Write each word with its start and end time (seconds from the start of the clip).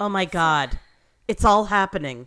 Oh 0.00 0.08
my 0.08 0.24
god. 0.24 0.78
It's 1.28 1.44
all 1.44 1.66
happening. 1.66 2.26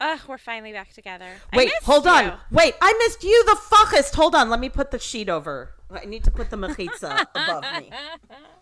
Ugh, 0.00 0.20
we're 0.28 0.38
finally 0.38 0.72
back 0.72 0.92
together. 0.92 1.26
Wait, 1.54 1.68
missed 1.68 1.84
hold 1.84 2.04
you. 2.04 2.10
on. 2.10 2.38
Wait, 2.52 2.74
I 2.80 2.92
missed 2.98 3.24
you, 3.24 3.44
the 3.46 3.58
fuckest. 3.58 4.14
Hold 4.14 4.34
on, 4.34 4.50
let 4.50 4.60
me 4.60 4.68
put 4.68 4.90
the 4.90 4.98
sheet 4.98 5.30
over. 5.30 5.74
I 5.90 6.04
need 6.04 6.22
to 6.24 6.30
put 6.30 6.50
the 6.50 6.56
mechitza 6.56 7.26
above 7.34 7.64
me. 7.80 7.90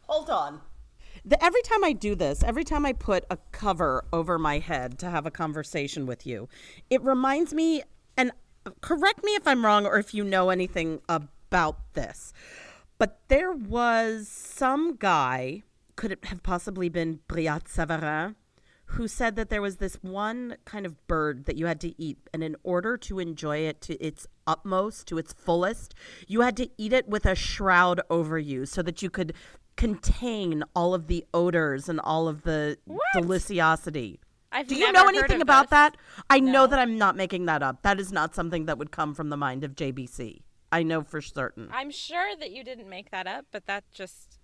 Hold 0.02 0.30
on. 0.30 0.60
The, 1.24 1.44
every 1.44 1.60
time 1.62 1.82
I 1.82 1.92
do 1.92 2.14
this, 2.14 2.44
every 2.44 2.62
time 2.62 2.86
I 2.86 2.92
put 2.92 3.24
a 3.28 3.36
cover 3.50 4.04
over 4.12 4.38
my 4.38 4.60
head 4.60 4.98
to 5.00 5.10
have 5.10 5.26
a 5.26 5.30
conversation 5.30 6.06
with 6.06 6.24
you, 6.24 6.48
it 6.88 7.02
reminds 7.02 7.52
me, 7.52 7.82
and 8.16 8.30
correct 8.80 9.24
me 9.24 9.32
if 9.34 9.46
I'm 9.46 9.64
wrong 9.66 9.86
or 9.86 9.98
if 9.98 10.14
you 10.14 10.22
know 10.22 10.50
anything 10.50 11.00
about 11.08 11.94
this, 11.94 12.32
but 12.96 13.18
there 13.26 13.52
was 13.52 14.28
some 14.28 14.94
guy, 14.96 15.64
could 15.96 16.12
it 16.12 16.24
have 16.26 16.42
possibly 16.42 16.88
been 16.88 17.20
Brillat 17.28 17.64
Savarin, 17.64 18.34
who 18.90 19.08
said 19.08 19.34
that 19.36 19.50
there 19.50 19.62
was 19.62 19.76
this 19.76 19.96
one 19.96 20.56
kind 20.64 20.86
of 20.86 21.06
bird 21.08 21.46
that 21.46 21.56
you 21.56 21.66
had 21.66 21.80
to 21.80 22.00
eat, 22.00 22.18
and 22.32 22.42
in 22.42 22.54
order 22.62 22.96
to 22.98 23.18
enjoy 23.18 23.58
it 23.58 23.80
to 23.82 23.94
its 23.94 24.26
utmost, 24.46 25.08
to 25.08 25.18
its 25.18 25.32
fullest, 25.32 25.94
you 26.28 26.42
had 26.42 26.56
to 26.58 26.68
eat 26.78 26.92
it 26.92 27.08
with 27.08 27.26
a 27.26 27.34
shroud 27.34 28.00
over 28.08 28.38
you 28.38 28.64
so 28.64 28.82
that 28.82 29.02
you 29.02 29.10
could 29.10 29.32
contain 29.76 30.62
all 30.74 30.94
of 30.94 31.06
the 31.06 31.26
odors 31.34 31.88
and 31.88 32.00
all 32.00 32.28
of 32.28 32.42
the 32.42 32.78
deliciosity. 33.14 34.18
I've 34.52 34.68
Do 34.68 34.76
you 34.76 34.90
know 34.92 35.08
anything 35.08 35.42
about 35.42 35.64
this. 35.64 35.70
that? 35.70 35.96
I 36.30 36.40
know 36.40 36.66
that 36.66 36.78
I'm 36.78 36.96
not 36.96 37.16
making 37.16 37.46
that 37.46 37.62
up. 37.62 37.82
That 37.82 38.00
is 38.00 38.12
not 38.12 38.34
something 38.34 38.66
that 38.66 38.78
would 38.78 38.90
come 38.90 39.14
from 39.14 39.28
the 39.28 39.36
mind 39.36 39.64
of 39.64 39.74
JBC. 39.74 40.42
I 40.72 40.82
know 40.82 41.02
for 41.02 41.20
certain. 41.20 41.68
I'm 41.72 41.90
sure 41.90 42.36
that 42.36 42.52
you 42.52 42.64
didn't 42.64 42.88
make 42.88 43.10
that 43.10 43.26
up, 43.26 43.46
but 43.50 43.66
that 43.66 43.84
just 43.92 44.35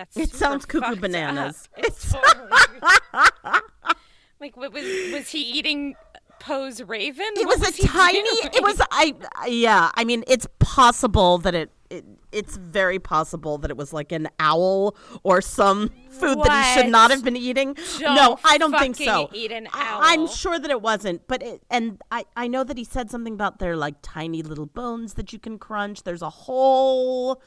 that's 0.00 0.16
It 0.16 0.30
sounds 0.30 0.64
cuckoo 0.66 0.96
bananas. 0.96 1.68
up. 1.76 1.84
It's 1.84 2.14
like 4.40 4.56
what 4.56 4.72
was 4.72 4.84
was 5.12 5.28
he 5.30 5.40
eating 5.40 5.94
Poe's 6.40 6.82
raven? 6.82 7.26
It 7.36 7.46
What 7.46 7.60
was, 7.60 7.78
a 7.78 7.86
tiny. 7.86 8.22
doing? 8.22 8.50
It 8.54 8.62
was 8.62 8.80
I. 8.90 9.14
Yeah, 9.46 9.90
I 9.94 10.04
mean, 10.04 10.24
it's 10.26 10.46
possible 10.58 11.36
that 11.38 11.54
it, 11.54 11.70
it. 11.90 12.04
It's 12.32 12.56
very 12.56 12.98
possible 12.98 13.58
that 13.58 13.70
it 13.70 13.76
was 13.76 13.92
like 13.92 14.10
an 14.12 14.28
owl 14.38 14.96
or 15.22 15.42
some 15.42 15.90
food 16.08 16.38
that 16.44 16.74
he 16.76 16.80
should 16.80 16.90
not 16.90 17.10
have 17.10 17.22
been 17.24 17.36
eating. 17.36 17.76
no, 18.00 18.14
Don't 18.14 18.40
I 18.44 18.56
don't 18.56 18.78
think 18.78 18.96
so. 18.96 19.28
eat 19.34 19.52
an 19.52 19.66
owl. 19.74 20.00
I, 20.02 20.14
am 20.14 20.26
sure 20.28 20.58
that 20.58 20.70
it 20.70 20.80
wasn't, 20.80 21.26
but 21.28 21.42
it, 21.42 21.62
and 21.70 22.00
I 22.10 22.24
I 22.36 22.48
know 22.48 22.64
that 22.64 22.78
he 22.78 22.84
said 22.84 23.10
something 23.10 23.34
about 23.34 23.58
their 23.58 23.76
like 23.76 23.96
tiny 24.00 24.42
little 24.42 24.66
bones 24.66 25.14
that 25.14 25.32
you 25.34 25.38
can 25.38 25.58
crunch. 25.58 26.04
There's 26.04 26.22
a 26.22 26.30
whole. 26.30 27.42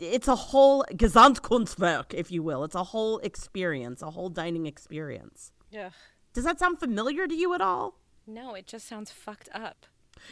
It's 0.00 0.28
a 0.28 0.34
whole 0.36 0.84
Gesamtkunstwerk, 0.92 2.12
if 2.12 2.30
you 2.30 2.42
will. 2.42 2.64
It's 2.64 2.74
a 2.74 2.84
whole 2.84 3.18
experience, 3.18 4.02
a 4.02 4.10
whole 4.10 4.28
dining 4.28 4.66
experience. 4.66 5.52
Yeah. 5.70 5.90
Does 6.32 6.44
that 6.44 6.58
sound 6.58 6.80
familiar 6.80 7.26
to 7.26 7.34
you 7.34 7.54
at 7.54 7.60
all? 7.60 8.00
No, 8.26 8.54
it 8.54 8.66
just 8.66 8.88
sounds 8.88 9.10
fucked 9.12 9.48
up. 9.54 9.86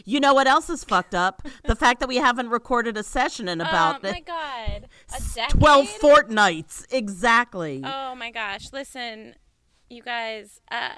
You 0.05 0.21
know 0.21 0.35
what 0.35 0.47
else 0.47 0.71
is 0.71 0.85
fucked 0.85 1.15
up? 1.15 1.47
the 1.65 1.77
fact 1.77 2.01
that 2.01 2.09
we 2.09 2.17
haven't 2.17 2.49
recorded 2.51 2.97
a 2.97 3.03
session 3.03 3.49
in 3.49 3.61
about 3.61 4.05
oh 4.05 4.11
my 4.11 4.21
god, 4.21 4.89
a 5.15 5.35
decade. 5.35 5.51
12 5.51 5.89
fortnights. 5.89 6.87
Exactly. 6.91 7.83
Oh 7.85 8.15
my 8.15 8.31
gosh! 8.31 8.73
Listen, 8.73 9.35
you 9.91 10.03
guys, 10.03 10.61
uh, 10.71 10.89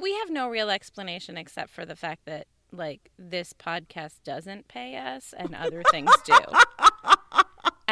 we 0.00 0.14
have 0.14 0.30
no 0.30 0.48
real 0.48 0.70
explanation 0.70 1.36
except 1.36 1.70
for 1.70 1.84
the 1.84 1.96
fact 1.96 2.24
that 2.26 2.46
like 2.72 3.10
this 3.18 3.52
podcast 3.52 4.22
doesn't 4.24 4.68
pay 4.68 4.96
us 4.96 5.34
and 5.36 5.54
other 5.54 5.82
things 5.90 6.10
do. 6.24 6.34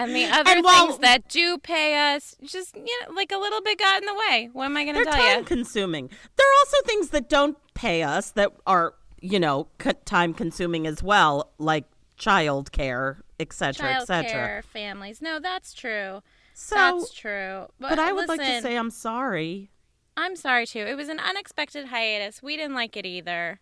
And 0.05 0.15
the 0.17 0.25
other 0.27 0.51
And 0.51 0.65
while- 0.65 0.87
things 0.87 0.99
that 1.01 1.29
do 1.29 1.59
pay 1.59 2.15
us, 2.15 2.37
just 2.43 2.77
you 2.77 2.83
know, 3.07 3.15
like 3.15 3.33
a 3.33 3.39
little 3.39 3.61
bit 3.61 3.79
got 3.79 4.01
in 4.01 4.07
the 4.07 4.15
way. 4.15 4.49
What 4.53 4.65
am 4.67 4.77
I 4.77 4.85
going 4.85 4.97
to 4.97 5.05
tell 5.05 5.13
time 5.13 5.39
you? 5.41 5.45
consuming. 5.45 6.09
There 6.09 6.47
are 6.47 6.57
also 6.61 6.77
things 6.87 7.09
that 7.11 7.29
don't 7.29 7.57
pay 7.75 8.03
us 8.03 8.31
that 8.33 8.53
are, 8.67 8.95
you 9.21 9.41
know, 9.41 9.69
time 10.05 10.35
consuming 10.35 10.87
as 10.87 11.03
well, 11.03 11.53
like 11.59 11.85
child 12.17 12.73
care, 12.73 13.23
et 13.41 13.53
cetera, 13.53 13.95
et 14.01 14.07
cetera. 14.07 14.31
care, 14.31 14.63
families. 14.73 15.21
No, 15.23 15.39
that's 15.39 15.73
true. 15.73 16.23
So, 16.55 16.75
that's 16.75 17.13
true. 17.15 17.67
But, 17.79 17.91
but 17.91 17.99
I 18.01 18.13
would 18.13 18.29
like 18.29 18.41
to 18.41 18.61
say 18.63 18.77
I'm 18.77 18.91
sorry. 18.91 19.71
I'm 20.17 20.35
sorry 20.35 20.67
too. 20.67 20.81
It 20.81 20.97
was 20.97 21.09
an 21.09 21.21
unexpected 21.21 21.87
hiatus. 21.87 22.43
We 22.43 22.57
didn't 22.57 22.75
like 22.75 22.97
it 22.97 23.07
either. 23.07 23.61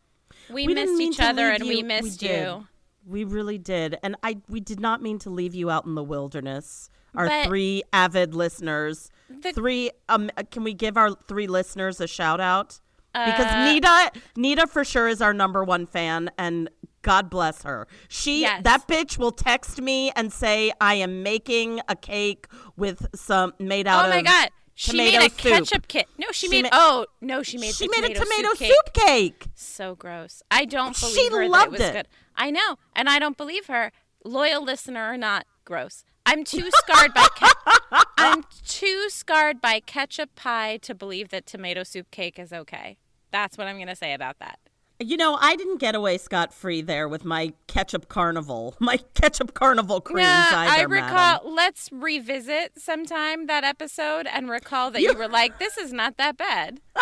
We, 0.48 0.66
We 0.66 0.74
missed 0.74 0.98
each 1.00 1.20
other 1.20 1.50
and 1.50 1.62
you- 1.64 1.68
we 1.68 1.76
we 1.76 1.82
missed 1.82 2.20
did. 2.20 2.40
you. 2.46 2.66
We 3.06 3.24
really 3.24 3.58
did. 3.58 3.98
And 4.02 4.16
I 4.22 4.38
we 4.48 4.60
did 4.60 4.80
not 4.80 5.00
mean 5.00 5.18
to 5.20 5.30
leave 5.30 5.54
you 5.54 5.70
out 5.70 5.86
in 5.86 5.94
the 5.94 6.02
wilderness. 6.04 6.90
Our 7.14 7.28
But- 7.28 7.46
three 7.46 7.82
avid 7.92 8.34
listeners. 8.34 9.10
The- 9.30 9.52
three 9.52 9.90
um 10.08 10.30
can 10.50 10.64
we 10.64 10.74
give 10.74 10.96
our 10.96 11.12
three 11.28 11.46
listeners 11.46 12.00
a 12.00 12.06
shout 12.06 12.40
out? 12.40 12.80
Because 13.14 13.46
Uh, 13.46 13.64
Nita 13.72 14.10
Nita 14.36 14.66
for 14.66 14.84
sure 14.84 15.08
is 15.08 15.22
our 15.22 15.32
number 15.32 15.64
one 15.64 15.86
fan 15.86 16.30
and 16.36 16.68
God 17.02 17.30
bless 17.30 17.62
her. 17.62 17.86
She 18.08 18.40
Yes. 18.40 18.62
that 18.64 18.86
bitch 18.88 19.16
will 19.16 19.30
text 19.30 19.80
me 19.80 20.10
and 20.16 20.32
say 20.32 20.72
I 20.80 20.94
am 20.94 21.22
making 21.22 21.80
a 21.88 21.94
cake 21.96 22.46
with 22.76 23.06
some 23.14 23.54
made 23.60 23.86
out 23.86 24.06
of 24.06 24.10
Oh 24.12 24.14
my 24.16 24.22
god. 24.22 24.50
She 24.78 24.96
made 24.96 25.14
a 25.14 25.22
soup. 25.22 25.36
ketchup 25.38 25.88
kit. 25.88 26.06
No, 26.18 26.26
she, 26.32 26.46
She 26.46 26.50
made. 26.50 26.64
ma- 26.64 26.68
oh 26.72 27.06
no, 27.20 27.42
she 27.42 27.56
made. 27.58 27.74
She 27.74 27.88
made 27.88 28.04
a 28.04 28.14
tomato 28.14 28.50
soup. 28.54 28.58
soup 28.68 28.92
cake. 28.92 29.40
cake. 29.40 29.46
So 29.54 29.94
gross. 29.94 30.42
I 30.50 30.66
don't 30.66 30.94
She 30.94 31.06
believe 31.06 31.32
her 31.32 31.42
that 31.44 31.50
loved 31.50 31.66
it 31.66 31.70
was 31.72 31.80
it. 31.80 31.92
good. 31.94 32.08
I 32.36 32.50
know, 32.50 32.76
and 32.94 33.08
I 33.08 33.18
don't 33.18 33.36
believe 33.38 33.66
her. 33.66 33.90
Loyal 34.24 34.62
listener 34.62 35.10
or 35.10 35.16
not, 35.16 35.46
gross. 35.64 36.04
I'm 36.26 36.44
too 36.44 36.68
scarred 36.72 37.14
by. 37.14 37.26
Ke- 37.36 38.04
I'm 38.18 38.44
too 38.66 39.08
scarred 39.08 39.60
by 39.62 39.80
ketchup 39.80 40.34
pie 40.34 40.76
to 40.78 40.94
believe 40.94 41.30
that 41.30 41.46
tomato 41.46 41.82
soup 41.82 42.10
cake 42.10 42.38
is 42.38 42.52
okay. 42.52 42.98
That's 43.30 43.56
what 43.56 43.66
I'm 43.68 43.78
gonna 43.78 43.96
say 43.96 44.12
about 44.12 44.38
that. 44.40 44.58
You 44.98 45.18
know, 45.18 45.36
I 45.40 45.56
didn't 45.56 45.78
get 45.78 45.94
away 45.94 46.16
scot 46.16 46.54
free 46.54 46.80
there 46.80 47.06
with 47.06 47.22
my 47.24 47.52
ketchup 47.66 48.08
carnival, 48.08 48.74
my 48.80 48.96
ketchup 49.14 49.52
carnival 49.52 50.00
creams 50.00 50.26
Yeah, 50.26 50.50
either. 50.54 50.70
I 50.72 50.86
madam. 50.86 50.90
recall. 50.92 51.54
Let's 51.54 51.90
revisit 51.92 52.80
sometime 52.80 53.46
that 53.46 53.62
episode 53.62 54.26
and 54.26 54.48
recall 54.48 54.90
that 54.92 55.02
you, 55.02 55.12
were 55.14 55.28
like, 55.28 55.58
"This 55.58 55.76
is 55.76 55.92
not 55.92 56.16
that 56.16 56.36
bad." 56.38 56.80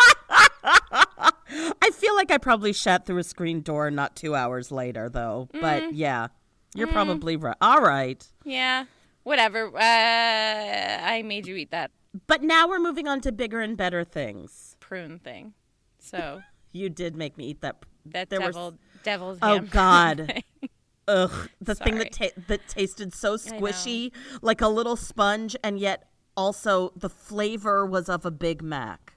I 0.67 1.89
feel 1.93 2.15
like 2.15 2.31
I 2.31 2.37
probably 2.37 2.73
shat 2.73 3.05
through 3.05 3.19
a 3.19 3.23
screen 3.23 3.61
door 3.61 3.89
not 3.91 4.15
two 4.15 4.35
hours 4.35 4.71
later, 4.71 5.09
though. 5.09 5.47
Mm. 5.53 5.61
But 5.61 5.93
yeah, 5.93 6.27
you're 6.73 6.87
probably 6.87 7.37
right. 7.37 7.55
All 7.61 7.81
right. 7.81 8.25
Yeah, 8.43 8.85
whatever. 9.23 9.67
Uh, 9.67 9.79
I 9.79 11.23
made 11.25 11.47
you 11.47 11.55
eat 11.55 11.71
that 11.71 11.91
But 12.27 12.41
now 12.43 12.67
we're 12.67 12.79
moving 12.79 13.07
on 13.07 13.21
to 13.21 13.31
bigger 13.31 13.61
and 13.61 13.77
better 13.77 14.03
things. 14.03 14.75
prune 14.79 15.19
thing, 15.19 15.53
so 15.99 16.41
You 16.75 16.89
did 16.89 17.15
make 17.15 17.37
me 17.37 17.45
eat 17.47 17.61
that. 17.61 17.77
that 18.07 18.29
there 18.29 18.39
were- 18.41 18.47
devil, 18.47 18.73
devil's 19.03 19.39
Oh, 19.41 19.59
God. 19.61 20.43
Ugh, 21.07 21.49
the 21.61 21.75
thing 21.75 21.99
that 21.99 22.11
ta- 22.11 22.41
that 22.47 22.67
tasted 22.67 23.13
so 23.13 23.37
squishy, 23.37 24.11
like 24.41 24.59
a 24.59 24.67
little 24.67 24.95
sponge, 24.95 25.55
and 25.63 25.79
yet 25.79 26.09
also 26.35 26.91
the 26.95 27.09
flavor 27.09 27.85
was 27.85 28.09
of 28.09 28.25
a 28.25 28.31
Big 28.31 28.61
Mac. 28.63 29.13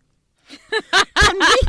We- 1.31 1.61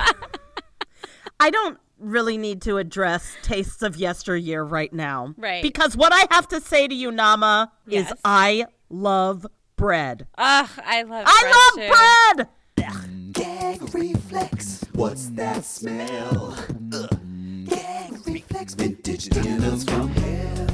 I 1.39 1.49
don't 1.49 1.77
really 1.97 2.37
need 2.37 2.61
to 2.63 2.77
address 2.77 3.33
tastes 3.41 3.81
of 3.81 3.95
yesteryear 3.97 4.63
right 4.63 4.91
now, 4.91 5.33
Right. 5.37 5.63
Because 5.63 5.95
what 5.97 6.11
I 6.13 6.25
have 6.31 6.47
to 6.49 6.59
say 6.61 6.87
to 6.87 6.93
you, 6.95 7.11
Nama, 7.11 7.71
Yes. 7.87 8.11
is 8.11 8.17
I 8.25 8.65
love 8.89 9.45
bread. 9.77 10.27
Ugh, 10.37 10.69
I 10.85 11.03
love. 11.03 11.25
Bread. 11.25 11.27
I 11.27 11.39
bread 11.41 11.55
love 12.37 12.37
too. 12.37 12.85
bread. 12.85 13.33
Gag 13.33 13.93
reflex. 13.95 14.78
What's 14.99 15.29
that 15.29 15.63
smell? 15.63 16.57
Ugh. 16.93 17.09
Gag 17.63 18.27
reflex. 18.27 18.73
Vintage 18.73 19.29
dinners 19.29 19.85
from 19.85 20.09
hell. 20.09 20.67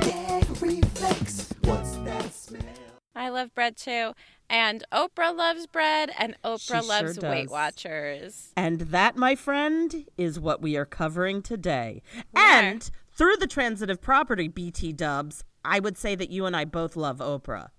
Gag 0.00 0.62
reflex. 0.62 1.52
What's 1.62 1.96
that 1.96 2.32
smell? 2.32 2.62
I 3.16 3.30
love 3.30 3.52
bread 3.52 3.76
too, 3.76 4.12
and 4.48 4.84
Oprah 4.92 5.36
loves 5.36 5.66
bread, 5.66 6.12
and 6.16 6.36
Oprah 6.44 6.60
She 6.60 6.66
sure 6.66 6.82
loves 6.82 7.18
Weight. 7.18 7.50
Watchers. 7.50 8.52
And 8.56 8.82
that, 8.82 9.16
my 9.16 9.34
friend, 9.34 10.06
is 10.16 10.38
what 10.38 10.62
we 10.62 10.76
are 10.76 10.86
covering 10.86 11.42
today. 11.42 12.00
We 12.14 12.20
are. 12.40 12.60
and 12.60 12.90
through 13.10 13.38
the 13.38 13.48
transitive 13.48 14.00
property, 14.00 14.46
BT 14.46 14.92
dubs, 14.92 15.42
I 15.64 15.80
would 15.80 15.98
say 15.98 16.14
that 16.14 16.30
you 16.30 16.46
and 16.46 16.54
I 16.54 16.64
both 16.64 16.94
love 16.94 17.18
Oprah. 17.18 17.70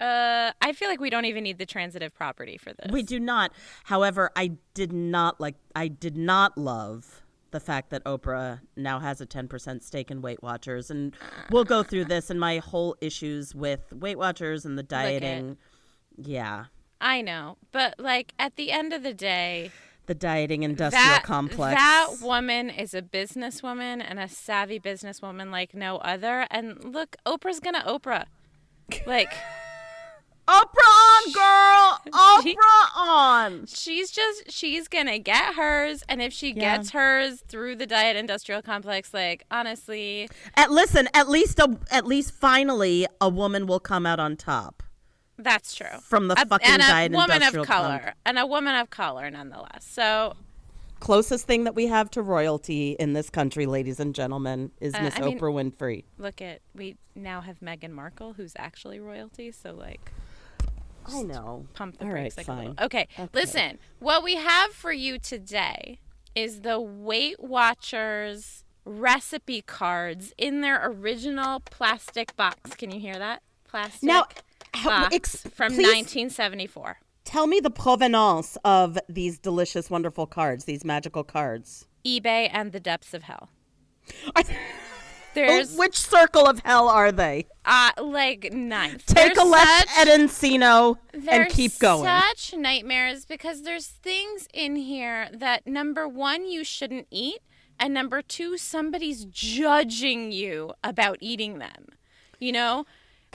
Uh, 0.00 0.52
I 0.60 0.72
feel 0.72 0.88
like 0.88 1.00
we 1.00 1.10
don't 1.10 1.24
even 1.24 1.44
need 1.44 1.58
the 1.58 1.66
transitive 1.66 2.14
property 2.14 2.58
for 2.58 2.72
this. 2.72 2.90
We 2.92 3.02
do 3.02 3.18
not. 3.18 3.52
However, 3.84 4.30
I 4.36 4.52
did 4.74 4.92
not 4.92 5.40
like, 5.40 5.54
I 5.74 5.88
did 5.88 6.16
not 6.16 6.58
love 6.58 7.22
the 7.52 7.60
fact 7.60 7.90
that 7.90 8.04
Oprah 8.04 8.60
now 8.76 8.98
has 8.98 9.20
a 9.20 9.26
10% 9.26 9.82
stake 9.82 10.10
in 10.10 10.20
Weight 10.20 10.42
Watchers. 10.42 10.90
And 10.90 11.14
we'll 11.50 11.64
go 11.64 11.82
through 11.82 12.04
this 12.14 12.28
and 12.28 12.38
my 12.38 12.58
whole 12.58 12.96
issues 13.00 13.54
with 13.54 13.92
Weight 13.92 14.18
Watchers 14.18 14.64
and 14.66 14.76
the 14.78 14.82
dieting. 14.82 15.56
Yeah. 16.16 16.66
I 17.00 17.20
know, 17.22 17.56
but 17.72 17.94
like 17.98 18.32
at 18.38 18.56
the 18.56 18.70
end 18.72 18.92
of 18.92 19.02
the 19.02 19.12
day, 19.14 19.70
The 20.06 20.14
dieting 20.14 20.62
industrial 20.62 21.04
that 21.04 21.22
complex. 21.24 21.74
that 21.74 22.08
woman 22.22 22.70
is 22.70 22.94
a 22.94 23.02
businesswoman 23.02 24.02
and 24.06 24.18
a 24.18 24.28
savvy 24.28 24.80
businesswoman 24.80 25.50
like 25.50 25.74
no 25.74 25.96
other. 25.98 26.46
And 26.50 26.82
look, 26.94 27.16
Oprah's 27.26 27.60
gonna 27.60 27.82
Oprah. 27.86 28.24
Like 29.06 29.32
Oprah 30.48 31.26
on, 31.26 31.32
girl! 31.32 32.00
She- 32.42 32.54
Oprah 32.54 32.96
on. 32.96 33.66
She's 33.66 34.10
just 34.10 34.50
she's 34.50 34.86
gonna 34.88 35.18
get 35.18 35.54
hers, 35.54 36.02
and 36.08 36.22
if 36.22 36.32
she 36.32 36.48
Yeah. 36.48 36.76
gets 36.76 36.90
hers 36.90 37.42
through 37.48 37.76
the 37.76 37.86
diet 37.86 38.16
industrial 38.16 38.62
complex, 38.62 39.12
like 39.12 39.44
honestly, 39.50 40.28
At 40.54 40.70
listen, 40.70 41.08
at 41.14 41.28
least 41.28 41.58
a, 41.58 41.76
at 41.90 42.06
least 42.06 42.32
finally 42.32 43.06
a 43.20 43.28
woman 43.28 43.66
will 43.66 43.80
come 43.80 44.06
out 44.06 44.20
on 44.20 44.36
top. 44.36 44.82
that's 45.38 45.74
true. 45.74 45.98
From 46.02 46.28
the 46.28 46.40
A- 46.40 46.46
fucking 46.46 46.66
and 46.70 46.82
a 46.82 46.86
diet 46.86 47.12
woman 47.12 47.42
of 47.42 47.66
color, 47.66 48.14
and 48.24 48.38
a 48.38 48.46
woman 48.46 48.74
of 48.76 48.88
color, 48.90 49.28
nonetheless. 49.30 49.84
So 49.90 50.34
Closest 50.98 51.46
thing 51.46 51.64
that 51.64 51.74
we 51.74 51.88
have 51.88 52.10
to 52.12 52.22
royalty 52.22 52.92
in 52.98 53.12
this 53.12 53.28
country, 53.28 53.66
ladies 53.66 54.00
and 54.00 54.14
gentlemen, 54.14 54.70
is 54.80 54.94
Uh, 54.94 55.02
Miss 55.02 55.16
I 55.16 55.20
mean- 55.22 55.38
Oprah 55.38 55.52
Winfrey. 55.72 56.04
look 56.18 56.40
at 56.40 56.60
we 56.74 56.96
now 57.14 57.42
have 57.42 57.58
Meghan 57.60 57.90
Markle, 57.90 58.32
who's 58.34 58.52
actually 58.58 59.00
royalty. 59.00 59.50
So 59.52 59.72
like. 59.74 60.12
I 61.14 61.22
know. 61.22 61.66
pump 61.74 61.98
the 61.98 62.04
All 62.04 62.10
brakes 62.10 62.36
right, 62.36 62.46
like 62.48 62.48
a 62.48 62.56
fine. 62.60 62.68
little. 62.70 62.84
Okay, 62.86 63.08
listen. 63.32 63.78
What 63.98 64.22
we 64.24 64.36
have 64.36 64.72
for 64.72 64.92
you 64.92 65.18
today 65.18 65.98
is 66.34 66.60
the 66.62 66.80
Weight 66.80 67.40
Watchers 67.42 68.64
recipe 68.84 69.62
cards 69.62 70.32
in 70.38 70.60
their 70.60 70.80
original 70.88 71.60
plastic 71.60 72.36
box. 72.36 72.74
Can 72.76 72.90
you 72.90 73.00
hear 73.00 73.18
that? 73.18 73.42
Plastic 73.68 74.02
Now, 74.04 74.26
box 74.84 75.14
ex- 75.14 75.36
from 75.52 75.72
please- 75.72 75.86
1974. 75.86 76.98
Tell 77.24 77.48
me 77.48 77.58
the 77.58 77.70
provenance 77.70 78.56
of 78.64 78.96
these 79.08 79.36
delicious, 79.38 79.90
wonderful 79.90 80.26
cards, 80.28 80.64
these 80.66 80.84
magical 80.84 81.24
cards. 81.24 81.86
eBay 82.06 82.48
and 82.52 82.70
the 82.70 82.78
depths 82.78 83.12
of 83.14 83.24
hell. 83.24 83.48
There's 85.36 85.74
Oh, 85.74 85.78
which 85.78 85.96
circle 85.98 86.46
of 86.46 86.60
hell 86.64 86.88
are 86.88 87.12
they? 87.12 87.46
uh 87.64 87.90
like 88.02 88.52
ninth. 88.52 89.06
Take 89.06 89.34
There's 89.34 89.38
a 89.38 89.44
left 89.44 89.88
such- 89.90 90.06
at 90.08 90.20
Encino 90.20 90.96
and 91.28 91.48
keep 91.50 91.78
going. 91.78 92.04
Such 92.04 92.54
nightmares 92.54 93.24
because 93.24 93.62
there's 93.62 93.86
things 93.86 94.48
in 94.54 94.76
here 94.76 95.28
that 95.32 95.66
number 95.66 96.06
one 96.08 96.46
you 96.50 96.64
shouldn't 96.64 97.06
eat, 97.10 97.38
and 97.78 97.92
number 97.94 98.22
two 98.22 98.56
somebody's 98.56 99.24
judging 99.26 100.32
you 100.32 100.72
about 100.84 101.18
eating 101.20 101.58
them. 101.58 101.86
You 102.38 102.52
know, 102.52 102.86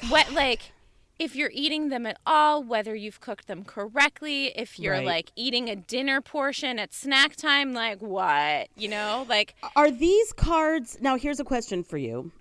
what 0.10 0.32
like 0.32 0.72
if 1.22 1.36
you're 1.36 1.52
eating 1.54 1.90
them 1.90 2.06
at 2.06 2.18
all, 2.26 2.64
whether 2.64 2.96
you've 2.96 3.20
cooked 3.20 3.48
them 3.48 3.64
correctly, 3.64 4.48
if 4.58 4.80
you're 4.80 4.94
Right. 4.96 5.06
like 5.06 5.32
eating 5.36 5.70
a 5.70 5.76
dinner 5.76 6.20
portion 6.22 6.80
at 6.80 6.94
snack 6.94 7.36
time, 7.36 7.74
like 7.74 8.02
what? 8.02 8.70
You 8.76 8.88
know, 8.90 9.26
like 9.30 9.54
Are 9.76 9.92
these 9.92 10.34
cards 10.34 10.98
now? 11.00 11.16
Here's 11.18 11.40
a 11.40 11.44
question 11.44 11.84
for 11.84 11.98
you: 11.98 12.32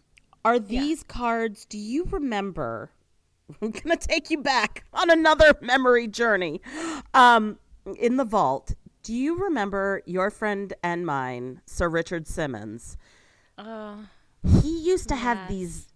Are 0.44 0.58
these 0.58 1.02
cards? 1.02 1.64
Do 1.66 1.76
you 1.78 2.04
remember? 2.04 2.90
I'm 3.62 3.70
gonna 3.70 3.96
take 3.96 4.30
you 4.30 4.38
back 4.38 4.84
on 4.94 5.10
another 5.10 5.54
memory 5.60 6.06
journey. 6.08 6.62
Um, 7.12 7.58
in 7.98 8.16
the 8.16 8.24
vault, 8.24 8.74
do 9.02 9.12
you 9.12 9.36
remember 9.36 10.02
your 10.06 10.30
friend 10.30 10.72
and 10.82 11.04
mine, 11.04 11.60
Sir 11.66 11.88
Richard 11.88 12.26
Simmons? 12.26 12.96
oh, 13.58 14.06
He 14.62 14.78
used 14.78 15.08
to 15.08 15.16
have 15.16 15.48
these 15.48 15.88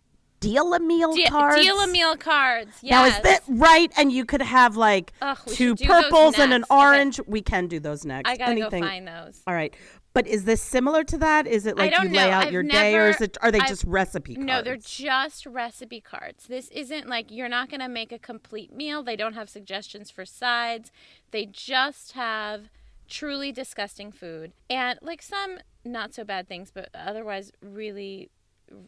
deal 0.45 0.75
a 0.75 0.81
meal 0.81 1.15
de- 1.15 1.25
cards. 1.27 1.63
deal 1.63 1.79
a 1.81 1.87
meal 1.87 2.17
cards. 2.17 2.73
Yes. 2.83 2.91
Now 2.91 3.05
is 3.07 3.19
that 3.23 3.41
right? 3.49 3.93
And 3.97 4.13
you 4.13 4.25
could 4.25 4.43
have 4.43 4.77
like 4.77 5.13
Ugh, 5.21 5.39
two 5.47 5.69
should 5.71 5.77
do 5.79 5.87
those 5.89 6.03
purples 6.05 6.39
and 6.39 6.53
an 6.53 6.61
next. 6.63 6.71
Okay. 6.71 6.81
orange. 6.81 7.21
We 7.27 7.43
can 7.43 7.67
do 7.67 7.81
those 7.81 8.05
next. 8.05 8.29
I 8.29 8.37
gotta 8.37 8.53
Anything. 8.53 8.83
go 8.83 8.89
find 8.89 9.09
those. 9.09 9.43
All 9.47 9.55
right. 9.55 9.75
But 10.13 10.29
is 10.29 10.45
this 10.45 10.63
similar 10.63 11.03
to 11.03 11.19
that? 11.19 11.49
Is 11.49 11.67
it 11.67 11.77
like 11.77 11.91
you 11.91 12.05
lay 12.05 12.09
know. 12.11 12.31
out 12.31 12.47
I've 12.47 12.53
your 12.53 12.63
day 12.63 12.95
or 12.95 13.09
is 13.09 13.21
it 13.21 13.37
are 13.43 13.51
they 13.51 13.59
I've- 13.59 13.69
just 13.69 13.83
recipe 13.85 14.37
cards? 14.37 14.47
No, 14.47 14.63
they're 14.63 14.77
just 14.77 15.45
recipe 15.45 16.01
cards. 16.01 16.47
This 16.47 16.69
isn't 16.69 17.09
like 17.09 17.33
you're 17.33 17.49
not 17.49 17.69
going 17.69 17.81
to 17.81 17.89
make 17.89 18.13
a 18.13 18.19
complete 18.21 18.73
meal. 18.73 19.03
They 19.03 19.17
don't 19.17 19.33
have 19.35 19.49
suggestions 19.51 20.13
for 20.13 20.25
sides. 20.25 20.93
They 21.33 21.47
just 21.47 22.13
have 22.13 22.71
truly 23.09 23.51
disgusting 23.51 24.13
food 24.13 24.53
and 24.71 24.99
like 25.03 25.21
some 25.21 25.59
not 25.85 26.15
so 26.15 26.23
bad 26.25 26.47
things, 26.49 26.71
but 26.73 26.89
otherwise 26.95 27.51
really 27.61 28.31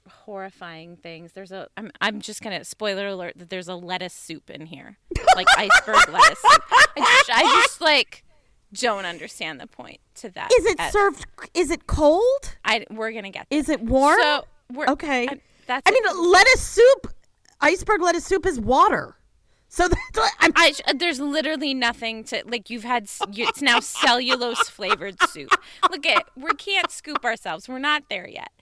horrifying 0.08 0.96
things. 0.96 1.32
There's 1.32 1.52
a 1.52 1.68
I'm 1.76 1.90
I'm 2.00 2.20
just 2.20 2.42
going 2.42 2.58
to 2.58 2.64
spoiler 2.64 3.06
alert 3.08 3.34
that 3.36 3.50
there's 3.50 3.68
a 3.68 3.74
lettuce 3.74 4.14
soup 4.14 4.50
in 4.50 4.66
here. 4.66 4.98
Like 5.34 5.46
iceberg 5.58 6.08
lettuce 6.08 6.38
soup. 6.40 6.62
I 6.70 7.22
just, 7.26 7.30
I 7.30 7.42
just 7.42 7.80
like 7.82 8.24
don't 8.72 9.04
understand 9.04 9.60
the 9.60 9.66
point 9.66 10.00
to 10.14 10.30
that. 10.30 10.50
Is 10.58 10.64
it 10.64 10.80
at- 10.80 10.92
served 10.92 11.26
is 11.52 11.70
it 11.70 11.86
cold? 11.86 12.56
I 12.64 12.86
we're 12.90 13.12
going 13.12 13.24
to 13.24 13.30
get 13.30 13.46
Is 13.50 13.68
it 13.68 13.82
warm? 13.82 14.18
So 14.18 14.44
we're 14.72 14.86
okay. 14.86 15.28
I, 15.28 15.40
that's 15.66 15.82
I 15.86 15.90
mean 15.90 16.32
lettuce 16.32 16.62
soup 16.62 17.12
iceberg 17.60 18.00
lettuce 18.00 18.24
soup 18.24 18.46
is 18.46 18.58
water. 18.58 19.16
So 19.68 19.88
that's 20.14 20.34
I'm 20.40 20.52
I, 20.56 20.72
there's 20.94 21.20
literally 21.20 21.74
nothing 21.74 22.24
to 22.24 22.42
like. 22.46 22.70
You've 22.70 22.84
had 22.84 23.10
you, 23.30 23.46
it's 23.46 23.60
now 23.60 23.80
cellulose 23.80 24.68
flavored 24.70 25.16
soup. 25.28 25.50
Look 25.90 26.06
at 26.06 26.24
we 26.34 26.50
can't 26.54 26.90
scoop 26.90 27.24
ourselves. 27.24 27.68
We're 27.68 27.78
not 27.78 28.04
there 28.08 28.28
yet. 28.28 28.52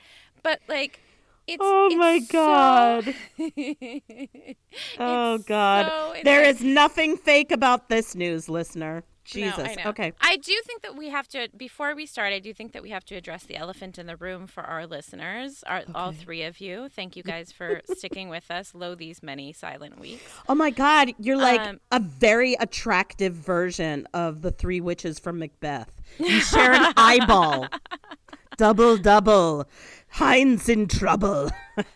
But 0.43 0.61
like, 0.69 1.01
it's 1.47 1.61
Oh 1.61 1.87
it's 1.91 1.97
my 1.97 2.19
so- 2.21 2.33
God. 2.33 3.15
Oh 4.99 5.39
God. 5.39 5.87
so- 5.87 6.15
there 6.25 6.43
is 6.45 6.63
nothing 6.63 7.17
fake 7.17 7.51
about 7.53 7.89
this 7.89 8.15
news, 8.15 8.49
listener. 8.49 9.05
No, 9.35 9.41
Jesus. 9.41 9.59
I 9.59 9.83
know. 9.83 9.89
Okay. 9.91 10.13
I 10.21 10.37
do 10.37 10.55
think 10.67 10.83
that 10.83 10.97
we 10.99 11.09
have 11.09 11.27
to 11.29 11.49
before 11.57 11.95
we 11.95 12.05
start. 12.05 12.35
I 12.35 12.41
do 12.41 12.53
think 12.53 12.73
that 12.73 12.83
we 12.83 12.91
have 12.91 13.07
to 13.07 13.15
address 13.15 13.45
the 13.45 13.57
elephant 13.57 13.99
in 13.99 14.07
the 14.07 14.17
room 14.19 14.47
for 14.47 14.63
our 14.63 14.87
listeners. 14.87 15.65
Our, 15.67 15.83
All 15.95 16.13
three 16.13 16.43
of 16.43 16.61
you. 16.61 16.91
Thank 16.91 17.17
you 17.17 17.23
guys 17.23 17.51
for 17.51 17.81
sticking 17.97 18.29
with 18.29 18.51
us. 18.51 18.75
Lo 18.75 18.95
these 18.95 19.23
many 19.23 19.55
silent 19.55 19.99
weeks. 19.99 20.23
Oh 20.47 20.55
my 20.55 20.69
God, 20.69 21.13
you're 21.19 21.39
like 21.39 21.59
Um, 21.63 21.81
a 21.91 22.01
very 22.01 22.53
attractive 22.61 23.33
version 23.33 24.07
of 24.13 24.43
the 24.43 24.51
three 24.51 24.83
witches 24.83 25.19
from 25.19 25.39
Macbeth. 25.39 25.91
You 26.19 26.41
share 26.41 26.75
an 26.75 26.93
eyeball. 26.99 27.69
Double, 28.59 28.99
double. 28.99 29.65
Heinz 30.15 30.69
in 30.69 30.87
trouble. 30.87 31.51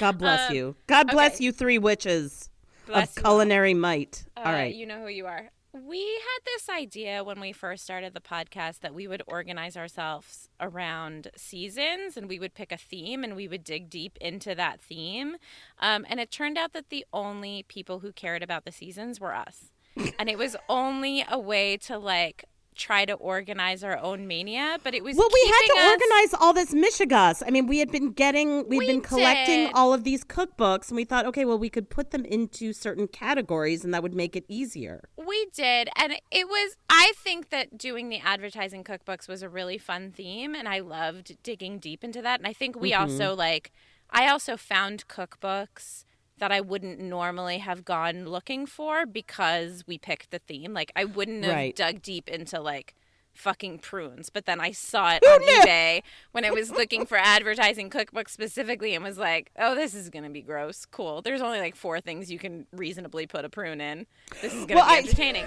God 0.00 0.18
bless 0.18 0.50
you. 0.50 0.74
God 0.88 1.08
bless 1.12 1.36
okay. 1.36 1.44
you, 1.44 1.52
three 1.52 1.78
witches 1.78 2.50
Bless 2.86 3.10
of 3.10 3.16
you 3.18 3.22
all. 3.24 3.30
culinary 3.36 3.72
might. 3.72 4.24
Uh, 4.36 4.40
All 4.40 4.52
right. 4.52 4.74
You 4.74 4.86
know 4.86 5.02
who 5.02 5.08
you 5.08 5.26
are. 5.26 5.50
We 5.72 6.00
had 6.00 6.44
this 6.44 6.68
idea 6.68 7.22
when 7.22 7.38
we 7.38 7.52
first 7.52 7.84
started 7.84 8.14
the 8.14 8.20
podcast 8.20 8.80
that 8.80 8.94
we 8.94 9.06
would 9.06 9.22
organize 9.28 9.76
ourselves 9.76 10.48
around 10.60 11.30
seasons 11.36 12.16
and 12.16 12.28
we 12.28 12.40
would 12.40 12.52
pick 12.52 12.72
a 12.72 12.76
theme 12.76 13.22
and 13.22 13.36
we 13.36 13.46
would 13.46 13.62
dig 13.62 13.88
deep 13.88 14.18
into 14.20 14.52
that 14.56 14.80
theme. 14.80 15.36
Um, 15.78 16.04
and 16.10 16.18
it 16.18 16.32
turned 16.32 16.58
out 16.58 16.72
that 16.72 16.90
the 16.90 17.06
only 17.12 17.64
people 17.68 18.00
who 18.00 18.10
cared 18.10 18.42
about 18.42 18.64
the 18.64 18.72
seasons 18.72 19.20
were 19.20 19.34
us. 19.34 19.70
and 20.18 20.28
it 20.28 20.36
was 20.36 20.56
only 20.68 21.24
a 21.30 21.38
way 21.38 21.76
to 21.76 21.96
like 21.96 22.44
try 22.74 23.04
to 23.04 23.12
organize 23.14 23.84
our 23.84 23.98
own 23.98 24.26
mania, 24.26 24.78
but 24.82 24.94
it 24.94 25.04
was 25.04 25.16
well, 25.16 25.28
we 25.32 25.40
had 25.46 25.74
to 25.74 25.80
us- 25.80 25.92
organize 25.92 26.34
all 26.40 26.52
this 26.52 26.72
Michigas. 26.74 27.42
I 27.46 27.50
mean, 27.50 27.66
we 27.66 27.78
had 27.78 27.90
been 27.90 28.12
getting, 28.12 28.68
we'd 28.68 28.78
We 28.78 28.86
been 28.86 29.00
collecting 29.02 29.66
did. 29.66 29.72
all 29.74 29.92
of 29.92 30.04
these 30.04 30.24
cookbooks, 30.24 30.88
and 30.88 30.96
we 30.96 31.04
thought, 31.04 31.26
okay, 31.26 31.44
well, 31.44 31.58
we 31.58 31.68
could 31.68 31.90
put 31.90 32.10
them 32.10 32.24
into 32.24 32.72
certain 32.72 33.06
categories, 33.08 33.84
and 33.84 33.92
that 33.92 34.02
would 34.02 34.14
make 34.14 34.34
it 34.36 34.44
easier. 34.48 35.08
We 35.16 35.46
did. 35.54 35.88
And 35.96 36.14
it 36.30 36.48
was, 36.48 36.76
I 36.88 37.12
think 37.16 37.50
that 37.50 37.76
doing 37.76 38.08
the 38.08 38.18
advertising 38.20 38.84
cookbooks 38.84 39.28
was 39.28 39.42
a 39.42 39.48
really 39.48 39.78
fun 39.78 40.10
theme. 40.10 40.54
And 40.54 40.68
I 40.68 40.80
loved 40.80 41.42
digging 41.42 41.78
deep 41.78 42.02
into 42.04 42.22
that. 42.22 42.40
And 42.40 42.46
I 42.46 42.52
think 42.52 42.78
we 42.78 42.92
Mm-hmm. 42.92 43.02
also, 43.02 43.34
like, 43.34 43.72
I 44.10 44.28
also 44.28 44.56
found 44.56 45.08
cookbooks 45.08 46.04
that 46.42 46.50
I 46.50 46.60
wouldn't 46.60 46.98
normally 46.98 47.58
have 47.58 47.84
gone 47.84 48.24
looking 48.26 48.66
for 48.66 49.06
because 49.06 49.84
we 49.86 49.96
picked 49.96 50.32
the 50.32 50.40
theme. 50.40 50.72
Like, 50.74 50.90
I 50.96 51.04
wouldn't 51.04 51.44
have 51.44 51.54
Right. 51.54 51.76
dug 51.76 52.02
deep 52.02 52.28
into, 52.28 52.60
like, 52.60 52.94
fucking 53.34 53.78
prunes 53.78 54.28
but 54.28 54.44
then 54.44 54.60
i 54.60 54.70
saw 54.70 55.10
it 55.14 55.22
on 55.26 55.40
ebay 55.40 56.02
when 56.32 56.44
i 56.44 56.50
was 56.50 56.70
looking 56.70 57.06
for 57.06 57.16
advertising 57.16 57.88
cookbooks 57.88 58.28
specifically 58.28 58.94
and 58.94 59.02
was 59.02 59.16
like 59.16 59.50
oh 59.58 59.74
this 59.74 59.94
is 59.94 60.10
gonna 60.10 60.28
be 60.28 60.42
gross 60.42 60.84
cool 60.84 61.22
there's 61.22 61.40
only 61.40 61.58
like 61.58 61.74
four 61.74 61.98
things 61.98 62.30
you 62.30 62.38
can 62.38 62.66
reasonably 62.72 63.26
put 63.26 63.42
a 63.42 63.48
prune 63.48 63.80
in 63.80 64.06
this 64.42 64.52
is 64.52 64.66
gonna 64.66 64.80
Well, 64.82 64.86
be 64.86 64.94
I- 64.96 64.98
entertaining 64.98 65.46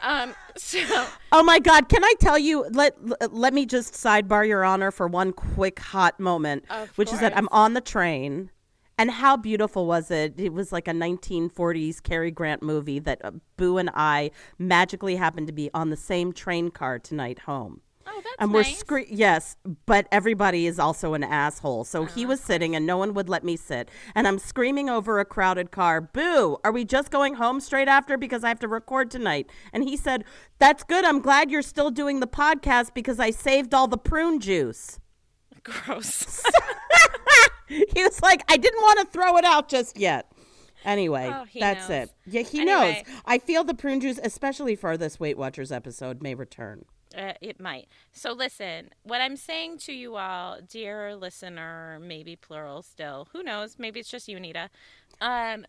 um 0.00 0.34
so 0.56 0.78
Oh 1.30 1.42
my 1.42 1.58
God! 1.58 1.90
Can 1.90 2.02
I 2.02 2.14
tell 2.20 2.38
you? 2.38 2.64
Let 2.70 2.96
let 3.30 3.52
me 3.52 3.66
just 3.66 3.92
sidebar 3.92 4.48
your 4.48 4.64
honor 4.64 4.90
for 4.90 5.06
one 5.06 5.34
quick 5.34 5.78
hot 5.78 6.18
moment, 6.18 6.64
Of 6.70 6.88
which 6.96 7.12
is 7.12 7.20
that. 7.20 7.36
I'm 7.36 7.48
on 7.52 7.74
the 7.74 7.80
train, 7.82 8.48
and 8.98 9.10
how 9.10 9.36
beautiful 9.36 9.86
was 9.86 10.10
it? 10.10 10.34
It 10.38 10.52
was 10.52 10.72
like 10.72 10.88
a 10.88 10.92
1940s 10.92 12.02
Cary 12.02 12.30
Grant 12.30 12.62
movie 12.62 12.98
that 13.00 13.24
uh, 13.24 13.32
Boo 13.56 13.78
and 13.78 13.90
I 13.94 14.30
magically 14.58 15.16
happened 15.16 15.46
to 15.48 15.52
be 15.52 15.70
on 15.74 15.90
the 15.90 15.96
same 15.96 16.32
train 16.32 16.70
car 16.70 16.98
tonight 16.98 17.40
home. 17.40 17.80
oh 18.06 18.20
that's 18.24 18.36
and 18.38 18.52
we're 18.54 18.62
nice. 18.62 18.78
scre- 18.78 18.98
yes, 19.08 19.56
but 19.84 20.06
everybody 20.10 20.66
is 20.66 20.78
also 20.78 21.14
an 21.14 21.24
asshole. 21.24 21.84
So 21.84 22.02
Oh, 22.02 22.04
he 22.06 22.24
was 22.24 22.40
sitting 22.40 22.74
and 22.76 22.86
no 22.86 22.96
one 22.96 23.12
would 23.14 23.28
let 23.28 23.44
me 23.44 23.56
sit. 23.56 23.90
And 24.14 24.26
I'm 24.26 24.38
screaming 24.38 24.88
over 24.88 25.18
a 25.18 25.24
crowded 25.24 25.70
car, 25.70 26.00
"Boo, 26.00 26.56
are 26.64 26.72
we 26.72 26.84
just 26.84 27.10
going 27.10 27.34
home 27.34 27.60
straight 27.60 27.88
after 27.88 28.16
because 28.16 28.44
I 28.44 28.48
have 28.48 28.60
to 28.60 28.68
record 28.68 29.10
tonight?" 29.10 29.50
And 29.72 29.84
he 29.84 29.96
said, 29.96 30.24
"That's 30.58 30.84
good. 30.84 31.04
I'm 31.04 31.20
glad 31.20 31.50
you're 31.50 31.62
still 31.62 31.90
doing 31.90 32.20
the 32.20 32.26
podcast 32.26 32.94
because 32.94 33.18
I 33.20 33.30
saved 33.30 33.74
all 33.74 33.88
the 33.88 33.98
prune 33.98 34.40
juice." 34.40 34.98
gross 35.64 36.42
He 38.00 38.02
was 38.04 38.20
like, 38.22 38.42
"I 38.50 38.56
didn't 38.56 38.82
want 38.82 39.00
to 39.00 39.06
throw 39.06 39.36
it 39.38 39.44
out 39.44 39.68
just 39.68 39.98
yet." 39.98 40.30
Anyway, 40.84 41.28
Oh, 41.32 41.46
that's 41.58 41.88
knows. 41.88 42.02
it. 42.04 42.10
Yeah, 42.26 42.42
he 42.42 42.60
Anyway. 42.60 43.02
knows. 43.06 43.16
I 43.24 43.38
feel 43.38 43.64
the 43.64 43.74
prune 43.74 44.00
juice, 44.00 44.20
especially 44.22 44.76
for 44.76 44.96
this 44.96 45.18
Weight 45.18 45.36
Watchers 45.36 45.72
episode, 45.72 46.22
may 46.22 46.34
return. 46.34 46.84
Uh, 47.16 47.32
it 47.40 47.58
might. 47.58 47.88
So 48.12 48.32
listen, 48.32 48.90
what 49.02 49.20
I'm 49.20 49.36
saying 49.36 49.78
to 49.78 49.92
you 49.92 50.16
all, 50.16 50.58
dear 50.60 51.16
listener, 51.16 51.98
maybe 52.00 52.36
plural 52.36 52.82
still. 52.82 53.28
Who 53.32 53.42
knows? 53.42 53.76
Maybe 53.78 54.00
it's 54.00 54.10
just 54.10 54.28
you, 54.28 54.38
Nita. 54.38 54.68
Um, 55.20 55.64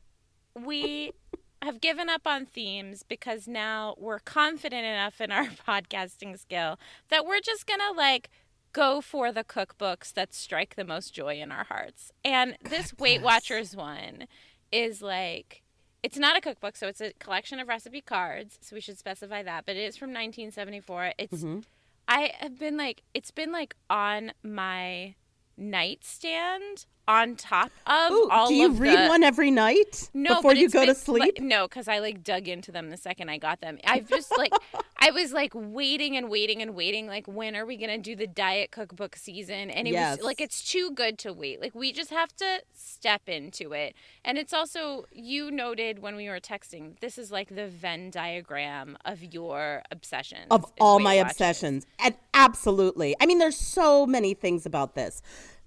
we 0.55 1.13
have 1.63 1.79
given 1.81 2.09
up 2.09 2.27
on 2.27 2.45
themes 2.45 3.03
because 3.07 3.47
now 3.47 3.95
we're 3.97 4.19
confident 4.19 4.85
enough 4.85 5.19
in 5.21 5.31
our 5.31 5.45
podcasting 5.67 6.37
skill 6.37 6.77
that 7.09 7.25
we're 7.25 7.39
just 7.39 7.65
gonna 7.65 7.91
like 7.95 8.29
go 8.77 9.01
for 9.01 9.31
the 9.31 9.43
cookbooks 9.43 10.13
that 10.13 10.35
strike 10.35 10.75
the 10.75 10.85
most 10.85 11.11
joy 11.11 11.39
in 11.39 11.51
our 11.51 11.63
hearts. 11.63 12.11
And 12.23 12.55
this 12.61 12.93
Weight 12.99 13.23
Watchers 13.23 13.75
one 13.75 14.27
is 14.71 15.01
like 15.01 15.63
it's 16.03 16.17
not 16.17 16.37
a 16.37 16.41
cookbook, 16.41 16.77
so 16.77 16.87
it's 16.87 17.01
a 17.01 17.11
collection 17.13 17.59
of 17.59 17.67
recipe 17.67 18.01
cards. 18.01 18.59
So 18.61 18.75
we 18.75 18.81
should 18.81 18.99
specify 18.99 19.41
that. 19.41 19.65
But 19.65 19.77
it 19.77 19.83
is 19.83 19.97
from 19.97 20.09
1974. 20.09 21.13
It's 21.17 21.43
mm-hmm. 21.43 21.59
I 22.07 22.33
have 22.37 22.59
been 22.59 22.77
like 22.77 23.01
it's 23.15 23.31
been 23.31 23.51
like 23.51 23.75
on 23.89 24.31
my 24.43 25.15
nightstand 25.57 26.85
on 27.07 27.35
top 27.35 27.71
of 27.85 28.11
Ooh, 28.11 28.29
all 28.29 28.47
do 28.47 28.53
you 28.55 28.71
read 28.71 28.97
the, 29.05 29.07
one 29.07 29.23
every 29.23 29.49
night 29.51 30.09
no, 30.13 30.35
before 30.35 30.53
you 30.53 30.69
go 30.69 30.85
to 30.85 30.93
sleep? 30.93 31.35
like- 31.37 31.41
no, 31.41 31.67
because 31.67 31.87
I 31.87 31.99
like 31.99 32.23
dug 32.23 32.47
into 32.47 32.71
them 32.71 32.89
the 32.89 32.97
second 32.97 33.29
I 33.29 33.37
got 33.37 33.61
them. 33.61 33.77
I've 33.85 34.09
just 34.09 34.35
like, 34.37 34.51
I 34.99 35.11
was 35.11 35.31
like 35.31 35.51
waiting 35.55 36.17
and 36.17 36.29
waiting 36.29 36.61
and 36.61 36.75
waiting. 36.75 37.07
Like, 37.07 37.27
when 37.27 37.55
are 37.55 37.65
we 37.65 37.77
gonna 37.77 37.97
do 37.97 38.15
the 38.15 38.27
diet 38.27 38.71
cookbook 38.71 39.15
season? 39.15 39.69
And 39.69 39.87
it 39.87 39.91
Yes. 39.91 40.17
was 40.17 40.25
like, 40.25 40.41
it's 40.41 40.69
too 40.69 40.91
good 40.91 41.17
to 41.19 41.31
wait. 41.33 41.61
Like, 41.61 41.73
we 41.75 41.91
just 41.91 42.09
have 42.09 42.35
to 42.37 42.61
step 42.73 43.21
into 43.27 43.73
it. 43.73 43.95
And 44.25 44.37
it's 44.37 44.53
also, 44.53 45.05
you 45.11 45.49
noted 45.51 45.99
when 45.99 46.15
we 46.15 46.27
were 46.27 46.39
texting, 46.39 46.99
this 46.99 47.17
is 47.17 47.31
like 47.31 47.55
the 47.55 47.67
Venn 47.67 48.09
diagram 48.11 48.97
of 49.05 49.23
your 49.33 49.83
obsessions. 49.91 50.47
of 50.51 50.65
all 50.81 50.99
my 50.99 51.13
obsessions. 51.15 51.85
And 51.99 52.15
absolutely. 52.33 53.15
I 53.21 53.25
mean, 53.25 53.39
there's 53.39 53.55
so 53.57 54.05
many 54.05 54.33
things 54.33 54.65
about 54.65 54.95
this. 54.95 55.21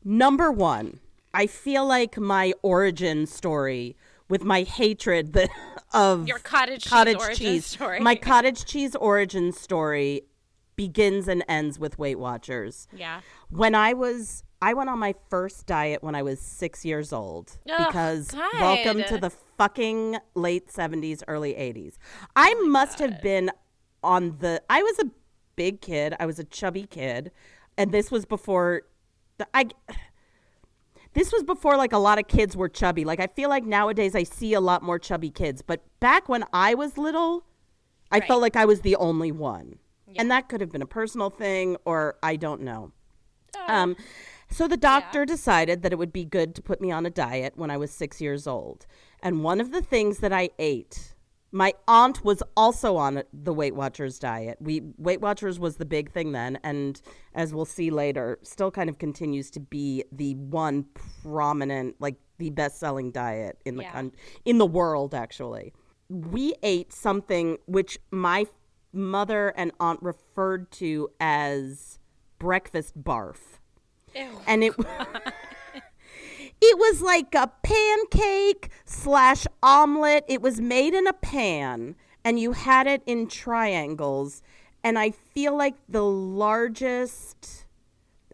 Number 0.05 0.51
one, 0.51 1.01
I 1.33 1.47
feel 1.47 1.87
like 1.87 2.19
my 2.19 2.53
origin 2.63 3.27
story 3.27 3.97
with 4.29 4.45
my 4.45 4.63
hatred 4.63 5.33
that 5.35 5.51
of 5.93 6.29
Your 6.29 6.39
cottage 6.39 6.83
cheese 6.83 6.91
cottage 6.91 7.17
origin 7.19 7.37
cheese. 7.37 7.67
story. 7.67 8.01
My 8.01 8.15
cottage 8.15 8.65
cheese 8.65 8.95
origin 8.97 9.53
story 9.53 10.23
begins 10.77 11.29
and 11.29 11.45
ends 11.49 11.79
with 11.79 11.99
Weight 11.99 12.19
Watchers. 12.19 12.89
Yeah. 12.97 13.21
When 13.51 13.75
I 13.75 13.93
was 13.93 14.45
I 14.63 14.75
went 14.75 14.91
on 14.91 14.99
my 14.99 15.15
first 15.31 15.67
diet 15.67 16.03
when 16.03 16.15
I 16.15 16.23
was 16.23 16.39
6 16.39 16.85
years 16.85 17.13
old 17.13 17.59
Ugh, 17.71 17.87
because 17.87 18.35
welcome 18.59 19.03
to 19.05 19.17
the 19.19 19.31
fucking 19.31 20.19
late 20.35 20.69
70s 20.69 21.23
early 21.29 21.55
80s. 21.55 21.95
I 22.37 22.55
oh 22.57 22.67
must 22.67 22.99
have 22.99 23.21
been 23.23 23.51
on 24.03 24.39
the 24.39 24.63
I 24.71 24.83
was 24.83 24.99
a 25.01 25.11
big 25.57 25.81
kid. 25.81 26.15
I 26.21 26.27
was 26.27 26.39
a 26.39 26.45
chubby 26.45 26.85
kid 26.87 27.31
and 27.77 27.93
this 27.93 28.11
was 28.11 28.25
before 28.25 28.83
the, 29.39 29.47
I 29.55 29.67
this 31.15 31.33
was 31.33 31.43
before 31.43 31.77
like 31.77 31.93
a 31.93 31.99
lot 31.99 32.19
of 32.19 32.29
kids 32.29 32.57
were 32.57 32.69
chubby. 32.69 33.05
Like 33.05 33.21
I 33.21 33.27
feel 33.27 33.49
like 33.49 33.65
nowadays 33.65 34.15
I 34.15 34.23
see 34.23 34.55
a 34.55 34.61
lot 34.61 34.83
more 34.83 34.99
chubby 34.99 35.31
kids, 35.31 35.63
but 35.63 35.83
back 36.01 36.29
when 36.29 36.45
I 36.53 36.75
was 36.75 36.97
little, 36.99 37.45
I 38.13 38.19
Right. 38.19 38.27
felt 38.29 38.41
like 38.41 38.57
I 38.57 38.65
was 38.65 38.81
the 38.81 38.97
only 38.97 39.33
one. 39.33 39.79
And 40.17 40.31
that 40.31 40.49
could 40.49 40.61
have 40.61 40.73
been 40.73 40.83
a 40.83 40.87
personal 40.87 41.31
thing 41.31 41.77
or 41.85 42.17
I 42.23 42.35
don't 42.37 42.63
know. 42.63 42.91
Um, 43.69 43.97
so 44.51 44.67
the 44.67 44.77
doctor 44.77 45.25
decided 45.25 45.83
that 45.83 45.93
it 45.93 45.97
would 45.99 46.13
be 46.13 46.25
good 46.25 46.57
to 46.57 46.63
put 46.63 46.81
me 46.81 46.91
on 46.91 47.07
a 47.07 47.11
diet 47.11 47.53
when 47.57 47.71
I 47.71 47.77
was 47.77 47.93
six 47.93 48.21
years 48.21 48.47
old. 48.49 48.87
And 49.23 49.45
one 49.45 49.61
of 49.61 49.71
the 49.71 49.81
things 49.83 50.19
that 50.19 50.33
I 50.33 50.51
ate, 50.59 51.15
my 51.53 51.73
aunt 51.89 52.25
was 52.25 52.43
also 52.57 52.97
on 52.97 53.23
the 53.33 53.53
Weight 53.53 53.75
Watchers 53.75 54.19
diet. 54.19 54.59
We 54.61 54.83
Weight 54.99 55.21
Watchers 55.21 55.59
was 55.59 55.77
the 55.77 55.85
big 55.85 56.13
thing 56.13 56.33
then, 56.33 56.59
and 56.63 57.01
as 57.35 57.53
we'll 57.53 57.65
see 57.65 57.91
later, 57.91 58.39
still 58.43 58.71
kind 58.71 58.89
of 58.89 58.99
continues 58.99 59.51
to 59.53 59.61
be 59.61 60.05
the 60.13 60.35
one 60.37 60.87
prominent, 61.23 61.97
like 62.01 62.17
the 62.39 62.51
best-selling 62.51 63.11
diet 63.11 63.59
in 63.65 63.77
the 63.77 63.83
Yeah. 63.83 63.93
coun- 63.93 64.13
in 64.45 64.59
the 64.59 64.67
world. 64.67 65.15
Actually, 65.15 65.73
we 66.09 66.55
ate 66.63 66.93
something 66.93 67.59
which 67.67 67.99
my 68.11 68.47
mother 68.93 69.49
and 69.57 69.73
aunt 69.81 70.01
referred 70.03 70.71
to 70.73 71.09
as 71.21 71.99
breakfast 72.39 73.01
barf 73.03 73.59
and 74.47 74.65
it 74.65 74.75
it 76.61 76.79
was 76.79 77.01
like 77.01 77.35
a 77.35 77.51
pancake 77.63 78.71
slash 78.85 79.47
omelet. 79.63 80.25
It 80.29 80.43
was 80.43 80.61
made 80.61 80.95
in 80.95 81.07
a 81.07 81.13
pan 81.13 81.97
and 82.25 82.39
you 82.39 82.53
had 82.53 82.87
it 82.87 83.03
in 83.07 83.27
triangles. 83.29 84.43
And 84.83 84.99
i 84.99 85.11
feel 85.11 85.57
like 85.57 85.75
the 85.89 86.05
largest 86.05 87.67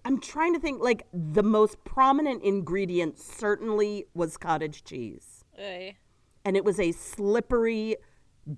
i'm 0.04 0.20
trying 0.20 0.54
to 0.54 0.60
think 0.60 0.80
like 0.80 1.04
the 1.12 1.42
most 1.42 1.82
prominent 1.84 2.42
ingredient 2.42 3.18
certainly 3.18 4.06
was 4.14 4.36
cottage 4.36 4.84
cheese. 4.84 5.44
And 6.44 6.56
it 6.56 6.64
was 6.64 6.78
a 6.78 6.92
slippery 6.92 7.96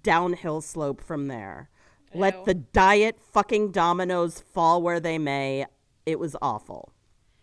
downhill 0.02 0.60
slope 0.60 1.00
from 1.00 1.28
there. 1.28 1.70
Ew. 2.12 2.20
let 2.20 2.44
the 2.44 2.54
diet 2.54 3.18
fucking 3.20 3.70
dominoes 3.70 4.40
fall 4.40 4.82
where 4.82 5.00
they 5.00 5.18
may. 5.18 5.66
It 6.04 6.18
was 6.18 6.37
awful. 6.40 6.92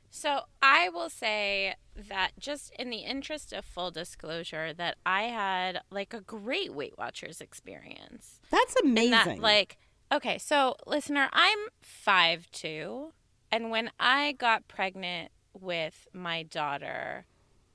So 0.10 0.42
I 0.62 0.90
will 0.90 1.10
say 1.10 1.76
that 2.10 2.32
just 2.40 2.72
in 2.78 2.90
the 2.90 3.00
interest 3.00 3.54
of 3.54 3.66
full 3.66 3.92
disclosure, 3.92 4.74
that 4.74 4.98
I 5.06 5.24
had 5.24 5.82
like 5.90 6.14
a 6.14 6.22
great 6.22 6.74
Weight 6.74 6.98
Watchers 6.98 7.42
experience. 7.42 8.40
That's 8.52 8.76
amazing. 8.82 9.12
That 9.12 9.40
like 9.40 9.78
okay, 10.12 10.38
so 10.38 10.76
listener, 10.86 11.30
I'm 11.32 11.60
five 11.82 12.50
two, 12.52 13.14
and 13.52 13.72
when 13.72 13.92
I 14.00 14.34
got 14.34 14.68
pregnant 14.68 15.32
with 15.54 16.08
my 16.14 16.44
daughter, 16.44 17.26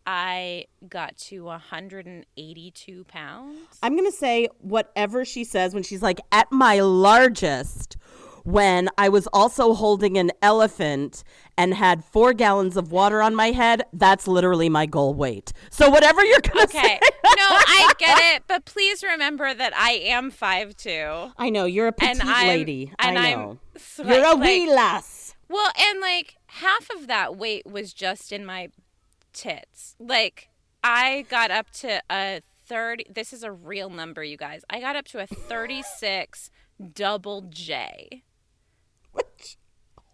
I 0.07 0.67
got 0.89 1.17
to 1.19 1.45
182 1.45 3.05
pounds. 3.05 3.59
I'm 3.83 3.97
going 3.97 4.11
to 4.11 4.17
say 4.17 4.49
whatever 4.59 5.25
she 5.25 5.45
says 5.45 5.75
when 5.75 5.83
she's 5.83 6.03
like, 6.03 6.21
at 6.33 6.51
my 6.51 6.81
largest, 6.81 7.97
when 8.45 8.89
I 8.99 9.09
was 9.09 9.27
also 9.33 9.75
holding 9.75 10.17
an 10.19 10.31
elephant 10.43 11.23
and 11.57 11.75
had 11.75 12.05
four 12.05 12.33
gallons 12.33 12.77
of 12.77 12.91
water 12.93 13.21
on 13.23 13.35
my 13.35 13.51
head, 13.53 13.83
that's 13.93 14.27
literally 14.27 14.69
my 14.69 14.87
goal 14.87 15.15
weight. 15.15 15.53
So 15.71 15.91
whatever 15.91 16.25
you're 16.25 16.41
to 16.41 16.63
Okay, 16.65 16.79
say. 16.81 17.01
no, 17.25 17.47
I 17.49 17.93
get 17.99 18.19
it, 18.37 18.43
but 18.47 18.65
please 18.65 19.03
remember 19.03 19.53
that 19.53 19.73
I 19.77 19.93
am 19.93 20.31
five 20.31 20.77
two. 20.77 21.33
I 21.37 21.51
know, 21.51 21.65
you're 21.65 21.89
a 21.89 21.93
petite 21.93 22.21
and 22.25 22.49
lady. 22.49 22.93
And 22.99 23.19
I 23.19 23.33
I'm 23.33 23.39
know. 23.39 23.59
swi- 23.79 24.09
you're 24.09 24.25
a 24.25 24.35
like- 24.35 24.41
wee 24.43 24.71
lass. 24.73 25.35
Well, 25.49 25.71
and 25.79 26.01
like 26.01 26.37
half 26.47 26.89
of 26.97 27.09
that 27.09 27.37
weight 27.37 27.67
was 27.67 27.93
just 27.93 28.31
in 28.33 28.47
my 28.47 28.69
tits. 29.33 29.97
Like 29.99 30.49
I 30.83 31.27
got 31.29 31.51
up 31.51 31.71
to 31.81 32.01
a 32.11 32.41
30 32.67 33.07
this 33.13 33.33
is 33.33 33.43
a 33.43 33.51
real 33.51 33.91
number 33.91 34.23
you 34.23 34.37
guys. 34.37 34.63
I 34.71 34.81
got 34.81 34.95
up 34.97 35.07
to 35.07 35.19
a 35.21 35.27
36 35.27 36.51
double 36.95 37.43
J, 37.51 38.23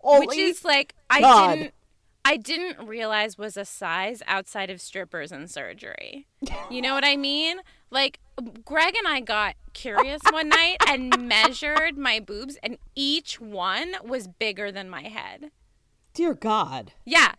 Which, 0.02 0.28
which 0.28 0.38
is 0.38 0.64
like 0.64 0.94
I 1.10 1.20
God. 1.20 1.54
didn't 1.56 1.74
I 2.24 2.36
didn't 2.36 2.86
realize 2.86 3.38
was 3.38 3.56
a 3.56 3.64
size 3.64 4.20
outside 4.26 4.68
of 4.68 4.80
strippers 4.80 5.30
and 5.30 5.48
surgery. 5.50 6.26
You 6.70 6.82
know 6.82 6.92
what 6.94 7.04
I 7.04 7.16
mean? 7.16 7.58
Like 7.90 8.18
Greg 8.64 8.94
and 8.96 9.06
I 9.06 9.20
got 9.20 9.54
curious 9.74 10.20
one 10.30 10.48
night 10.48 10.76
and 10.88 11.22
measured 11.28 11.96
my 11.96 12.18
boobs 12.18 12.56
and 12.62 12.78
each 12.96 13.40
one 13.40 13.94
was 14.04 14.26
bigger 14.26 14.72
than 14.72 14.90
my 14.90 15.02
head. 15.02 15.50
dear 16.14 16.34
God. 16.34 16.92
Yeah. 17.04 17.34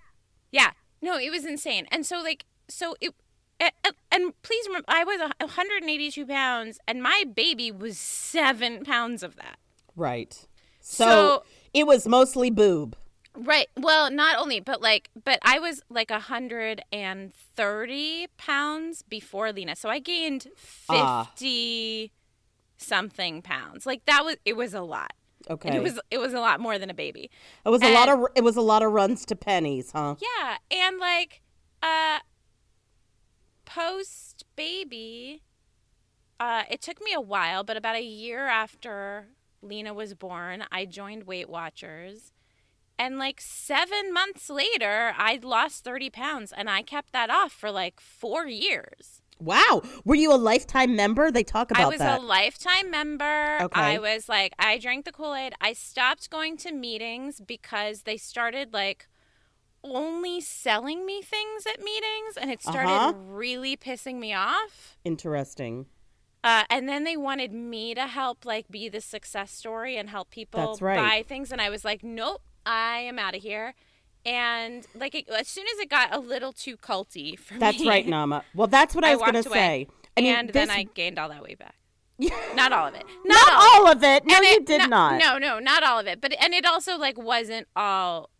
Yeah. 0.52 0.72
No, 1.02 1.18
it 1.18 1.32
was 1.32 1.46
insane. 1.46 1.86
And 1.92 2.06
so, 2.06 2.22
like, 2.22 2.46
so 2.70 2.96
it, 3.02 3.14
and, 3.60 3.72
and 4.12 4.42
please 4.42 4.66
remember, 4.68 4.86
I 4.88 5.04
was 5.04 5.20
182 5.20 6.26
pounds 6.26 6.80
and 6.88 7.04
my 7.04 7.24
baby 7.36 7.72
was 7.72 7.98
seven 8.00 8.84
pounds 8.86 9.22
of 9.22 9.36
that. 9.36 9.58
Right. 9.98 10.48
So, 10.80 11.06
So- 11.06 11.44
it 11.78 11.86
was 11.88 12.08
mostly 12.08 12.50
boob. 12.50 12.96
Right. 13.36 13.68
Well, 13.78 14.10
not 14.10 14.38
only, 14.40 14.60
but 14.60 14.82
like, 14.82 15.10
but 15.24 15.38
I 15.44 15.60
was 15.60 15.82
like 15.90 16.10
130 16.10 18.28
pounds 18.38 19.02
before 19.04 19.54
Lena. 19.54 19.76
So 19.76 19.90
I 19.90 20.00
gained 20.00 20.48
Ah. 20.90 21.26
50 21.36 22.12
something 22.78 23.42
pounds. 23.44 23.86
Like 23.86 24.06
that 24.06 24.26
was, 24.26 24.38
it 24.44 24.56
was 24.56 24.74
a 24.74 24.82
lot. 24.82 25.14
Okay. 25.50 25.70
And 25.70 25.78
it 25.78 25.84
was, 25.84 26.00
it 26.10 26.18
was 26.18 26.34
a 26.34 26.40
lot 26.40 26.60
more 26.60 26.80
than 26.80 26.90
a 26.90 26.94
baby. 26.96 27.30
it 27.66 27.70
was 27.70 27.84
a 27.84 27.94
lot 27.94 28.10
of 28.10 28.26
it 28.36 28.44
was 28.44 28.56
a 28.58 28.62
lot 28.62 28.82
of 28.82 28.92
runs 28.92 29.24
to 29.28 29.36
pennies, 29.36 29.92
huh? 29.92 30.16
Yeah, 30.20 30.58
and 30.72 30.98
like 31.00 31.42
uh 31.84 32.20
post 33.66 34.46
baby 34.56 35.44
uh 36.40 36.64
it 36.70 36.82
took 36.82 37.02
me 37.04 37.14
a 37.14 37.22
while, 37.22 37.64
but 37.64 37.78
about 37.78 37.96
a 37.96 38.02
year 38.04 38.48
after 38.48 39.28
Lena 39.62 39.94
was 39.94 40.14
born, 40.14 40.66
I 40.72 40.86
joined 40.86 41.24
Weight 41.24 41.50
Watchers. 41.50 42.32
And 43.00 43.18
like 43.20 43.40
7 43.40 44.12
months 44.12 44.50
later, 44.50 45.14
I'd 45.18 45.44
lost 45.44 45.84
30 45.84 46.10
pounds 46.10 46.52
and 46.52 46.70
I 46.70 46.82
kept 46.82 47.14
that 47.14 47.30
off 47.30 47.52
for 47.52 47.70
like 47.70 48.00
4 48.00 48.48
years. 48.48 49.22
Wow. 49.40 49.84
Were 50.04 50.16
you 50.16 50.34
a 50.34 50.36
lifetime 50.36 50.96
member? 50.96 51.30
They 51.30 51.44
talk 51.44 51.70
about 51.70 51.84
I 51.84 51.88
was 51.90 52.00
that. 52.00 52.20
a 52.20 52.24
lifetime 52.24 52.90
member. 52.90 53.60
Okay. 53.62 53.80
I 53.80 54.00
was 54.00 54.28
like, 54.28 54.54
I 54.58 54.80
drank 54.80 55.06
the 55.06 55.12
Kool 55.12 55.36
Aid. 55.36 55.54
I 55.62 55.74
stopped 55.74 56.32
going 56.32 56.58
to 56.58 56.72
meetings 56.72 57.40
because 57.40 58.02
they 58.02 58.18
started 58.18 58.74
like 58.74 59.08
only 59.84 60.42
selling 60.42 61.06
me 61.06 61.22
things 61.22 61.68
at 61.68 61.80
meetings, 61.80 62.36
and 62.36 62.50
it 62.50 62.64
started 62.64 62.90
Uh-huh. 62.90 63.14
really 63.16 63.78
pissing 63.78 64.16
me 64.16 64.34
off. 64.34 64.98
Interesting. 65.06 65.86
Uh, 66.44 66.64
and 66.70 66.88
then 66.88 67.04
they 67.04 67.18
wanted 67.18 67.52
me 67.52 67.94
to 67.96 68.08
help, 68.08 68.46
like, 68.46 68.70
be 68.70 68.90
the 68.90 69.02
success 69.02 69.52
story 69.52 69.98
and 69.98 70.10
help 70.10 70.30
people 70.30 70.78
right. 70.80 70.98
buy 70.98 71.24
things, 71.28 71.52
and 71.52 71.62
I 71.62 71.70
was 71.70 71.84
like, 71.84 72.04
nope, 72.04 72.42
I 72.66 73.00
am 73.00 73.20
out 73.20 73.36
of 73.36 73.42
here. 73.42 73.74
And 74.26 74.86
like, 74.94 75.16
it, 75.16 75.30
as 75.30 75.48
soon 75.48 75.66
as 75.74 75.80
it 75.80 75.90
got 75.90 76.14
a 76.14 76.20
little 76.20 76.52
too 76.52 76.76
culty 76.76 77.40
for 77.40 77.58
That's 77.58 77.80
me, 77.80 77.88
right, 77.88 78.06
Nama. 78.06 78.44
Well, 78.54 78.68
that's 78.68 78.94
what 78.94 79.04
I, 79.06 79.12
I 79.12 79.16
was 79.16 79.22
going 79.22 79.44
to 79.44 79.50
say. 79.50 79.88
I 80.18 80.22
mean, 80.22 80.36
and 80.36 80.48
this, 80.50 80.54
then 80.54 80.70
I 80.70 80.84
gained 80.84 81.18
all 81.18 81.30
that 81.30 81.42
weight 81.42 81.60
back. 81.60 81.76
Not 82.56 82.74
all 82.74 82.88
of 82.88 82.96
it. 82.96 83.04
Not, 83.26 83.48
not 83.48 83.54
all. 83.54 83.86
all 83.86 83.92
of 83.92 84.04
it. 84.04 84.26
No, 84.26 84.36
And 84.36 84.46
you 84.46 84.66
did 84.66 84.82
no, 84.82 84.88
not. 84.88 85.20
No, 85.20 85.38
no, 85.38 85.60
not 85.60 85.84
all 85.84 86.00
of 86.00 86.08
it. 86.08 86.20
But 86.20 86.34
and 86.42 86.52
it 86.52 86.66
also 86.66 86.98
like 86.98 87.16
wasn't 87.16 87.68
all 87.76 88.32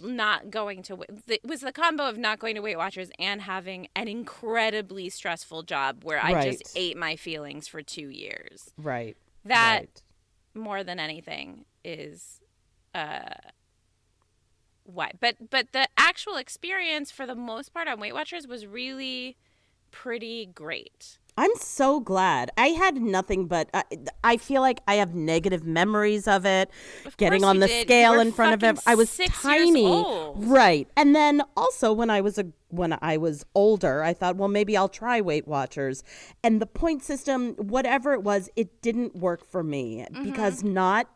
not 0.00 0.50
going 0.50 0.82
to. 0.84 1.04
It 1.28 1.44
was 1.44 1.60
the 1.60 1.72
combo 1.72 2.08
of 2.08 2.16
not 2.16 2.38
going 2.38 2.54
to 2.54 2.60
Weight 2.60 2.76
Watchers 2.76 3.10
and 3.18 3.42
having 3.42 3.88
an 3.94 4.08
incredibly 4.08 5.08
stressful 5.10 5.64
job 5.64 6.02
where 6.04 6.18
I 6.20 6.32
Right. 6.32 6.58
just 6.58 6.76
ate 6.76 6.96
my 6.96 7.16
feelings 7.16 7.68
for 7.68 7.82
two 7.82 8.08
years. 8.08 8.70
Right. 8.78 9.16
That 9.44 9.78
right. 9.80 10.02
more 10.54 10.82
than 10.82 10.98
anything 10.98 11.64
is 11.84 12.40
uh 12.94 13.34
why 14.84 15.10
but 15.20 15.50
but 15.50 15.72
the 15.72 15.86
actual 15.96 16.36
experience 16.36 17.10
for 17.10 17.26
the 17.26 17.34
most 17.34 17.74
part 17.74 17.88
on 17.88 17.98
weight 18.00 18.14
watchers 18.14 18.46
was 18.46 18.66
really 18.66 19.36
pretty 19.90 20.46
great 20.46 21.18
I'm 21.38 21.54
so 21.56 22.00
glad. 22.00 22.50
I 22.56 22.68
had 22.68 22.96
nothing 22.96 23.46
but 23.46 23.68
uh, 23.74 23.82
I 24.24 24.38
feel 24.38 24.62
like 24.62 24.80
I 24.88 24.94
have 24.94 25.14
negative 25.14 25.64
memories 25.64 26.26
of 26.26 26.46
it. 26.46 26.70
getting 27.18 27.44
on 27.44 27.58
the 27.58 27.66
did. 27.66 27.86
Scale 27.86 28.18
in 28.20 28.32
front 28.32 28.54
of 28.54 28.62
it. 28.64 28.82
I 28.86 28.94
was 28.94 29.14
tiny. 29.42 30.04
Right. 30.36 30.88
And 30.96 31.14
then 31.14 31.42
also 31.56 31.92
when 31.92 32.08
I 32.08 32.20
was 32.22 32.38
a 32.38 32.46
when 32.68 32.98
I 33.00 33.16
was 33.16 33.44
older, 33.54 34.02
I 34.02 34.12
thought, 34.12 34.36
well, 34.36 34.48
maybe 34.48 34.76
I'll 34.76 34.88
try 34.88 35.20
Weight 35.20 35.46
Watchers. 35.46 36.02
And 36.42 36.60
the 36.60 36.66
point 36.66 37.02
system, 37.02 37.52
whatever 37.56 38.12
it 38.14 38.22
was, 38.22 38.48
it 38.56 38.80
didn't 38.82 39.14
work 39.14 39.44
for 39.44 39.62
me 39.62 40.04
Mm-hmm. 40.10 40.24
because 40.24 40.64
not 40.64 41.08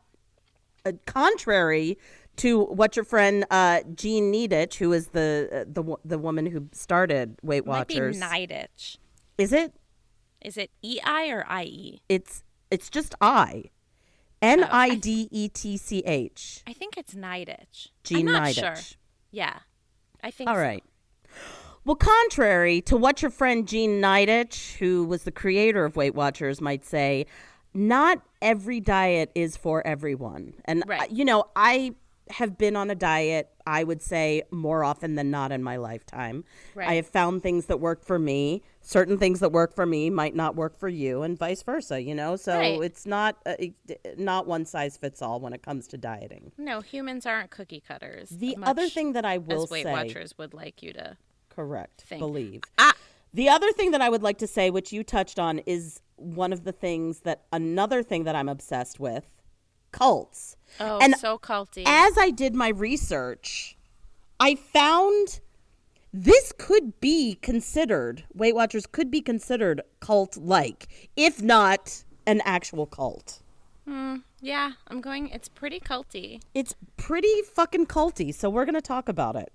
uh, 0.87 0.93
contrary 1.07 1.99
to 2.37 2.65
what 2.65 2.95
your 2.97 3.05
friend 3.05 3.45
uh, 3.51 3.81
Jean 3.95 4.33
Needich, 4.33 4.75
who 4.77 4.93
is 4.93 5.09
the 5.09 5.49
uh, 5.51 5.65
the 5.67 5.97
the 6.05 6.19
woman 6.19 6.47
who 6.47 6.69
started 6.73 7.37
Weight 7.43 7.67
might 7.67 7.89
be 7.89 7.95
Watchers, 7.95 8.21
Nidetch. 8.21 8.97
is 9.39 9.53
it? 9.53 9.73
Is 10.43 10.57
it 10.57 10.71
E 10.83 11.01
I 11.05 11.29
or 11.29 11.45
I 11.49 11.65
E? 11.65 12.03
It's 12.09 12.43
it's 12.71 12.89
just 12.89 13.15
I, 13.21 13.65
N 14.41 14.65
I 14.65 14.95
D 14.95 15.29
E 15.31 15.49
T 15.49 15.77
C 15.77 16.01
H. 16.07 16.63
I 16.67 16.73
think 16.73 16.97
it's 16.97 17.15
Nidetch. 17.15 17.89
Jean 18.05 18.29
I'm 18.29 18.35
not 18.35 18.43
Nidetch. 18.45 18.55
sure. 18.61 18.97
Yeah, 19.31 19.59
I 20.23 20.31
think. 20.31 20.49
All 20.49 20.57
so. 20.57 20.61
right. 20.63 20.85
Well, 21.85 21.97
contrary 21.97 22.83
to 22.83 22.97
what 22.97 23.23
your 23.23 23.31
friend 23.31 23.67
Jean 23.67 24.01
Nidetch, 24.03 24.77
who 24.77 25.05
was 25.05 25.23
the 25.25 25.31
creator 25.33 25.85
of 25.85 25.97
Weight 25.97 26.15
Watchers, 26.15 26.61
might 26.61 26.85
say, 26.85 27.27
not 27.73 28.21
every 28.43 28.81
diet 28.81 29.31
is 29.35 29.57
for 29.57 29.85
everyone. 29.87 30.55
And, 30.67 30.85
Right. 30.87 31.03
uh, 31.03 31.07
you 31.11 31.25
know, 31.25 31.45
I 31.57 31.95
have 32.31 32.59
been 32.59 32.77
on 32.77 32.91
a 32.91 32.95
diet, 32.95 33.49
I 33.67 33.83
would 33.85 34.03
say, 34.03 34.43
more 34.51 34.85
often 34.85 35.15
than 35.15 35.31
not 35.31 35.53
in 35.53 35.63
my 35.63 35.77
lifetime. 35.79 36.45
Right. 36.75 36.89
I 36.89 36.95
have 36.97 37.07
found 37.07 37.43
things 37.43 37.65
that 37.67 37.79
work 37.81 38.05
for 38.05 38.19
me. 38.19 38.63
Certain 38.83 39.19
things 39.19 39.41
that 39.41 39.53
work 39.53 39.75
for 39.75 39.85
me 39.85 40.09
might 40.11 40.35
not 40.35 40.57
work 40.57 40.79
for 40.79 40.89
you, 40.89 41.23
and 41.23 41.39
vice 41.39 41.63
versa, 41.63 42.01
you 42.01 42.15
know? 42.15 42.35
So 42.37 42.57
Right. 42.59 42.81
it's 42.83 43.05
not, 43.05 43.37
uh, 43.45 43.55
not 44.17 44.47
one 44.47 44.65
size 44.65 44.97
fits 44.97 45.21
all 45.21 45.39
when 45.39 45.53
it 45.53 45.63
comes 45.63 45.87
to 45.89 45.99
dieting. 45.99 46.53
No, 46.57 46.81
humans 46.81 47.27
aren't 47.27 47.51
cookie 47.51 47.81
cutters. 47.87 48.31
The 48.31 48.57
other 48.63 48.89
thing 48.89 49.13
that 49.13 49.25
I 49.25 49.37
will 49.39 49.65
as 49.65 49.71
Weight 49.71 49.85
say. 49.85 49.93
Watchers 49.93 50.37
would 50.39 50.55
like 50.55 50.83
you 50.83 50.93
to. 50.95 51.17
Correct. 51.51 52.03
thing. 52.03 52.19
Believe. 52.19 52.63
Ah. 52.79 52.95
The 53.35 53.49
other 53.49 53.71
thing 53.73 53.91
that 53.91 54.01
I 54.01 54.09
would 54.09 54.23
like 54.23 54.39
to 54.39 54.47
say, 54.47 54.71
which 54.71 54.93
you 54.93 55.05
touched 55.05 55.39
on, 55.39 55.59
is 55.61 56.01
one 56.17 56.53
of 56.53 56.65
the 56.65 56.73
things 56.73 57.21
that 57.21 57.43
another 57.53 58.03
thing 58.03 58.25
that 58.25 58.35
I'm 58.35 58.49
obsessed 58.49 58.99
with 58.99 59.27
cults. 59.93 60.57
Oh, 60.81 60.99
And 61.01 61.17
so 61.17 61.39
culty. 61.39 61.83
As 61.87 62.17
I 62.17 62.31
did 62.31 62.55
my 62.55 62.69
research, 62.69 63.77
I 64.39 64.55
found 64.55 65.41
this 66.13 66.53
could 66.59 67.01
be 67.01 67.37
considered, 67.41 68.25
Weight 68.35 68.55
Watchers 68.55 68.87
could 68.87 69.11
be 69.11 69.21
considered 69.21 69.81
cult 70.01 70.37
like, 70.37 70.89
if 71.17 71.43
not 71.43 72.05
an 72.27 72.41
actual 72.45 72.87
cult. 72.87 73.43
yeah, 74.41 74.73
I'm 74.89 75.01
going. 75.01 75.29
It's 75.29 75.49
pretty 75.49 75.81
culty. 75.81 76.41
It's 76.55 76.75
pretty 76.97 77.43
fucking 77.55 77.87
culty, 77.87 78.35
so 78.35 78.49
we're 78.49 78.65
going 78.65 78.75
to 78.75 78.81
talk 78.81 79.09
about 79.09 79.37
it. 79.37 79.53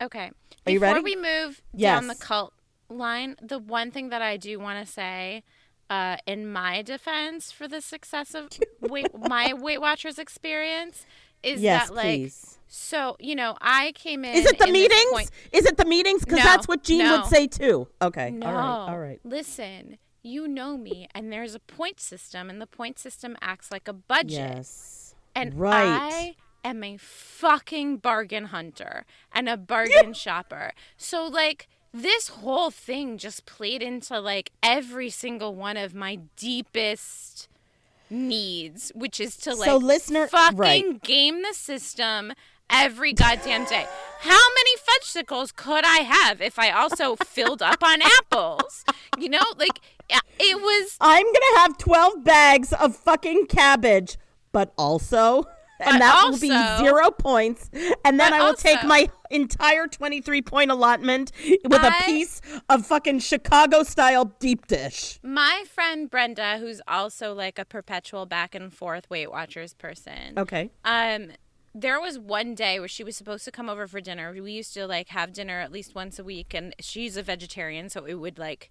Okay. 0.00 0.30
Are 0.66 0.72
you 0.72 0.78
ready? 0.78 1.00
Before 1.00 1.04
ready? 1.04 1.16
we 1.16 1.22
move 1.46 1.62
down 1.76 2.06
the 2.06 2.14
cult 2.14 2.52
line, 2.88 3.36
the 3.42 3.58
one 3.58 3.90
thing 3.90 4.10
that 4.10 4.22
I 4.22 4.36
do 4.36 4.58
want 4.58 4.84
to 4.84 4.90
say, 4.90 5.42
uh, 5.90 6.16
in 6.26 6.50
my 6.50 6.82
defense 6.82 7.50
for 7.50 7.66
the 7.66 7.80
success 7.80 8.34
of 8.34 8.48
my 9.28 9.52
Weight 9.54 9.80
Watchers 9.80 10.18
experience, 10.18 11.06
is 11.42 11.60
Yes, 11.62 11.88
that 11.88 11.94
like 11.94 12.04
please. 12.04 12.58
so 12.66 13.16
you 13.20 13.34
know 13.34 13.56
I 13.60 13.92
came 13.94 14.24
in. 14.24 14.34
Is 14.34 14.46
it 14.46 14.58
the 14.58 14.66
in 14.66 14.72
meetings? 14.72 15.30
Is 15.52 15.64
it 15.66 15.76
the 15.76 15.84
meetings? 15.84 16.24
Because 16.24 16.38
No, 16.38 16.44
that's 16.44 16.68
what 16.68 16.82
Jean 16.82 16.98
no. 16.98 17.18
would 17.18 17.26
say 17.26 17.46
too. 17.46 17.88
Okay. 18.02 18.30
No. 18.30 18.46
All 18.46 18.52
right. 18.54 18.90
All 18.92 18.98
right. 18.98 19.20
Listen, 19.24 19.98
you 20.22 20.48
know 20.48 20.76
me, 20.76 21.08
and 21.14 21.32
there's 21.32 21.54
a 21.54 21.60
point 21.60 22.00
system, 22.00 22.50
and 22.50 22.60
the 22.60 22.66
point 22.66 22.98
system 22.98 23.36
acts 23.40 23.70
like 23.70 23.88
a 23.88 23.92
budget. 23.92 24.30
Yes. 24.32 25.14
And 25.34 25.54
Right. 25.54 25.86
I 25.86 26.34
am 26.64 26.82
a 26.82 26.96
fucking 26.96 27.98
bargain 27.98 28.46
hunter 28.46 29.04
and 29.32 29.48
a 29.48 29.56
bargain 29.56 30.12
shopper. 30.24 30.72
So 30.96 31.26
like 31.26 31.68
this 31.94 32.28
whole 32.28 32.70
thing 32.70 33.16
just 33.16 33.46
played 33.46 33.80
into 33.82 34.18
like 34.20 34.50
every 34.62 35.08
single 35.08 35.54
one 35.54 35.76
of 35.76 35.94
my 35.94 36.18
deepest 36.36 37.48
needs, 38.10 38.90
which 38.94 39.20
is 39.20 39.36
to 39.38 39.54
like 39.54 39.68
So, 39.68 39.76
listener- 39.76 40.26
fucking 40.28 40.56
right. 40.58 41.02
game 41.02 41.42
the 41.42 41.54
system 41.54 42.32
every 42.70 43.12
goddamn 43.12 43.64
day. 43.64 43.86
How 44.20 44.40
many 44.54 44.70
fudgesicles 44.76 45.54
could 45.54 45.84
I 45.84 45.98
have 45.98 46.40
if 46.42 46.58
I 46.58 46.70
also 46.70 47.16
filled 47.24 47.62
up 47.62 47.82
on 47.82 48.00
apples? 48.02 48.84
You 49.18 49.28
know, 49.30 49.44
like 49.56 49.80
it 50.40 50.60
was 50.60 50.96
I'm 51.00 51.26
gonna 51.26 51.58
have 51.60 51.78
twelve 51.78 52.24
bags 52.24 52.72
of 52.72 52.96
fucking 52.96 53.46
cabbage, 53.46 54.16
but 54.52 54.72
also, 54.78 55.44
and 55.80 55.94
But 55.94 55.98
that 55.98 56.28
will 56.28 56.38
be 56.38 56.84
zero 56.84 57.10
points. 57.10 57.70
And 58.04 58.18
then 58.18 58.32
I 58.32 58.44
will 58.44 58.54
take 58.54 58.82
my 58.84 59.08
entire 59.30 59.86
twenty-three 59.86 60.42
point 60.42 60.70
allotment 60.70 61.32
with 61.46 61.82
a 61.82 61.92
I- 61.94 62.02
piece 62.04 62.40
of 62.68 62.86
fucking 62.86 63.20
Chicago 63.20 63.82
style 63.82 64.34
deep 64.38 64.66
dish. 64.66 65.18
My 65.22 65.64
friend 65.72 66.10
Brenda, 66.10 66.58
who's 66.58 66.80
also 66.88 67.34
like 67.34 67.58
a 67.58 67.64
perpetual 67.64 68.26
back 68.26 68.54
and 68.54 68.72
forth 68.72 69.08
Weight 69.10 69.30
Watchers 69.30 69.74
person. 69.74 70.38
Okay. 70.38 70.70
Um, 70.84 71.32
there 71.74 72.00
was 72.00 72.18
one 72.18 72.54
day 72.54 72.80
where 72.80 72.88
she 72.88 73.04
was 73.04 73.16
supposed 73.16 73.44
to 73.44 73.52
come 73.52 73.68
over 73.68 73.86
for 73.86 74.00
dinner. 74.00 74.32
We 74.32 74.52
used 74.52 74.74
to 74.74 74.86
like 74.86 75.10
have 75.10 75.32
dinner 75.32 75.60
at 75.60 75.70
least 75.70 75.94
once 75.94 76.18
a 76.18 76.24
week, 76.24 76.54
and 76.54 76.74
she's 76.80 77.16
a 77.16 77.22
vegetarian, 77.22 77.88
so 77.88 78.04
it 78.04 78.14
would 78.14 78.38
like 78.38 78.70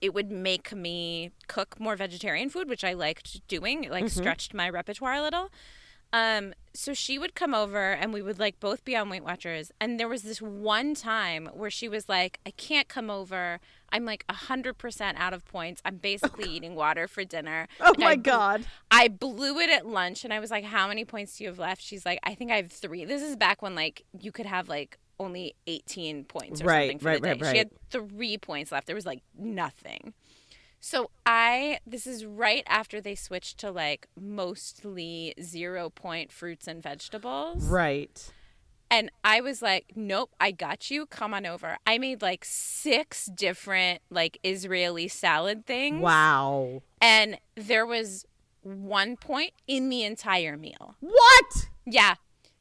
it 0.00 0.12
would 0.12 0.32
make 0.32 0.72
me 0.74 1.30
cook 1.46 1.78
more 1.78 1.94
vegetarian 1.94 2.48
food, 2.50 2.68
which 2.68 2.82
I 2.82 2.94
liked 2.94 3.46
doing. 3.46 3.84
It 3.84 3.92
like 3.92 4.08
stretched 4.08 4.52
my 4.52 4.68
repertoire 4.68 5.14
a 5.14 5.22
little. 5.22 5.50
Um, 6.12 6.52
so 6.74 6.92
she 6.94 7.18
would 7.18 7.34
come 7.34 7.54
over 7.54 7.92
and 7.92 8.12
we 8.12 8.22
would 8.22 8.38
like 8.38 8.58
both 8.60 8.84
be 8.84 8.94
on 8.96 9.08
Weight 9.08 9.24
Watchers. 9.24 9.70
And 9.80 9.98
there 10.00 10.08
was 10.08 10.22
this 10.22 10.40
one 10.42 10.94
time 10.94 11.48
where 11.52 11.70
she 11.70 11.88
was 11.88 12.08
like, 12.08 12.38
I 12.46 12.50
can't 12.50 12.88
come 12.88 13.10
over. 13.10 13.60
I'm 13.90 14.04
like 14.04 14.24
100% 14.28 15.14
out 15.16 15.32
of 15.34 15.44
points. 15.44 15.80
I'm 15.84 15.96
basically 15.96 16.48
eating 16.50 16.74
water 16.74 17.06
for 17.08 17.24
dinner. 17.24 17.68
Oh 17.80 17.94
I 17.98 18.00
my 18.00 18.16
God. 18.16 18.64
I 18.90 19.08
blew 19.08 19.58
it 19.58 19.70
at 19.70 19.86
lunch 19.86 20.24
and 20.24 20.32
I 20.32 20.40
was 20.40 20.50
like, 20.50 20.64
How 20.64 20.88
many 20.88 21.04
points 21.04 21.36
do 21.36 21.44
you 21.44 21.50
have 21.50 21.58
left? 21.58 21.82
She's 21.82 22.04
like, 22.06 22.18
I 22.24 22.34
think 22.34 22.50
I 22.50 22.56
have 22.56 22.70
three. 22.72 23.04
This 23.04 23.22
is 23.22 23.36
back 23.36 23.62
when 23.62 23.74
like 23.74 24.04
you 24.18 24.32
could 24.32 24.46
have 24.46 24.68
like 24.68 24.98
only 25.20 25.54
18 25.66 26.24
points 26.24 26.60
or 26.62 26.64
Right, 26.64 26.88
something 26.90 26.98
for 26.98 27.08
right, 27.08 27.22
the 27.22 27.34
day. 27.34 27.40
right, 27.40 27.52
She 27.52 27.58
had 27.58 27.70
three 27.90 28.38
points 28.38 28.72
left. 28.72 28.86
There 28.86 28.96
was 28.96 29.06
like 29.06 29.22
nothing. 29.38 30.14
So 30.84 31.10
I 31.24 31.78
this 31.86 32.08
is 32.08 32.26
right 32.26 32.64
after 32.66 33.00
they 33.00 33.14
switched 33.14 33.56
to 33.58 33.70
like 33.70 34.08
mostly 34.20 35.32
zero 35.40 35.90
point 35.90 36.32
fruits 36.32 36.66
and 36.66 36.82
vegetables. 36.82 37.64
Right. 37.64 38.32
And 38.90 39.10
I 39.24 39.40
was 39.40 39.62
like, 39.62 39.92
Nope, 39.94 40.32
I 40.40 40.50
got 40.50 40.90
you. 40.90 41.06
Come 41.06 41.32
on 41.32 41.46
over. 41.46 41.76
I 41.86 41.98
made 41.98 42.20
like 42.20 42.44
six 42.44 43.26
different 43.26 44.02
like 44.10 44.38
Israeli 44.42 45.06
salad 45.06 45.66
things. 45.66 46.02
Wow. 46.02 46.82
And 47.00 47.38
there 47.54 47.86
was 47.86 48.26
one 48.62 49.16
point 49.16 49.52
in 49.68 49.88
the 49.88 50.02
entire 50.02 50.56
meal. 50.56 50.96
What? 50.98 51.68
Yeah. 51.86 52.16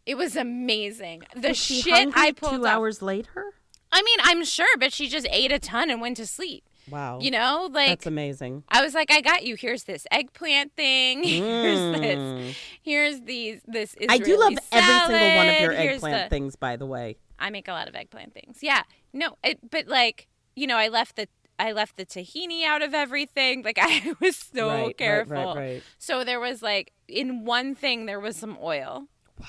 It 0.05 0.15
was 0.15 0.35
amazing. 0.35 1.23
The 1.35 1.49
Was 1.49 1.57
shit 1.57 2.09
I 2.15 2.31
pulled 2.33 2.53
two 2.53 2.65
off- 2.67 2.71
hours 2.71 3.01
later. 3.01 3.53
I 3.91 4.01
mean, 4.03 4.19
I'm 4.23 4.45
sure, 4.45 4.77
but 4.79 4.93
she 4.93 5.09
just 5.09 5.27
ate 5.31 5.51
a 5.51 5.59
ton 5.59 5.89
and 5.89 5.99
went 5.99 6.15
to 6.17 6.25
sleep. 6.25 6.63
Wow. 6.89 7.19
You 7.21 7.31
know, 7.31 7.69
like 7.71 7.89
That's 7.89 8.07
amazing. 8.07 8.63
I 8.69 8.81
was 8.83 8.93
like, 8.93 9.11
I 9.11 9.21
got 9.21 9.43
you. 9.43 9.55
Here's 9.55 9.83
this 9.83 10.05
eggplant 10.11 10.75
thing. 10.75 11.23
Here's 11.23 11.99
this. 11.99 12.57
Here's 12.81 13.21
these. 13.21 13.61
This 13.67 13.95
Mm. 13.95 14.05
I 14.09 14.17
do 14.17 14.39
love 14.39 14.53
Israeli 14.53 14.59
every 14.71 15.15
single 15.19 15.37
one 15.37 15.49
of 15.49 15.61
your. 15.61 15.73
Eggplant 15.73 16.25
the- 16.25 16.29
things, 16.35 16.55
by 16.55 16.75
the 16.75 16.85
way. 16.85 17.17
I 17.39 17.49
make 17.49 17.67
a 17.67 17.71
lot 17.71 17.87
of 17.87 17.95
eggplant 17.95 18.33
things. 18.33 18.59
Yeah. 18.61 18.83
No, 19.13 19.37
it, 19.43 19.59
but 19.69 19.87
like, 19.87 20.27
you 20.55 20.67
know, 20.67 20.77
I 20.77 20.87
left 20.87 21.15
the 21.15 21.27
I 21.59 21.73
left 21.73 21.95
the 21.97 22.05
tahini 22.05 22.63
out 22.65 22.81
of 22.81 22.93
everything. 22.93 23.61
Like 23.63 23.77
I 23.81 24.13
was 24.19 24.35
so 24.35 24.67
right, 24.67 24.97
careful. 24.97 25.35
right, 25.35 25.55
right. 25.55 25.83
So 25.99 26.23
there 26.23 26.39
was 26.39 26.61
like 26.63 26.93
in 27.07 27.45
one 27.45 27.75
thing 27.75 28.05
there 28.07 28.19
was 28.19 28.35
some 28.35 28.57
oil. 28.61 29.07
Wow. 29.39 29.45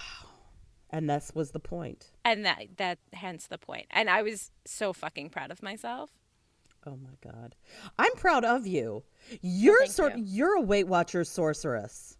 And 0.90 1.08
this 1.08 1.32
was 1.34 1.52
the 1.52 1.58
point. 1.60 2.10
And 2.24 2.44
that 2.44 2.76
that 2.76 2.98
hence 3.14 3.46
the 3.46 3.56
point. 3.58 3.86
And 3.90 4.10
I 4.10 4.20
was 4.22 4.50
so 4.66 4.92
fucking 4.92 5.30
proud 5.30 5.50
of 5.50 5.62
myself. 5.62 6.10
Oh 6.86 6.96
my 6.96 7.14
god. 7.22 7.54
I'm 7.98 8.12
proud 8.16 8.44
of 8.44 8.66
you. 8.66 9.04
You're 9.40 9.86
sort 9.86 10.16
you. 10.16 10.24
you're 10.26 10.56
a 10.56 10.60
Weight 10.60 10.88
Watchers 10.88 11.28
sorceress. 11.28 12.16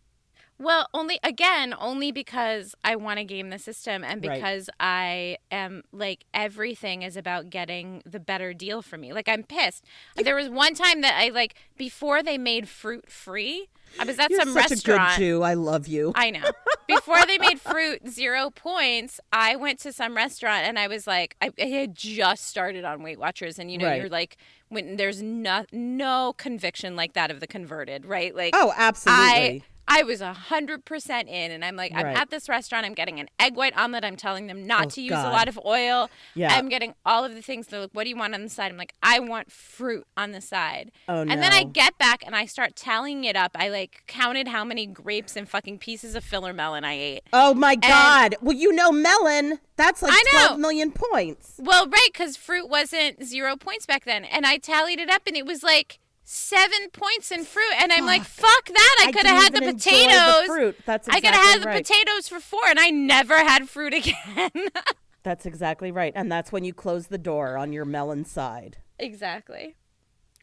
Well, 0.59 0.87
only 0.95 1.19
again, 1.25 1.75
only 1.77 2.13
because 2.13 2.77
I 2.85 2.95
want 2.95 3.19
to 3.19 3.25
game 3.25 3.51
the 3.51 3.59
system 3.59 4.05
and 4.05 4.25
Right. 4.25 4.37
because 4.37 4.71
I 4.79 5.39
am 5.51 5.83
like 5.93 6.25
everything 6.33 7.03
is 7.03 7.17
about 7.17 7.51
getting 7.51 8.03
the 8.07 8.21
better 8.21 8.55
deal 8.55 8.81
for 8.83 8.97
me. 8.97 9.13
Like 9.13 9.29
I'm 9.29 9.43
pissed. 9.43 9.85
There 10.15 10.37
was 10.37 10.49
one 10.49 10.75
time 10.75 11.01
that 11.01 11.19
I 11.21 11.31
like 11.31 11.57
before 11.77 12.23
they 12.23 12.39
made 12.39 12.69
fruit 12.69 13.11
free. 13.11 13.71
I 13.99 14.05
was 14.05 14.19
at 14.19 14.31
You're 14.31 14.41
some 14.41 14.53
such 14.53 14.71
restaurant. 14.71 15.13
a 15.17 15.19
good 15.19 15.25
Jew. 15.25 15.43
I 15.43 15.55
love 15.55 15.87
you. 15.87 16.13
I 16.15 16.31
know. 16.31 16.51
Before 16.89 17.25
they 17.27 17.39
made 17.39 17.61
fruit 17.61 18.09
zero 18.09 18.51
points, 18.51 19.21
I 19.33 19.57
went 19.57 19.79
to 19.81 19.93
some 19.93 20.17
restaurant 20.17 20.67
and 20.67 20.79
I 20.79 20.89
was 20.89 21.07
like, 21.07 21.37
I, 21.41 21.51
I 21.61 21.67
had 21.67 21.95
just 21.95 22.47
started 22.47 22.85
on 22.85 23.03
Weight 23.03 23.19
Watchers, 23.19 23.59
and 23.59 23.71
you 23.71 23.79
know, 23.79 23.87
Right. 23.87 24.01
you're 24.01 24.09
like, 24.11 24.37
when 24.69 24.97
there's 24.97 25.23
no 25.23 25.65
no 25.73 26.35
conviction 26.39 26.97
like 26.97 27.13
that 27.13 27.31
of 27.31 27.41
the 27.41 27.47
converted, 27.47 28.05
right? 28.07 28.35
Like, 28.35 28.55
oh, 28.57 28.73
absolutely. 28.77 29.23
I 29.25 29.63
I 29.89 30.03
was 30.05 30.21
a 30.21 30.33
hundred 30.33 30.85
percent 30.85 31.29
in, 31.29 31.51
and 31.51 31.65
I'm 31.65 31.77
like, 31.77 31.93
I'm 31.95 32.07
at 32.07 32.31
this 32.31 32.49
restaurant. 32.49 32.87
I'm 32.87 32.95
getting 32.95 33.21
an 33.21 33.29
egg 33.39 33.57
white 33.57 33.77
omelet. 33.77 34.05
I'm 34.05 34.17
telling 34.17 34.47
them 34.47 34.67
not 34.67 34.87
Oh, 34.87 34.91
to 34.91 35.03
use 35.03 35.11
God. 35.11 35.27
a 35.27 35.31
lot 35.31 35.49
of 35.49 35.59
oil. 35.67 36.09
Yeah. 36.35 36.55
I'm 36.55 36.69
getting 36.69 36.95
all 37.05 37.25
of 37.25 37.35
the 37.35 37.43
things. 37.43 37.67
They're 37.67 37.81
like, 37.81 37.91
"What 37.93 38.05
do 38.05 38.11
you 38.11 38.17
want 38.17 38.35
on 38.35 38.43
the 38.43 38.49
side?" 38.49 38.71
I'm 38.71 38.79
like, 38.79 38.95
"I 39.03 39.19
want 39.21 39.51
fruit 39.53 40.07
on 40.17 40.33
the 40.33 40.41
side." 40.41 40.93
Oh, 41.09 41.21
And 41.21 41.31
then 41.43 41.53
I 41.53 41.65
get 41.65 41.99
back 41.99 42.23
and 42.25 42.35
I 42.35 42.47
start 42.47 42.77
tallying 42.77 43.25
it 43.25 43.37
up. 43.37 43.53
I 43.55 43.69
like 43.69 44.05
counted 44.07 44.49
how 44.49 44.65
many 44.65 44.87
grapes 44.87 45.37
and 45.37 45.49
fucking 45.49 45.79
pieces 45.79 46.15
of 46.15 46.25
filler 46.25 46.53
melon 46.53 46.85
I 46.85 46.95
ate. 46.95 47.23
oh 47.33 47.53
my 47.55 47.75
god. 47.77 48.37
Well, 48.41 48.57
you 48.57 48.73
know 48.73 48.93
melon. 48.93 49.59
That's 49.77 50.01
like 50.03 50.13
I 50.15 50.23
know. 50.33 50.47
12 50.49 50.61
million 50.61 50.93
points. 50.93 51.55
Well, 51.59 51.87
right, 51.89 52.09
because 52.13 52.37
fruit 52.37 52.69
wasn't 52.69 53.25
zero 53.25 53.57
points 53.57 53.85
back 53.87 54.05
then, 54.05 54.25
and 54.25 54.47
I 54.47 54.59
tallied 54.59 55.01
it 55.01 55.11
up, 55.11 55.23
and 55.27 55.37
it 55.37 55.45
was 55.45 55.63
like 55.63 55.99
seven 56.25 56.91
points 56.93 57.31
in 57.31 57.45
fruit, 57.45 57.73
and 57.81 57.93
I'm 57.93 58.07
like, 58.07 58.25
"Fuck 58.25 58.67
that! 58.67 58.97
I 59.01 59.09
I 59.09 59.13
could 59.13 59.27
have 59.27 59.43
had 59.43 59.53
the 59.55 59.59
enjoy 59.69 59.73
the 59.73 59.75
potatoes. 59.75 60.47
fruit. 60.47 60.77
That's 60.87 61.09
exactly 61.09 61.29
I 61.29 61.31
could 61.31 61.37
have 61.37 61.45
had 61.47 61.57
exactly 61.59 61.83
the 61.83 61.85
potatoes 61.85 62.29
for 62.29 62.41
four, 62.41 62.67
and 62.69 62.79
I 62.81 62.91
never 62.91 63.37
had 63.39 63.69
fruit 63.69 63.95
again." 63.95 64.51
That's 65.25 65.47
exactly 65.47 65.93
right. 65.93 66.13
And 66.17 66.33
that's 66.33 66.51
when 66.51 66.65
you 66.65 66.75
close 66.75 67.07
the 67.07 67.17
door 67.19 67.57
on 67.57 67.73
your 67.73 67.85
melon 67.85 68.25
side. 68.25 68.79
exactly. 68.99 69.77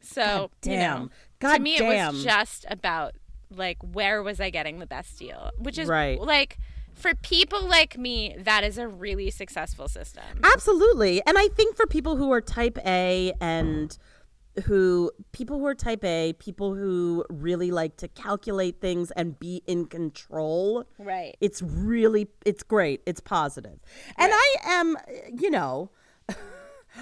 So 0.01 0.51
you 0.63 0.71
damn. 0.71 0.99
know, 1.03 1.09
God 1.39 1.57
to 1.57 1.61
me, 1.61 1.75
it 1.75 1.83
was 1.83 2.23
just 2.23 2.65
about 2.69 3.15
like 3.51 3.77
where 3.81 4.23
was 4.23 4.39
I 4.39 4.49
getting 4.51 4.79
the 4.79 4.87
best 4.87 5.19
deal, 5.19 5.51
which 5.57 5.77
is 5.77 5.87
Right. 5.89 6.19
like. 6.19 6.57
For 6.95 7.15
people 7.15 7.65
like 7.65 7.97
me, 7.97 8.35
that 8.39 8.65
is 8.65 8.77
a 8.77 8.85
really 8.85 9.29
successful 9.31 9.87
system. 9.87 10.41
Absolutely. 10.43 11.21
And 11.25 11.37
I 11.37 11.47
think 11.47 11.77
for 11.77 11.87
people 11.87 12.17
who 12.17 12.29
are 12.33 12.41
type 12.41 12.77
A 12.85 13.31
and 13.39 13.97
who 14.65 15.11
people 15.31 15.59
who 15.59 15.65
are 15.65 15.75
type 15.75 16.03
A, 16.03 16.33
people 16.39 16.75
who 16.75 17.23
really 17.29 17.71
like 17.71 17.97
to 17.97 18.07
calculate 18.07 18.81
things 18.81 19.11
and 19.11 19.39
be 19.39 19.61
in 19.67 19.85
control, 19.85 20.85
Right. 20.97 21.35
it's 21.39 21.61
really 21.61 22.27
it's 22.45 22.63
great. 22.63 23.01
It's 23.05 23.19
positive. 23.21 23.79
And 24.17 24.31
I 24.33 24.55
am, 24.65 24.97
you 25.31 25.49
know, 25.51 25.91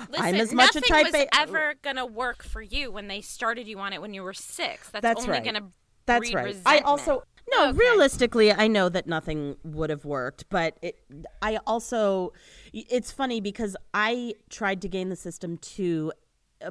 Listen, 0.09 0.25
I'm 0.25 0.35
as 0.35 0.53
much 0.53 0.75
a 0.75 0.81
type 0.81 1.05
was 1.05 1.15
A- 1.15 1.27
ever 1.39 1.75
gonna 1.81 2.05
work 2.05 2.43
for 2.43 2.61
you 2.61 2.91
when 2.91 3.07
they 3.07 3.21
started 3.21 3.67
you 3.67 3.79
on 3.79 3.93
it 3.93 4.01
when 4.01 4.13
you 4.13 4.21
were 4.21 4.33
six. 4.33 4.89
That's, 4.89 5.01
That's 5.01 5.21
only 5.21 5.31
right. 5.31 5.43
gonna 5.45 5.69
That's 6.05 6.33
right. 6.33 6.55
I 6.65 6.79
also 6.79 7.23
no, 7.49 7.69
Okay. 7.69 7.77
realistically, 7.77 8.51
I 8.51 8.67
know 8.67 8.89
that 8.89 9.07
nothing 9.07 9.55
would 9.63 9.89
have 9.89 10.03
worked, 10.03 10.49
but 10.49 10.77
it 10.81 10.99
I 11.41 11.59
also 11.65 12.33
it's 12.73 13.11
funny 13.11 13.39
because 13.39 13.77
I 13.93 14.35
tried 14.49 14.81
to 14.81 14.89
gain 14.89 15.07
the 15.09 15.15
system 15.15 15.57
too 15.57 16.11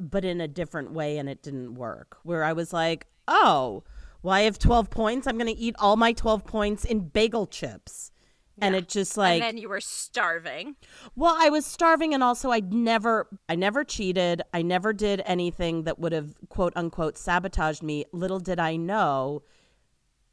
but 0.01 0.25
in 0.25 0.41
a 0.41 0.47
different 0.47 0.91
way 0.91 1.17
and 1.17 1.29
it 1.29 1.41
didn't 1.41 1.75
work. 1.75 2.17
Where 2.23 2.43
I 2.43 2.53
was 2.53 2.73
like, 2.73 3.07
"Oh, 3.27 3.83
well 4.21 4.33
I 4.33 4.41
have 4.41 4.59
12 4.59 4.89
points. 4.89 5.27
I'm 5.27 5.37
going 5.37 5.53
to 5.53 5.59
eat 5.59 5.75
all 5.79 5.95
my 5.95 6.13
12 6.13 6.45
points 6.45 6.85
in 6.85 7.09
bagel 7.09 7.47
chips." 7.47 8.11
And 8.59 8.75
it 8.75 8.87
just 8.89 9.17
like 9.17 9.33
and 9.33 9.43
then 9.43 9.57
you 9.57 9.69
were 9.69 9.79
starving. 9.79 10.77
well, 11.15 11.35
I 11.37 11.49
was 11.49 11.63
starving 11.63 12.15
and 12.15 12.23
also 12.23 12.49
I 12.51 12.59
never 12.59 13.27
I 13.47 13.55
never 13.55 13.83
cheated. 13.83 14.41
I 14.51 14.63
never 14.63 14.93
did 14.93 15.21
anything 15.25 15.83
that 15.83 15.99
would 15.99 16.11
have 16.11 16.33
quote 16.49 16.73
unquote 16.75 17.17
sabotaged 17.17 17.83
me. 17.83 18.05
Little 18.11 18.39
did 18.39 18.59
I 18.59 18.75
know 18.75 19.43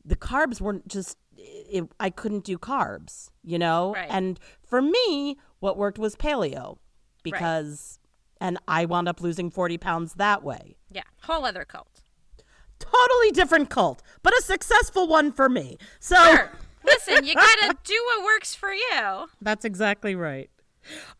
the 0.04 0.16
carbs 0.16 0.60
weren't 0.60 0.88
just 0.88 1.18
it, 1.36 1.84
I 2.00 2.10
couldn't 2.10 2.44
do 2.44 2.58
carbs, 2.58 3.30
you 3.42 3.58
know? 3.58 3.92
Right. 3.94 4.08
And 4.10 4.38
for 4.62 4.80
me, 4.80 5.38
what 5.60 5.76
worked 5.76 5.98
was 5.98 6.16
paleo 6.16 6.78
because 7.22 7.98
and 8.44 8.58
I 8.68 8.84
wound 8.84 9.08
up 9.08 9.22
losing 9.22 9.50
40 9.50 9.78
pounds 9.78 10.14
that 10.14 10.44
way. 10.44 10.76
Yeah, 10.90 11.04
whole 11.22 11.46
other 11.46 11.64
cult. 11.64 12.02
Totally 12.78 13.30
different 13.30 13.70
cult, 13.70 14.02
but 14.22 14.36
a 14.38 14.42
successful 14.42 15.08
one 15.08 15.32
for 15.32 15.48
me. 15.48 15.78
So 15.98 16.16
Sure. 16.16 16.52
Listen, 16.84 17.24
you 17.24 17.34
gotta 17.34 17.74
do 17.82 17.94
what 18.08 18.24
works 18.26 18.54
for 18.54 18.70
you. 18.70 19.28
that's 19.40 19.64
exactly 19.64 20.14
right. 20.14 20.50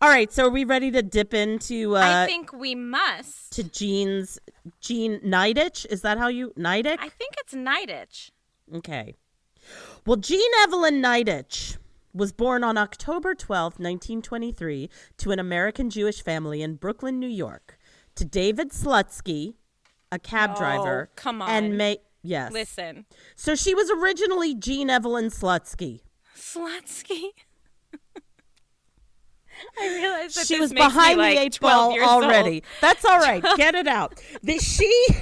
All 0.02 0.10
right, 0.10 0.30
so 0.30 0.44
are 0.44 0.50
we 0.50 0.64
ready 0.64 0.90
to 0.90 1.00
dip 1.00 1.32
into 1.32 1.96
uh 1.96 2.00
I 2.00 2.26
think 2.26 2.52
we 2.52 2.74
must. 2.74 3.52
to 3.54 3.64
Jean's 3.64 4.38
Jean 4.82 5.20
Nidetch. 5.20 5.86
Is 5.86 6.02
that 6.02 6.18
how 6.18 6.28
you 6.28 6.52
Nidetch? 6.58 6.98
I 7.00 7.08
think 7.08 7.34
it's 7.38 7.54
Nightitch. 7.54 8.30
Okay. 8.74 9.16
Well, 10.04 10.16
Jean 10.16 10.50
Evelyn 10.62 11.00
Nidetch 11.00 11.78
was 12.14 12.32
born 12.32 12.62
on 12.64 12.78
October 12.78 13.34
twelfth, 13.34 13.78
1923, 13.78 14.88
to 15.18 15.30
an 15.32 15.38
American 15.38 15.90
Jewish 15.90 16.22
family 16.22 16.62
in 16.62 16.76
Brooklyn, 16.76 17.18
New 17.18 17.28
York, 17.28 17.76
to 18.14 18.24
David 18.24 18.70
Slutsky, 18.70 19.54
a 20.12 20.18
cab 20.18 20.52
Oh, 20.54 20.58
driver. 20.58 21.10
come 21.16 21.42
on. 21.42 21.50
And. 21.50 21.76
May 21.76 21.98
yes. 22.22 22.52
Listen, 22.52 23.04
So 23.36 23.54
she 23.54 23.74
was 23.74 23.90
originally 23.90 24.54
Jean 24.54 24.88
Evelyn 24.90 25.26
Slutsky. 25.26 26.00
Slutsky. 26.36 27.30
I 29.78 29.86
realized 29.88 30.36
that 30.36 30.46
she 30.46 30.54
this 30.54 30.60
was 30.62 30.72
behind 30.72 31.18
like 31.18 31.36
the 31.36 31.42
eight 31.42 31.52
12 31.54 31.60
ball 31.88 31.92
years 31.92 32.08
old. 32.08 32.24
already. 32.24 32.62
That's 32.80 33.04
all 33.04 33.18
right. 33.18 33.42
Get 33.56 33.74
it 33.74 33.86
out. 33.86 34.20
The, 34.42 34.58
she. 34.58 35.06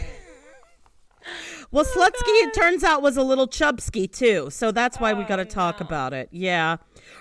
Well, 1.73 1.87
Oh, 1.89 1.99
Slutsky, 1.99 2.47
it 2.47 2.53
turns 2.53 2.85
out, 2.85 3.01
was 3.01 3.17
a 3.17 3.23
little 3.23 3.49
chubsky 3.49 4.11
too, 4.11 4.51
so 4.51 4.73
that's 4.73 5.01
why 5.01 5.15
we 5.15 5.25
got 5.25 5.37
to 5.37 5.47
talk 5.47 5.81
about 5.81 6.13
it. 6.13 6.29
Yeah. 6.31 6.77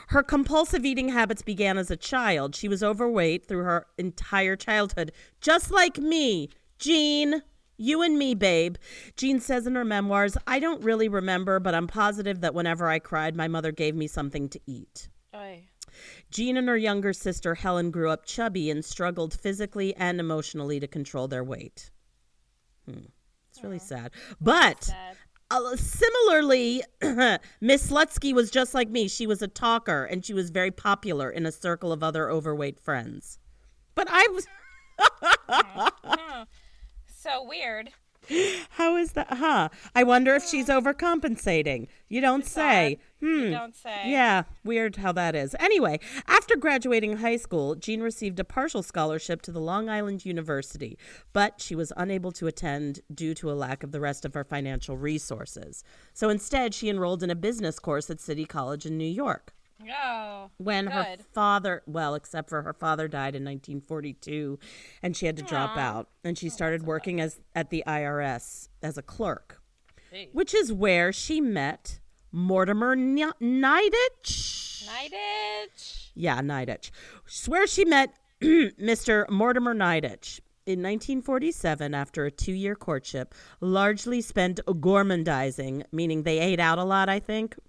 Her 0.09 0.21
compulsive 0.21 0.85
eating 0.85 1.07
habits 1.07 1.41
began 1.41 1.77
as 1.77 1.89
a 1.89 1.95
child. 1.95 2.53
She 2.53 2.67
was 2.67 2.83
overweight 2.83 3.47
through 3.47 3.63
her 3.63 3.85
entire 3.97 4.57
childhood, 4.57 5.13
just 5.39 5.71
like 5.71 5.97
me, 5.97 6.49
Jean. 6.79 7.43
You 7.77 8.01
and 8.01 8.19
me, 8.19 8.35
babe. 8.35 8.75
Jean 9.15 9.39
says 9.39 9.65
in 9.65 9.75
her 9.75 9.85
memoirs, 9.85 10.37
I 10.45 10.59
don't 10.59 10.83
really 10.83 11.07
remember, 11.07 11.59
but 11.61 11.73
I'm 11.73 11.87
positive 11.87 12.41
that 12.41 12.53
whenever 12.53 12.89
I 12.89 12.99
cried, 12.99 13.37
my 13.37 13.47
mother 13.47 13.71
gave 13.71 13.95
me 13.95 14.05
something 14.05 14.49
to 14.49 14.59
eat. 14.67 15.07
Oy. 15.33 15.69
Jean 16.29 16.57
and 16.57 16.67
her 16.67 16.77
younger 16.77 17.13
sister 17.13 17.55
Helen 17.55 17.89
grew 17.89 18.09
up 18.09 18.25
chubby 18.25 18.69
and 18.69 18.83
struggled 18.83 19.33
physically 19.33 19.95
and 19.95 20.19
emotionally 20.19 20.79
to 20.81 20.87
control 20.87 21.29
their 21.29 21.43
weight. 21.43 21.89
Hmm. 22.85 23.05
It's 23.61 23.63
really 23.63 23.79
sad. 23.79 24.11
But 24.39 24.85
Sad. 24.85 25.17
uh, 25.51 25.75
similarly, 25.75 26.83
Miss 27.61 27.91
Slutsky 27.91 28.33
was 28.33 28.49
just 28.49 28.73
like 28.73 28.89
me. 28.89 29.07
She 29.07 29.27
was 29.27 29.43
a 29.43 29.47
talker 29.47 30.03
and 30.05 30.25
she 30.25 30.33
was 30.33 30.49
very 30.49 30.71
popular 30.71 31.29
in 31.29 31.45
a 31.45 31.51
circle 31.51 31.91
of 31.91 32.01
other 32.01 32.27
overweight 32.29 32.79
friends. 32.79 33.37
But 33.93 34.07
I 34.09 34.27
was. 34.31 34.47
So 37.07 37.43
weird. 37.43 37.91
How 38.71 38.95
is 38.97 39.11
that? 39.11 39.27
Huh. 39.29 39.69
I 39.93 40.03
wonder 40.03 40.33
if 40.33 40.43
she's 40.43 40.69
overcompensating. 40.69 41.87
You 42.09 42.19
don't 42.19 42.47
say. 42.47 42.97
Hmm. 43.21 43.51
Don't 43.51 43.75
say. 43.75 44.03
Yeah, 44.07 44.43
weird 44.63 44.95
how 44.97 45.11
that 45.11 45.35
is. 45.35 45.55
Anyway, 45.59 45.99
after 46.27 46.55
graduating 46.55 47.17
high 47.17 47.37
school, 47.37 47.75
Jean 47.75 48.01
received 48.01 48.39
a 48.39 48.43
partial 48.43 48.81
scholarship 48.81 49.41
to 49.43 49.51
the 49.51 49.59
Long 49.61 49.89
Island 49.89 50.25
University, 50.25 50.97
but 51.31 51.61
she 51.61 51.75
was 51.75 51.93
unable 51.97 52.31
to 52.33 52.47
attend 52.47 53.01
due 53.13 53.33
to 53.35 53.51
a 53.51 53.53
lack 53.53 53.83
of 53.83 53.91
the 53.91 53.99
rest 53.99 54.25
of 54.25 54.33
her 54.33 54.43
financial 54.43 54.97
resources. 54.97 55.83
So 56.13 56.29
instead, 56.29 56.73
she 56.73 56.89
enrolled 56.89 57.21
in 57.21 57.29
a 57.29 57.35
business 57.35 57.77
course 57.79 58.09
at 58.09 58.19
City 58.19 58.45
College 58.45 58.85
in 58.85 58.97
New 58.97 59.05
York. 59.05 59.53
Oh. 59.91 60.51
when 60.57 60.85
her 60.85 61.17
father 61.33 61.81
well 61.87 62.13
except 62.13 62.49
for 62.49 62.61
her 62.61 62.71
father 62.73 63.07
died 63.07 63.33
in 63.33 63.43
1942 63.43 64.59
and 65.01 65.17
she 65.17 65.25
had 65.25 65.35
to 65.37 65.41
drop 65.41 65.75
out 65.75 66.07
and 66.23 66.37
Oh, 66.37 66.39
she 66.39 66.49
started 66.49 66.83
working 66.85 67.19
as 67.19 67.39
at 67.55 67.71
the 67.71 67.83
IRS 67.87 68.69
as 68.83 68.99
a 68.99 69.01
clerk 69.01 69.59
Hey. 70.11 70.29
which 70.33 70.53
is 70.53 70.71
where 70.71 71.11
she 71.11 71.41
met 71.41 71.99
Mortimer 72.31 72.93
N- 72.93 73.17
Nidetch 73.41 74.87
Nidetch. 74.87 76.09
yeah 76.15 76.41
Nidetch 76.41 76.91
it's 77.25 77.47
where 77.47 77.67
she 77.67 77.85
met 77.85 78.13
Mr. 78.41 79.29
Mortimer 79.29 79.73
Nidetch 79.75 80.39
in 80.65 80.79
1947 80.79 81.93
after 81.93 82.25
a 82.25 82.31
two-year 82.31 82.75
courtship 82.75 83.33
largely 83.61 84.21
spent 84.21 84.59
gormandizing, 84.67 85.83
meaning 85.91 86.23
they 86.23 86.39
ate 86.39 86.59
out 86.59 86.77
a 86.77 86.83
lot 86.83 87.09
I 87.09 87.19
think 87.19 87.55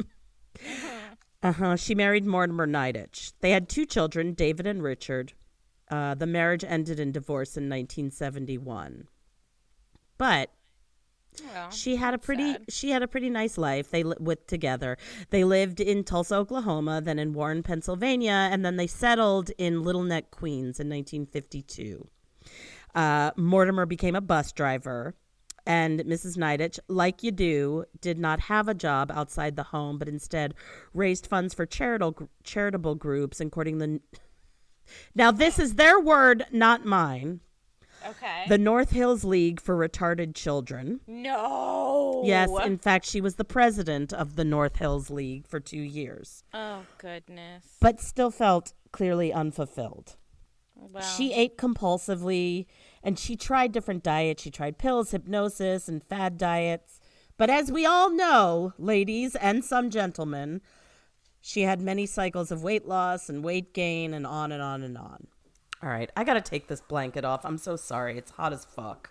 Uh-huh. 1.43 1.75
She 1.75 1.97
married 1.97 2.25
Mortimer 2.25 2.69
Nidetch. 2.69 3.33
They 3.41 3.51
had 3.51 3.69
two 3.69 3.85
children, 3.85 4.33
David 4.33 4.65
and 4.65 4.81
Richard. 4.81 5.33
Uh, 5.91 6.15
the 6.15 6.25
marriage 6.27 6.63
ended 6.63 7.01
in 7.01 7.11
divorce 7.11 7.57
in 7.57 7.65
1971. 7.65 9.09
But 10.19 10.51
Well, 11.41 11.71
she 11.71 11.97
had 11.97 12.13
a 12.15 12.19
pretty 12.19 12.53
sad. 12.53 12.65
she 12.69 12.91
had 12.91 13.03
a 13.03 13.09
pretty 13.09 13.31
nice 13.31 13.57
life. 13.57 13.91
They 13.91 14.03
li- 14.03 14.17
with 14.21 14.47
together. 14.47 14.99
They 15.31 15.45
lived 15.45 15.81
in 15.81 16.05
Tulsa, 16.05 16.35
Oklahoma, 16.37 17.01
then 17.01 17.19
in 17.19 17.33
Warren, 17.33 17.63
Pennsylvania, 17.63 18.49
and 18.53 18.65
then 18.65 18.77
they 18.77 18.87
settled 18.87 19.51
in 19.57 19.83
Little 19.83 20.03
Neck, 20.03 20.31
Queens 20.31 20.79
in 20.79 20.89
1952. 20.91 22.09
Uh, 22.95 23.31
Mortimer 23.37 23.87
became 23.87 24.15
a 24.15 24.21
bus 24.21 24.53
driver, 24.53 25.15
and 25.65 26.01
Mrs. 26.01 26.37
Nidetch, 26.37 26.79
like 26.89 27.23
you 27.23 27.31
do, 27.31 27.85
did 28.01 28.19
not 28.19 28.41
have 28.41 28.69
a 28.69 28.75
job 28.75 29.11
outside 29.11 29.57
the 29.57 29.63
home, 29.63 29.99
but 29.99 30.09
instead 30.09 30.55
raised 30.93 31.27
funds 31.27 31.55
for 31.55 31.65
charitable 31.65 32.29
charitable 32.45 32.97
groups, 32.97 33.41
including 33.41 33.79
the. 33.79 34.01
Now 35.15 35.31
this 35.31 35.59
is 35.59 35.77
their 35.77 35.99
word, 35.99 36.45
not 36.53 36.85
mine. 36.85 37.41
Okay. 38.09 38.45
The 38.49 38.59
North 38.59 38.91
Hills 38.91 39.25
League 39.25 39.61
for 39.61 39.77
Retarded 39.77 40.35
Children. 40.35 41.01
no. 41.07 42.23
Yes, 42.25 42.51
in 42.65 42.79
fact, 42.79 43.05
she 43.07 43.21
was 43.21 43.35
the 43.37 43.45
president 43.45 44.13
of 44.13 44.37
the 44.37 44.45
North 44.45 44.77
Hills 44.77 45.11
League 45.11 45.47
for 45.47 45.59
two 45.61 45.81
years, 45.81 46.45
oh 46.55 46.83
goodness. 46.99 47.65
but 47.81 48.01
still 48.01 48.31
felt 48.31 48.73
clearly 48.93 49.33
unfulfilled. 49.33 50.17
Well, 50.77 51.03
She 51.03 51.33
ate 51.33 51.57
compulsively 51.57 52.67
and 53.03 53.19
she 53.19 53.37
tried 53.37 53.73
different 53.73 54.03
diets. 54.03 54.43
She 54.43 54.51
tried 54.51 54.79
pills, 54.79 55.11
hypnosis, 55.13 55.89
and 55.89 56.03
fad 56.03 56.39
diets. 56.39 57.01
But 57.37 57.51
as 57.51 57.71
we 57.73 57.87
all 57.87 58.11
know, 58.11 58.73
ladies 58.79 59.35
and 59.37 59.65
some 59.65 59.91
gentlemen, 59.91 60.61
she 61.41 61.63
had 61.63 61.81
many 61.81 62.07
cycles 62.07 62.51
of 62.53 62.63
weight 62.63 62.87
loss 62.87 63.29
and 63.29 63.43
weight 63.45 63.73
gain 63.75 64.13
and 64.15 64.27
on 64.27 64.53
and 64.53 64.63
on 64.63 64.83
and 64.83 64.97
on. 64.99 65.27
All 65.83 65.89
right, 65.89 66.11
I 66.17 66.25
got 66.25 66.35
to 66.35 66.41
take 66.41 66.69
this 66.69 66.81
blanket 66.81 67.25
off. 67.25 67.45
I'm 67.45 67.59
so 67.59 67.77
sorry. 67.77 68.17
It's 68.17 68.33
hot 68.33 68.53
as 68.53 68.65
fuck. 68.65 69.11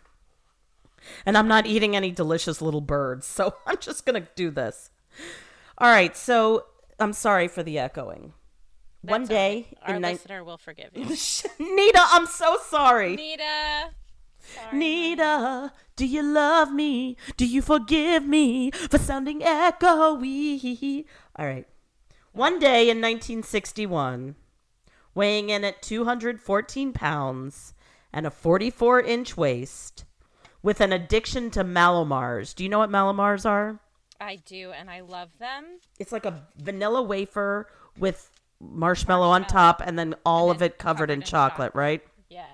And 1.25 1.37
I'm 1.37 1.47
not 1.47 1.65
eating 1.65 1.95
any 1.95 2.11
delicious 2.11 2.61
little 2.61 2.81
birds, 2.81 3.25
so 3.27 3.55
I'm 3.67 3.77
just 3.77 4.05
to 4.05 4.27
do 4.35 4.51
this. 4.51 4.91
All 5.77 5.89
right, 5.89 6.15
so 6.15 6.65
I'm 6.99 7.13
sorry 7.13 7.47
for 7.47 7.63
the 7.63 7.79
echoing. 7.79 8.33
One 9.01 9.21
that's 9.21 9.31
all 9.31 9.35
day 9.35 9.67
right. 9.87 9.93
our 9.93 9.99
listener 9.99 10.43
will 10.43 10.59
forgive 10.59 10.91
you. 10.93 11.05
Nita, 11.75 12.05
I'm 12.11 12.27
so 12.27 12.57
sorry. 12.69 13.15
Nita. 13.15 13.89
Sorry. 14.39 14.77
Nita, 14.77 15.73
do 15.95 16.05
you 16.05 16.21
love 16.23 16.71
me? 16.71 17.17
Do 17.35 17.45
you 17.45 17.61
forgive 17.61 18.25
me 18.25 18.71
for 18.71 18.97
sounding 18.97 19.41
echoey? 19.41 21.05
All 21.35 21.45
right. 21.45 21.67
One 22.31 22.59
day 22.59 22.83
in 22.89 22.97
1961, 22.97 24.35
weighing 25.13 25.49
in 25.49 25.63
at 25.63 25.81
214 25.81 26.93
pounds 26.93 27.73
and 28.13 28.25
a 28.25 28.31
44 28.31 29.01
inch 29.01 29.37
waist, 29.37 30.05
with 30.63 30.81
an 30.81 30.91
addiction 30.93 31.49
to 31.51 31.63
Mallomars. 31.63 32.53
Do 32.53 32.63
you 32.63 32.69
know 32.69 32.79
what 32.79 32.89
Mallomars 32.89 33.45
are? 33.45 33.79
I 34.19 34.35
do, 34.45 34.71
and 34.71 34.89
I 34.89 34.99
love 35.01 35.29
them. 35.39 35.65
It's 35.99 36.11
like 36.11 36.25
a 36.25 36.45
vanilla 36.57 37.01
wafer 37.01 37.67
with 37.97 38.29
marshmallow, 38.59 39.27
on 39.29 39.45
top 39.45 39.81
and 39.83 39.97
then 39.97 40.13
all 40.25 40.51
And 40.51 40.57
of 40.57 40.61
it 40.61 40.77
covered, 40.77 41.09
in, 41.09 41.21
in 41.21 41.25
chocolate, 41.25 41.71
chocolate. 41.71 41.75
right? 41.75 42.03
Yes. 42.29 42.47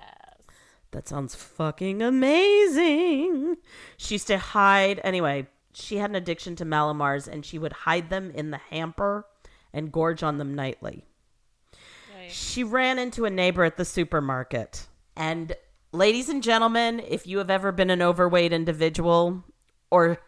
That 0.92 1.06
sounds 1.06 1.34
fucking 1.34 2.00
amazing. 2.02 3.56
She 3.98 4.14
used 4.14 4.26
to 4.28 4.38
hide, 4.38 5.00
anyway, 5.04 5.46
she 5.74 5.98
had 5.98 6.08
an 6.10 6.16
addiction 6.16 6.56
to 6.56 6.64
Mallomars 6.64 7.28
and 7.28 7.44
she 7.44 7.58
would 7.58 7.72
hide 7.74 8.08
them 8.08 8.30
in 8.30 8.50
the 8.50 8.56
hamper 8.70 9.26
and 9.72 9.92
gorge 9.92 10.22
on 10.22 10.38
them 10.38 10.54
nightly. 10.54 11.04
She 12.30 12.64
ran 12.64 12.98
into 12.98 13.24
a 13.24 13.30
neighbor 13.30 13.64
at 13.64 13.76
the 13.76 13.84
supermarket. 13.84 14.86
And, 15.16 15.54
ladies 15.92 16.28
and 16.28 16.42
gentlemen, 16.42 17.00
if 17.06 17.26
you 17.26 17.38
have 17.38 17.50
ever 17.50 17.72
been 17.72 17.90
an 17.90 18.02
overweight 18.02 18.52
individual 18.52 19.44
or 19.90 20.18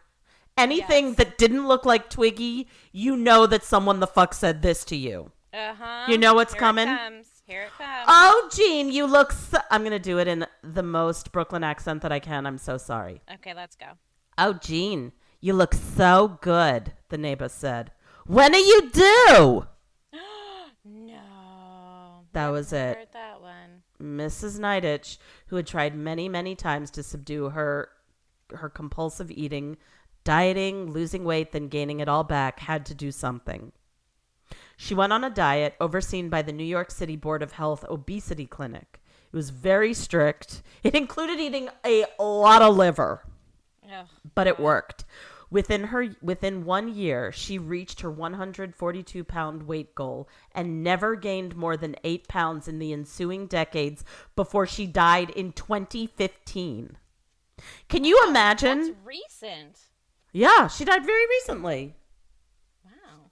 anything 0.57 1.07
Yes. 1.09 1.15
that 1.17 1.37
didn't 1.37 1.67
look 1.67 1.85
like 1.85 2.09
Twiggy, 2.09 2.67
you 2.91 3.15
know 3.15 3.45
that 3.47 3.63
someone 3.63 3.99
the 3.99 4.07
fuck 4.07 4.33
said 4.33 4.61
this 4.61 4.83
to 4.85 4.95
you. 4.95 5.31
Uh 5.53 5.73
huh. 5.73 6.05
You 6.07 6.17
know 6.17 6.33
what's 6.33 6.53
Here 6.53 6.59
coming? 6.59 6.87
It 6.87 6.97
comes. 6.97 7.27
Here 7.45 7.63
it 7.63 7.71
comes. 7.77 8.05
Oh, 8.07 8.49
Jean, 8.53 8.89
you 8.91 9.05
look 9.05 9.31
so. 9.33 9.57
I'm 9.69 9.81
going 9.81 9.91
to 9.91 9.99
do 9.99 10.19
it 10.19 10.27
in 10.27 10.45
the 10.63 10.83
most 10.83 11.31
Brooklyn 11.33 11.63
accent 11.63 12.01
that 12.03 12.11
I 12.11 12.19
can. 12.19 12.45
I'm 12.45 12.57
so 12.57 12.77
sorry. 12.77 13.21
Okay, 13.35 13.53
let's 13.53 13.75
go. 13.75 13.87
Oh, 14.37 14.53
Jean, 14.53 15.11
you 15.41 15.53
look 15.53 15.73
so 15.73 16.37
good, 16.41 16.93
the 17.09 17.17
neighbor 17.17 17.49
said. 17.49 17.91
When 18.25 18.55
are 18.55 18.57
you 18.57 18.89
due? 18.91 19.67
That 22.33 22.49
was 22.49 22.71
it. 22.73 22.97
Heard 22.97 23.13
that 23.13 23.41
one. 23.41 23.83
Mrs. 24.01 24.59
Nidetch, 24.59 25.17
who 25.47 25.57
had 25.57 25.67
tried 25.67 25.95
many, 25.95 26.29
many 26.29 26.55
times 26.55 26.89
to 26.91 27.03
subdue 27.03 27.49
her 27.49 27.89
her 28.55 28.69
compulsive 28.69 29.31
eating, 29.31 29.77
dieting, 30.25 30.91
losing 30.91 31.23
weight, 31.23 31.53
then 31.53 31.69
gaining 31.69 32.01
it 32.01 32.09
all 32.09 32.23
back, 32.23 32.59
had 32.59 32.85
to 32.85 32.93
do 32.93 33.11
something. 33.11 33.71
She 34.75 34.93
went 34.93 35.13
on 35.13 35.23
a 35.23 35.29
diet 35.29 35.75
overseen 35.79 36.29
by 36.29 36.41
the 36.41 36.51
New 36.51 36.65
York 36.65 36.91
City 36.91 37.15
Board 37.15 37.41
of 37.43 37.53
Health 37.53 37.85
Obesity 37.89 38.45
Clinic. 38.45 38.99
It 39.31 39.35
was 39.35 39.49
very 39.49 39.93
strict. 39.93 40.63
It 40.83 40.95
included 40.95 41.39
eating 41.39 41.69
a 41.85 42.05
lot 42.19 42.61
of 42.61 42.75
liver. 42.75 43.23
Ugh. 43.93 44.07
but 44.35 44.47
it 44.47 44.59
worked. 44.59 45.05
Within 45.51 45.83
her 45.83 46.15
within 46.21 46.63
1 46.63 46.95
year, 46.95 47.29
she 47.33 47.59
reached 47.59 47.99
her 47.99 48.09
142 48.09 49.25
pound 49.25 49.63
weight 49.63 49.93
goal 49.93 50.29
and 50.53 50.81
never 50.81 51.17
gained 51.17 51.57
more 51.57 51.75
than 51.75 51.97
8 52.05 52.29
pounds 52.29 52.69
in 52.69 52.79
the 52.79 52.93
ensuing 52.93 53.47
decades 53.47 54.05
before 54.37 54.65
she 54.65 54.87
died 54.87 55.29
in 55.29 55.51
2015. 55.51 56.97
Can 57.89 58.05
you 58.05 58.25
imagine? 58.29 58.79
That's 58.79 58.95
recent. 59.03 59.79
Yeah, 60.31 60.67
she 60.67 60.85
died 60.85 61.05
very 61.05 61.27
recently. 61.27 61.95
Wow. 62.85 63.31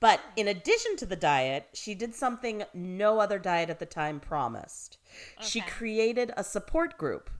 But 0.00 0.20
in 0.36 0.48
addition 0.48 0.96
to 0.98 1.06
the 1.06 1.16
diet, 1.16 1.68
she 1.72 1.94
did 1.94 2.14
something 2.14 2.64
no 2.74 3.20
other 3.20 3.38
diet 3.38 3.70
at 3.70 3.78
the 3.78 3.86
time 3.86 4.20
promised. 4.20 4.98
She 5.40 5.62
created 5.62 6.30
a 6.36 6.44
support 6.44 6.98
group. 6.98 7.30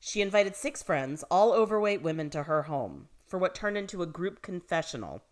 She 0.00 0.22
invited 0.22 0.56
six 0.56 0.82
friends, 0.82 1.22
all 1.30 1.52
overweight 1.52 2.00
women, 2.00 2.30
to 2.30 2.44
her 2.44 2.62
home 2.62 3.08
for 3.26 3.38
what 3.38 3.54
turned 3.54 3.76
into 3.76 4.02
a 4.02 4.06
group 4.06 4.42
confessional. 4.42 5.22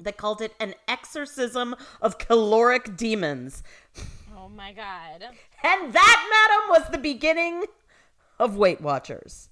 They 0.00 0.12
called 0.12 0.40
it 0.40 0.54
an 0.58 0.74
exorcism 0.88 1.74
of 2.00 2.18
caloric 2.18 2.96
demons. 2.96 3.62
Oh 4.36 4.48
my 4.48 4.72
god. 4.72 5.22
And 5.62 5.92
that, 5.92 6.28
madam, 6.30 6.68
was 6.70 6.90
the 6.90 6.98
beginning 6.98 7.64
of 8.38 8.56
Weight 8.56 8.80
Watchers. 8.80 9.50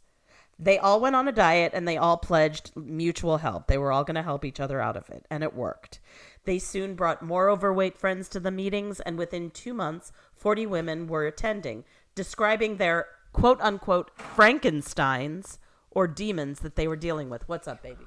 They 0.59 0.79
all 0.79 1.01
went 1.01 1.17
on 1.17 1.29
a 1.29 1.33
diet 1.33 1.73
and 1.75 1.87
they 1.87 1.97
all 1.97 2.17
pledged 2.17 2.73
mutual 2.77 3.39
help. 3.39 3.67
They 3.67 3.79
were 3.79 3.93
all 3.93 4.05
going 4.05 4.17
to 4.17 4.23
help 4.23 4.45
each 4.45 4.61
other 4.61 4.81
out 4.81 4.97
of 4.97 5.09
it, 5.09 5.25
and 5.31 5.43
it 5.43 5.55
worked. 5.55 6.01
They 6.45 6.59
soon 6.59 6.95
brought 6.95 7.23
more 7.23 7.49
overweight 7.49 7.97
friends 7.97 8.29
to 8.31 8.41
the 8.41 8.51
meetings, 8.51 9.01
and 9.01 9.17
within 9.17 9.51
two 9.51 9.73
months, 9.73 10.13
40 10.35 10.67
women 10.67 11.07
were 11.07 11.27
attending, 11.27 11.85
describing 12.15 12.77
their 12.77 13.07
quote 13.33 13.61
unquote 13.61 14.11
Frankensteins 14.17 15.59
or 15.91 16.07
demons 16.07 16.61
that 16.61 16.77
they 16.77 16.87
were 16.89 16.97
dealing 16.97 17.31
with. 17.31 17.49
What's 17.49 17.67
up, 17.69 17.83
baby? 17.83 18.07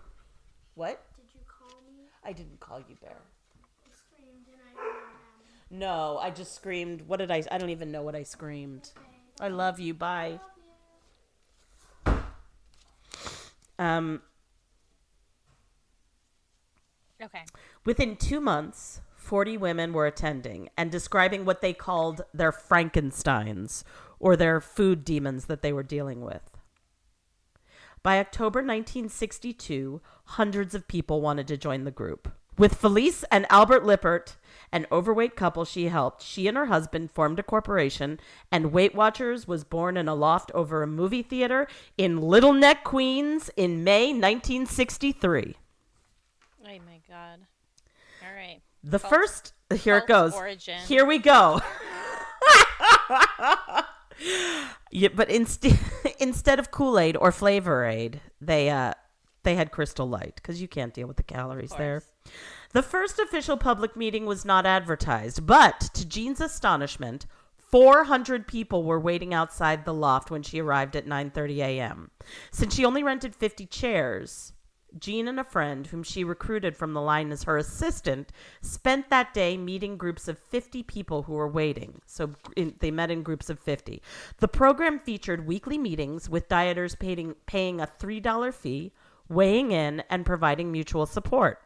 What? 0.75 1.03
Did 1.15 1.25
you 1.33 1.41
call 1.47 1.79
me? 1.85 2.03
I 2.23 2.31
didn't 2.33 2.59
call 2.59 2.79
you, 2.79 2.95
Bear. 3.01 3.17
I 3.85 3.89
screamed 3.95 4.47
and 4.51 4.61
I 4.77 4.81
ran. 4.81 5.79
No, 5.79 6.17
I 6.19 6.29
just 6.29 6.55
screamed. 6.55 7.01
What 7.07 7.17
did 7.19 7.31
I? 7.31 7.43
I 7.51 7.57
don't 7.57 7.69
even 7.69 7.91
know 7.91 8.01
what 8.03 8.15
I 8.15 8.23
screamed. 8.23 8.91
I 9.39 9.49
love 9.49 9.79
you. 9.79 9.93
Bye. 9.93 10.39
Um, 13.79 14.21
Okay. 17.21 17.43
within 17.85 18.15
two 18.15 18.39
months, 18.39 19.01
40 19.15 19.57
women 19.57 19.93
were 19.93 20.05
attending 20.05 20.69
and 20.77 20.91
describing 20.91 21.43
what 21.45 21.61
they 21.61 21.73
called 21.73 22.21
their 22.33 22.51
Frankensteins 22.51 23.83
or 24.19 24.35
their 24.35 24.59
food 24.61 25.03
demons 25.05 25.45
that 25.45 25.61
they 25.61 25.73
were 25.73 25.83
dealing 25.83 26.21
with. 26.21 26.52
By 28.03 28.19
October 28.19 28.59
1962, 28.59 30.01
hundreds 30.25 30.75
of 30.75 30.89
people 30.89 31.21
wanted 31.21 31.47
to 31.47 31.55
join 31.55 31.85
the 31.85 31.91
group. 31.91 32.29
With 32.57 32.75
Felice 32.75 33.23
and 33.31 33.47
Albert 33.49 33.85
Lippert, 33.85 34.35
an 34.73 34.85
overweight 34.91 35.37
couple 35.37 35.63
she 35.63 35.87
helped, 35.87 36.21
she 36.21 36.47
and 36.47 36.57
her 36.57 36.65
husband 36.65 37.11
formed 37.11 37.39
a 37.39 37.43
corporation, 37.43 38.19
and 38.51 38.73
Weight 38.73 38.93
Watchers 38.93 39.47
was 39.47 39.63
born 39.63 39.95
in 39.95 40.09
a 40.09 40.15
loft 40.15 40.51
over 40.53 40.83
a 40.83 40.87
movie 40.87 41.23
theater 41.23 41.65
in 41.97 42.21
Little 42.21 42.51
Neck, 42.53 42.83
Queens 42.83 43.49
in 43.55 43.85
May 43.85 44.07
1963. 44.07 45.55
Oh 46.61 46.67
my 46.67 46.99
god. 47.07 47.39
All 48.21 48.35
right. 48.35 48.61
The 48.83 48.99
first, 48.99 49.53
here 49.73 49.97
it 49.97 50.07
goes. 50.07 50.33
origin. 50.33 50.79
Here 50.87 51.05
we 51.05 51.19
go. 51.19 51.61
yeah, 54.91 55.09
but 55.13 55.29
instead 55.29 55.79
instead 56.19 56.59
of 56.59 56.71
Kool 56.71 56.99
Aid 56.99 57.17
or 57.17 57.31
Flavor 57.31 57.85
Aid, 57.85 58.21
they 58.41 58.69
uh 58.69 58.93
they 59.43 59.55
had 59.55 59.71
Crystal 59.71 60.07
Light 60.07 60.35
because 60.35 60.61
you 60.61 60.67
can't 60.67 60.93
deal 60.93 61.07
with 61.07 61.17
the 61.17 61.23
calories 61.23 61.71
there. 61.71 62.03
The 62.71 62.81
first 62.81 63.19
official 63.19 63.57
public 63.57 63.95
meeting 63.95 64.25
was 64.25 64.45
not 64.45 64.65
advertised, 64.65 65.45
but 65.45 65.79
to 65.93 66.07
Jean's 66.07 66.41
astonishment, 66.41 67.25
400 67.57 68.47
people 68.47 68.83
were 68.83 68.99
waiting 68.99 69.33
outside 69.33 69.83
the 69.83 69.93
loft 69.93 70.31
when 70.31 70.43
she 70.43 70.61
arrived 70.61 70.95
at 70.95 71.05
9:30 71.05 71.57
a.m. 71.57 72.11
Since 72.51 72.75
she 72.75 72.85
only 72.85 73.03
rented 73.03 73.35
50 73.35 73.65
chairs, 73.65 74.52
Jean 74.99 75.27
and 75.27 75.39
a 75.39 75.43
friend 75.43 75.87
whom 75.87 76.03
she 76.03 76.23
recruited 76.23 76.75
from 76.75 76.93
the 76.93 77.01
line 77.01 77.31
as 77.31 77.43
her 77.43 77.57
assistant 77.57 78.31
spent 78.61 79.09
that 79.09 79.33
day 79.33 79.57
meeting 79.57 79.97
groups 79.97 80.27
of 80.27 80.37
50 80.37 80.83
people 80.83 81.23
who 81.23 81.33
were 81.33 81.47
waiting. 81.47 82.01
So 82.05 82.31
in, 82.55 82.75
they 82.79 82.91
met 82.91 83.11
in 83.11 83.23
groups 83.23 83.49
of 83.49 83.59
50. 83.59 84.01
The 84.37 84.47
program 84.47 84.99
featured 84.99 85.47
weekly 85.47 85.77
meetings 85.77 86.29
with 86.29 86.49
dieters 86.49 86.97
paying, 86.97 87.35
paying 87.45 87.81
a 87.81 87.87
$3 87.87 88.53
fee, 88.53 88.93
weighing 89.29 89.71
in, 89.71 90.03
and 90.09 90.25
providing 90.25 90.71
mutual 90.71 91.05
support. 91.05 91.59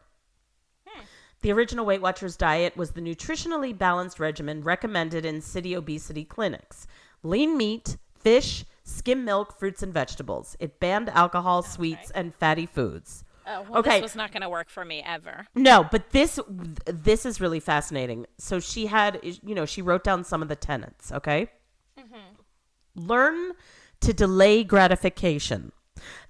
Hmm. 0.86 1.04
The 1.42 1.52
original 1.52 1.86
Weight 1.86 2.02
Watchers 2.02 2.36
diet 2.36 2.76
was 2.76 2.92
the 2.92 3.00
nutritionally 3.00 3.76
balanced 3.76 4.18
regimen 4.18 4.62
recommended 4.62 5.24
in 5.24 5.40
city 5.40 5.74
obesity 5.74 6.24
clinics 6.24 6.86
lean 7.22 7.56
meat, 7.56 7.96
fish, 8.14 8.64
skim 8.88 9.24
milk, 9.24 9.58
fruits, 9.58 9.82
and 9.82 9.92
vegetables. 9.92 10.56
It 10.58 10.80
banned 10.80 11.10
alcohol, 11.10 11.62
sweets, 11.62 12.10
and 12.10 12.34
fatty 12.34 12.66
foods. 12.66 13.24
Oh, 13.46 13.64
well, 13.68 13.78
Okay. 13.80 13.96
this 13.96 14.02
was 14.02 14.16
not 14.16 14.32
going 14.32 14.42
to 14.42 14.48
work 14.48 14.68
for 14.68 14.84
me 14.84 15.02
ever. 15.06 15.46
No, 15.54 15.86
but 15.90 16.10
this 16.10 16.38
this 16.84 17.24
is 17.24 17.40
really 17.40 17.60
fascinating. 17.60 18.26
So 18.38 18.60
she 18.60 18.86
had, 18.86 19.20
you 19.22 19.54
know, 19.54 19.64
she 19.64 19.80
wrote 19.80 20.04
down 20.04 20.24
some 20.24 20.42
of 20.42 20.48
the 20.48 20.56
tenets. 20.56 21.12
Okay, 21.12 21.48
mm-hmm. 21.98 22.34
learn 22.94 23.52
to 24.00 24.12
delay 24.12 24.64
gratification. 24.64 25.72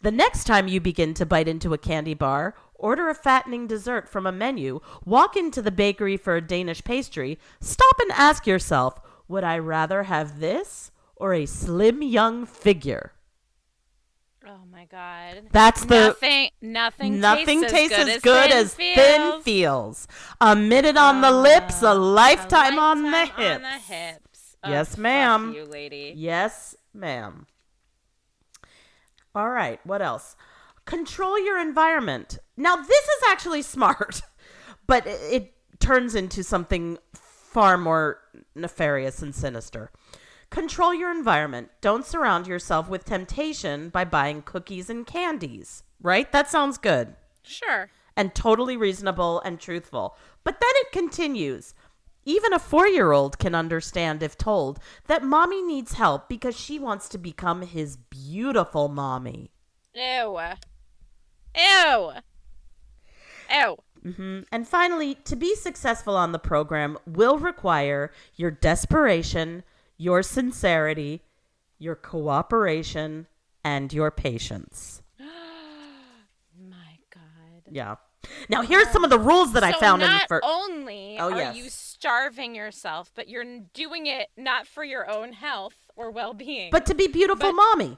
The 0.01 0.11
next 0.11 0.44
time 0.44 0.68
you 0.68 0.81
begin 0.81 1.12
to 1.14 1.27
bite 1.27 1.49
into 1.49 1.75
a 1.75 1.79
candy 1.79 2.14
bar, 2.14 2.55
order 2.75 3.09
a 3.09 3.14
fattening 3.14 3.66
dessert 3.66 4.09
from 4.09 4.27
a 4.27 4.33
menu, 4.33 4.81
walk 5.05 5.37
into 5.37 5.61
the 5.61 5.71
bakery 5.71 6.16
for 6.16 6.37
a 6.37 6.40
Danish 6.40 6.83
pastry, 6.85 7.38
stop 7.61 7.99
and 8.01 8.12
ask 8.12 8.47
yourself, 8.47 8.99
would 9.27 9.44
I 9.44 9.59
rather 9.59 10.05
have 10.05 10.40
this 10.40 10.90
or 11.20 11.35
a 11.35 11.46
slim 11.46 12.02
young 12.02 12.46
figure? 12.46 13.12
Oh 14.46 14.61
my 14.72 14.87
god. 14.87 15.48
That's 15.52 15.85
the 15.85 16.07
nothing. 16.07 16.50
Nothing. 16.62 17.20
Nothing 17.20 17.61
tastes, 17.62 17.72
tastes 17.72 17.98
as 17.98 18.09
as 18.09 18.22
good 18.22 18.50
as 18.50 18.74
thin 18.74 19.42
feels. 19.42 20.09
A 20.40 20.57
minute 20.57 20.96
on 20.96 21.20
the 21.20 21.28
oh, 21.28 21.40
lips, 21.42 21.83
a 21.83 21.92
lifetime, 21.92 22.78
on 22.78 23.02
the 23.02 23.26
hips. 23.26 23.38
On 23.38 23.62
the 23.62 23.68
hips. 23.68 24.57
Oh, 24.64 24.70
Yes, 24.70 24.96
ma'am. 24.96 25.52
You 25.54 25.64
lady. 25.64 26.14
Yes, 26.16 26.74
ma'am. 26.94 27.46
All 29.35 29.50
right, 29.50 29.85
what 29.85 30.00
else? 30.00 30.35
Control 30.87 31.38
your 31.38 31.61
environment. 31.61 32.38
Now, 32.57 32.76
this 32.76 33.04
is 33.04 33.22
actually 33.28 33.62
smart, 33.76 34.22
but 34.87 35.07
it, 35.07 35.20
it 35.31 35.54
turns 35.78 36.14
into 36.14 36.42
something 36.42 36.98
far 37.12 37.76
more 37.76 38.20
nefarious 38.54 39.22
and 39.22 39.35
sinister. 39.35 39.90
Control 40.50 40.94
your 40.94 41.11
environment. 41.11 41.70
Don't 41.80 42.06
surround 42.06 42.46
yourself 42.46 42.88
with 42.88 43.04
temptation 43.04 43.90
by 43.90 44.04
buying 44.04 44.42
cookies 44.42 44.88
and 44.88 45.06
candies, 45.06 45.82
right? 46.00 46.30
That 46.32 46.48
sounds 46.50 46.78
good 46.78 47.14
Sure. 47.42 47.90
and 48.16 48.34
totally 48.34 48.76
reasonable 48.76 49.40
and 49.40 49.61
truthful. 49.61 50.16
But 50.44 50.58
then 50.61 50.70
it 50.76 50.92
continues. 50.92 51.74
Even 52.24 52.52
a 52.52 52.58
four 52.58 52.87
year 52.87 53.12
old 53.12 53.38
can 53.38 53.54
understand, 53.54 54.22
if 54.22 54.37
told, 54.37 54.78
that 55.06 55.22
mommy 55.22 55.62
needs 55.62 55.94
help 55.94 56.28
because 56.28 56.58
she 56.58 56.78
wants 56.78 57.08
to 57.11 57.18
become 57.18 57.62
his 57.62 57.96
beautiful 57.96 58.88
mommy. 58.88 59.50
Ew. 59.94 60.38
Ew. 61.56 62.12
Ew. 63.50 63.76
Mm-hmm. 64.04 64.40
And 64.52 64.68
finally, 64.68 65.14
to 65.24 65.37
be 65.37 65.54
successful 65.54 66.16
on 66.16 66.32
the 66.32 66.38
program 66.38 66.98
will 67.06 67.38
require 67.38 68.12
your 68.37 68.50
desperation, 68.50 69.64
your 69.98 70.22
sincerity, 70.22 71.22
your 71.78 71.94
cooperation, 71.96 73.26
and 73.64 73.92
your 73.92 74.11
patience. 74.11 75.02
My 76.58 76.98
God. 77.12 77.62
Yeah. 77.70 77.96
Now, 78.48 78.62
here's 78.62 78.88
some 78.90 79.04
of 79.04 79.11
the 79.11 79.18
rules 79.18 79.52
that 79.52 79.62
I 79.64 79.72
so 79.72 79.78
found 79.80 80.02
in 80.02 80.08
not 80.08 80.28
for. 80.28 80.40
only 80.44 81.16
Oh, 81.18 81.32
are 81.32 81.37
yes. 81.37 81.56
you 81.56 81.68
starving 81.68 82.54
yourself, 82.54 83.11
but 83.14 83.28
you're 83.28 83.44
doing 83.74 84.06
it 84.06 84.28
not 84.37 84.66
for 84.66 84.84
your 84.84 85.08
own 85.11 85.32
health 85.32 85.74
or 85.96 86.11
well-being, 86.11 86.70
But 86.70 86.87
to 86.87 86.94
be 86.94 87.06
beautiful 87.08 87.52
mommy. 87.52 87.96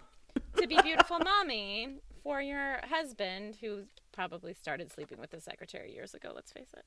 to 0.56 0.66
be 0.66 0.78
beautiful 0.82 1.18
mommy 1.24 1.96
for 2.22 2.40
your 2.40 2.80
husband 2.88 3.56
who 3.60 3.84
probably 4.20 4.52
started 4.52 4.92
sleeping 4.92 5.18
with 5.18 5.32
his 5.32 5.42
secretary 5.42 5.94
years 5.94 6.12
ago. 6.12 6.30
Let's 6.34 6.52
face 6.52 6.74
it. 6.76 6.84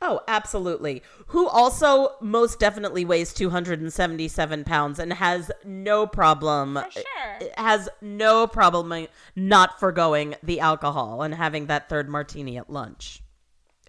Oh, 0.00 0.22
absolutely. 0.26 1.02
Who 1.26 1.46
also 1.46 2.12
most 2.22 2.58
definitely 2.58 3.04
weighs 3.04 3.34
277 3.34 4.64
pounds 4.64 4.98
and 4.98 5.12
has 5.12 5.50
no 5.62 6.06
problem. 6.06 6.78
For 6.82 6.90
sure. 6.90 7.02
Eh, 7.42 7.48
has 7.58 7.90
no 8.00 8.46
problem 8.46 8.92
eh, 8.92 9.08
not 9.36 9.78
foregoing 9.78 10.36
the 10.42 10.58
alcohol 10.60 11.20
and 11.20 11.34
having 11.34 11.66
that 11.66 11.90
third 11.90 12.08
martini 12.08 12.56
at 12.56 12.70
lunch. 12.70 13.22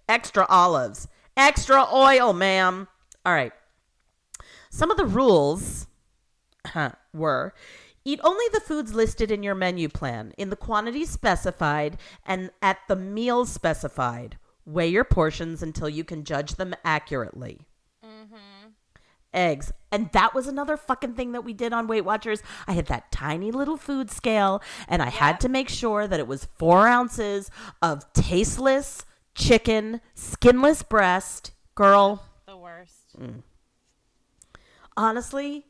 Extra 0.06 0.44
olives, 0.50 1.08
extra 1.34 1.86
oil, 1.90 2.34
ma'am. 2.34 2.88
All 3.24 3.32
right. 3.32 3.54
Some 4.68 4.90
of 4.90 4.98
the 4.98 5.06
rules 5.06 5.86
were 7.14 7.54
eat 8.04 8.20
only 8.24 8.44
the 8.52 8.60
foods 8.60 8.94
listed 8.94 9.30
in 9.30 9.42
your 9.42 9.54
menu 9.54 9.88
plan 9.88 10.32
in 10.36 10.50
the 10.50 10.56
quantities 10.56 11.10
specified 11.10 11.96
and 12.26 12.50
at 12.60 12.78
the 12.88 12.96
meals 12.96 13.50
specified. 13.50 14.38
Weigh 14.64 14.88
your 14.88 15.04
portions 15.04 15.62
until 15.62 15.88
you 15.88 16.04
can 16.04 16.24
judge 16.24 16.54
them 16.54 16.74
accurately. 16.84 17.66
Mm-hmm. 18.04 18.68
Eggs. 19.34 19.72
And 19.90 20.10
that 20.12 20.34
was 20.34 20.46
another 20.46 20.76
fucking 20.76 21.14
thing 21.14 21.32
that 21.32 21.44
we 21.44 21.52
did 21.52 21.72
on 21.72 21.86
Weight 21.86 22.04
Watchers. 22.04 22.42
I 22.66 22.72
had 22.72 22.86
that 22.86 23.10
tiny 23.10 23.50
little 23.50 23.76
food 23.76 24.10
scale, 24.10 24.62
and 24.88 25.02
I 25.02 25.08
had 25.08 25.40
to 25.40 25.48
make 25.48 25.68
sure 25.68 26.06
that 26.06 26.20
it 26.20 26.26
was 26.26 26.48
four 26.58 26.86
ounces 26.86 27.50
of 27.80 28.10
tasteless 28.12 29.04
chicken, 29.34 30.00
skinless 30.14 30.82
breast. 30.82 31.52
Girl, 31.74 32.22
The 32.46 32.56
worst. 32.56 33.18
Mm. 33.18 33.42
honestly, 34.96 35.66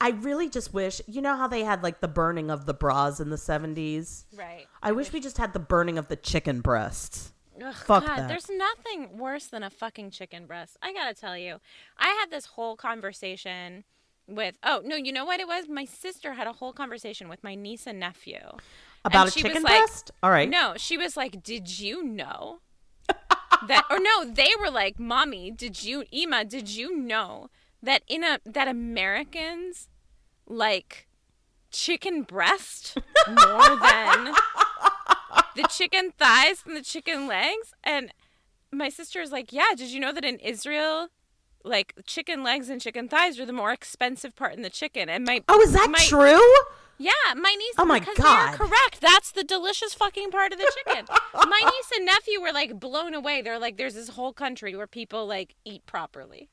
I 0.00 0.10
really 0.10 0.50
just 0.50 0.74
wish, 0.74 1.00
you 1.06 1.22
know 1.22 1.36
how 1.36 1.46
they 1.48 1.64
had 1.64 1.82
like 1.82 2.00
the 2.00 2.08
burning 2.08 2.50
of 2.50 2.66
the 2.66 2.74
bras 2.74 3.20
in 3.20 3.30
the 3.30 3.36
70s? 3.36 4.24
Right. 4.36 4.66
I 4.82 4.92
wish 4.92 5.12
we 5.12 5.20
just 5.20 5.38
had 5.38 5.52
the 5.52 5.58
burning 5.60 5.96
of 5.98 6.08
the 6.08 6.16
chicken 6.16 6.60
breasts. 6.60 7.32
Ugh, 7.64 7.72
Fuck 7.74 8.04
God, 8.06 8.18
that. 8.18 8.28
There's 8.28 8.50
nothing 8.50 9.16
worse 9.16 9.46
than 9.46 9.62
a 9.62 9.70
fucking 9.70 10.10
chicken 10.10 10.46
breast. 10.46 10.76
I 10.82 10.92
gotta 10.92 11.14
tell 11.14 11.38
you, 11.38 11.58
I 11.96 12.08
had 12.20 12.30
this 12.30 12.46
whole 12.46 12.76
conversation 12.76 13.84
with. 14.26 14.56
Oh 14.64 14.82
no, 14.84 14.96
you 14.96 15.12
know 15.12 15.24
what 15.24 15.38
it 15.40 15.46
was? 15.46 15.68
My 15.68 15.84
sister 15.84 16.32
had 16.34 16.46
a 16.48 16.52
whole 16.52 16.72
conversation 16.72 17.28
with 17.28 17.44
my 17.44 17.54
niece 17.54 17.86
and 17.86 18.00
nephew 18.00 18.40
About 19.04 19.26
And 19.26 19.36
a 19.36 19.38
chicken 19.38 19.62
like- 19.62 19.78
breast? 19.78 20.10
All 20.22 20.30
right. 20.30 20.48
No, 20.50 20.74
she 20.76 20.96
was 20.98 21.16
like, 21.16 21.42
"Did 21.44 21.78
you 21.78 22.02
know 22.02 22.58
that?" 23.68 23.84
Or 23.88 24.00
no, 24.00 24.24
they 24.24 24.50
were 24.58 24.70
like, 24.70 24.98
"Mommy, 24.98 25.50
did 25.52 25.84
you, 25.84 26.04
Ema, 26.12 26.44
did 26.44 26.68
you 26.68 26.96
know 26.96 27.50
that 27.84 28.02
in 28.08 28.24
a 28.24 28.38
that 28.44 28.68
Americans 28.68 29.88
like 30.46 31.06
chicken 31.70 32.22
breast 32.22 32.96
more 33.26 33.76
than 33.76 34.34
the 35.56 35.62
chicken 35.70 36.12
thighs 36.18 36.62
and 36.66 36.76
the 36.76 36.82
chicken 36.82 37.26
legs?" 37.26 37.72
And 37.82 38.12
my 38.72 38.88
sister 38.88 39.20
is 39.20 39.30
like, 39.32 39.52
"Yeah, 39.52 39.74
did 39.76 39.90
you 39.90 40.00
know 40.00 40.12
that 40.12 40.24
in 40.24 40.38
Israel?" 40.38 41.08
Like 41.66 41.94
chicken 42.04 42.42
legs 42.42 42.68
and 42.68 42.78
chicken 42.80 43.08
thighs 43.08 43.40
are 43.40 43.46
the 43.46 43.52
more 43.52 43.72
expensive 43.72 44.36
part 44.36 44.52
in 44.54 44.60
the 44.62 44.68
chicken, 44.70 45.08
and 45.08 45.24
my 45.24 45.42
Oh, 45.48 45.60
is 45.62 45.72
that 45.72 45.88
my, 45.90 45.98
true? 45.98 46.54
yeah, 46.98 47.10
my 47.34 47.54
niece. 47.58 47.74
Oh 47.78 47.86
my 47.86 48.00
because 48.00 48.18
God. 48.18 48.52
Correct. 48.54 49.00
That's 49.00 49.32
the 49.32 49.44
delicious 49.44 49.94
fucking 49.94 50.30
part 50.30 50.52
of 50.52 50.58
the 50.58 50.70
chicken. 50.76 51.06
my 51.32 51.60
niece 51.64 51.90
and 51.96 52.04
nephew 52.04 52.38
were 52.42 52.52
like 52.52 52.78
blown 52.78 53.14
away. 53.14 53.40
They're 53.40 53.58
like, 53.58 53.78
"There's 53.78 53.94
this 53.94 54.10
whole 54.10 54.34
country 54.34 54.76
where 54.76 54.86
people 54.86 55.26
like 55.26 55.54
eat 55.64 55.86
properly." 55.86 56.50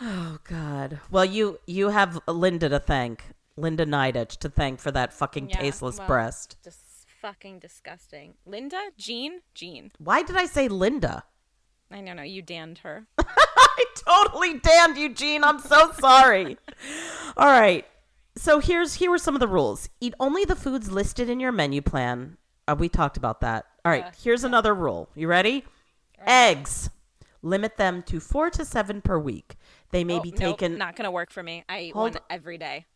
Oh 0.00 0.38
God. 0.44 1.00
Well, 1.10 1.24
you 1.24 1.58
you 1.66 1.88
have 1.90 2.20
Linda 2.26 2.68
to 2.68 2.78
thank, 2.78 3.24
Linda 3.56 3.84
Nidetch 3.84 4.38
to 4.38 4.48
thank 4.48 4.80
for 4.80 4.90
that 4.92 5.12
fucking 5.12 5.50
Yeah, 5.50 5.60
tasteless 5.60 5.98
well, 5.98 6.06
breast. 6.06 6.56
Just 6.62 6.80
fucking 7.20 7.58
disgusting. 7.58 8.34
Linda? 8.46 8.80
Jean? 8.96 9.40
Jean. 9.54 9.90
Why 9.98 10.22
did 10.22 10.36
I 10.36 10.46
say 10.46 10.68
Linda? 10.68 11.24
I 11.90 12.00
don't 12.00 12.16
know. 12.16 12.22
You 12.22 12.42
damned 12.42 12.78
her. 12.78 13.06
I 13.18 13.84
totally 14.06 14.58
damned 14.58 14.96
Eugene. 14.98 15.42
I'm 15.42 15.58
so 15.58 15.90
sorry. 15.98 16.58
All 17.36 17.46
right. 17.46 17.86
So 18.36 18.60
here's 18.60 18.94
here 18.94 19.10
were 19.10 19.18
some 19.18 19.34
of 19.34 19.40
the 19.40 19.48
rules. 19.48 19.88
Eat 20.00 20.14
only 20.20 20.44
the 20.44 20.54
foods 20.54 20.90
listed 20.92 21.28
in 21.28 21.40
your 21.40 21.50
menu 21.50 21.82
plan. 21.82 22.36
Uh, 22.68 22.76
we 22.78 22.88
talked 22.88 23.16
about 23.16 23.40
that. 23.40 23.66
All 23.84 23.90
right. 23.90 24.14
Here's 24.22 24.44
another 24.44 24.74
rule. 24.74 25.08
You 25.14 25.26
ready? 25.28 25.64
Eggs. 26.24 26.90
Limit 27.42 27.76
them 27.78 28.02
to 28.04 28.20
four 28.20 28.50
to 28.50 28.64
seven 28.64 29.00
per 29.00 29.18
week. 29.18 29.56
They 29.90 30.04
may 30.04 30.18
Oh, 30.18 30.20
be 30.20 30.30
nope, 30.32 30.38
taken. 30.58 30.78
not 30.78 30.96
gonna 30.96 31.10
work 31.10 31.30
for 31.30 31.42
me. 31.42 31.64
I 31.68 31.80
eat 31.80 31.94
Hold- 31.94 32.14
one 32.14 32.22
every 32.30 32.58
day. 32.58 32.86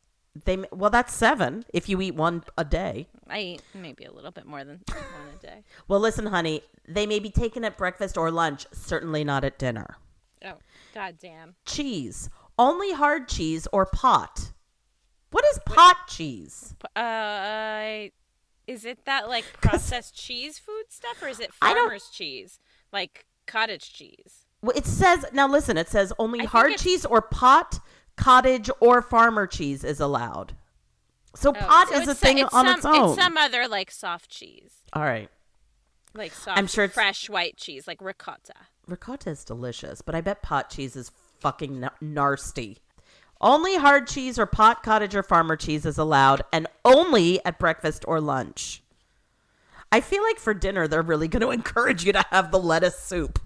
They 0.44 0.56
well, 0.72 0.88
that's 0.90 1.12
seven 1.14 1.64
if 1.74 1.88
you 1.90 2.00
eat 2.00 2.14
one 2.14 2.42
a 2.56 2.64
day. 2.64 3.06
I 3.28 3.38
eat 3.40 3.62
maybe 3.74 4.04
a 4.04 4.12
little 4.12 4.30
bit 4.30 4.46
more 4.46 4.64
than 4.64 4.80
one 4.88 5.28
a 5.34 5.38
day. 5.46 5.64
Well, 5.88 6.00
listen, 6.00 6.26
honey. 6.26 6.62
They 6.88 7.06
may 7.06 7.18
be 7.18 7.30
taken 7.30 7.64
at 7.64 7.76
breakfast 7.76 8.16
or 8.16 8.30
lunch. 8.30 8.66
Certainly 8.72 9.24
not 9.24 9.44
at 9.44 9.58
dinner. 9.58 9.96
Oh, 10.44 10.54
goddamn. 10.94 11.54
Cheese. 11.66 12.30
Only 12.58 12.92
hard 12.92 13.28
cheese 13.28 13.68
or 13.72 13.84
pot. 13.86 14.52
What 15.30 15.44
is 15.52 15.58
pot 15.66 15.96
cheese? 16.08 16.74
P- 16.80 16.88
Uh, 17.00 18.08
is 18.66 18.84
it 18.84 19.04
that 19.04 19.28
like 19.28 19.44
processed 19.60 20.14
cheese 20.16 20.58
food 20.58 20.84
stuff, 20.90 21.22
or 21.22 21.28
is 21.28 21.40
it 21.40 21.52
farmer's 21.54 22.08
cheese, 22.10 22.58
like 22.92 23.26
cottage 23.46 23.92
cheese? 23.92 24.41
Well, 24.62 24.76
it 24.76 24.86
says 24.86 25.24
now. 25.32 25.48
Listen, 25.48 25.76
it 25.76 25.88
says 25.88 26.12
only 26.18 26.40
think 26.40 26.50
hard 26.50 26.76
cheese 26.76 27.04
or 27.04 27.20
pot, 27.20 27.80
cottage 28.16 28.70
or 28.80 29.02
farmer 29.02 29.46
cheese 29.46 29.82
is 29.84 29.98
allowed. 30.00 30.54
So 31.34 31.50
Oh, 31.50 31.52
pot 31.54 31.88
so 31.88 32.00
is 32.00 32.08
a 32.08 32.14
thing 32.14 32.38
it's 32.38 32.52
on 32.54 32.66
some, 32.66 32.76
its 32.76 32.86
own. 32.86 33.10
It's 33.10 33.22
some 33.22 33.36
other 33.36 33.66
like 33.66 33.90
soft 33.90 34.30
cheese, 34.30 34.74
All 34.92 35.02
right, 35.02 35.30
like 36.14 36.32
soft, 36.32 36.58
I'm 36.58 36.66
sure 36.66 36.88
fresh 36.88 37.28
white 37.30 37.56
cheese, 37.56 37.86
like 37.88 38.00
ricotta. 38.02 38.54
ricotta 38.86 39.30
is 39.30 39.44
delicious, 39.44 40.02
but 40.02 40.14
I 40.14 40.20
bet 40.20 40.42
pot 40.42 40.68
cheese 40.70 40.94
is 40.94 41.10
fucking 41.40 41.84
n- 41.84 41.90
nasty. 42.00 42.78
Only 43.40 43.76
hard 43.76 44.06
cheese 44.06 44.38
or 44.38 44.46
pot, 44.46 44.82
cottage 44.84 45.16
or 45.16 45.22
farmer 45.24 45.56
cheese 45.56 45.84
is 45.86 45.98
allowed, 45.98 46.42
and 46.52 46.68
only 46.84 47.44
at 47.44 47.58
breakfast 47.58 48.04
or 48.06 48.20
lunch. 48.20 48.82
I 49.90 50.00
feel 50.00 50.22
like 50.22 50.38
for 50.38 50.54
dinner 50.54 50.86
they're 50.86 51.02
really 51.02 51.26
going 51.28 51.40
to 51.46 51.50
encourage 51.50 52.04
you 52.04 52.12
to 52.12 52.24
have 52.30 52.52
the 52.52 52.60
lettuce 52.60 52.98
soup. 53.00 53.40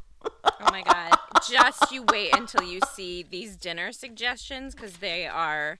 Oh 0.60 0.70
my 0.70 0.82
god! 0.82 1.18
Just 1.48 1.92
you 1.92 2.04
wait 2.10 2.36
until 2.36 2.62
you 2.62 2.80
see 2.92 3.22
these 3.22 3.56
dinner 3.56 3.92
suggestions 3.92 4.74
because 4.74 4.98
they 4.98 5.26
are 5.26 5.78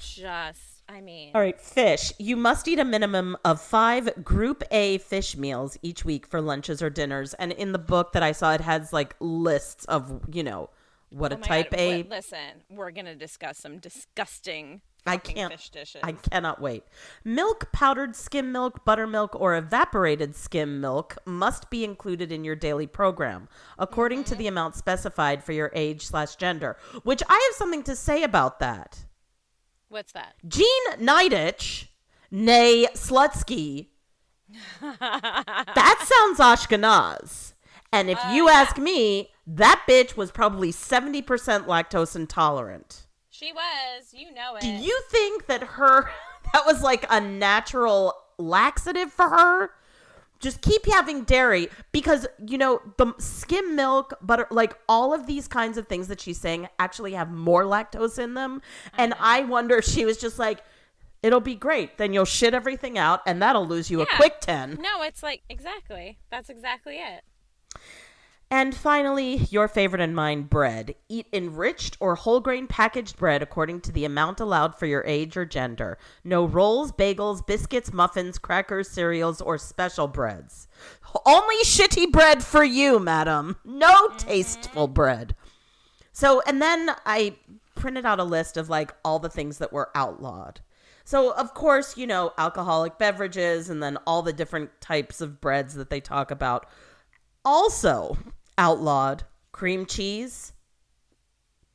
just. 0.00 0.60
I 0.90 1.02
mean, 1.02 1.32
All 1.34 1.42
right, 1.42 1.60
fish. 1.60 2.14
You 2.18 2.34
must 2.34 2.66
eat 2.66 2.78
a 2.78 2.84
minimum 2.84 3.36
of 3.44 3.60
five 3.60 4.24
Group 4.24 4.62
A 4.70 4.96
fish 4.96 5.36
meals 5.36 5.76
each 5.82 6.02
week 6.02 6.26
for 6.26 6.40
lunches 6.40 6.80
or 6.80 6.88
dinners. 6.88 7.34
And 7.34 7.52
in 7.52 7.72
the 7.72 7.78
book 7.78 8.12
that 8.12 8.22
I 8.22 8.32
saw, 8.32 8.54
it 8.54 8.62
has 8.62 8.90
like 8.90 9.14
lists 9.20 9.84
of, 9.84 10.22
you 10.32 10.42
know, 10.42 10.70
what 11.10 11.32
oh 11.32 11.36
a 11.36 11.38
type 11.38 11.72
God, 11.72 11.80
A. 11.80 12.02
listen, 12.04 12.62
we're 12.70 12.90
gonna 12.90 13.14
discuss 13.14 13.58
some 13.58 13.78
disgusting. 13.78 14.80
I 15.06 15.16
can't. 15.16 15.52
fish 15.52 15.70
dishes. 15.70 16.00
I 16.04 16.12
cannot 16.12 16.60
wait. 16.60 16.84
Milk, 17.24 17.72
powdered 17.72 18.14
skim 18.14 18.52
milk, 18.52 18.84
buttermilk, 18.84 19.34
or 19.40 19.56
evaporated 19.56 20.34
skim 20.36 20.80
milk 20.80 21.16
must 21.24 21.70
be 21.70 21.82
included 21.84 22.30
in 22.30 22.44
your 22.44 22.56
daily 22.56 22.86
program, 22.86 23.48
according 23.78 24.20
Mm-hmm. 24.20 24.28
to 24.30 24.34
the 24.34 24.46
amount 24.48 24.74
specified 24.74 25.42
for 25.42 25.52
your 25.52 25.70
age 25.74 26.04
slash 26.06 26.36
gender. 26.36 26.76
Which 27.04 27.22
I 27.28 27.48
have 27.50 27.56
something 27.56 27.82
to 27.84 27.96
say 27.96 28.22
about 28.22 28.58
that. 28.60 29.04
What's 29.88 30.12
that? 30.12 30.34
Jean 30.46 30.90
Nidetch, 30.98 31.86
nay 32.30 32.86
Slutsky. 32.94 33.88
that 34.82 36.04
sounds 36.06 36.38
Ashkenaz. 36.38 37.54
And 37.92 38.10
if 38.10 38.18
you 38.32 38.48
ask 38.50 38.76
me, 38.76 39.30
that 39.46 39.82
bitch 39.88 40.16
was 40.16 40.30
probably 40.30 40.70
70% 40.72 41.22
lactose 41.64 42.14
intolerant. 42.14 43.06
She 43.38 43.52
was. 43.52 44.12
You 44.12 44.34
know 44.34 44.56
it. 44.56 44.62
Do 44.62 44.68
you 44.68 45.00
think 45.10 45.46
that 45.46 45.62
her, 45.62 46.10
that 46.52 46.66
was 46.66 46.82
like 46.82 47.06
a 47.08 47.20
natural 47.20 48.14
laxative 48.36 49.12
for 49.12 49.28
her? 49.28 49.70
Just 50.40 50.60
keep 50.60 50.86
having 50.86 51.24
dairy 51.24 51.68
because, 51.92 52.26
you 52.44 52.58
know, 52.58 52.80
the 52.96 53.12
skim 53.18 53.76
milk, 53.76 54.14
butter, 54.20 54.46
like 54.50 54.76
all 54.88 55.12
of 55.12 55.26
these 55.26 55.46
kinds 55.46 55.78
of 55.78 55.88
things 55.88 56.08
that 56.08 56.20
she's 56.20 56.38
saying 56.38 56.68
actually 56.78 57.12
have 57.12 57.30
more 57.30 57.64
lactose 57.64 58.18
in 58.18 58.34
them. 58.34 58.60
And 58.96 59.12
uh-huh. 59.12 59.22
I 59.24 59.44
wonder 59.44 59.76
if 59.76 59.84
she 59.84 60.04
was 60.04 60.16
just 60.16 60.38
like, 60.38 60.64
it'll 61.22 61.40
be 61.40 61.56
great. 61.56 61.98
Then 61.98 62.12
you'll 62.12 62.24
shit 62.24 62.54
everything 62.54 62.98
out 62.98 63.20
and 63.26 63.42
that'll 63.42 63.66
lose 63.66 63.90
you 63.90 64.00
a 64.00 64.06
quick 64.16 64.40
10. 64.40 64.78
No, 64.80 65.02
it's 65.02 65.22
like 65.22 65.42
exactly. 65.48 66.18
That's 66.30 66.50
exactly 66.50 66.96
it. 66.96 67.22
And 68.50 68.74
finally, 68.74 69.46
your 69.50 69.68
favorite 69.68 70.00
and 70.00 70.16
mine, 70.16 70.44
bread. 70.44 70.94
Eat 71.10 71.26
enriched 71.34 71.98
or 72.00 72.14
whole 72.14 72.40
grain 72.40 72.66
packaged 72.66 73.18
bread 73.18 73.42
according 73.42 73.82
to 73.82 73.92
the 73.92 74.06
amount 74.06 74.40
allowed 74.40 74.78
for 74.78 74.86
your 74.86 75.04
age 75.06 75.36
or 75.36 75.44
gender. 75.44 75.98
No 76.24 76.46
rolls, 76.46 76.90
bagels, 76.90 77.46
biscuits, 77.46 77.92
muffins, 77.92 78.38
crackers, 78.38 78.88
cereals, 78.88 79.42
or 79.42 79.58
special 79.58 80.08
breads. 80.08 80.66
Only 81.26 81.62
shitty 81.62 82.10
bread 82.10 82.42
for 82.42 82.64
you, 82.64 82.98
madam. 82.98 83.56
No 83.66 84.08
mm-hmm. 84.08 84.16
tasteful 84.16 84.88
bread. 84.88 85.36
So, 86.12 86.40
and 86.46 86.62
then 86.62 86.92
I 87.04 87.36
printed 87.74 88.06
out 88.06 88.18
a 88.18 88.24
list 88.24 88.56
of 88.56 88.70
like 88.70 88.94
all 89.04 89.18
the 89.18 89.28
things 89.28 89.58
that 89.58 89.74
were 89.74 89.90
outlawed. 89.94 90.60
So, 91.04 91.34
of 91.34 91.52
course, 91.52 91.98
you 91.98 92.06
know, 92.06 92.32
alcoholic 92.38 92.98
beverages 92.98 93.68
and 93.68 93.82
then 93.82 93.98
all 94.06 94.22
the 94.22 94.32
different 94.32 94.80
types 94.80 95.20
of 95.20 95.38
breads 95.38 95.74
that 95.74 95.90
they 95.90 96.00
talk 96.00 96.30
about. 96.30 96.66
Also 97.44 98.16
outlawed 98.58 99.24
cream 99.52 99.86
cheese, 99.86 100.52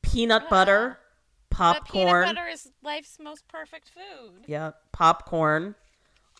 peanut 0.02 0.50
butter, 0.50 1.00
But 1.50 1.58
popcorn. 1.58 2.08
peanut 2.24 2.36
butter 2.36 2.48
is 2.48 2.70
life's 2.84 3.18
most 3.20 3.48
perfect 3.48 3.90
food. 3.90 4.44
Yeah, 4.48 4.72
popcorn, 4.92 5.64
you. 5.64 5.76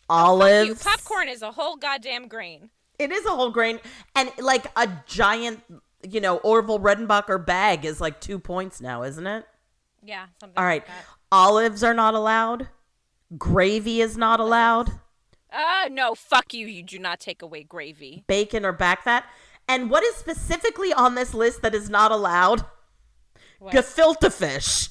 olives. 0.08 0.82
Popcorn 0.82 1.28
is 1.28 1.42
a 1.42 1.52
whole 1.52 1.76
goddamn 1.76 2.28
grain. 2.28 2.70
It 2.98 3.10
is 3.10 3.24
a 3.26 3.30
whole 3.30 3.50
grain, 3.50 3.80
and 4.14 4.30
like 4.38 4.66
a 4.76 4.88
giant, 5.06 5.62
you 6.08 6.20
know, 6.20 6.36
Orville 6.38 6.78
Redenbacher 6.78 7.44
bag 7.44 7.84
is 7.84 8.00
like 8.00 8.20
two 8.20 8.38
points 8.38 8.80
now, 8.80 9.02
isn't 9.02 9.26
it? 9.26 9.44
Yeah, 10.04 10.26
something. 10.38 10.56
All 10.58 10.64
right. 10.64 10.86
Like. 10.86 10.96
Olives 11.32 11.82
are 11.82 11.94
not 11.94 12.14
allowed. 12.14 12.68
Gravy 13.36 14.00
is 14.00 14.16
not 14.16 14.38
allowed. 14.38 14.90
Uh, 15.50 15.88
no, 15.90 16.14
fuck 16.14 16.52
you. 16.54 16.66
You 16.66 16.82
do 16.82 16.98
not 16.98 17.18
take 17.18 17.42
away 17.42 17.64
gravy. 17.64 18.22
Bacon 18.28 18.64
or 18.64 18.72
back 18.72 19.02
fat. 19.02 19.24
And 19.68 19.90
what 19.90 20.02
is 20.04 20.14
specifically 20.16 20.92
on 20.92 21.14
this 21.14 21.32
list 21.34 21.62
that 21.62 21.74
is 21.74 21.88
not 21.88 22.12
allowed? 22.12 22.64
What? 23.58 23.72
Gefilte 23.74 24.32
fish. 24.32 24.88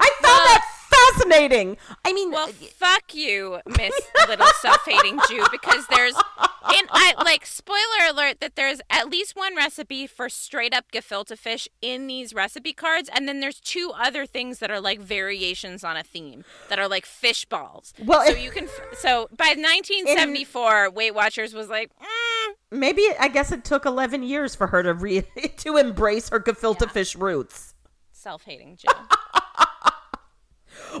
I 0.00 0.08
found 0.22 0.46
that 0.46 0.64
fascinating. 0.88 1.76
I 2.04 2.12
mean, 2.12 2.30
Well, 2.30 2.48
fuck 2.48 3.14
you, 3.14 3.60
Miss 3.66 3.92
Little 4.28 4.46
Self-Hating 4.60 5.18
Jew, 5.28 5.44
because 5.50 5.86
there's, 5.88 6.14
in 6.14 6.86
I 6.90 7.14
like 7.24 7.44
spoiler 7.44 8.08
alert 8.08 8.40
that 8.40 8.54
there's 8.56 8.80
at 8.88 9.08
least 9.10 9.36
one 9.36 9.56
recipe 9.56 10.06
for 10.06 10.28
straight 10.28 10.72
up 10.74 10.90
gefilte 10.92 11.36
fish 11.36 11.68
in 11.82 12.06
these 12.06 12.32
recipe 12.32 12.72
cards, 12.72 13.10
and 13.12 13.28
then 13.28 13.40
there's 13.40 13.60
two 13.60 13.92
other 13.94 14.24
things 14.24 14.60
that 14.60 14.70
are 14.70 14.80
like 14.80 15.00
variations 15.00 15.82
on 15.84 15.96
a 15.96 16.02
theme 16.02 16.44
that 16.68 16.78
are 16.78 16.88
like 16.88 17.04
fish 17.04 17.44
balls. 17.44 17.92
Well, 18.02 18.24
so 18.24 18.32
if- 18.32 18.42
you 18.42 18.50
can. 18.50 18.68
So 18.96 19.28
by 19.36 19.54
1974, 19.56 20.90
Weight 20.90 21.14
Watchers 21.14 21.54
was 21.54 21.68
like, 21.68 21.90
mm, 22.00 22.06
maybe 22.70 23.06
I 23.18 23.28
guess 23.28 23.52
it 23.52 23.64
took 23.64 23.84
11 23.86 24.22
years 24.22 24.54
for 24.54 24.66
her 24.68 24.82
to 24.82 24.94
re- 24.94 25.22
to 25.58 25.76
embrace 25.76 26.28
her 26.30 26.40
gefilte 26.40 26.90
fish 26.90 27.14
roots. 27.16 27.74
self-hating 28.12 28.76
Jew. 28.76 28.88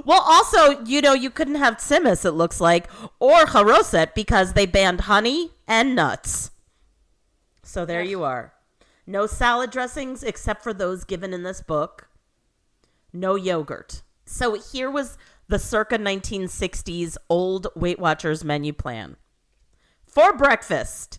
Well, 0.04 0.20
also, 0.24 0.84
you 0.84 1.00
know, 1.00 1.12
you 1.14 1.30
couldn't 1.30 1.56
have 1.56 1.76
tsimis, 1.78 2.24
it 2.24 2.32
looks 2.32 2.60
like, 2.60 2.88
or 3.18 3.44
haroset 3.46 4.14
because 4.14 4.52
they 4.52 4.66
banned 4.66 5.02
honey 5.02 5.52
and 5.66 5.94
nuts. 5.94 6.50
So 7.62 7.84
there 7.84 8.02
you 8.02 8.22
are. 8.22 8.52
No 9.06 9.26
salad 9.26 9.70
dressings 9.70 10.22
except 10.22 10.62
for 10.62 10.74
those 10.74 11.04
given 11.04 11.32
in 11.32 11.42
this 11.42 11.62
book. 11.62 12.08
No 13.12 13.34
yogurt. 13.34 14.02
So 14.26 14.54
here 14.54 14.90
was 14.90 15.16
the 15.48 15.58
circa 15.58 15.98
1960s 15.98 17.16
old 17.30 17.68
Weight 17.74 17.98
Watchers 17.98 18.44
menu 18.44 18.72
plan. 18.72 19.16
For 20.06 20.36
breakfast, 20.36 21.18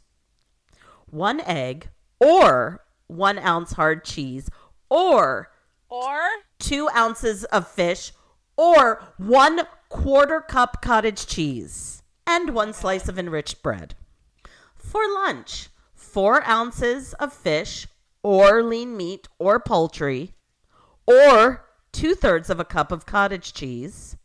one 1.12 1.42
egg 1.42 1.90
or 2.20 2.86
one 3.08 3.40
ounce 3.40 3.74
hard 3.74 4.06
cheese 4.06 4.50
or 4.90 5.50
or 5.90 6.20
two 6.60 6.90
ounces 6.96 7.44
of 7.46 7.68
fish 7.68 8.12
or 8.58 9.02
one 9.18 9.62
quarter 9.90 10.42
cup 10.42 10.82
cottage 10.82 11.26
cheese 11.26 12.04
and 12.28 12.52
one 12.52 12.74
slice 12.74 13.08
of 13.08 13.18
enriched 13.18 13.64
bread. 13.64 13.96
For 14.76 15.02
lunch, 15.08 15.70
four 15.96 16.48
ounces 16.48 17.14
of 17.14 17.34
fish 17.34 17.88
or 18.22 18.62
lean 18.62 18.96
meat 18.96 19.28
or 19.40 19.60
poultry 19.60 20.34
or 21.08 21.66
two 21.92 22.14
thirds 22.14 22.50
of 22.50 22.60
a 22.60 22.66
cup 22.66 22.92
of 22.92 23.06
cottage 23.06 23.54
cheese, 23.54 24.16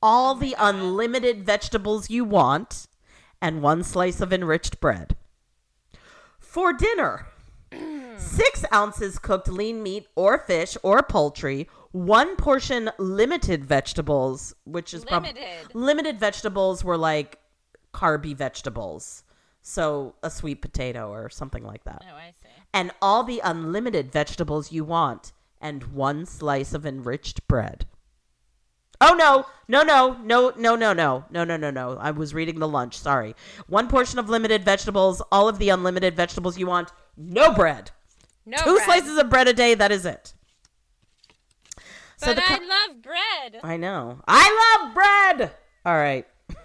all 0.00 0.34
the 0.34 0.54
unlimited 0.58 1.44
vegetables 1.44 2.10
you 2.10 2.24
want, 2.24 2.86
and 3.42 3.62
one 3.62 3.82
slice 3.82 4.20
of 4.20 4.32
enriched 4.32 4.80
bread. 4.80 5.16
For 6.54 6.72
dinner, 6.72 7.26
six 8.16 8.64
ounces 8.72 9.18
cooked 9.18 9.48
lean 9.48 9.82
meat 9.82 10.06
or 10.14 10.38
fish 10.38 10.76
or 10.84 11.02
poultry, 11.02 11.68
one 11.90 12.36
portion 12.36 12.92
limited 12.96 13.64
vegetables, 13.64 14.54
which 14.64 14.94
is 14.94 15.04
prob- 15.04 15.24
Limited. 15.24 15.74
limited 15.74 16.20
vegetables 16.20 16.84
were 16.84 16.96
like 16.96 17.40
carby 17.92 18.36
vegetables. 18.36 19.24
So 19.62 20.14
a 20.22 20.30
sweet 20.30 20.62
potato 20.62 21.10
or 21.10 21.28
something 21.28 21.64
like 21.64 21.82
that. 21.86 22.04
Oh, 22.08 22.14
I 22.14 22.30
see. 22.40 22.48
And 22.72 22.92
all 23.02 23.24
the 23.24 23.40
unlimited 23.42 24.12
vegetables 24.12 24.70
you 24.70 24.84
want, 24.84 25.32
and 25.60 25.82
one 25.92 26.24
slice 26.24 26.72
of 26.72 26.86
enriched 26.86 27.48
bread. 27.48 27.84
Oh 29.00 29.14
no, 29.14 29.44
no, 29.68 29.82
no, 29.82 30.16
no, 30.22 30.50
no, 30.56 30.76
no, 30.76 30.92
no, 30.92 31.24
no, 31.30 31.44
no, 31.44 31.56
no, 31.56 31.70
no. 31.70 31.96
I 32.00 32.10
was 32.12 32.32
reading 32.34 32.58
the 32.58 32.68
lunch. 32.68 32.96
Sorry. 32.98 33.34
One 33.66 33.88
portion 33.88 34.18
of 34.18 34.28
limited 34.28 34.64
vegetables, 34.64 35.20
all 35.32 35.48
of 35.48 35.58
the 35.58 35.68
unlimited 35.70 36.14
vegetables 36.16 36.58
you 36.58 36.66
want, 36.66 36.92
no 37.16 37.52
bread. 37.52 37.90
No 38.46 38.58
Two 38.58 38.74
bread. 38.76 38.84
slices 38.84 39.18
of 39.18 39.30
bread 39.30 39.48
a 39.48 39.52
day, 39.52 39.74
that 39.74 39.90
is 39.90 40.04
it. 40.06 40.34
But 42.20 42.36
the 42.36 42.42
I 42.44 42.58
co- 42.58 42.64
love 42.64 43.02
bread. 43.02 43.60
I 43.62 43.76
know. 43.76 44.20
I 44.26 44.78
love 44.82 44.94
bread. 44.94 45.50
All 45.84 45.96
right. 45.96 46.26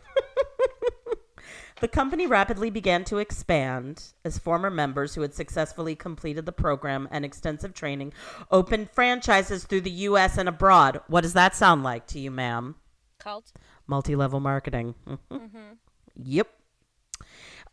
the 1.82 1.88
company 1.88 2.28
rapidly 2.28 2.70
began 2.70 3.04
to 3.06 3.18
expand 3.18 4.14
as 4.26 4.38
former 4.38 4.70
members 4.70 5.16
who 5.16 5.22
had 5.22 5.34
successfully 5.34 5.96
completed 5.96 6.46
the 6.46 6.52
program 6.52 7.08
and 7.12 7.24
extensive 7.26 7.74
training 7.74 8.14
opened 8.52 8.90
franchises 8.90 9.64
through 9.66 9.82
the 9.82 9.92
U.S. 9.92 10.38
and 10.38 10.50
abroad. 10.50 11.02
What 11.08 11.22
does 11.22 11.34
that 11.34 11.56
sound 11.56 11.84
like 11.84 12.08
to 12.08 12.20
you, 12.20 12.32
ma'am? 12.32 12.76
Cult. 13.20 13.52
Multi 13.88 14.16
level 14.16 14.40
marketing. 14.40 14.96
Mhm. 15.32 15.78
Yep. 16.22 16.48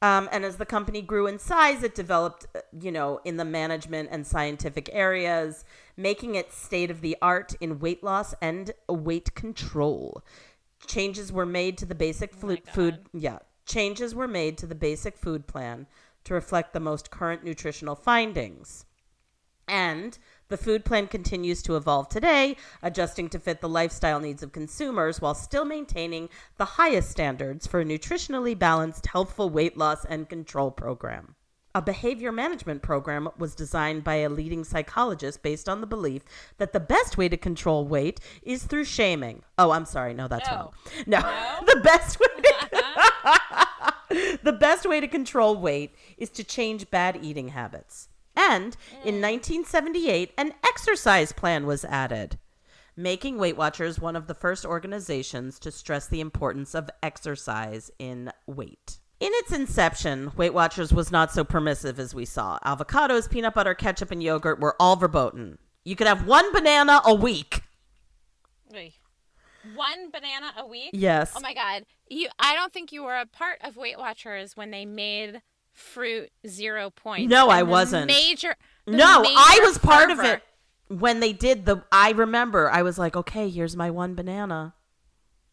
Um, 0.02 0.28
and 0.30 0.44
as 0.44 0.56
the 0.56 0.66
company 0.66 1.00
grew 1.00 1.26
in 1.26 1.38
size, 1.38 1.82
it 1.82 1.94
developed, 1.94 2.46
uh, 2.54 2.60
you 2.78 2.92
know, 2.92 3.20
in 3.24 3.38
the 3.38 3.44
management 3.46 4.10
and 4.12 4.26
scientific 4.26 4.90
areas, 4.92 5.64
making 5.96 6.34
it 6.34 6.52
state 6.52 6.90
of 6.90 7.00
the 7.00 7.16
art 7.22 7.54
in 7.60 7.78
weight 7.78 8.04
loss 8.04 8.34
and 8.42 8.72
weight 8.88 9.34
control. 9.34 10.22
Changes 10.86 11.32
were 11.32 11.46
made 11.46 11.78
to 11.78 11.86
the 11.86 11.94
basic 11.94 12.34
flu- 12.34 12.58
food. 12.66 13.06
Yeah, 13.14 13.38
changes 13.66 14.14
were 14.14 14.28
made 14.28 14.56
to 14.58 14.66
the 14.66 14.74
basic 14.74 15.16
food 15.18 15.46
plan 15.46 15.86
to 16.24 16.34
reflect 16.34 16.72
the 16.72 16.80
most 16.80 17.10
current 17.10 17.44
nutritional 17.44 17.94
findings. 17.94 18.86
And 19.68 20.16
the 20.48 20.56
food 20.56 20.84
plan 20.84 21.08
continues 21.08 21.60
to 21.62 21.76
evolve 21.76 22.08
today, 22.08 22.56
adjusting 22.82 23.28
to 23.30 23.38
fit 23.40 23.60
the 23.60 23.68
lifestyle 23.68 24.20
needs 24.20 24.42
of 24.42 24.52
consumers 24.52 25.20
while 25.20 25.34
still 25.34 25.64
maintaining 25.64 26.28
the 26.56 26.64
highest 26.64 27.10
standards 27.10 27.66
for 27.66 27.80
a 27.80 27.84
nutritionally 27.84 28.56
balanced, 28.56 29.06
healthful 29.06 29.50
weight 29.50 29.76
loss 29.76 30.04
and 30.04 30.28
control 30.28 30.70
program. 30.70 31.34
A 31.74 31.82
behavior 31.82 32.32
management 32.32 32.80
program 32.80 33.28
was 33.36 33.54
designed 33.54 34.02
by 34.02 34.14
a 34.16 34.30
leading 34.30 34.64
psychologist 34.64 35.42
based 35.42 35.68
on 35.68 35.82
the 35.82 35.86
belief 35.86 36.22
that 36.56 36.72
the 36.72 36.80
best 36.80 37.18
way 37.18 37.28
to 37.28 37.36
control 37.36 37.84
weight 37.86 38.18
is 38.42 38.62
through 38.62 38.84
shaming. 38.84 39.42
Oh, 39.58 39.72
I'm 39.72 39.84
sorry. 39.84 40.14
No, 40.14 40.26
that's 40.26 40.48
No. 40.48 40.56
wrong. 40.56 40.72
No. 41.06 41.20
the 41.66 41.80
best 41.82 42.18
way 42.18 42.26
the 44.42 44.56
best 44.58 44.86
way 44.88 45.00
to 45.00 45.08
control 45.08 45.56
weight 45.56 45.94
is 46.16 46.30
to 46.30 46.44
change 46.44 46.90
bad 46.90 47.18
eating 47.22 47.48
habits. 47.48 48.08
And 48.36 48.76
in 49.04 49.16
mm. 49.16 49.22
1978, 49.22 50.32
an 50.36 50.52
exercise 50.64 51.32
plan 51.32 51.66
was 51.66 51.84
added, 51.84 52.38
making 52.96 53.38
Weight 53.38 53.56
Watchers 53.56 53.98
one 53.98 54.14
of 54.14 54.26
the 54.26 54.34
first 54.34 54.64
organizations 54.64 55.58
to 55.60 55.70
stress 55.70 56.06
the 56.06 56.20
importance 56.20 56.74
of 56.74 56.90
exercise 57.02 57.90
in 57.98 58.30
weight. 58.46 58.98
In 59.18 59.30
its 59.34 59.52
inception, 59.52 60.32
Weight 60.36 60.52
Watchers 60.52 60.92
was 60.92 61.10
not 61.10 61.32
so 61.32 61.42
permissive 61.42 61.98
as 61.98 62.14
we 62.14 62.26
saw. 62.26 62.58
Avocados, 62.66 63.30
peanut 63.30 63.54
butter, 63.54 63.74
ketchup, 63.74 64.10
and 64.10 64.22
yogurt 64.22 64.60
were 64.60 64.76
all 64.78 64.96
verboten. 64.96 65.58
You 65.84 65.96
could 65.96 66.06
have 66.06 66.26
one 66.26 66.52
banana 66.52 67.00
a 67.06 67.14
week. 67.14 67.62
Oy. 68.74 68.92
One 69.74 70.10
banana 70.10 70.52
a 70.58 70.66
week. 70.66 70.90
Yes. 70.92 71.32
Oh 71.36 71.40
my 71.40 71.54
god. 71.54 71.84
You 72.08 72.28
I 72.38 72.54
don't 72.54 72.72
think 72.72 72.92
you 72.92 73.02
were 73.02 73.16
a 73.16 73.26
part 73.26 73.58
of 73.62 73.76
Weight 73.76 73.98
Watchers 73.98 74.56
when 74.56 74.70
they 74.70 74.84
made 74.84 75.42
fruit 75.72 76.30
zero 76.46 76.90
points. 76.90 77.30
No, 77.30 77.48
I 77.48 77.62
wasn't. 77.62 78.06
Major 78.06 78.56
No, 78.86 79.24
I 79.26 79.60
was 79.62 79.78
part 79.78 80.10
of 80.10 80.20
it 80.20 80.42
when 80.88 81.20
they 81.20 81.32
did 81.32 81.66
the. 81.66 81.84
I 81.90 82.10
remember. 82.10 82.70
I 82.70 82.82
was 82.82 82.98
like, 82.98 83.16
okay, 83.16 83.48
here's 83.48 83.76
my 83.76 83.90
one 83.90 84.14
banana. 84.14 84.74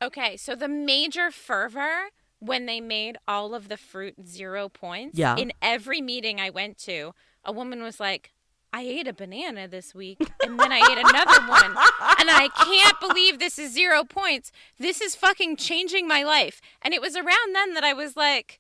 Okay, 0.02 0.36
so 0.38 0.56
the 0.56 0.68
major 0.68 1.32
fervor 1.32 2.10
when 2.40 2.66
they 2.66 2.82
made 2.82 3.18
all 3.26 3.56
of 3.56 3.70
the 3.70 3.78
fruit 3.78 4.16
zero 4.28 4.68
points. 4.68 5.18
Yeah. 5.18 5.38
In 5.38 5.54
every 5.62 6.02
meeting 6.02 6.42
I 6.42 6.50
went 6.50 6.78
to, 6.80 7.14
a 7.46 7.54
woman 7.54 7.82
was 7.82 8.00
like, 8.02 8.33
I 8.76 8.82
ate 8.82 9.08
a 9.08 9.14
banana 9.14 9.68
this 9.68 9.94
week 9.94 10.18
and 10.44 10.60
then 10.60 10.72
I 10.72 10.78
ate 10.80 10.98
another 10.98 11.48
one. 11.48 11.78
And 12.20 12.30
I 12.32 12.50
can't 12.66 13.00
believe 13.00 13.38
this 13.40 13.60
is 13.60 13.72
zero 13.72 14.04
points. 14.04 14.52
This 14.80 15.00
is 15.00 15.16
fucking 15.16 15.58
changing 15.58 16.08
my 16.08 16.24
life. 16.24 16.60
And 16.82 16.92
it 16.94 17.00
was 17.02 17.16
around 17.16 17.54
then 17.56 17.76
that 17.76 17.84
I 17.84 17.94
was 17.94 18.18
like, 18.18 18.60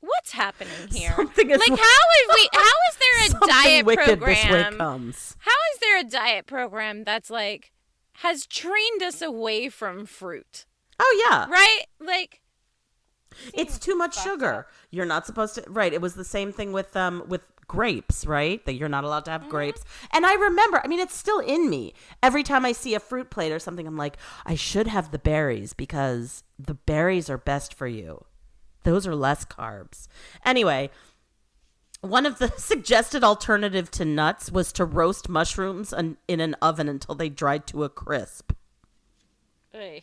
What's 0.00 0.32
happening 0.32 0.72
here? 0.92 1.12
Something 1.16 1.50
is- 1.50 1.58
like, 1.58 1.68
how 1.70 1.74
is 1.76 2.34
we? 2.36 2.48
How 2.52 2.60
is 2.90 2.96
there 2.98 3.26
a 3.26 3.28
Something 3.30 3.48
diet 3.48 3.86
wicked 3.86 4.20
this 4.20 4.26
way 4.26 4.42
program? 4.42 4.76
comes. 4.76 5.36
How 5.38 5.50
is 5.72 5.78
there 5.80 5.98
a 6.00 6.04
diet 6.04 6.46
program 6.46 7.04
that's 7.04 7.30
like 7.30 7.72
has 8.18 8.46
trained 8.46 9.02
us 9.02 9.22
away 9.22 9.68
from 9.70 10.04
fruit? 10.04 10.66
Oh 11.00 11.26
yeah, 11.30 11.46
Right? 11.48 11.84
Like 12.00 12.40
it's 13.54 13.78
too 13.78 13.96
much 13.96 14.20
sugar. 14.22 14.66
You're 14.90 15.06
not 15.06 15.26
supposed 15.26 15.54
to. 15.56 15.64
Right. 15.68 15.92
It 15.92 16.00
was 16.02 16.14
the 16.14 16.24
same 16.24 16.52
thing 16.52 16.72
with 16.72 16.94
um 16.96 17.22
with 17.26 17.40
grapes, 17.68 18.26
right? 18.26 18.64
That 18.66 18.74
you're 18.74 18.88
not 18.88 19.04
allowed 19.04 19.24
to 19.26 19.30
Mm-hmm. 19.30 19.42
have 19.44 19.50
grapes. 19.50 19.84
And 20.12 20.24
I 20.26 20.34
remember. 20.34 20.80
I 20.82 20.88
mean, 20.88 21.00
it's 21.00 21.14
still 21.16 21.38
in 21.40 21.68
me. 21.70 21.94
Every 22.22 22.42
time 22.42 22.64
I 22.64 22.72
see 22.72 22.94
a 22.94 23.00
fruit 23.00 23.30
plate 23.30 23.52
or 23.52 23.58
something, 23.58 23.86
I'm 23.86 23.96
like, 23.96 24.16
I 24.46 24.54
should 24.54 24.86
have 24.86 25.10
the 25.10 25.18
berries 25.18 25.72
because 25.72 26.42
the 26.58 26.74
berries 26.74 27.28
are 27.30 27.38
best 27.38 27.74
for 27.74 27.86
you. 27.86 28.24
Those 28.84 29.06
are 29.06 29.14
less 29.16 29.44
carbs. 29.44 30.08
Anyway. 30.44 30.90
One 32.00 32.26
of 32.26 32.38
the 32.38 32.48
suggested 32.58 33.24
alternative 33.24 33.90
to 33.92 34.04
nuts 34.04 34.52
was 34.52 34.72
to 34.74 34.84
roast 34.84 35.30
mushrooms 35.30 35.94
in 35.94 36.18
an 36.40 36.54
oven 36.60 36.86
until 36.86 37.14
they 37.14 37.30
dried 37.30 37.66
to 37.68 37.82
a 37.82 37.88
crisp. 37.88 38.52
ugh. 39.74 40.02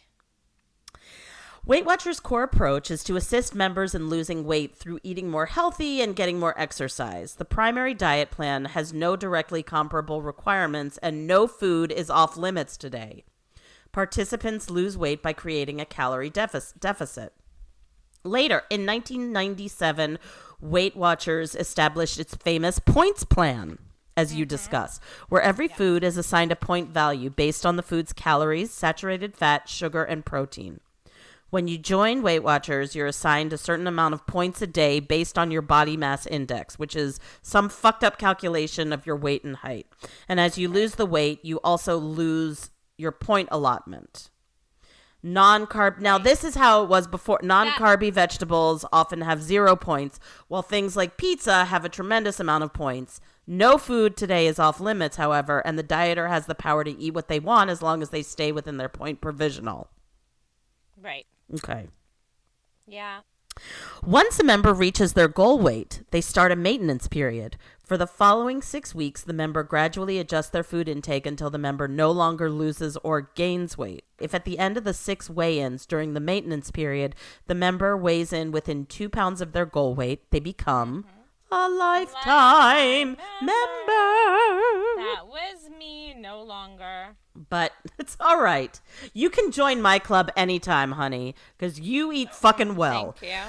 Weight 1.64 1.86
Watchers' 1.86 2.20
core 2.20 2.42
approach 2.42 2.90
is 2.90 3.04
to 3.04 3.16
assist 3.16 3.54
members 3.54 3.94
in 3.94 4.10
losing 4.10 4.46
weight 4.46 4.76
through 4.76 5.00
eating 5.04 5.30
more 5.30 5.46
healthy 5.46 6.02
and 6.02 6.16
getting 6.16 6.40
more 6.40 6.60
exercise. 6.60 7.36
The 7.36 7.46
primary 7.46 7.94
diet 7.94 8.32
plan 8.32 8.66
has 8.66 8.94
no 8.94 9.16
directly 9.16 9.62
comparable 9.62 10.24
requirements, 10.24 10.98
and 11.04 11.28
no 11.28 11.46
food 11.46 11.92
is 11.92 12.10
off 12.10 12.36
limits 12.36 12.78
today. 12.78 13.26
Participants 13.92 14.72
lose 14.72 14.98
weight 14.98 15.22
by 15.22 15.34
creating 15.34 15.80
a 15.80 15.86
calorie 15.86 16.32
deficit. 16.32 17.34
Later, 18.24 18.64
in 18.72 18.84
1997, 18.88 20.18
Weight 20.60 20.96
Watchers 20.96 21.54
established 21.54 22.20
its 22.20 22.34
famous 22.34 22.80
points 22.80 23.24
plan, 23.24 23.78
as 24.18 24.34
you 24.34 24.46
mm-hmm. 24.46 24.50
discuss, 24.50 25.00
where 25.30 25.44
every 25.44 25.68
food 25.68 26.04
is 26.04 26.18
assigned 26.18 26.52
a 26.52 26.56
point 26.56 26.90
value 26.90 27.30
based 27.30 27.68
on 27.68 27.76
the 27.76 27.84
food's 27.84 28.14
calories, 28.14 28.72
saturated 28.72 29.38
fat, 29.38 29.70
sugar, 29.70 30.04
and 30.04 30.26
protein. 30.26 30.80
When 31.52 31.68
you 31.68 31.78
join 31.78 32.22
Weight 32.22 32.44
Watchers, 32.44 32.96
you're 32.96 33.08
assigned 33.08 33.52
a 33.52 33.58
certain 33.58 33.86
amount 33.86 34.14
of 34.14 34.26
points 34.26 34.62
a 34.62 34.68
day 34.68 35.02
based 35.02 35.38
on 35.38 35.52
your 35.52 35.62
body 35.62 35.98
mass 35.98 36.26
index, 36.26 36.80
which 36.80 36.96
is 36.96 37.20
some 37.42 37.68
fucked 37.68 38.06
up 38.06 38.18
calculation 38.18 38.94
of 38.94 39.06
your 39.06 39.18
weight 39.18 39.44
and 39.44 39.58
height. 39.58 39.86
And 40.30 40.40
as 40.40 40.58
you 40.58 40.70
lose 40.70 40.96
the 40.96 41.06
weight, 41.06 41.44
you 41.44 41.60
also 41.62 41.98
lose 41.98 42.70
your 42.98 43.12
point 43.12 43.50
allotment. 43.52 44.30
Non 45.22 45.68
carb. 45.68 46.00
Now, 46.00 46.18
this 46.18 46.46
is 46.46 46.56
how 46.56 46.84
it 46.84 46.90
was 46.90 47.06
before. 47.06 47.42
Non 47.44 47.68
carby 47.72 48.14
vegetables 48.14 48.86
often 48.94 49.20
have 49.20 49.44
zero 49.44 49.76
points, 49.76 50.22
while 50.48 50.62
things 50.62 50.96
like 50.96 51.18
pizza 51.18 51.66
have 51.66 51.84
a 51.84 51.90
tremendous 51.90 52.40
amount 52.40 52.64
of 52.64 52.72
points. 52.72 53.20
No 53.46 53.78
food 53.78 54.16
today 54.16 54.48
is 54.48 54.58
off 54.58 54.80
limits, 54.80 55.18
however, 55.18 55.60
and 55.60 55.78
the 55.78 55.84
dieter 55.84 56.30
has 56.30 56.46
the 56.46 56.56
power 56.56 56.86
to 56.86 56.98
eat 56.98 57.14
what 57.14 57.28
they 57.28 57.42
want 57.42 57.70
as 57.70 57.82
long 57.82 58.02
as 58.02 58.10
they 58.10 58.24
stay 58.24 58.54
within 58.54 58.78
their 58.78 58.90
point 58.90 59.20
provisional. 59.20 59.90
Right. 60.96 61.26
Okay. 61.54 61.88
Yeah. 62.88 63.22
Once 64.06 64.40
a 64.40 64.44
member 64.44 64.74
reaches 64.74 65.14
their 65.14 65.28
goal 65.28 65.60
weight, 65.60 66.04
they 66.12 66.22
start 66.22 66.52
a 66.52 66.56
maintenance 66.56 67.08
period. 67.08 67.58
For 67.84 67.98
the 67.98 68.08
following 68.08 68.62
six 68.62 68.96
weeks, 68.96 69.22
the 69.22 69.34
member 69.34 69.64
gradually 69.64 70.18
adjusts 70.18 70.50
their 70.50 70.64
food 70.64 70.88
intake 70.88 71.26
until 71.26 71.50
the 71.50 71.58
member 71.58 71.88
no 71.88 72.10
longer 72.10 72.50
loses 72.50 72.96
or 72.98 73.30
gains 73.36 73.78
weight. 73.78 74.06
If 74.20 74.34
at 74.34 74.46
the 74.46 74.58
end 74.58 74.78
of 74.78 74.86
the 74.86 74.94
six 74.94 75.30
weigh 75.30 75.60
ins 75.60 75.86
during 75.86 76.14
the 76.14 76.22
maintenance 76.22 76.72
period, 76.72 77.16
the 77.48 77.56
member 77.56 77.98
weighs 77.98 78.32
in 78.32 78.52
within 78.52 78.86
two 78.86 79.10
pounds 79.10 79.42
of 79.42 79.52
their 79.52 79.66
goal 79.66 79.94
weight, 79.94 80.32
they 80.32 80.40
become 80.40 81.04
mm-hmm. 81.04 81.21
A 81.52 81.70
lifetime 81.70 83.18
member. 83.42 84.62
That 84.98 85.28
was 85.28 85.70
me 85.78 86.14
no 86.14 86.42
longer. 86.42 87.18
But 87.50 87.74
it's 88.00 88.18
all 88.20 88.42
right. 88.42 88.80
You 89.14 89.30
can 89.30 89.52
join 89.52 89.82
my 89.82 90.00
club 90.00 90.32
anytime, 90.36 90.94
honey, 90.94 91.36
because 91.58 91.80
you 91.80 92.12
eat 92.12 92.34
fucking 92.34 92.76
well. 92.76 93.16
Thank 93.20 93.34
you. 93.34 93.40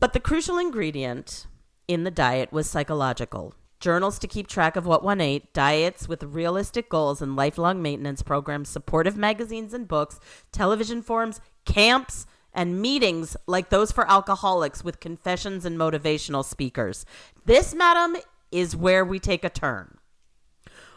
But 0.00 0.12
the 0.12 0.20
crucial 0.20 0.58
ingredient 0.58 1.46
in 1.88 2.04
the 2.04 2.10
diet 2.10 2.52
was 2.52 2.70
psychological. 2.70 3.54
Journals 3.80 4.18
to 4.20 4.26
keep 4.26 4.48
track 4.48 4.76
of 4.76 4.86
what 4.86 5.04
one 5.04 5.20
ate, 5.20 5.52
diets 5.52 6.08
with 6.08 6.22
realistic 6.24 6.88
goals 6.88 7.22
and 7.22 7.36
lifelong 7.36 7.80
maintenance 7.80 8.22
programs, 8.22 8.68
supportive 8.68 9.16
magazines 9.16 9.72
and 9.72 9.86
books, 9.86 10.18
television 10.50 11.00
forums, 11.00 11.40
camps, 11.64 12.26
and 12.58 12.82
meetings 12.82 13.36
like 13.46 13.70
those 13.70 13.92
for 13.92 14.10
alcoholics 14.10 14.82
with 14.82 14.98
confessions 14.98 15.64
and 15.64 15.78
motivational 15.78 16.44
speakers. 16.44 17.06
This, 17.46 17.72
madam, 17.72 18.16
is 18.50 18.74
where 18.74 19.04
we 19.04 19.20
take 19.20 19.44
a 19.44 19.48
turn. 19.48 19.96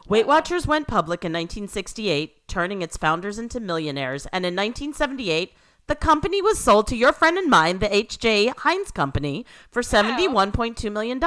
Weight 0.09 0.26
Watchers 0.26 0.66
went 0.66 0.88
public 0.88 1.24
in 1.24 1.32
1968, 1.32 2.47
turning 2.47 2.82
its 2.82 2.97
founders 2.97 3.38
into 3.38 3.59
millionaires, 3.59 4.26
and 4.34 4.43
in 4.43 4.55
1978, 4.55 5.53
the 5.86 5.95
company 5.95 6.41
was 6.41 6.57
sold 6.57 6.88
to 6.88 6.97
your 6.97 7.14
friend 7.14 7.38
and 7.38 7.47
mine, 7.47 7.78
the 7.78 7.95
H.J. 7.95 8.53
Heinz 8.57 8.89
Company, 8.89 9.45
for 9.70 9.84
$71.2 9.84 10.91
million. 10.91 11.20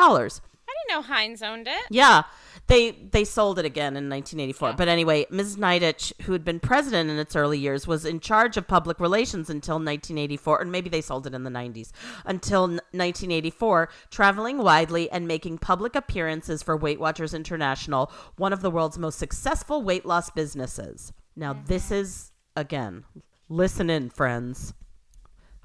Didn't 0.87 0.97
know 0.97 1.15
Heinz 1.15 1.43
owned 1.43 1.67
it. 1.67 1.83
Yeah, 1.91 2.23
they 2.67 2.93
they 2.93 3.25
sold 3.25 3.59
it 3.59 3.65
again 3.65 3.97
in 3.97 4.09
1984. 4.09 4.75
But 4.75 4.89
anyway, 4.89 5.27
Ms. 5.31 5.57
Nidetch, 5.57 6.13
who 6.23 6.33
had 6.33 6.45
been 6.45 6.61
president 6.61 7.11
in 7.11 7.19
its 7.19 7.37
early 7.37 7.59
years, 7.59 7.87
was 7.87 8.05
in 8.05 8.21
charge 8.21 8.57
of 8.57 8.67
public 8.67 9.01
relations 9.01 9.51
until 9.51 9.77
1984, 9.77 10.63
and 10.63 10.73
maybe 10.73 10.89
they 10.89 11.01
sold 11.01 11.27
it 11.27 11.35
in 11.35 11.45
the 11.45 11.51
90s 11.51 11.91
until 12.25 12.63
1984, 12.63 13.89
traveling 14.11 14.59
widely 14.59 15.11
and 15.11 15.29
making 15.29 15.59
public 15.59 15.95
appearances 15.95 16.63
for 16.63 16.77
Weight 16.77 17.01
Watchers 17.01 17.35
International, 17.35 18.11
one 18.37 18.53
of 18.53 18.63
the 18.63 18.71
world's 18.71 18.99
most 18.99 19.19
successful 19.19 19.83
weight 19.83 20.07
loss 20.07 20.31
businesses. 20.31 21.13
Now, 21.37 21.55
mm-hmm. 21.55 21.67
this 21.67 21.91
is 21.91 22.33
again, 22.57 23.05
listen 23.49 23.91
in, 23.91 24.11
friends. 24.11 24.75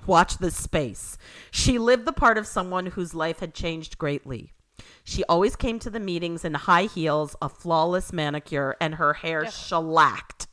Watch 0.06 0.38
this 0.38 0.56
space. 0.56 1.18
She 1.52 1.78
lived 1.78 2.06
the 2.06 2.14
part 2.14 2.38
of 2.38 2.48
someone 2.48 2.88
whose 2.88 3.14
life 3.14 3.40
had 3.40 3.54
changed 3.54 3.98
greatly. 3.98 4.54
She 5.10 5.24
always 5.24 5.56
came 5.56 5.80
to 5.80 5.90
the 5.90 6.00
meetings 6.00 6.46
in 6.46 6.54
high 6.54 6.84
heels, 6.84 7.36
a 7.42 7.50
flawless 7.50 8.14
manicure, 8.14 8.76
and 8.80 8.96
her 8.96 9.14
hair 9.14 9.50
shellacked. 9.50 10.46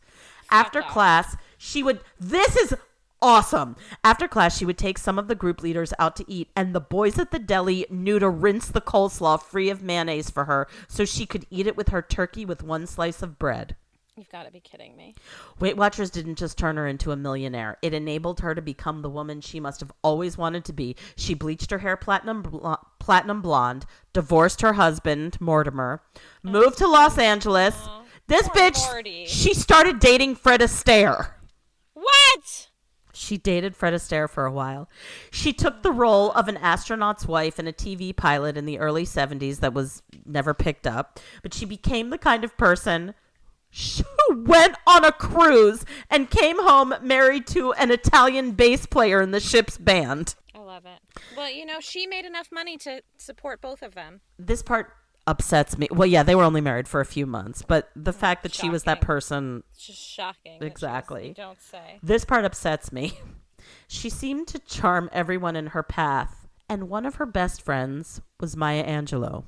After 0.50 0.80
class, 0.80 1.36
she 1.58 1.82
would. 1.82 2.00
This 2.18 2.56
is 2.56 2.74
awesome. 3.20 3.76
After 4.02 4.26
class, 4.26 4.56
she 4.56 4.64
would 4.64 4.78
take 4.78 4.96
some 4.96 5.18
of 5.18 5.28
the 5.28 5.34
group 5.34 5.62
leaders 5.62 5.92
out 5.98 6.16
to 6.16 6.24
eat, 6.26 6.48
and 6.56 6.74
the 6.74 6.80
boys 6.80 7.18
at 7.18 7.32
the 7.32 7.38
deli 7.38 7.84
knew 7.90 8.18
to 8.18 8.30
rinse 8.30 8.68
the 8.68 8.80
coleslaw 8.80 9.42
free 9.42 9.68
of 9.68 9.82
mayonnaise 9.82 10.30
for 10.30 10.46
her 10.46 10.66
so 10.88 11.04
she 11.04 11.26
could 11.26 11.44
eat 11.50 11.66
it 11.66 11.76
with 11.76 11.90
her 11.90 12.00
turkey 12.00 12.46
with 12.46 12.62
one 12.62 12.86
slice 12.86 13.20
of 13.20 13.38
bread. 13.38 13.76
You've 14.16 14.30
got 14.30 14.44
to 14.44 14.50
be 14.50 14.60
kidding 14.60 14.96
me. 14.96 15.14
Weight 15.60 15.76
Watchers 15.76 16.08
didn't 16.08 16.36
just 16.36 16.56
turn 16.56 16.78
her 16.78 16.86
into 16.86 17.12
a 17.12 17.16
millionaire. 17.16 17.76
It 17.82 17.92
enabled 17.92 18.40
her 18.40 18.54
to 18.54 18.62
become 18.62 19.02
the 19.02 19.10
woman 19.10 19.42
she 19.42 19.60
must 19.60 19.80
have 19.80 19.92
always 20.00 20.38
wanted 20.38 20.64
to 20.64 20.72
be. 20.72 20.96
She 21.16 21.34
bleached 21.34 21.70
her 21.70 21.78
hair 21.78 21.98
platinum 21.98 22.42
platinum 22.98 23.42
blonde, 23.42 23.84
divorced 24.14 24.62
her 24.62 24.72
husband, 24.72 25.38
Mortimer, 25.38 26.00
oh, 26.16 26.20
moved 26.42 26.78
to 26.78 26.88
Los 26.88 27.18
Angeles. 27.18 27.76
This 28.26 28.48
Poor 28.48 28.56
bitch, 28.56 28.90
Morty. 28.90 29.26
she 29.26 29.52
started 29.52 29.98
dating 29.98 30.36
Fred 30.36 30.60
Astaire. 30.62 31.32
What? 31.92 32.70
She 33.12 33.36
dated 33.36 33.76
Fred 33.76 33.92
Astaire 33.92 34.30
for 34.30 34.46
a 34.46 34.52
while. 34.52 34.88
She 35.30 35.52
took 35.52 35.82
the 35.82 35.92
role 35.92 36.32
of 36.32 36.48
an 36.48 36.56
astronaut's 36.56 37.26
wife 37.26 37.58
in 37.58 37.68
a 37.68 37.72
TV 37.72 38.16
pilot 38.16 38.56
in 38.56 38.64
the 38.64 38.78
early 38.78 39.04
70s 39.04 39.60
that 39.60 39.74
was 39.74 40.02
never 40.24 40.54
picked 40.54 40.86
up, 40.86 41.20
but 41.42 41.52
she 41.52 41.66
became 41.66 42.08
the 42.08 42.18
kind 42.18 42.42
of 42.42 42.56
person 42.56 43.14
who 43.70 44.42
went 44.44 44.76
on 44.86 45.04
a 45.04 45.12
cruise 45.12 45.84
and 46.10 46.30
came 46.30 46.62
home 46.62 46.94
married 47.02 47.46
to 47.48 47.72
an 47.74 47.90
Italian 47.90 48.52
bass 48.52 48.86
player 48.86 49.20
in 49.20 49.30
the 49.30 49.40
ship's 49.40 49.76
band. 49.78 50.34
I 50.54 50.58
love 50.58 50.86
it. 50.86 51.00
Well, 51.36 51.50
you 51.50 51.66
know, 51.66 51.80
she 51.80 52.06
made 52.06 52.24
enough 52.24 52.48
money 52.52 52.76
to 52.78 53.02
support 53.16 53.60
both 53.60 53.82
of 53.82 53.94
them. 53.94 54.20
This 54.38 54.62
part 54.62 54.92
upsets 55.26 55.76
me. 55.76 55.88
Well, 55.90 56.06
yeah, 56.06 56.22
they 56.22 56.34
were 56.34 56.44
only 56.44 56.60
married 56.60 56.88
for 56.88 57.00
a 57.00 57.04
few 57.04 57.26
months, 57.26 57.62
but 57.62 57.90
the 57.96 58.10
oh, 58.10 58.12
fact 58.12 58.42
that 58.44 58.54
she 58.54 58.70
was 58.70 58.84
that 58.84 59.00
person 59.00 59.62
It's 59.74 59.86
just 59.86 59.98
shocking. 60.00 60.58
she 60.58 60.64
was- 60.64 60.70
Exactly. 60.70 61.34
don't 61.36 61.60
say. 61.60 61.98
This 62.02 62.24
part 62.24 62.44
upsets 62.44 62.92
me. 62.92 63.18
She 63.88 64.08
seemed 64.10 64.46
to 64.48 64.60
charm 64.60 65.10
everyone 65.12 65.56
in 65.56 65.68
her 65.68 65.82
path, 65.82 66.46
and 66.68 66.88
one 66.88 67.04
of 67.04 67.16
her 67.16 67.26
best 67.26 67.60
friends 67.62 68.20
was 68.38 68.56
Maya 68.56 68.86
Angelou. 68.86 69.42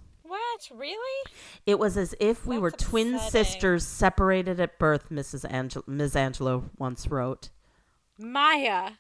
What? 0.71 0.79
Really? 0.79 1.31
It 1.67 1.79
was 1.79 1.97
as 1.97 2.15
if 2.21 2.47
we 2.47 2.59
were 2.59 2.71
That's 2.71 2.85
twin 2.85 3.15
upsetting. 3.15 3.31
sisters 3.45 3.85
separated 3.87 4.59
at 4.61 4.79
birth, 4.79 5.09
Mrs. 5.11 5.47
Angel- 5.53 5.85
Ms. 5.87 6.15
Angelou 6.15 6.71
once 6.79 7.07
wrote. 7.07 7.51
Maya, 8.19 8.93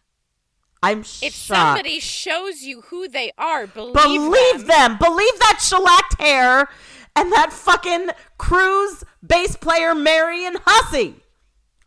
I'm 0.82 1.00
if 1.00 1.06
shocked. 1.06 1.34
somebody 1.34 1.98
shows 2.00 2.62
you 2.62 2.82
who 2.82 3.08
they 3.08 3.32
are, 3.36 3.66
believe, 3.66 3.94
Believe 3.94 4.66
them. 4.66 4.96
them. 4.96 4.98
Believe 4.98 5.38
that 5.40 5.58
shellacked 5.60 6.20
hair 6.20 6.68
and 7.16 7.32
that 7.32 7.52
fucking 7.52 8.10
cruise 8.38 9.02
bass 9.26 9.56
player 9.56 9.94
Marion 9.94 10.56
Hussey. 10.64 11.16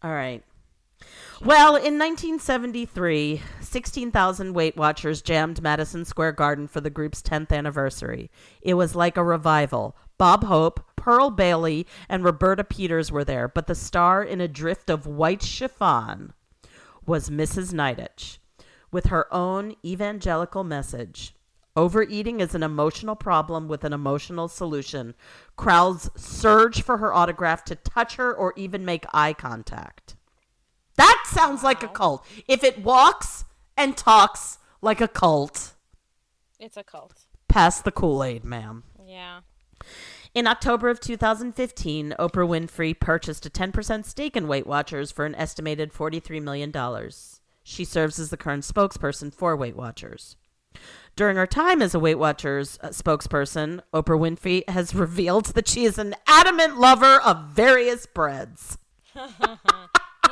All 0.03 0.11
right. 0.11 0.43
Well, 1.43 1.75
in 1.75 1.97
1973, 1.97 3.41
16,000 3.71 4.53
Weight 4.53 4.75
Watchers 4.75 5.21
jammed 5.21 5.61
Madison 5.61 6.03
Square 6.03 6.33
Garden 6.33 6.67
for 6.67 6.81
the 6.81 6.89
group's 6.89 7.21
10th 7.21 7.53
anniversary. 7.53 8.29
It 8.61 8.73
was 8.73 8.95
like 8.95 9.15
a 9.15 9.23
revival. 9.23 9.95
Bob 10.17 10.43
Hope, 10.43 10.83
Pearl 10.97 11.29
Bailey, 11.29 11.87
and 12.09 12.25
Roberta 12.25 12.65
Peters 12.65 13.13
were 13.13 13.23
there, 13.23 13.47
but 13.47 13.67
the 13.67 13.75
star 13.75 14.21
in 14.21 14.41
a 14.41 14.47
drift 14.49 14.89
of 14.89 15.07
white 15.07 15.41
chiffon 15.41 16.33
was 17.05 17.29
Mrs. 17.29 17.73
Nidetch 17.73 18.39
with 18.91 19.05
her 19.05 19.33
own 19.33 19.75
evangelical 19.85 20.65
message. 20.65 21.33
Overeating 21.73 22.41
is 22.41 22.53
an 22.53 22.63
emotional 22.63 23.15
problem 23.15 23.69
with 23.69 23.85
an 23.85 23.93
emotional 23.93 24.49
solution. 24.49 25.15
Crowds 25.55 26.09
surge 26.17 26.81
for 26.81 26.97
her 26.97 27.13
autograph 27.13 27.63
to 27.63 27.75
touch 27.75 28.17
her 28.17 28.33
or 28.33 28.53
even 28.57 28.83
make 28.83 29.05
eye 29.13 29.31
contact. 29.31 30.15
That 30.97 31.23
sounds 31.25 31.63
like 31.63 31.81
a 31.81 31.87
cult. 31.87 32.25
If 32.49 32.65
it 32.65 32.83
walks 32.83 33.45
and 33.81 33.97
talks 33.97 34.59
like 34.81 35.01
a 35.01 35.07
cult, 35.07 35.73
It's 36.59 36.77
a 36.77 36.83
cult. 36.83 37.25
pass 37.47 37.81
the 37.81 37.91
Kool 37.91 38.23
Aid, 38.23 38.43
ma'am. 38.43 38.83
Yeah. 39.05 39.41
In 40.33 40.47
October 40.47 40.89
of 40.89 40.99
2015, 40.99 42.13
Oprah 42.19 42.47
Winfrey 42.47 42.97
purchased 42.97 43.45
a 43.45 43.49
10% 43.49 44.05
stake 44.05 44.37
in 44.37 44.47
Weight 44.47 44.65
Watchers 44.67 45.11
for 45.11 45.25
an 45.25 45.35
estimated 45.35 45.91
$43 45.91 46.41
million. 46.41 46.71
She 47.63 47.83
serves 47.83 48.17
as 48.19 48.29
the 48.29 48.37
current 48.37 48.63
spokesperson 48.63 49.33
for 49.33 49.55
Weight 49.57 49.75
Watchers. 49.75 50.37
During 51.17 51.35
her 51.35 51.47
time 51.47 51.81
as 51.81 51.93
a 51.93 51.99
Weight 51.99 52.17
Watchers 52.19 52.79
uh, 52.81 52.89
spokesperson, 52.89 53.81
Oprah 53.93 54.17
Winfrey 54.19 54.67
has 54.69 54.95
revealed 55.05 55.47
that 55.47 55.67
she 55.67 55.83
is 55.83 55.97
an 55.97 56.15
adamant 56.27 56.77
lover 56.79 57.19
of 57.21 57.49
various 57.49 58.05
breads 58.05 58.77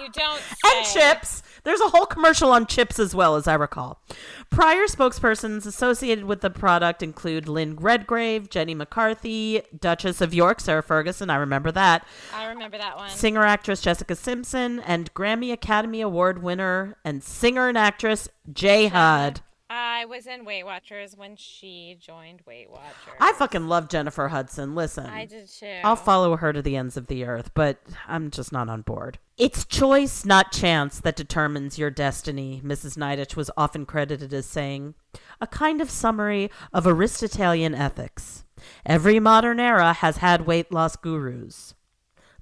You 0.01 0.09
don't 0.11 0.39
say. 0.65 0.77
and 0.77 0.85
chips. 0.85 1.43
There's 1.63 1.81
a 1.81 1.89
whole 1.89 2.05
commercial 2.05 2.51
on 2.51 2.65
chips 2.67 2.99
as 2.99 3.13
well, 3.13 3.35
as 3.35 3.45
I 3.47 3.53
recall. 3.53 4.01
Prior 4.49 4.85
spokespersons 4.85 5.65
associated 5.65 6.23
with 6.23 6.39
the 6.39 6.49
product 6.49 7.03
include 7.03 7.49
Lynn 7.49 7.75
Redgrave, 7.75 8.49
Jenny 8.49 8.73
McCarthy, 8.73 9.61
Duchess 9.77 10.21
of 10.21 10.33
York, 10.33 10.61
Sarah 10.61 10.81
Ferguson. 10.81 11.29
I 11.29 11.35
remember 11.35 11.71
that. 11.73 12.07
I 12.33 12.45
remember 12.47 12.77
that 12.77 12.95
one. 12.95 13.09
Singer 13.09 13.43
actress 13.43 13.81
Jessica 13.81 14.15
Simpson 14.15 14.79
and 14.79 15.13
Grammy 15.13 15.51
Academy 15.51 15.99
Award 16.01 16.41
winner 16.41 16.95
and 17.03 17.21
singer 17.21 17.67
and 17.67 17.77
actress 17.77 18.29
Jay 18.51 18.87
Hud. 18.87 19.41
I 19.71 20.05
was 20.05 20.25
in 20.25 20.45
Weight 20.45 20.65
Watchers 20.65 21.15
when 21.15 21.35
she 21.35 21.95
joined 22.01 22.41
Weight 22.47 22.71
Watchers. 22.71 23.13
I 23.19 23.33
fucking 23.33 23.67
love 23.67 23.87
Jennifer 23.87 24.29
Hudson. 24.29 24.73
Listen. 24.73 25.05
I 25.05 25.25
did 25.25 25.47
too. 25.47 25.79
I'll 25.83 25.95
follow 25.95 26.35
her 26.37 26.51
to 26.51 26.61
the 26.63 26.75
ends 26.75 26.97
of 26.97 27.05
the 27.05 27.23
earth, 27.23 27.51
but 27.53 27.77
I'm 28.07 28.31
just 28.31 28.51
not 28.51 28.67
on 28.67 28.81
board. 28.81 29.19
It's 29.37 29.65
choice, 29.65 30.25
not 30.25 30.51
chance, 30.51 30.99
that 31.01 31.15
determines 31.15 31.77
your 31.77 31.91
destiny, 31.91 32.61
Mrs. 32.65 32.97
Nidetch 32.97 33.35
was 33.35 33.51
often 33.55 33.85
credited 33.85 34.33
as 34.33 34.47
saying. 34.47 34.95
A 35.39 35.45
kind 35.45 35.81
of 35.81 35.91
summary 35.91 36.49
of 36.73 36.87
Aristotelian 36.87 37.75
ethics. 37.75 38.45
Every 38.85 39.19
modern 39.19 39.59
era 39.59 39.93
has 39.93 40.17
had 40.17 40.47
weight 40.47 40.71
loss 40.71 40.95
gurus. 40.95 41.75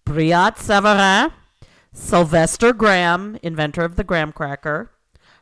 Brillat 0.06 0.58
Savarin, 0.58 1.34
Sylvester 1.92 2.72
Graham, 2.72 3.38
inventor 3.44 3.84
of 3.84 3.98
the 3.98 4.04
graham 4.06 4.32
cracker, 4.32 4.92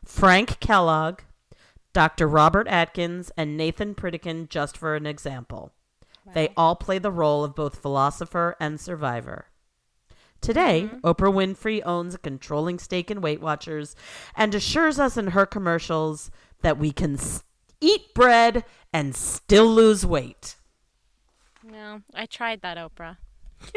Frank 0.04 0.60
Kellogg, 0.60 1.22
Dr. 1.96 2.28
Robert 2.28 2.68
Atkins, 2.68 3.32
and 3.38 3.56
Nathan 3.56 3.96
Pritikin, 3.96 4.50
just 4.50 4.78
for 4.78 4.98
an 4.98 5.06
example. 5.06 5.72
They 6.34 6.50
all 6.58 6.76
play 6.76 7.00
the 7.00 7.10
role 7.10 7.46
of 7.46 7.56
both 7.56 7.82
philosopher 7.82 8.58
and 8.60 8.82
survivor. 8.82 9.46
Today, 10.42 10.90
mm-hmm. 10.92 11.08
Oprah 11.08 11.34
Winfrey 11.34 11.82
owns 11.86 12.14
a 12.14 12.18
controlling 12.18 12.80
stake 12.80 13.10
in 13.10 13.22
Weight 13.22 13.40
Watchers 13.40 13.96
and 14.36 14.54
assures 14.54 15.00
us 15.00 15.16
in 15.16 15.28
her 15.28 15.46
commercials 15.46 16.32
that 16.64 16.78
we 16.78 16.92
can 16.92 17.14
s- 17.14 17.46
eat 17.80 18.14
bread 18.14 18.66
and 18.92 19.16
still 19.16 19.68
lose 19.68 20.06
weight. 20.06 20.58
No, 21.64 22.02
I 22.14 22.26
tried 22.26 22.60
that, 22.62 22.78
Oprah. 22.78 23.16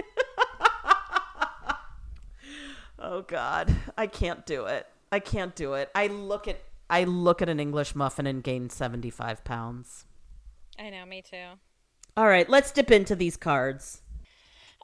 Oh 3.01 3.23
God, 3.23 3.73
I 3.97 4.09
can't 4.09 4.45
do 4.45 4.67
it. 4.67 4.85
I 5.13 5.21
can't 5.21 5.55
do 5.55 5.75
it. 5.75 5.89
I 5.95 6.09
look 6.09 6.49
at 6.49 6.59
I 6.91 7.05
look 7.05 7.43
at 7.43 7.49
an 7.49 7.61
English 7.61 7.95
muffin 7.95 8.27
and 8.27 8.43
gain 8.43 8.71
seventy 8.71 9.11
five 9.11 9.45
pounds. 9.45 10.05
I 10.79 10.91
know, 10.91 11.05
me 11.07 11.23
too. 11.23 11.59
All 12.17 12.27
right, 12.27 12.49
let's 12.49 12.71
dip 12.73 12.91
into 12.91 13.15
these 13.17 13.37
cards. 13.37 14.03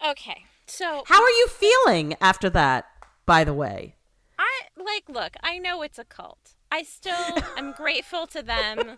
Okay, 0.07 0.45
so 0.67 1.05
How 1.07 1.23
are 1.23 1.31
you 1.31 1.49
feeling 1.49 2.15
after 2.21 2.51
that? 2.51 2.87
By 3.27 3.45
the 3.45 3.55
way, 3.55 3.97
I 4.39 4.51
like 4.77 5.09
look, 5.09 5.35
I 5.43 5.59
know 5.59 5.83
it's 5.83 5.99
a 5.99 6.05
cult. 6.05 6.55
I 6.71 6.83
still 6.83 7.15
am 7.57 7.73
grateful 7.73 8.27
to 8.29 8.43
them 8.43 8.97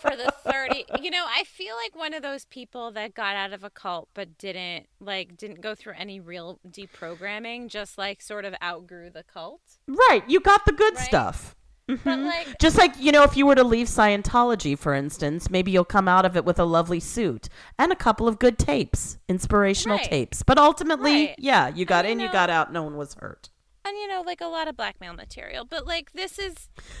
for 0.00 0.16
the 0.16 0.32
30. 0.44 0.84
You 1.00 1.10
know, 1.12 1.24
I 1.26 1.44
feel 1.44 1.76
like 1.76 1.94
one 1.96 2.12
of 2.14 2.22
those 2.22 2.44
people 2.46 2.90
that 2.92 3.14
got 3.14 3.36
out 3.36 3.52
of 3.52 3.62
a 3.62 3.70
cult 3.70 4.08
but 4.12 4.36
didn't 4.36 4.86
like 5.00 5.36
didn't 5.36 5.60
go 5.60 5.74
through 5.76 5.94
any 5.96 6.18
real 6.20 6.58
deprogramming, 6.68 7.68
just 7.68 7.96
like 7.96 8.20
sort 8.20 8.44
of 8.44 8.54
outgrew 8.62 9.08
the 9.10 9.22
cult. 9.22 9.62
right? 9.86 10.22
You 10.28 10.40
got 10.40 10.66
the 10.66 10.72
good 10.72 10.96
Right. 10.96 11.04
stuff. 11.04 11.54
Mm-hmm. 11.96 12.08
But 12.08 12.18
like 12.20 12.58
Just 12.58 12.78
like, 12.78 12.94
you 12.98 13.12
know, 13.12 13.22
if 13.22 13.36
you 13.36 13.46
were 13.46 13.54
to 13.54 13.64
leave 13.64 13.86
Scientology, 13.88 14.78
for 14.78 14.94
instance, 14.94 15.50
maybe 15.50 15.70
you'll 15.70 15.84
come 15.84 16.08
out 16.08 16.24
of 16.24 16.36
it 16.36 16.44
with 16.44 16.58
a 16.58 16.64
lovely 16.64 17.00
suit 17.00 17.48
and 17.78 17.92
a 17.92 17.96
couple 17.96 18.26
of 18.28 18.38
good 18.38 18.58
tapes, 18.58 19.18
inspirational 19.28 19.98
Right. 19.98 20.08
tapes. 20.08 20.42
But 20.42 20.58
ultimately, 20.58 21.26
Right. 21.26 21.34
yeah, 21.38 21.68
you 21.68 21.84
got 21.84 22.04
you 22.04 22.12
in, 22.12 22.20
you 22.20 22.26
know- 22.26 22.32
got 22.32 22.50
out, 22.50 22.72
no 22.72 22.82
one 22.82 22.96
was 22.96 23.14
hurt. 23.14 23.50
and 23.84 23.96
you 23.98 24.06
know 24.06 24.22
like 24.22 24.40
a 24.40 24.46
lot 24.46 24.68
of 24.68 24.76
blackmail 24.76 25.12
material 25.12 25.64
but 25.64 25.84
like 25.88 26.12
this 26.12 26.38
is 26.38 26.54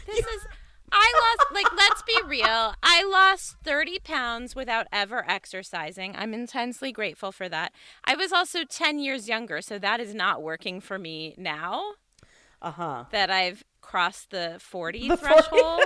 this 0.04 0.18
is 0.18 0.46
i 0.90 1.36
lost 1.38 1.52
like 1.54 1.72
let's 1.76 2.02
be 2.02 2.18
real 2.26 2.74
i 2.82 3.04
lost 3.04 3.54
30 3.62 4.00
pounds 4.00 4.56
without 4.56 4.88
ever 4.92 5.24
exercising 5.30 6.16
i'm 6.16 6.34
intensely 6.34 6.90
grateful 6.90 7.30
for 7.30 7.48
that 7.48 7.72
i 8.04 8.16
was 8.16 8.32
also 8.32 8.64
10 8.64 8.98
years 8.98 9.28
younger 9.28 9.60
so 9.62 9.78
that 9.78 10.00
is 10.00 10.12
not 10.12 10.42
working 10.42 10.80
for 10.80 10.98
me 10.98 11.34
now 11.38 11.92
Uh 12.62 12.70
huh. 12.70 13.04
that 13.10 13.30
i've 13.30 13.64
crossed 13.80 14.30
the 14.30 14.56
40 14.60 15.08
The 15.08 15.16
40. 15.16 15.32
threshold 15.34 15.82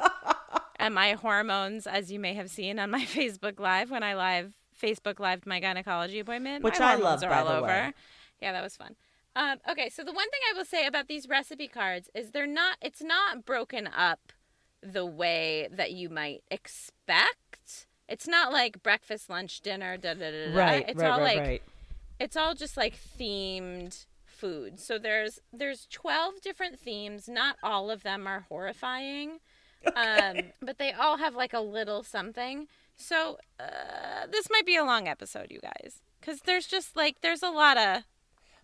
and 0.76 0.94
my 0.94 1.12
hormones 1.12 1.86
as 1.86 2.12
you 2.12 2.18
may 2.20 2.34
have 2.34 2.50
seen 2.50 2.78
on 2.78 2.90
my 2.90 3.04
facebook 3.04 3.58
live 3.58 3.90
when 3.90 4.02
i 4.02 4.14
live 4.14 4.54
facebook 4.80 5.18
live 5.20 5.46
my 5.46 5.58
gynecology 5.60 6.18
appointment 6.20 6.62
Which 6.64 6.80
I 6.80 6.96
love, 6.96 7.22
are 7.22 7.30
by 7.30 7.38
all 7.40 7.46
the 7.46 7.56
over 7.58 7.66
way. 7.66 7.92
yeah 8.40 8.52
that 8.52 8.62
was 8.62 8.76
fun 8.76 8.94
um, 9.34 9.58
okay 9.70 9.88
so 9.88 10.04
the 10.04 10.12
one 10.12 10.28
thing 10.30 10.40
i 10.52 10.56
will 10.58 10.64
say 10.66 10.86
about 10.86 11.08
these 11.08 11.26
recipe 11.28 11.68
cards 11.68 12.10
is 12.14 12.32
they're 12.32 12.46
not 12.46 12.76
it's 12.82 13.02
not 13.02 13.44
broken 13.46 13.88
up 13.96 14.32
the 14.82 15.06
way 15.06 15.68
that 15.72 15.92
you 15.92 16.08
might 16.10 16.42
expect 16.50 17.86
it's 18.08 18.26
not 18.28 18.52
like 18.52 18.82
breakfast 18.82 19.30
lunch 19.30 19.60
dinner 19.60 19.96
da 19.96 20.14
da 20.14 20.30
da 20.30 20.50
da 20.52 20.58
Right, 20.58 20.84
it's 20.88 21.00
right, 21.00 21.10
all 21.10 21.20
right, 21.20 21.36
like 21.38 21.46
right. 21.46 21.62
it's 22.20 22.36
all 22.36 22.54
just 22.54 22.76
like 22.76 22.94
themed 23.18 24.04
food. 24.42 24.80
So 24.80 24.98
there's 24.98 25.38
there's 25.52 25.86
12 25.90 26.40
different 26.42 26.78
themes. 26.78 27.28
Not 27.28 27.56
all 27.62 27.90
of 27.90 28.02
them 28.02 28.26
are 28.26 28.44
horrifying. 28.48 29.38
Um, 29.96 30.36
but 30.60 30.78
they 30.78 30.92
all 30.92 31.16
have 31.18 31.34
like 31.34 31.52
a 31.52 31.60
little 31.60 32.02
something. 32.02 32.68
So 32.96 33.38
uh, 33.58 34.26
this 34.30 34.48
might 34.50 34.66
be 34.66 34.76
a 34.76 34.84
long 34.84 35.08
episode, 35.08 35.48
you 35.50 35.60
guys, 35.60 36.02
cuz 36.20 36.40
there's 36.42 36.66
just 36.66 36.94
like 36.96 37.16
there's 37.20 37.42
a 37.42 37.50
lot 37.50 37.76
of 37.78 38.02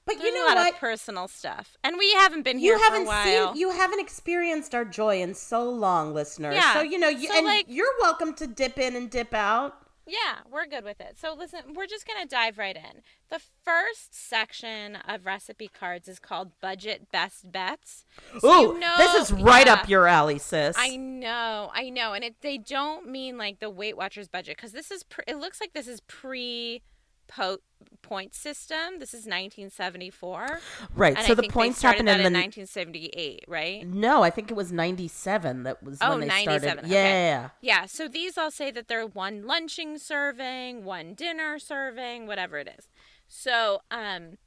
But 0.06 0.16
you 0.22 0.32
know 0.34 0.44
a 0.46 0.48
lot 0.48 0.56
what? 0.58 0.74
of 0.74 0.78
personal 0.80 1.26
stuff. 1.28 1.76
And 1.84 1.96
we 1.98 2.12
haven't 2.14 2.42
been 2.42 2.58
here 2.58 2.76
you 2.76 2.82
haven't 2.82 3.06
for 3.06 3.12
a 3.12 3.16
while. 3.16 3.52
seen 3.52 3.60
you 3.60 3.70
haven't 3.70 4.00
experienced 4.00 4.74
our 4.74 4.84
joy 4.84 5.20
in 5.22 5.34
so 5.34 5.68
long 5.68 6.14
listener 6.14 6.52
Yeah. 6.52 6.74
so 6.74 6.80
you 6.82 6.98
know 6.98 7.08
you 7.08 7.28
So, 7.28 7.36
and 7.38 7.46
like- 7.46 7.66
you're 7.68 7.94
welcome 8.00 8.32
to 8.34 8.46
dip 8.46 8.78
in 8.78 8.94
and 8.96 9.10
dip 9.10 9.34
out 9.34 9.72
Yeah, 10.08 10.38
we're 10.50 10.66
good 10.66 10.84
with 10.84 11.00
it. 11.00 11.18
So 11.20 11.34
listen, 11.38 11.74
we're 11.74 11.86
just 11.86 12.06
going 12.06 12.20
to 12.22 12.26
dive 12.26 12.56
right 12.58 12.76
in. 12.76 13.02
The 13.28 13.40
first 13.62 14.14
section 14.14 14.96
of 14.96 15.26
recipe 15.26 15.68
cards 15.68 16.08
is 16.08 16.18
called 16.18 16.52
budget 16.60 17.12
best 17.12 17.52
bets. 17.52 18.04
So 18.40 18.48
Ooh, 18.48 18.74
you 18.74 18.78
know- 18.80 18.94
this 18.96 19.14
is 19.14 19.32
right 19.32 19.66
yeah. 19.66 19.74
up 19.74 19.88
your 19.88 20.06
alley 20.06 20.38
sis 20.38 20.76
I 20.78 20.96
know, 20.96 21.70
I 21.74 21.90
know, 21.90 22.14
and 22.14 22.24
it 22.24 22.36
they 22.40 22.58
don't 22.58 23.08
mean 23.08 23.36
like 23.36 23.60
the 23.60 23.70
Weight 23.70 23.96
Watchers 23.96 24.28
budget 24.28 24.56
because 24.56 24.72
this 24.72 24.90
is 24.90 25.02
pre, 25.02 25.24
it 25.26 25.36
looks 25.36 25.60
like 25.60 25.72
this 25.74 25.86
is 25.88 26.00
pre 26.00 26.82
po- 27.28 27.58
point 28.02 28.34
system. 28.34 28.98
This 28.98 29.14
is 29.14 29.26
1974. 29.26 30.60
right 30.96 31.16
And 31.16 31.26
so 31.26 31.32
I 31.32 31.36
the 31.36 31.42
points 31.44 31.82
happened 31.82 32.08
in 32.08 32.18
the 32.22 32.26
in 32.26 32.32
1978, 32.34 33.44
right? 33.46 33.86
no 33.86 34.22
i 34.22 34.30
think 34.30 34.50
it 34.50 34.54
was 34.54 34.72
97 34.72 35.62
that 35.64 35.82
was 35.82 35.98
Oh, 36.00 36.10
when 36.10 36.20
they 36.20 36.26
97, 36.26 36.60
started 36.60 36.84
okay. 36.84 36.92
yeah 36.92 37.48
Yeah, 37.60 37.86
so 37.86 38.08
these 38.08 38.36
all 38.38 38.50
say 38.50 38.70
that 38.70 38.88
they're 38.88 39.06
one 39.06 39.46
lunching 39.46 39.98
serving, 39.98 40.84
one 40.84 41.14
dinner 41.14 41.58
serving, 41.58 42.26
whatever 42.26 42.58
it 42.58 42.68
is. 42.78 42.88
So, 43.28 43.80
um 43.90 44.38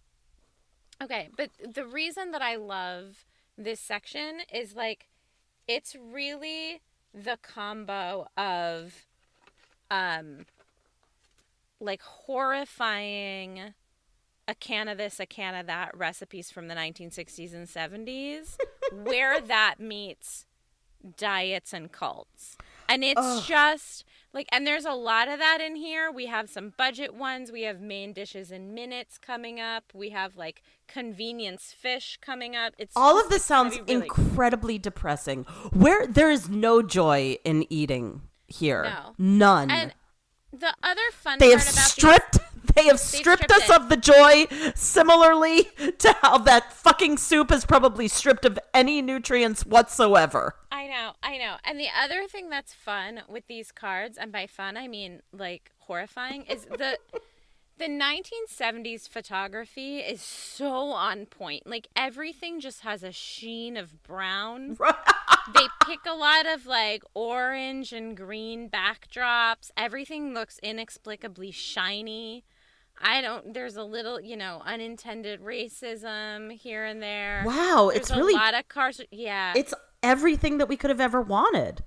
okay, 1.02 1.30
but 1.38 1.50
the 1.74 1.86
reason 1.86 2.32
that 2.32 2.42
I 2.42 2.56
love 2.56 3.26
this 3.58 3.80
section 3.80 4.40
is 4.54 4.76
like 4.76 5.08
it's 5.68 5.96
really 5.96 6.82
the 7.14 7.38
combo 7.42 8.28
of 8.38 9.06
um 9.90 10.46
like 11.82 12.02
horrifying 12.02 13.74
a 14.48 14.56
can 14.56 14.88
of 14.88 14.98
this, 14.98 15.20
a 15.20 15.26
can 15.26 15.56
of 15.56 15.68
that 15.68 15.96
recipes 15.96 16.52
from 16.52 16.68
the 16.68 16.76
1960s 16.76 17.54
and 17.54 17.68
70s 17.68 18.58
where 19.04 19.40
that 19.42 19.76
meets 19.80 20.46
diets 21.18 21.74
and 21.74 21.92
cults. 21.92 22.58
And 22.90 23.04
it's 23.04 23.48
just 23.48 24.04
like, 24.34 24.48
and 24.52 24.68
there's 24.68 24.84
a 24.86 24.92
lot 24.92 25.30
of 25.30 25.40
that 25.40 25.60
in 25.62 25.76
here. 25.78 26.12
We 26.12 26.26
have 26.26 26.50
some 26.50 26.74
budget 26.78 27.14
ones. 27.14 27.52
We 27.52 27.62
have 27.64 27.80
main 27.80 28.12
dishes 28.12 28.52
in 28.52 28.74
minutes 28.74 29.18
coming 29.18 29.60
up. 29.62 29.86
We 29.94 30.10
have 30.10 30.36
like 30.36 30.62
convenience 30.88 31.74
fish 31.78 32.20
coming 32.22 32.56
up. 32.56 32.74
It's 32.78 32.94
all 32.96 33.14
just- 33.16 33.26
of 33.26 33.32
this 33.32 33.46
sounds 33.46 33.80
really- 33.80 33.94
incredibly 33.94 34.78
depressing 34.78 35.44
where 35.72 36.06
there 36.06 36.30
is 36.30 36.50
no 36.50 36.82
joy 36.82 37.38
in 37.46 37.66
eating 37.72 38.24
here 38.48 38.84
No. 38.84 39.14
none 39.18 39.72
And 39.72 39.94
the 40.52 40.74
other 40.84 41.02
fun 41.12 41.40
they 41.40 41.52
have 41.52 41.62
stripped 41.62 42.40
they 42.76 42.86
have 42.86 43.00
stripped, 43.00 43.44
stripped 43.44 43.52
us 43.52 43.70
it. 43.70 43.76
of 43.76 43.90
the 43.90 43.98
joy 43.98 44.46
similarly 44.76 45.64
to 45.98 46.16
how 46.22 46.38
that 46.38 46.72
fucking 46.72 47.18
soup 47.18 47.52
is 47.52 47.66
probably 47.66 48.08
stripped 48.08 48.46
of 48.46 48.58
any 48.74 49.02
nutrients 49.02 49.66
whatsoever 49.66 50.56
I 50.72 50.88
know, 50.88 51.12
I 51.22 51.38
know. 51.38 51.58
And 51.64 51.80
the 51.80 51.90
other 51.96 52.28
thing 52.28 52.50
that's 52.50 52.74
fun 52.74 53.22
with 53.30 53.46
these 53.48 53.72
cards, 53.72 54.18
and 54.18 54.32
by 54.32 54.48
fun 54.48 54.78
I 54.78 54.88
mean 54.88 55.22
like 55.32 55.72
horrifying, 55.78 56.44
is 56.44 56.66
the 56.66 56.98
the 57.82 57.88
1970s 57.88 59.10
photography 59.10 59.98
is 59.98 60.22
so 60.22 60.92
on 60.92 61.26
point. 61.26 61.66
Like 61.66 61.88
everything 61.96 62.60
just 62.60 62.82
has 62.82 63.02
a 63.02 63.12
sheen 63.12 63.76
of 63.76 64.04
brown. 64.04 64.78
they 65.56 65.66
pick 65.88 66.02
a 66.06 66.14
lot 66.14 66.46
of 66.46 66.68
like 66.68 67.04
orange 67.16 67.92
and 67.92 68.16
green 68.16 68.70
backdrops. 68.70 69.72
Everything 69.76 70.32
looks 70.36 70.60
inexplicably 70.62 71.50
shiny. 71.50 72.44
I 73.02 73.20
don't. 73.20 73.56
There's 73.56 73.78
a 73.78 73.84
little, 73.84 74.22
you 74.22 74.38
know, 74.38 74.62
unintended 74.64 75.42
racism 75.42 76.52
here 76.52 76.86
and 76.86 77.02
there. 77.02 77.42
Wow, 77.44 77.90
There's 77.90 78.02
it's 78.02 78.12
a 78.12 78.16
really- 78.18 78.36
lot 78.36 78.54
of 78.54 78.68
cars. 78.68 79.02
Yeah, 79.10 79.54
it's 79.56 79.74
everything 80.04 80.60
that 80.60 80.70
we 80.70 80.78
could 80.78 80.92
have 80.92 81.02
ever 81.02 81.20
wanted 81.20 81.82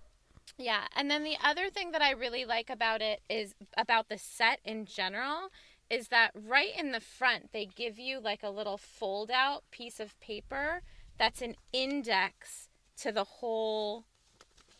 yeah. 0.56 0.82
And 0.94 1.10
then 1.10 1.24
the 1.24 1.36
other 1.42 1.68
thing 1.68 1.92
that 1.92 2.02
I 2.02 2.12
really 2.12 2.44
like 2.44 2.70
about 2.70 3.02
it 3.02 3.20
is 3.28 3.54
about 3.76 4.08
the 4.08 4.18
set 4.18 4.60
in 4.64 4.84
general 4.84 5.50
is 5.94 6.08
that 6.08 6.30
right 6.34 6.72
in 6.78 6.90
the 6.92 7.00
front 7.00 7.52
they 7.52 7.66
give 7.66 7.98
you 7.98 8.18
like 8.20 8.42
a 8.42 8.50
little 8.50 8.76
fold 8.78 9.30
out 9.30 9.62
piece 9.70 10.00
of 10.00 10.18
paper 10.20 10.82
that's 11.18 11.40
an 11.42 11.54
index 11.72 12.68
to 12.96 13.12
the 13.12 13.24
whole 13.24 14.04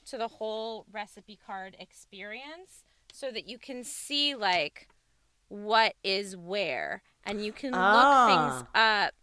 to 0.07 0.19
the 0.19 0.29
whole 0.29 0.87
recipe 0.93 1.39
card 1.47 1.77
experience 1.79 2.83
so 3.13 3.31
that 3.31 3.49
you 3.49 3.59
can 3.59 3.85
see 3.85 4.35
like 4.35 4.89
what 5.49 5.95
is 6.03 6.37
where. 6.37 7.03
And 7.25 7.45
you 7.45 7.53
can 7.53 7.71
look 7.71 7.81
Ah. 7.81 8.27
things 8.27 8.69
up. 8.75 9.15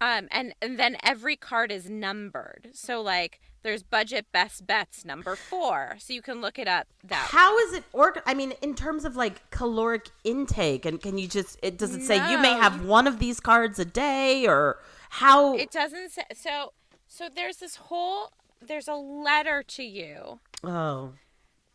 Um 0.00 0.28
and, 0.30 0.54
and 0.62 0.78
then 0.78 0.96
every 1.02 1.36
card 1.36 1.70
is 1.70 1.88
numbered. 1.90 2.70
So 2.72 3.00
like 3.02 3.40
there's 3.62 3.82
budget 3.82 4.26
best 4.32 4.66
bets 4.66 5.04
number 5.04 5.36
four 5.36 5.96
so 5.98 6.12
you 6.12 6.22
can 6.22 6.40
look 6.40 6.58
it 6.58 6.68
up 6.68 6.86
that 7.04 7.28
how 7.30 7.58
is 7.58 7.74
it 7.74 7.84
org 7.92 8.20
i 8.26 8.34
mean 8.34 8.52
in 8.62 8.74
terms 8.74 9.04
of 9.04 9.16
like 9.16 9.50
caloric 9.50 10.08
intake 10.24 10.84
and 10.84 11.00
can 11.00 11.18
you 11.18 11.28
just 11.28 11.58
it 11.62 11.76
does 11.76 11.94
it 11.94 12.02
say 12.02 12.16
you 12.30 12.38
may 12.38 12.52
have 12.52 12.84
one 12.84 13.06
of 13.06 13.18
these 13.18 13.40
cards 13.40 13.78
a 13.78 13.84
day 13.84 14.46
or 14.46 14.78
how? 15.10 15.56
It 15.56 15.70
doesn't 15.72 16.10
say 16.12 16.22
so 16.34 16.72
so 17.06 17.28
there's 17.34 17.56
this 17.56 17.76
whole 17.76 18.32
there's 18.62 18.88
a 18.88 18.94
letter 18.94 19.62
to 19.64 19.82
you 19.82 20.38
oh. 20.62 21.14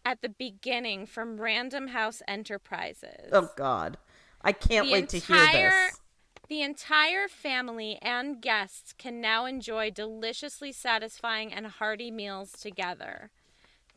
at 0.06 0.22
the 0.22 0.30
beginning 0.30 1.06
from 1.06 1.42
random 1.42 1.90
house 1.90 2.22
enterprises. 2.28 3.30
Oh 3.32 3.50
god. 3.58 3.98
I 4.42 4.52
can't 4.52 4.88
The 4.88 4.94
wait 4.94 5.10
to 5.10 5.18
hear 5.18 5.46
this 5.52 6.00
The 6.48 6.62
entire 6.62 7.28
family 7.28 7.98
and 8.02 8.40
guests 8.40 8.94
can 8.94 9.20
now 9.20 9.46
enjoy 9.46 9.90
deliciously 9.90 10.72
satisfying 10.72 11.52
and 11.52 11.66
hearty 11.66 12.12
meals 12.12 12.52
together. 12.52 13.32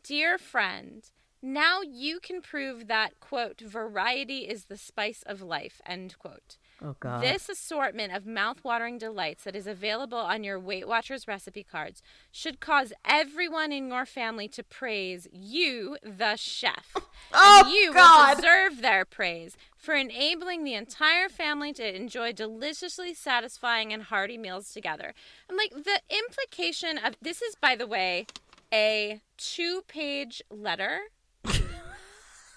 Dear 0.01 0.37
friend, 0.39 1.03
now 1.41 1.81
you 1.81 2.19
can 2.19 2.41
prove 2.41 2.87
that, 2.87 3.19
quote, 3.19 3.61
variety 3.61 4.47
is 4.47 4.65
the 4.65 4.77
spice 4.77 5.21
of 5.23 5.41
life, 5.41 5.79
end 5.85 6.17
quote. 6.17 6.57
Oh 6.83 6.95
God. 6.99 7.21
This 7.21 7.49
assortment 7.49 8.13
of 8.13 8.25
mouth-watering 8.25 8.97
delights 8.97 9.43
that 9.43 9.55
is 9.55 9.67
available 9.67 10.17
on 10.17 10.43
your 10.43 10.59
Weight 10.59 10.87
Watchers 10.87 11.27
recipe 11.27 11.63
cards 11.63 12.01
should 12.31 12.59
cause 12.59 12.93
everyone 13.03 13.71
in 13.71 13.89
your 13.89 14.05
family 14.05 14.47
to 14.49 14.63
praise 14.63 15.27
you, 15.31 15.97
the 16.03 16.35
chef. 16.35 16.95
Oh, 17.31 17.61
and 17.63 17.73
you 17.73 17.93
God. 17.93 18.29
will 18.29 18.35
deserve 18.37 18.81
their 18.81 19.05
praise 19.05 19.55
for 19.77 19.93
enabling 19.93 20.63
the 20.63 20.73
entire 20.73 21.29
family 21.29 21.71
to 21.73 21.95
enjoy 21.95 22.31
deliciously 22.31 23.13
satisfying 23.13 23.93
and 23.93 24.03
hearty 24.03 24.35
meals 24.35 24.73
together. 24.73 25.13
And 25.47 25.55
like 25.55 25.71
the 25.71 26.01
implication 26.09 26.97
of 26.97 27.17
this 27.21 27.43
is, 27.43 27.53
by 27.53 27.75
the 27.75 27.85
way, 27.85 28.25
a 28.73 29.21
two-page 29.37 30.41
letter. 30.49 31.01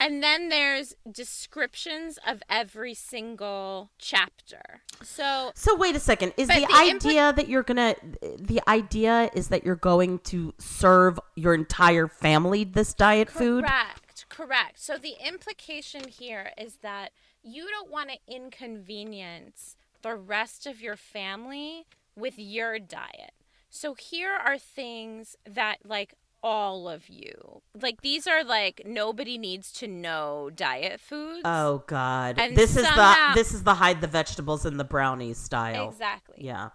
And 0.03 0.20
then 0.20 0.48
there's 0.48 0.96
descriptions 1.09 2.18
of 2.26 2.42
every 2.50 2.92
single 2.92 3.92
chapter. 3.98 4.82
So 5.00 5.53
So 5.55 5.76
wait 5.76 5.94
a 5.94 6.00
second. 6.00 6.32
Is 6.36 6.48
the, 6.48 6.66
the 6.66 6.74
idea 6.74 7.32
that 7.32 7.48
you're 7.48 7.62
gonna? 7.62 7.94
The 8.20 8.61
idea 8.66 9.30
is 9.32 9.46
that 9.48 9.64
you're 9.64 9.76
going 9.76 10.18
to 10.24 10.55
serve 10.59 11.20
your 11.36 11.55
entire 11.55 12.09
family 12.09 12.64
this 12.64 12.94
diet 12.94 13.30
food. 13.30 13.62
Correct, 13.62 14.26
correct. 14.28 14.80
So 14.80 14.98
the 14.98 15.14
implication 15.24 16.09
here 16.09 16.50
is 16.59 16.78
that 16.82 17.12
you 17.44 17.68
don't 17.68 17.90
want 17.90 18.11
to 18.11 18.18
inconvenience 18.26 19.76
the 20.03 20.16
rest 20.16 20.66
of 20.66 20.80
your 20.80 20.96
family 20.96 21.86
with 22.16 22.40
your 22.40 22.80
diet. 22.80 23.34
So 23.70 23.94
here 23.94 24.32
are 24.32 24.59
things 24.59 25.36
that 25.48 25.78
like 25.84 26.14
all 26.43 26.88
of 26.88 27.09
you. 27.09 27.62
Like 27.80 28.01
these 28.03 28.26
are 28.26 28.43
like 28.45 28.82
nobody 28.84 29.38
needs 29.38 29.72
to 29.74 29.86
know 29.86 30.51
diet 30.55 31.01
foods. 31.01 31.43
Oh 31.45 31.84
God. 31.86 32.36
And 32.38 32.57
this 32.57 32.76
is 32.76 32.84
somehow- 32.84 33.32
the 33.34 33.40
this 33.40 33.53
is 33.55 33.62
the 33.62 33.74
hide 33.74 34.01
the 34.01 34.07
vegetables 34.07 34.66
in 34.66 34.76
the 34.76 34.84
brownies 34.84 35.38
style. 35.38 35.88
Exactly. 35.88 36.36
Yeah. 36.38 36.70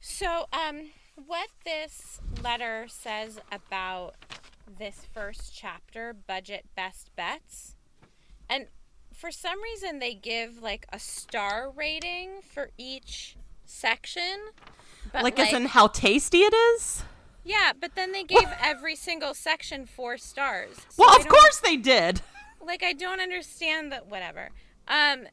So, 0.00 0.46
um, 0.52 0.90
what 1.26 1.48
this 1.64 2.20
letter 2.42 2.86
says 2.88 3.40
about 3.50 4.16
this 4.78 5.06
first 5.12 5.54
chapter, 5.54 6.12
budget 6.14 6.66
best 6.76 7.10
bets, 7.16 7.74
and 8.48 8.66
for 9.14 9.30
some 9.30 9.62
reason 9.62 9.98
they 9.98 10.12
give 10.14 10.60
like 10.60 10.86
a 10.92 10.98
star 10.98 11.70
rating 11.70 12.40
for 12.42 12.70
each 12.76 13.36
section. 13.64 14.40
But 15.12 15.22
Like, 15.22 15.38
as 15.38 15.52
in 15.52 15.66
how 15.66 15.86
tasty 15.88 16.38
it 16.40 16.54
is. 16.54 17.04
Yeah, 17.44 17.72
but 17.78 17.94
then 17.94 18.12
they 18.12 18.24
gave 18.24 18.48
every 18.60 18.96
single 18.96 19.34
section 19.34 19.86
four 19.86 20.16
stars. 20.18 20.76
So 20.88 21.04
Well, 21.04 21.16
of 21.16 21.28
course 21.28 21.60
they 21.60 21.76
did. 21.76 22.20
like 22.64 22.82
I 22.82 22.92
don't 22.92 23.20
understand 23.20 23.92
that. 23.92 24.06
Whatever. 24.06 24.50
Um, 24.88 25.26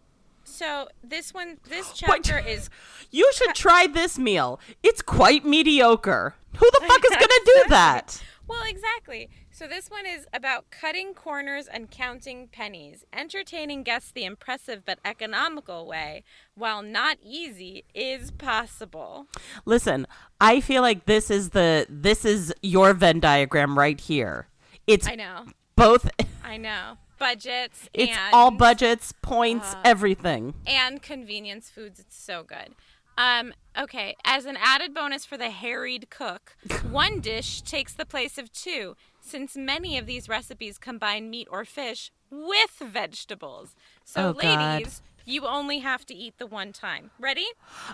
so 0.43 0.89
this 1.03 1.33
one, 1.33 1.57
this 1.67 1.93
chapter 1.93 2.39
is 2.39 2.69
You 3.11 3.29
should 3.33 3.55
try 3.55 3.87
this 3.87 4.17
meal. 4.19 4.59
It's 4.83 5.01
quite 5.01 5.45
mediocre. 5.45 6.35
Who 6.57 6.69
the 6.71 6.81
fuck 6.87 7.03
is 7.05 7.11
gonna 7.11 7.45
do 7.45 7.63
that? 7.69 8.21
Well, 8.47 8.63
exactly. 8.67 9.29
So 9.61 9.67
this 9.67 9.91
one 9.91 10.07
is 10.07 10.25
about 10.33 10.71
cutting 10.71 11.13
corners 11.13 11.67
and 11.67 11.91
counting 11.91 12.47
pennies, 12.47 13.05
entertaining 13.13 13.83
guests 13.83 14.11
the 14.11 14.25
impressive 14.25 14.83
but 14.83 14.97
economical 15.05 15.85
way, 15.85 16.23
while 16.55 16.81
not 16.81 17.19
easy, 17.23 17.83
is 17.93 18.31
possible. 18.31 19.27
Listen, 19.63 20.07
I 20.39 20.61
feel 20.61 20.81
like 20.81 21.05
this 21.05 21.29
is 21.29 21.51
the 21.51 21.85
this 21.87 22.25
is 22.25 22.51
your 22.63 22.95
Venn 22.95 23.19
diagram 23.19 23.77
right 23.77 24.01
here. 24.01 24.47
It's 24.87 25.07
I 25.07 25.13
know, 25.13 25.45
both. 25.75 26.09
I 26.43 26.57
know. 26.57 26.97
Budgets. 27.19 27.87
It's 27.93 28.17
and, 28.17 28.33
all 28.33 28.49
budgets, 28.49 29.13
points, 29.21 29.75
everything. 29.85 30.55
and 30.65 31.03
convenience 31.03 31.69
foods. 31.69 31.99
It's 31.99 32.17
so 32.17 32.41
good. 32.41 32.73
Um, 33.17 33.53
okay, 33.77 34.15
as 34.25 34.45
an 34.45 34.57
added 34.59 34.93
bonus 34.93 35.25
for 35.25 35.37
the 35.37 35.49
harried 35.49 36.09
cook, 36.09 36.55
one 36.89 37.19
dish 37.19 37.61
takes 37.61 37.93
the 37.93 38.05
place 38.05 38.39
of 38.39 38.51
two, 38.51 38.95
since 39.31 39.55
many 39.55 39.97
of 39.97 40.05
these 40.05 40.27
recipes 40.27 40.77
combine 40.77 41.29
meat 41.29 41.47
or 41.49 41.63
fish 41.63 42.11
with 42.29 42.71
vegetables. 42.83 43.73
So, 44.03 44.29
Oh, 44.29 44.45
ladies, 44.45 45.01
you 45.25 45.45
only 45.47 45.79
have 45.79 46.05
to 46.07 46.13
eat 46.13 46.37
the 46.37 46.45
one 46.45 46.73
time. 46.73 47.11
Ready? 47.17 47.45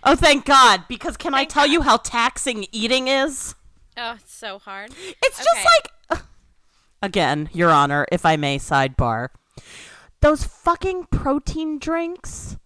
Oh, 0.03 0.15
thank 0.15 0.45
God! 0.45 0.85
Because 0.89 1.15
can 1.15 1.33
I 1.35 1.45
tell 1.45 1.65
God. 1.65 1.71
you 1.71 1.81
how 1.83 1.97
taxing 1.97 2.65
eating 2.71 3.07
is? 3.07 3.53
Oh, 3.95 4.15
it's 4.19 4.33
so 4.33 4.57
hard. 4.59 4.91
It's 5.23 5.37
just 5.37 5.65
like, 6.11 6.21
again, 7.01 7.49
Your 7.53 7.69
Honor, 7.69 8.05
if 8.11 8.25
I 8.25 8.35
may 8.35 8.57
sidebar, 8.57 9.29
those 10.21 10.43
fucking 10.43 11.05
protein 11.11 11.77
drinks. 11.79 12.57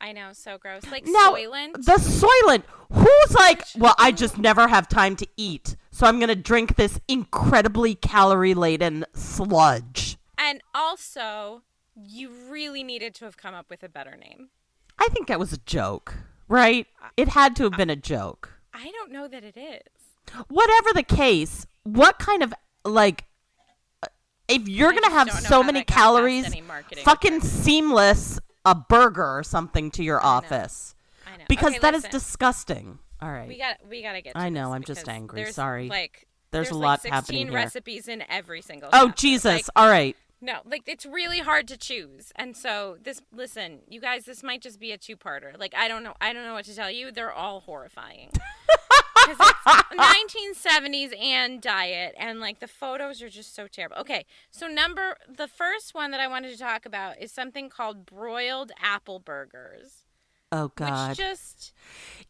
I 0.00 0.12
know, 0.12 0.32
so 0.32 0.56
gross. 0.58 0.82
Like 0.90 1.04
Now, 1.06 1.34
Soylent. 1.34 1.72
the 1.84 1.98
Soylent. 1.98 2.62
Who's 2.92 3.34
like, 3.36 3.62
well, 3.76 3.94
I 3.98 4.12
just 4.12 4.38
never 4.38 4.66
have 4.66 4.88
time 4.88 5.14
to 5.16 5.26
eat, 5.36 5.76
so 5.90 6.06
I'm 6.06 6.18
gonna 6.18 6.34
drink 6.34 6.76
this 6.76 6.98
incredibly 7.06 7.94
calorie 7.94 8.54
laden 8.54 9.04
sludge. 9.14 10.16
and 10.38 10.62
also, 10.74 11.62
you 11.94 12.30
really 12.48 12.82
needed 12.82 13.14
to 13.16 13.24
have 13.26 13.36
come 13.36 13.54
up 13.54 13.68
with 13.68 13.82
a 13.82 13.88
better 13.88 14.16
name. 14.16 14.48
I 14.98 15.08
think 15.12 15.28
that 15.28 15.38
was 15.38 15.52
a 15.52 15.58
joke, 15.58 16.14
right? 16.48 16.86
It 17.16 17.28
had 17.28 17.54
to 17.56 17.64
have 17.64 17.72
been 17.76 17.90
a 17.90 17.96
joke. 17.96 18.54
I 18.72 18.90
don't 18.90 19.12
know 19.12 19.28
that 19.28 19.44
it 19.44 19.56
is. 19.56 19.82
Whatever 20.48 20.92
the 20.94 21.02
case, 21.02 21.66
what 21.84 22.18
kind 22.18 22.42
of 22.42 22.54
like 22.84 23.24
uh, 24.02 24.06
if 24.48 24.66
you're 24.68 24.92
I 24.92 24.94
gonna 24.94 25.10
have 25.10 25.30
so 25.30 25.62
many 25.62 25.80
that 25.80 25.86
got 25.86 25.94
past 25.94 25.98
calories, 26.04 26.54
fucking 27.02 27.40
seamless 27.42 28.40
a 28.64 28.74
burger 28.74 29.38
or 29.38 29.42
something 29.42 29.90
to 29.92 30.02
your 30.02 30.22
office 30.24 30.94
I 31.26 31.36
know. 31.36 31.44
because 31.48 31.70
Okay, 31.70 31.78
that 31.80 31.94
is 31.94 32.02
listen. 32.04 32.10
disgusting. 32.10 32.98
All 33.22 33.30
right, 33.30 33.48
We 33.48 33.58
got 33.58 33.76
we 33.88 34.02
got 34.02 34.12
to 34.12 34.22
get 34.22 34.32
to 34.34 34.38
I 34.38 34.48
know, 34.48 34.72
I'm 34.72 34.82
just 34.84 35.08
angry. 35.08 35.52
Sorry. 35.52 35.88
Like 35.88 36.26
There's 36.52 36.70
a 36.70 36.74
like 36.74 36.82
lot 36.82 37.02
16 37.02 37.12
happening 37.12 37.46
here. 37.48 37.54
recipes 37.54 38.08
in 38.08 38.24
every 38.28 38.62
single 38.62 38.88
oh. 38.92 39.12
Jesus! 39.16 39.44
Like, 39.44 39.64
All 39.76 39.88
right, 39.88 40.16
no, 40.40 40.60
like 40.64 40.82
it's 40.86 41.04
really 41.06 41.40
hard 41.40 41.68
to 41.68 41.76
choose. 41.76 42.32
And 42.36 42.56
so 42.56 42.96
this 43.02 43.20
listen, 43.32 43.80
you 43.88 44.00
guys, 44.00 44.24
this 44.24 44.42
might 44.42 44.62
just 44.62 44.80
be 44.80 44.92
a 44.92 44.98
two-parter. 44.98 45.58
Like 45.58 45.74
I 45.76 45.86
don't 45.88 46.02
know 46.02 46.14
I 46.20 46.32
don't 46.32 46.44
know 46.44 46.54
what 46.54 46.64
to 46.66 46.74
tell 46.74 46.90
you. 46.90 47.10
They're 47.12 47.32
all 47.32 47.60
horrifying. 47.60 48.30
'Cause 49.22 49.36
it's 49.38 50.00
1970s 50.00 51.12
and 51.20 51.60
diet 51.60 52.14
and 52.18 52.40
like 52.40 52.58
the 52.60 52.66
photos 52.66 53.20
are 53.22 53.28
just 53.28 53.54
so 53.54 53.66
terrible. 53.66 53.96
Okay, 53.98 54.24
so 54.50 54.66
number 54.66 55.16
the 55.28 55.46
first 55.46 55.94
one 55.94 56.10
that 56.12 56.20
I 56.20 56.26
wanted 56.26 56.52
to 56.52 56.58
talk 56.58 56.86
about 56.86 57.20
is 57.20 57.30
something 57.30 57.68
called 57.68 58.06
broiled 58.06 58.72
apple 58.82 59.18
burgers, 59.18 60.04
oh 60.50 60.72
God, 60.74 61.10
which 61.10 61.18
just 61.18 61.72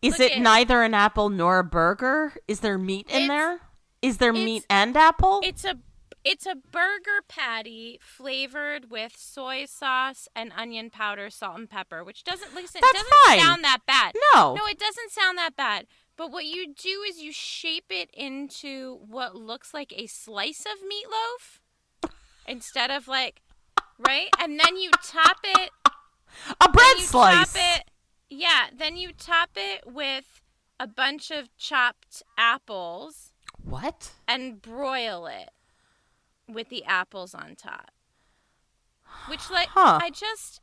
is 0.03 0.19
it 0.19 0.33
at- 0.33 0.41
neither 0.41 0.83
an 0.83 0.95
apple 0.95 1.29
nor 1.29 1.61
a 1.61 1.65
burger? 1.65 2.35
Is 2.49 2.59
there 2.61 2.77
meat 2.77 3.09
in 3.09 3.29
there? 3.29 3.61
Is 4.03 4.17
there 4.19 4.33
meat 4.33 4.67
and 4.69 4.97
apple? 4.97 5.41
It's 5.45 5.65
a 5.65 5.79
it's 6.25 6.47
a 6.47 6.55
burger 6.55 7.23
patty 7.29 7.99
flavored 8.03 8.91
with 8.91 9.17
soy 9.17 9.65
sauce 9.67 10.29
and 10.37 10.53
onion 10.57 10.91
powder, 10.91 11.31
salt 11.31 11.59
and 11.59 11.71
pepper, 11.71 12.05
which 12.05 12.25
doesn't 12.25 12.55
listen. 12.55 12.81
That's 12.83 12.95
it 12.95 12.97
doesn't 12.97 13.13
fine. 13.27 13.41
sound 13.41 13.65
that 13.65 13.81
bad. 13.87 14.13
No. 14.35 14.55
no, 14.55 14.67
it 14.67 14.79
doesn't 14.79 15.11
sound 15.11 15.39
that 15.39 15.57
bad. 15.57 15.87
But 16.17 16.31
what 16.31 16.45
you 16.45 16.75
do 16.75 17.03
is 17.09 17.23
you 17.23 17.33
shape 17.33 17.87
it 17.91 18.11
into 18.13 18.99
what 19.09 19.35
looks 19.35 19.73
like 19.73 19.93
a 19.97 20.07
slice 20.07 20.67
of 20.67 20.79
meatloaf 20.83 22.11
instead 22.47 22.91
of 22.91 23.09
like 23.09 23.41
right, 24.07 24.29
and 24.39 24.61
then 24.61 24.77
you 24.77 24.91
top 25.03 25.39
it. 25.45 25.71
a 26.61 26.69
bread 26.69 26.97
you 26.99 27.05
slice. 27.05 27.53
Top 27.53 27.63
it, 27.79 27.91
yeah, 28.29 28.67
then 28.77 28.97
you 28.97 29.13
top 29.13 29.51
it 29.57 29.85
with 29.87 30.43
a 30.79 30.87
bunch 30.87 31.31
of 31.31 31.55
chopped 31.57 32.23
apples 32.37 33.33
What? 33.65 34.11
and 34.29 34.61
broil 34.61 35.27
it 35.27 35.51
with 36.53 36.69
the 36.69 36.85
apples 36.85 37.35
on 37.35 37.55
top. 37.57 37.91
Which 39.29 39.51
like 39.51 39.69
Huh. 39.71 39.99
I 40.03 40.11
just 40.11 40.61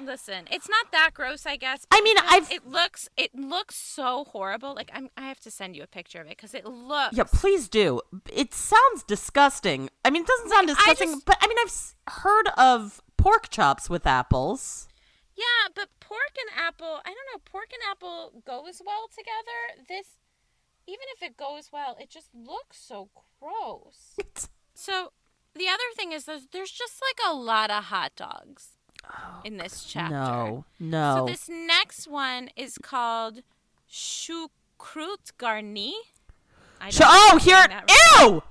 listen, 0.00 0.46
it's 0.50 0.68
not 0.68 0.92
that 0.92 1.10
gross, 1.14 1.44
I 1.46 1.56
guess. 1.56 1.86
I 1.90 2.00
mean, 2.02 2.16
I've- 2.20 2.54
it 2.54 2.66
looks 2.66 3.08
it 3.16 3.34
looks 3.34 3.74
so 3.76 4.24
horrible. 4.24 4.74
Like 4.74 4.90
I'm 4.94 5.08
I 5.16 5.22
have 5.28 5.40
to 5.40 5.50
send 5.50 5.74
you 5.76 5.82
a 5.82 5.86
picture 5.86 6.20
of 6.20 6.26
it 6.26 6.36
because 6.36 6.54
it 6.54 6.64
looks 6.66 7.16
Yeah, 7.16 7.24
please 7.24 7.68
do. 7.68 8.00
It 8.32 8.52
sounds 8.54 9.02
disgusting. 9.06 9.90
I 10.04 10.10
mean, 10.10 10.22
it 10.22 10.28
doesn't 10.28 10.50
sound 10.50 10.68
Like, 10.68 10.76
I 10.78 10.80
disgusting, 10.92 11.14
just- 11.14 11.26
but 11.26 11.38
I 11.40 11.46
mean, 11.48 11.56
I've 11.64 11.94
heard 12.22 12.48
of 12.56 13.00
pork 13.16 13.48
chops 13.50 13.88
with 13.90 14.06
apples. 14.06 14.88
Yeah, 15.34 15.68
but 15.74 15.88
pork 16.00 16.34
and 16.36 16.60
apple, 16.60 17.00
I 17.04 17.14
don't 17.14 17.28
know, 17.32 17.40
pork 17.44 17.70
and 17.72 17.82
apple 17.90 18.42
goes 18.44 18.82
well 18.84 19.08
together. 19.08 19.84
This 19.88 20.18
even 20.86 21.04
if 21.14 21.22
it 21.22 21.36
goes 21.36 21.70
well, 21.72 21.96
it 22.00 22.08
just 22.10 22.34
looks 22.34 22.78
so 22.80 23.08
gross. 23.40 24.16
So 24.78 25.10
the 25.56 25.66
other 25.66 25.82
thing 25.96 26.12
is 26.12 26.24
there's, 26.24 26.46
there's 26.52 26.70
just 26.70 27.02
like 27.02 27.18
a 27.28 27.34
lot 27.34 27.68
of 27.68 27.84
hot 27.84 28.12
dogs 28.14 28.68
oh, 29.04 29.40
in 29.44 29.56
this 29.56 29.82
chapter. 29.82 30.14
No, 30.14 30.64
no. 30.78 31.16
So 31.16 31.32
this 31.32 31.48
next 31.48 32.06
one 32.06 32.48
is 32.54 32.78
called 32.78 33.42
choucroute 33.90 35.32
garni. 35.36 35.94
Sh- 36.90 37.00
oh, 37.02 37.40
here. 37.42 37.66
Ew! 38.20 38.42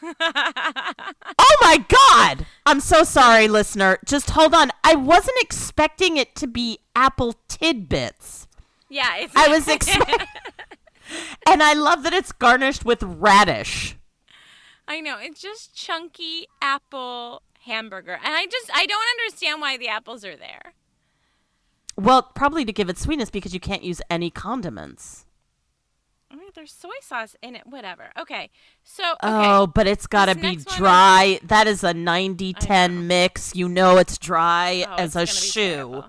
oh 0.20 1.56
my 1.60 1.84
god! 1.88 2.46
I'm 2.64 2.78
so 2.78 3.02
sorry, 3.02 3.48
listener. 3.48 3.98
Just 4.04 4.30
hold 4.30 4.54
on. 4.54 4.70
I 4.84 4.94
wasn't 4.94 5.38
expecting 5.40 6.18
it 6.18 6.36
to 6.36 6.46
be 6.46 6.78
apple 6.94 7.34
tidbits. 7.48 8.46
Yeah, 8.88 9.16
it's 9.16 9.34
I 9.34 9.48
was 9.48 9.66
expecting. 9.76 10.28
and 11.48 11.64
I 11.64 11.72
love 11.72 12.04
that 12.04 12.12
it's 12.12 12.30
garnished 12.30 12.84
with 12.84 13.02
radish. 13.02 13.96
I 14.88 15.00
know 15.00 15.16
it's 15.20 15.40
just 15.40 15.74
chunky 15.74 16.46
apple 16.62 17.42
hamburger, 17.64 18.18
and 18.22 18.34
I 18.34 18.46
just 18.46 18.70
I 18.72 18.86
don't 18.86 19.06
understand 19.20 19.60
why 19.60 19.76
the 19.76 19.88
apples 19.88 20.24
are 20.24 20.36
there. 20.36 20.72
Well, 21.96 22.22
probably 22.22 22.64
to 22.64 22.72
give 22.72 22.88
it 22.88 22.98
sweetness 22.98 23.30
because 23.30 23.54
you 23.54 23.60
can't 23.60 23.82
use 23.82 24.02
any 24.10 24.30
condiments. 24.30 25.24
Oh, 26.30 26.34
I 26.34 26.36
mean, 26.36 26.50
there's 26.54 26.72
soy 26.72 26.90
sauce 27.00 27.36
in 27.42 27.56
it. 27.56 27.66
Whatever. 27.66 28.10
Okay, 28.18 28.50
so 28.84 29.02
okay. 29.14 29.16
Oh, 29.22 29.66
but 29.66 29.86
it's 29.86 30.06
got 30.06 30.26
to 30.26 30.34
be 30.34 30.56
dry. 30.76 31.40
That 31.44 31.66
is 31.66 31.82
a 31.82 31.94
90 31.94 32.52
10 32.54 33.06
mix. 33.06 33.54
You 33.56 33.68
know 33.68 33.96
it's 33.96 34.18
dry 34.18 34.84
Oh, 34.88 34.94
as 34.96 35.16
it's 35.16 35.32
a 35.32 35.34
shoe. 35.34 36.04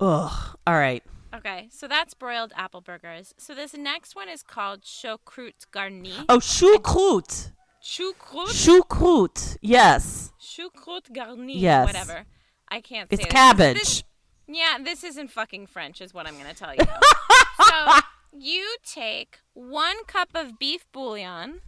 Ugh. 0.00 0.56
All 0.66 0.74
right. 0.74 1.02
Okay, 1.34 1.68
so 1.70 1.88
that's 1.88 2.12
broiled 2.12 2.52
apple 2.56 2.82
burgers. 2.82 3.34
So 3.38 3.54
this 3.54 3.74
next 3.74 4.14
one 4.14 4.28
is 4.28 4.42
called 4.42 4.82
choucroute 4.82 5.66
garni. 5.72 6.12
Oh, 6.28 6.38
choucroute. 6.38 7.52
Choucroute, 7.82 8.52
Choucroute. 8.52 9.56
Yes. 9.60 10.32
choucroute 10.40 11.10
garni. 11.12 11.54
Yes. 11.60 11.86
Whatever. 11.86 12.26
I 12.68 12.80
can't 12.80 13.10
say 13.10 13.14
It's 13.14 13.26
cabbage. 13.26 13.78
This- 13.78 14.04
yeah, 14.46 14.78
this 14.82 15.02
isn't 15.04 15.30
fucking 15.30 15.66
French, 15.66 16.00
is 16.00 16.12
what 16.12 16.26
I'm 16.26 16.36
gonna 16.36 16.54
tell 16.54 16.74
you. 16.74 16.84
so 17.64 18.00
you 18.36 18.76
take 18.84 19.38
one 19.54 20.04
cup 20.06 20.30
of 20.34 20.58
beef 20.58 20.84
bouillon. 20.92 21.60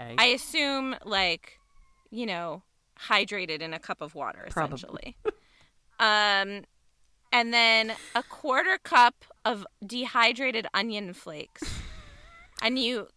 Okay. 0.00 0.14
I 0.16 0.26
assume 0.26 0.96
like, 1.04 1.58
you 2.10 2.26
know, 2.26 2.62
hydrated 3.08 3.60
in 3.60 3.74
a 3.74 3.78
cup 3.78 4.00
of 4.00 4.14
water, 4.14 4.44
essentially. 4.46 5.16
um, 6.00 6.62
and 7.32 7.52
then 7.52 7.92
a 8.14 8.22
quarter 8.22 8.78
cup 8.78 9.24
of 9.44 9.66
dehydrated 9.84 10.66
onion 10.72 11.12
flakes, 11.12 11.62
and 12.62 12.78
you 12.78 13.08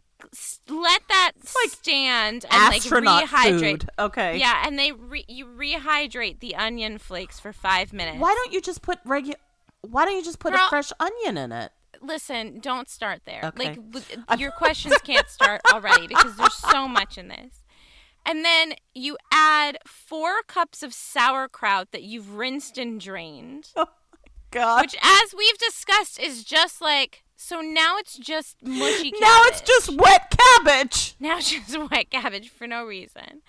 let 0.69 1.01
that 1.09 1.31
like 1.63 1.71
stand 1.71 2.45
and 2.49 2.63
like 2.69 2.81
rehydrate. 2.81 3.59
food. 3.59 3.89
Okay. 3.99 4.37
Yeah, 4.37 4.63
and 4.65 4.77
they 4.77 4.91
re- 4.91 5.25
you 5.27 5.45
rehydrate 5.45 6.39
the 6.39 6.55
onion 6.55 6.97
flakes 6.97 7.39
for 7.39 7.53
five 7.53 7.93
minutes. 7.93 8.19
Why 8.19 8.33
don't 8.33 8.53
you 8.53 8.61
just 8.61 8.81
put 8.81 8.99
regular? 9.05 9.37
Why 9.81 10.05
don't 10.05 10.15
you 10.15 10.23
just 10.23 10.39
put 10.39 10.53
Girl- 10.53 10.65
a 10.65 10.69
fresh 10.69 10.91
onion 10.99 11.37
in 11.37 11.51
it? 11.51 11.71
Listen, 12.01 12.59
don't 12.59 12.89
start 12.89 13.21
there. 13.25 13.41
Okay. 13.43 13.69
Like 13.69 13.79
with, 13.91 14.17
your 14.37 14.51
questions 14.51 14.95
can't 15.03 15.29
start 15.29 15.61
already 15.71 16.07
because 16.07 16.35
there's 16.35 16.53
so 16.55 16.87
much 16.87 17.17
in 17.17 17.27
this. 17.27 17.61
And 18.25 18.45
then 18.45 18.73
you 18.93 19.17
add 19.31 19.77
four 19.85 20.43
cups 20.47 20.83
of 20.83 20.93
sauerkraut 20.93 21.91
that 21.91 22.03
you've 22.03 22.35
rinsed 22.35 22.77
and 22.77 22.99
drained, 22.99 23.69
oh 23.75 23.87
God. 24.51 24.81
which, 24.81 24.95
as 25.01 25.33
we've 25.35 25.57
discussed, 25.57 26.19
is 26.19 26.43
just 26.43 26.81
like 26.81 27.23
so. 27.41 27.61
Now 27.61 27.97
it's 27.97 28.17
just 28.17 28.57
mushy. 28.63 29.11
Cabbage. 29.11 29.19
now 29.21 29.41
it's 29.45 29.61
just 29.61 29.95
wet 29.97 30.35
cabbage. 30.37 31.15
now 31.19 31.37
it's 31.37 31.51
just 31.51 31.75
white 31.91 32.09
cabbage 32.09 32.49
for 32.49 32.67
no 32.67 32.83
reason, 32.85 33.41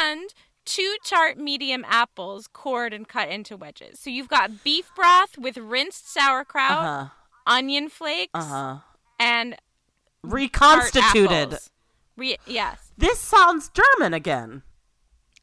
and 0.00 0.34
two 0.64 0.96
tart 1.04 1.38
medium 1.38 1.84
apples 1.88 2.48
cored 2.52 2.92
and 2.92 3.06
cut 3.08 3.28
into 3.28 3.56
wedges. 3.56 3.98
So 4.00 4.10
you've 4.10 4.28
got 4.28 4.64
beef 4.64 4.90
broth 4.96 5.38
with 5.38 5.56
rinsed 5.56 6.12
sauerkraut, 6.12 6.70
Uh 6.70 6.82
huh. 7.04 7.08
onion 7.46 7.88
flakes, 7.88 8.30
Uh 8.34 8.44
huh. 8.44 8.76
and 9.18 9.56
Reconstituted. 10.22 11.58
Re- 12.16 12.38
yes. 12.46 12.90
This 12.98 13.18
sounds 13.20 13.70
German 13.70 14.12
again. 14.14 14.62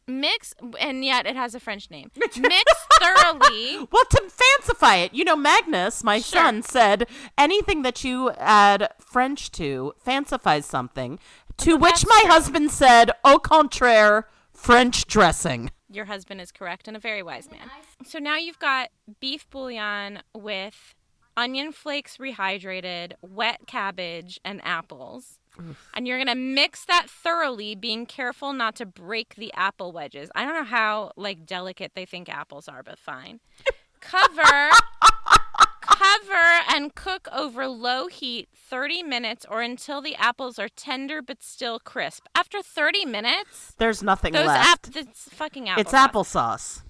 Mix, 0.08 0.54
and 0.80 1.04
yet 1.06 1.26
it 1.26 1.36
has 1.36 1.56
a 1.56 1.60
French 1.60 1.90
name. 1.90 2.12
Mix 2.38 2.74
thoroughly. 3.02 3.88
Well, 3.92 4.06
to 4.10 4.22
fancify 4.30 5.06
it, 5.06 5.14
you 5.14 5.24
know, 5.24 5.36
Magnus, 5.36 6.04
my 6.04 6.20
Sure. 6.20 6.42
son, 6.42 6.62
said 6.64 7.08
anything 7.38 7.82
that 7.84 8.04
you 8.04 8.32
add 8.32 8.90
French 9.00 9.52
to 9.54 9.94
fancifies 10.04 10.66
something. 10.66 11.20
To 11.58 11.76
which 11.78 12.06
my 12.08 12.20
true. 12.24 12.32
husband 12.32 12.72
said, 12.72 13.12
au 13.24 13.38
contraire, 13.40 14.28
French 14.54 15.06
dressing. 15.06 15.72
Your 15.90 16.06
husband 16.06 16.42
is 16.42 16.52
correct 16.52 16.88
and 16.88 16.98
a 16.98 17.00
very 17.00 17.22
wise 17.22 17.50
man. 17.52 17.70
So 18.06 18.18
now 18.20 18.38
you've 18.38 18.60
got 18.60 18.90
beef 19.20 19.48
bouillon 19.52 20.22
with 20.36 20.96
onion 21.38 21.72
flakes 21.72 22.18
rehydrated, 22.18 23.14
wet 23.22 23.62
cabbage, 23.68 24.40
and 24.44 24.60
apples. 24.64 25.40
And 25.94 26.08
you're 26.08 26.18
gonna 26.18 26.36
mix 26.36 26.86
that 26.86 27.10
thoroughly, 27.10 27.76
being 27.76 28.06
careful 28.06 28.54
not 28.54 28.76
to 28.76 28.86
break 28.86 29.36
the 29.36 29.52
apple 29.54 29.92
wedges. 29.92 30.30
I 30.36 30.46
don't 30.46 30.56
know 30.56 30.64
how 30.64 31.12
like 31.16 31.46
delicate 31.46 31.94
they 31.96 32.06
think 32.06 32.30
apples 32.30 32.68
are, 32.68 32.84
but 32.84 32.98
fine. 33.00 33.40
Cover 34.00 34.70
cover 35.82 36.62
and 36.70 36.96
cook 36.96 37.28
over 37.32 37.68
low 37.68 38.08
heat 38.08 38.48
30 38.56 39.04
minutes 39.04 39.46
or 39.50 39.62
until 39.62 40.02
the 40.02 40.16
apples 40.16 40.58
are 40.58 40.70
tender 40.70 41.22
but 41.22 41.44
still 41.44 41.80
crisp. 41.80 42.26
After 42.36 42.62
30 42.62 43.06
minutes, 43.06 43.74
There's 43.78 44.02
nothing 44.02 44.34
those 44.34 44.48
left. 44.48 44.88
app 44.88 44.96
it's 44.96 45.30
fucking 45.30 45.70
apple. 45.70 45.82
it's 45.82 45.92
applesauce. 45.92 46.84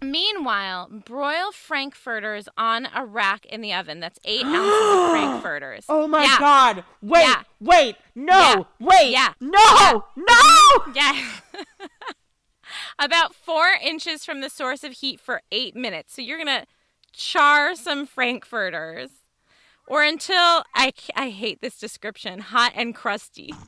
Meanwhile, 0.00 0.88
broil 1.04 1.50
frankfurters 1.52 2.48
on 2.56 2.86
a 2.94 3.04
rack 3.04 3.44
in 3.46 3.60
the 3.60 3.72
oven. 3.74 4.00
That's 4.00 4.18
eight 4.24 4.44
ounces 4.46 4.94
of 5.04 5.10
frankfurters. 5.10 5.84
Oh 5.88 6.06
my 6.06 6.22
Yeah. 6.24 6.38
God! 6.38 6.84
Wait, 7.02 7.22
Yeah. 7.22 7.42
wait, 7.60 7.96
no, 8.14 8.38
Yeah. 8.38 8.62
wait, 8.78 9.10
Yeah. 9.10 9.32
no, 9.40 10.04
no! 10.16 10.92
Yeah. 10.94 11.26
About 12.98 13.34
four 13.34 13.68
inches 13.82 14.24
from 14.24 14.40
the 14.40 14.50
source 14.50 14.84
of 14.84 14.92
heat 14.92 15.20
for 15.20 15.42
eight 15.50 15.74
minutes. 15.74 16.14
So 16.14 16.22
you're 16.22 16.38
gonna 16.38 16.66
char 17.12 17.74
some 17.74 18.06
frankfurters, 18.06 19.10
or 19.86 20.02
until 20.04 20.64
I 20.74 20.92
I 21.16 21.30
hate 21.30 21.60
this 21.60 21.78
description, 21.78 22.38
hot 22.40 22.72
and 22.74 22.94
crusty. 22.94 23.52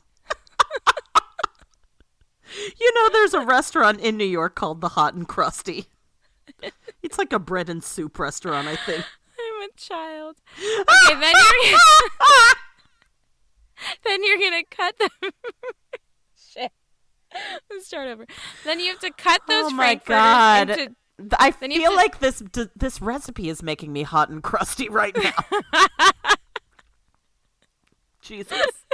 You 2.79 2.91
know, 2.95 3.09
there's 3.13 3.33
a 3.33 3.39
restaurant 3.45 4.01
in 4.01 4.17
New 4.17 4.25
York 4.25 4.55
called 4.55 4.81
the 4.81 4.89
Hot 4.89 5.13
and 5.13 5.25
Crusty. 5.25 5.85
It's 7.03 7.17
like 7.17 7.33
a 7.33 7.39
bread 7.39 7.67
and 7.69 7.83
soup 7.83 8.19
restaurant, 8.19 8.67
I 8.67 8.75
think. 8.75 9.03
I'm 9.03 9.69
a 9.69 9.73
child. 9.75 10.37
Okay, 10.59 11.19
then 11.19 11.33
you're 11.33 11.71
gonna, 11.71 12.55
then 14.05 14.23
you're 14.23 14.37
gonna 14.37 14.63
cut 14.69 14.95
them. 14.99 15.31
Shit. 16.53 16.71
Let's 17.69 17.87
start 17.87 18.07
over. 18.09 18.25
Then 18.63 18.79
you 18.79 18.87
have 18.91 18.99
to 18.99 19.11
cut 19.11 19.41
those 19.47 19.71
oh 19.71 19.75
my 19.75 19.95
God! 19.95 20.69
into. 20.69 20.95
I 21.39 21.51
Then 21.51 21.71
feel 21.71 21.91
to- 21.91 21.95
like 21.95 22.19
this 22.19 22.39
d- 22.51 22.69
this 22.75 23.01
recipe 23.01 23.49
is 23.49 23.61
making 23.63 23.91
me 23.93 24.03
hot 24.03 24.29
and 24.29 24.41
crusty 24.43 24.89
right 24.89 25.15
now. 25.15 25.59
Jesus. 28.21 28.85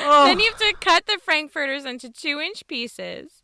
Oh, 0.00 0.26
Then 0.26 0.38
you 0.40 0.50
have 0.50 0.58
to 0.58 0.74
cut 0.80 1.06
the 1.06 1.18
frankfurters 1.24 1.84
into 1.84 2.10
two-inch 2.10 2.66
pieces. 2.66 3.42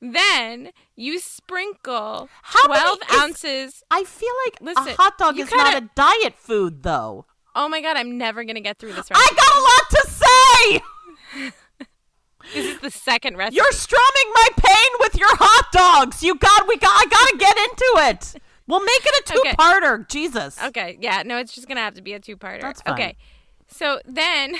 Then 0.00 0.70
you 0.96 1.18
sprinkle 1.18 2.28
How 2.42 2.66
twelve 2.66 2.98
many 3.00 3.12
is- 3.14 3.20
ounces. 3.22 3.82
I 3.90 4.04
feel 4.04 4.32
like 4.46 4.60
Listen, 4.60 4.88
a 4.92 4.96
hot 4.96 5.18
dog 5.18 5.38
is 5.38 5.50
not 5.50 5.72
kinda- 5.72 5.86
a 5.86 5.90
diet 5.94 6.34
food, 6.38 6.82
though. 6.82 7.26
Oh 7.54 7.68
my 7.68 7.80
god, 7.80 7.96
I'm 7.96 8.16
never 8.18 8.44
gonna 8.44 8.60
get 8.60 8.78
through 8.78 8.92
this. 8.92 9.08
I 9.12 9.28
got 9.36 9.54
a 9.56 9.60
lot 9.60 9.90
to 9.90 11.50
say. 11.50 11.50
This 12.54 12.64
is 12.76 12.80
the 12.80 12.90
second 12.90 13.36
recipe. 13.36 13.56
You're 13.56 13.72
strumming 13.72 14.32
my 14.32 14.48
pain 14.56 14.88
with 15.00 15.16
your 15.16 15.28
hot 15.36 15.70
dogs. 15.70 16.22
You 16.22 16.34
got 16.36 16.66
we 16.66 16.78
got 16.78 16.88
I 16.90 17.04
gotta 17.06 17.36
get 17.36 17.56
into 17.58 18.08
it. 18.08 18.42
We'll 18.66 18.80
make 18.84 19.00
it 19.04 19.30
a 19.30 19.32
two-parter. 19.34 20.08
Jesus. 20.08 20.58
Okay, 20.62 20.96
yeah, 21.00 21.22
no, 21.26 21.36
it's 21.38 21.52
just 21.54 21.68
gonna 21.68 21.80
have 21.80 21.94
to 21.94 22.02
be 22.02 22.14
a 22.14 22.20
two-parter. 22.20 22.62
That's 22.62 22.80
fine. 22.82 22.94
Okay, 22.94 23.16
so 23.66 24.00
then, 24.06 24.56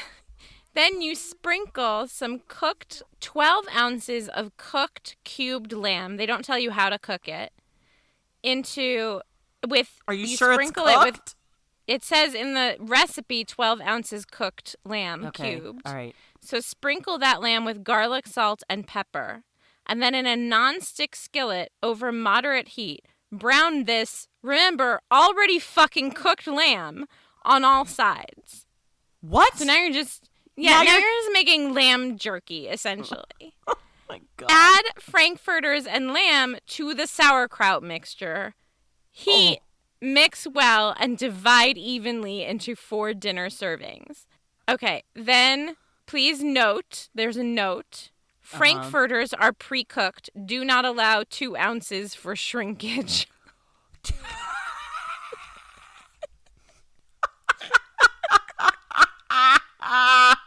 then 0.78 1.02
you 1.02 1.14
sprinkle 1.14 2.06
some 2.06 2.40
cooked 2.48 3.02
twelve 3.20 3.66
ounces 3.76 4.28
of 4.28 4.56
cooked 4.56 5.16
cubed 5.24 5.72
lamb. 5.72 6.16
They 6.16 6.26
don't 6.26 6.44
tell 6.44 6.58
you 6.58 6.70
how 6.70 6.88
to 6.88 6.98
cook 6.98 7.28
it. 7.28 7.52
Into 8.42 9.20
with 9.66 10.00
Are 10.06 10.14
you, 10.14 10.28
sure 10.28 10.60
it's 10.60 10.70
cooked? 10.70 10.88
it 10.88 11.04
with. 11.04 11.34
It 11.86 12.04
says 12.04 12.34
in 12.34 12.54
the 12.54 12.76
recipe 12.78 13.44
twelve 13.44 13.80
ounces 13.80 14.24
cooked 14.24 14.76
lamb 14.84 15.24
okay. 15.26 15.58
cubed. 15.58 15.82
All 15.84 15.94
right. 15.94 16.14
So 16.40 16.60
sprinkle 16.60 17.18
that 17.18 17.42
lamb 17.42 17.64
with 17.64 17.82
garlic, 17.82 18.26
salt, 18.26 18.62
and 18.70 18.86
pepper. 18.86 19.42
And 19.86 20.02
then 20.02 20.14
in 20.14 20.26
a 20.26 20.36
non-stick 20.36 21.16
skillet 21.16 21.72
over 21.82 22.12
moderate 22.12 22.68
heat, 22.68 23.06
brown 23.32 23.84
this, 23.84 24.28
remember, 24.42 25.00
already 25.10 25.58
fucking 25.58 26.10
cooked 26.12 26.46
lamb 26.46 27.06
on 27.42 27.64
all 27.64 27.86
sides. 27.86 28.66
What? 29.22 29.56
So 29.56 29.64
now 29.64 29.78
you're 29.78 29.92
just 29.92 30.28
yeah, 30.58 30.70
Now 30.70 30.82
now, 30.82 30.92
you're- 30.92 31.02
you're... 31.02 31.22
just 31.22 31.32
making 31.32 31.72
lamb 31.74 32.18
jerky 32.18 32.68
essentially. 32.68 33.22
oh 33.66 33.74
my 34.08 34.20
God. 34.36 34.48
Add 34.50 34.84
frankfurters 34.98 35.86
and 35.86 36.12
lamb 36.12 36.56
to 36.68 36.94
the 36.94 37.06
sauerkraut 37.06 37.82
mixture. 37.82 38.54
Heat, 39.10 39.60
oh. 39.60 39.64
mix 40.00 40.46
well, 40.46 40.94
and 40.98 41.16
divide 41.16 41.78
evenly 41.78 42.44
into 42.44 42.74
four 42.74 43.14
dinner 43.14 43.48
servings. 43.48 44.26
Okay, 44.68 45.04
then 45.14 45.76
please 46.06 46.42
note 46.42 47.08
there's 47.14 47.36
a 47.36 47.44
note. 47.44 48.10
Uh-huh. 48.42 48.58
Frankfurters 48.58 49.32
are 49.34 49.52
pre 49.52 49.84
cooked. 49.84 50.30
Do 50.44 50.64
not 50.64 50.84
allow 50.84 51.22
two 51.28 51.56
ounces 51.56 52.14
for 52.14 52.34
shrinkage. 52.34 53.28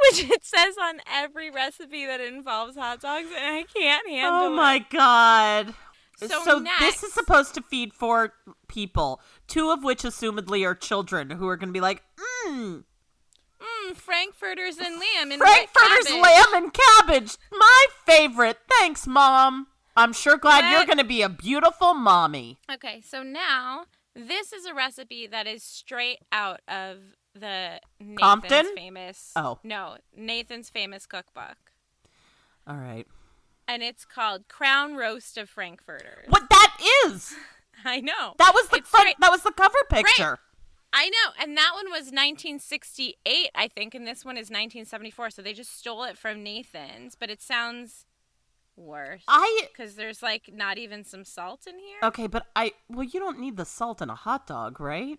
Which 0.08 0.24
it 0.30 0.44
says 0.44 0.76
on 0.80 1.00
every 1.10 1.50
recipe 1.50 2.06
that 2.06 2.20
involves 2.20 2.76
hot 2.76 3.00
dogs, 3.00 3.28
and 3.36 3.54
I 3.56 3.64
can't 3.64 4.08
handle 4.08 4.42
Oh 4.42 4.50
my 4.54 4.76
it. 4.76 4.90
god. 4.90 5.74
So 6.16 6.60
this 6.60 6.62
next- 6.80 7.02
is 7.02 7.12
supposed 7.14 7.54
to 7.54 7.62
feed 7.62 7.94
four 7.94 8.34
people, 8.68 9.20
two 9.46 9.70
of 9.70 9.82
which 9.82 10.02
assumedly 10.02 10.66
are 10.66 10.74
children 10.74 11.30
who 11.30 11.48
are 11.48 11.56
going 11.56 11.68
to 11.70 11.72
be 11.72 11.80
like, 11.80 12.02
mmm, 12.46 12.84
Mm, 13.60 13.94
Frankfurters 13.94 14.78
and 14.78 14.98
lamb 14.98 15.30
and 15.32 15.40
Frankfurter's 15.40 16.10
lamb 16.10 16.46
and 16.54 16.72
cabbage. 16.72 17.36
My 17.52 17.86
favorite. 18.06 18.56
Thanks, 18.78 19.06
Mom. 19.06 19.66
I'm 19.96 20.14
sure 20.14 20.38
glad 20.38 20.70
you're 20.70 20.86
going 20.86 20.96
to 20.98 21.04
be 21.04 21.20
a 21.20 21.28
beautiful 21.28 21.92
mommy. 21.92 22.58
Okay, 22.72 23.02
so 23.06 23.22
now 23.22 23.84
this 24.14 24.52
is 24.54 24.64
a 24.64 24.72
recipe 24.72 25.26
that 25.26 25.46
is 25.46 25.62
straight 25.62 26.20
out 26.32 26.60
of 26.68 26.98
the 27.34 27.80
Nathan's 27.98 28.18
Compton? 28.18 28.66
famous. 28.74 29.32
Oh. 29.36 29.58
no, 29.62 29.96
Nathan's 30.16 30.70
famous 30.70 31.06
cookbook, 31.06 31.56
All 32.66 32.76
right. 32.76 33.06
and 33.68 33.82
it's 33.82 34.04
called 34.04 34.48
Crown 34.48 34.94
Roast 34.96 35.38
of 35.38 35.48
Frankfurters. 35.48 36.26
What 36.28 36.48
that 36.50 36.76
is? 37.06 37.34
I 37.84 38.00
know 38.00 38.34
That 38.38 38.52
was 38.54 38.68
the 38.68 38.76
It's 38.78 38.88
front, 38.90 39.02
straight- 39.04 39.20
that 39.20 39.30
was 39.30 39.42
the 39.42 39.52
cover 39.52 39.78
picture. 39.88 40.38
I 40.92 41.08
know, 41.08 41.30
and 41.40 41.56
that 41.56 41.70
one 41.74 41.86
was 41.86 42.10
1968, 42.10 43.50
I 43.54 43.68
think, 43.68 43.94
and 43.94 44.06
this 44.06 44.24
one 44.24 44.36
is 44.36 44.50
1974. 44.50 45.30
So 45.30 45.40
they 45.40 45.52
just 45.52 45.78
stole 45.78 46.02
it 46.04 46.18
from 46.18 46.42
Nathan's, 46.42 47.14
but 47.14 47.30
it 47.30 47.40
sounds 47.40 48.06
worse 48.76 49.22
I 49.28 49.66
because 49.72 49.94
there's 49.94 50.22
like 50.22 50.50
not 50.52 50.78
even 50.78 51.04
some 51.04 51.24
salt 51.24 51.66
in 51.68 51.78
here. 51.78 51.98
Okay, 52.02 52.26
but 52.26 52.46
I 52.56 52.72
well, 52.88 53.04
you 53.04 53.20
don't 53.20 53.38
need 53.38 53.56
the 53.56 53.64
salt 53.64 54.02
in 54.02 54.10
a 54.10 54.14
hot 54.16 54.46
dog, 54.48 54.80
right? 54.80 55.18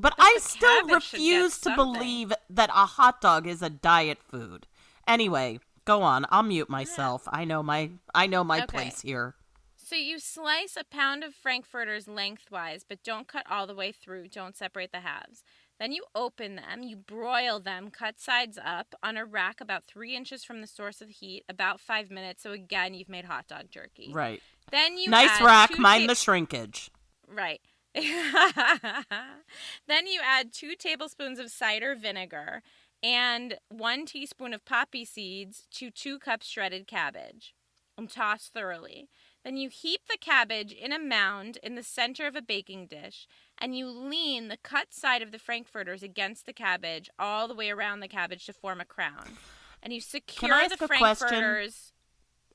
But 0.00 0.14
I 0.18 0.38
still 0.40 0.86
cabbage 0.86 1.02
should 1.04 1.18
get 1.18 1.40
refuse 1.40 1.58
to 1.60 1.74
believe 1.74 2.32
that 2.50 2.70
a 2.70 2.86
hot 2.86 3.20
dog 3.20 3.46
is 3.46 3.62
a 3.62 3.70
diet 3.70 4.18
food. 4.22 4.66
Anyway, 5.06 5.60
go 5.84 6.02
on. 6.02 6.26
I'll 6.30 6.42
mute 6.42 6.68
myself. 6.70 7.22
I 7.28 7.44
know 7.44 7.62
my 7.62 7.90
I 8.14 8.26
know 8.26 8.44
my 8.44 8.58
Okay. 8.62 8.66
place 8.66 9.00
here. 9.00 9.34
So 9.76 9.96
you 9.96 10.18
slice 10.18 10.76
a 10.76 10.84
pound 10.84 11.24
of 11.24 11.34
frankfurters 11.34 12.06
lengthwise, 12.06 12.84
but 12.86 13.02
don't 13.02 13.26
cut 13.26 13.46
all 13.50 13.66
the 13.66 13.74
way 13.74 13.90
through. 13.90 14.28
Don't 14.28 14.54
separate 14.54 14.92
the 14.92 15.00
halves. 15.00 15.42
Then 15.80 15.92
you 15.92 16.04
open 16.14 16.56
them, 16.56 16.82
you 16.82 16.96
broil 16.96 17.58
them, 17.60 17.90
cut 17.90 18.20
sides 18.20 18.58
up 18.62 18.94
on 19.02 19.16
a 19.16 19.24
rack 19.24 19.60
about 19.60 19.84
three 19.86 20.14
inches 20.14 20.44
from 20.44 20.60
the 20.60 20.66
source 20.66 21.00
of 21.00 21.08
heat, 21.08 21.44
about 21.48 21.80
five 21.80 22.10
minutes. 22.10 22.42
So 22.42 22.50
again, 22.52 22.92
you've 22.94 23.08
made 23.08 23.24
hot 23.24 23.46
dog 23.48 23.70
jerky. 23.70 24.10
Right. 24.12 24.42
Then 24.70 24.98
you 24.98 25.08
nice 25.08 25.40
rack, 25.40 25.78
mind 25.78 26.02
ta- 26.02 26.12
the 26.12 26.14
shrinkage. 26.16 26.90
Right. 27.26 27.60
then 29.86 30.06
you 30.06 30.20
add 30.24 30.52
two 30.52 30.74
tablespoons 30.74 31.38
of 31.38 31.50
cider 31.50 31.94
vinegar 31.94 32.62
and 33.02 33.58
one 33.68 34.06
teaspoon 34.06 34.52
of 34.52 34.64
poppy 34.64 35.04
seeds 35.04 35.66
to 35.72 35.90
two 35.90 36.18
cups 36.18 36.46
shredded 36.46 36.86
cabbage 36.86 37.54
and 37.96 38.10
toss 38.10 38.48
thoroughly. 38.48 39.08
Then 39.44 39.56
you 39.56 39.68
heap 39.68 40.02
the 40.08 40.18
cabbage 40.20 40.72
in 40.72 40.92
a 40.92 40.98
mound 40.98 41.58
in 41.62 41.74
the 41.74 41.82
center 41.82 42.26
of 42.26 42.36
a 42.36 42.42
baking 42.42 42.86
dish 42.86 43.26
and 43.58 43.76
you 43.76 43.88
lean 43.88 44.48
the 44.48 44.56
cut 44.56 44.92
side 44.92 45.22
of 45.22 45.32
the 45.32 45.38
frankfurters 45.38 46.02
against 46.02 46.46
the 46.46 46.52
cabbage 46.52 47.08
all 47.18 47.48
the 47.48 47.54
way 47.54 47.70
around 47.70 48.00
the 48.00 48.08
cabbage 48.08 48.46
to 48.46 48.52
form 48.52 48.80
a 48.80 48.84
crown. 48.84 49.36
And 49.82 49.92
you 49.92 50.00
secure 50.00 50.52
I 50.52 50.62
ask 50.64 50.78
the 50.78 50.84
a 50.84 50.88
question? 50.88 51.28
frankfurters 51.28 51.92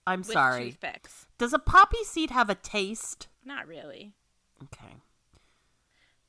I'm 0.06 0.20
with 0.20 0.32
sorry. 0.32 0.66
toothpicks. 0.66 1.26
Does 1.38 1.54
a 1.54 1.60
poppy 1.60 2.04
seed 2.04 2.32
have 2.32 2.50
a 2.50 2.56
taste? 2.56 3.28
Not 3.46 3.68
really. 3.68 4.14
Okay. 4.64 4.96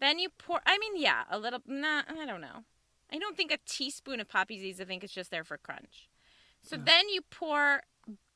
Then 0.04 0.18
you 0.18 0.28
pour. 0.28 0.60
I 0.66 0.76
mean, 0.76 0.98
yeah, 0.98 1.22
a 1.30 1.38
little. 1.38 1.60
Nah, 1.66 2.02
I 2.06 2.26
don't 2.26 2.42
know. 2.42 2.64
I 3.10 3.16
don't 3.16 3.38
think 3.38 3.50
a 3.50 3.56
teaspoon 3.64 4.20
of 4.20 4.28
poppy 4.28 4.58
seeds. 4.58 4.78
I 4.78 4.84
think 4.84 5.02
it's 5.02 5.14
just 5.14 5.30
there 5.30 5.44
for 5.44 5.56
crunch. 5.56 6.10
So 6.60 6.76
then 6.76 7.08
you 7.08 7.22
pour 7.22 7.84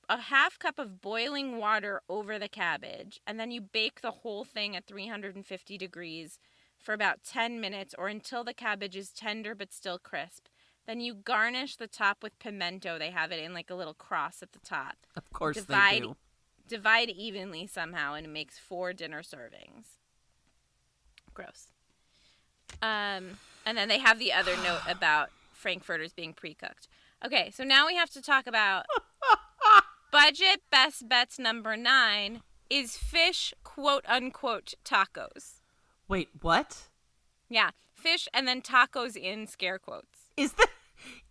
a 0.09 0.17
half 0.17 0.59
cup 0.59 0.79
of 0.79 1.03
boiling 1.03 1.59
water 1.59 2.01
over 2.09 2.39
the 2.39 2.49
cabbage, 2.49 3.21
and 3.27 3.39
then 3.39 3.51
you 3.51 3.61
bake 3.61 4.01
the 4.01 4.13
whole 4.23 4.45
thing 4.45 4.77
at 4.77 4.87
350 4.87 5.77
degrees 5.77 6.39
for 6.79 6.95
about 6.95 7.23
10 7.23 7.61
minutes 7.61 7.95
or 7.99 8.09
until 8.09 8.45
the 8.45 8.55
cabbage 8.55 8.97
is 8.97 9.11
tender 9.11 9.55
but 9.55 9.71
still 9.71 9.99
crisp. 9.99 10.47
Then 10.87 11.01
you 11.01 11.13
garnish 11.13 11.77
the 11.77 11.87
top 11.87 12.23
with 12.23 12.39
pimento. 12.39 12.99
They 12.99 13.11
have 13.11 13.31
it 13.31 13.45
in 13.45 13.53
like 13.53 13.69
a 13.69 13.75
little 13.75 13.93
cross 13.93 14.43
at 14.43 14.53
the 14.53 14.59
top. 14.61 14.97
Of 15.17 15.31
course 15.35 15.57
Divide- 15.57 15.95
they 15.95 16.01
do. 16.01 16.17
Divide 16.67 17.11
evenly 17.11 17.67
somehow, 17.67 18.15
and 18.15 18.25
it 18.27 18.31
makes 18.31 18.59
four 18.59 18.95
dinner 18.95 19.23
servings. 19.23 19.99
Gross. 21.39 21.69
Um, 22.83 23.39
and 23.65 23.79
then 23.79 23.87
they 23.87 23.99
have 23.99 24.19
the 24.19 24.33
other 24.33 24.57
note 24.57 24.81
about 24.89 25.31
frankfurters 25.53 26.13
being 26.13 26.33
pre-cooked. 26.33 26.89
Okay, 27.25 27.53
so 27.55 27.63
now 27.63 27.87
we 27.87 27.95
have 27.95 28.11
to 28.11 28.21
talk 28.21 28.49
about 28.49 28.87
budget 30.13 30.63
best 30.69 31.09
bets 31.09 31.39
number 31.39 31.77
nine 31.77 32.43
is 32.69 32.97
fish 32.97 33.55
quote 33.63 34.05
unquote 34.09 34.75
tacos. 34.85 35.61
Wait, 36.09 36.29
what? 36.41 36.89
Yeah, 37.49 37.71
fish 37.95 38.27
and 38.35 38.49
then 38.49 38.61
tacos 38.61 39.15
in 39.17 39.47
scare 39.47 39.79
quotes. 39.79 40.31
Is 40.37 40.55
this 40.55 40.67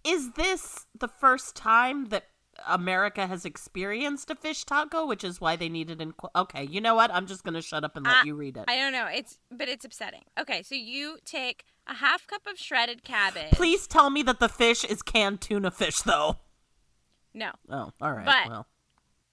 is 0.05 0.31
this 0.33 0.85
the 0.97 1.09
first 1.09 1.53
time 1.53 2.05
that 2.09 2.27
America 2.65 3.27
has 3.27 3.45
experienced 3.45 4.29
a 4.29 4.35
fish 4.35 4.63
taco, 4.63 5.05
which 5.05 5.23
is 5.23 5.39
why 5.41 5.55
they 5.55 5.69
need 5.69 5.89
it 5.89 6.01
in. 6.01 6.13
Okay, 6.35 6.63
you 6.65 6.81
know 6.81 6.95
what? 6.95 7.11
I'm 7.13 7.27
just 7.27 7.43
gonna 7.43 7.61
shut 7.61 7.83
up 7.83 7.95
and 7.95 8.05
let 8.05 8.17
Uh, 8.21 8.25
you 8.25 8.35
read 8.35 8.57
it. 8.57 8.65
I 8.67 8.75
don't 8.75 8.91
know. 8.93 9.07
It's 9.07 9.39
but 9.51 9.69
it's 9.69 9.85
upsetting. 9.85 10.23
Okay, 10.39 10.63
so 10.63 10.75
you 10.75 11.19
take 11.25 11.65
a 11.85 11.95
half 11.95 12.25
cup 12.27 12.47
of 12.47 12.57
shredded 12.57 13.03
cabbage. 13.03 13.51
Please 13.51 13.87
tell 13.87 14.09
me 14.09 14.23
that 14.23 14.39
the 14.39 14.49
fish 14.49 14.83
is 14.83 15.01
canned 15.01 15.41
tuna 15.41 15.71
fish, 15.71 15.99
though. 16.01 16.37
No. 17.33 17.51
Oh, 17.69 17.91
all 18.01 18.13
right. 18.13 18.25
But- 18.25 18.47
well, 18.49 18.67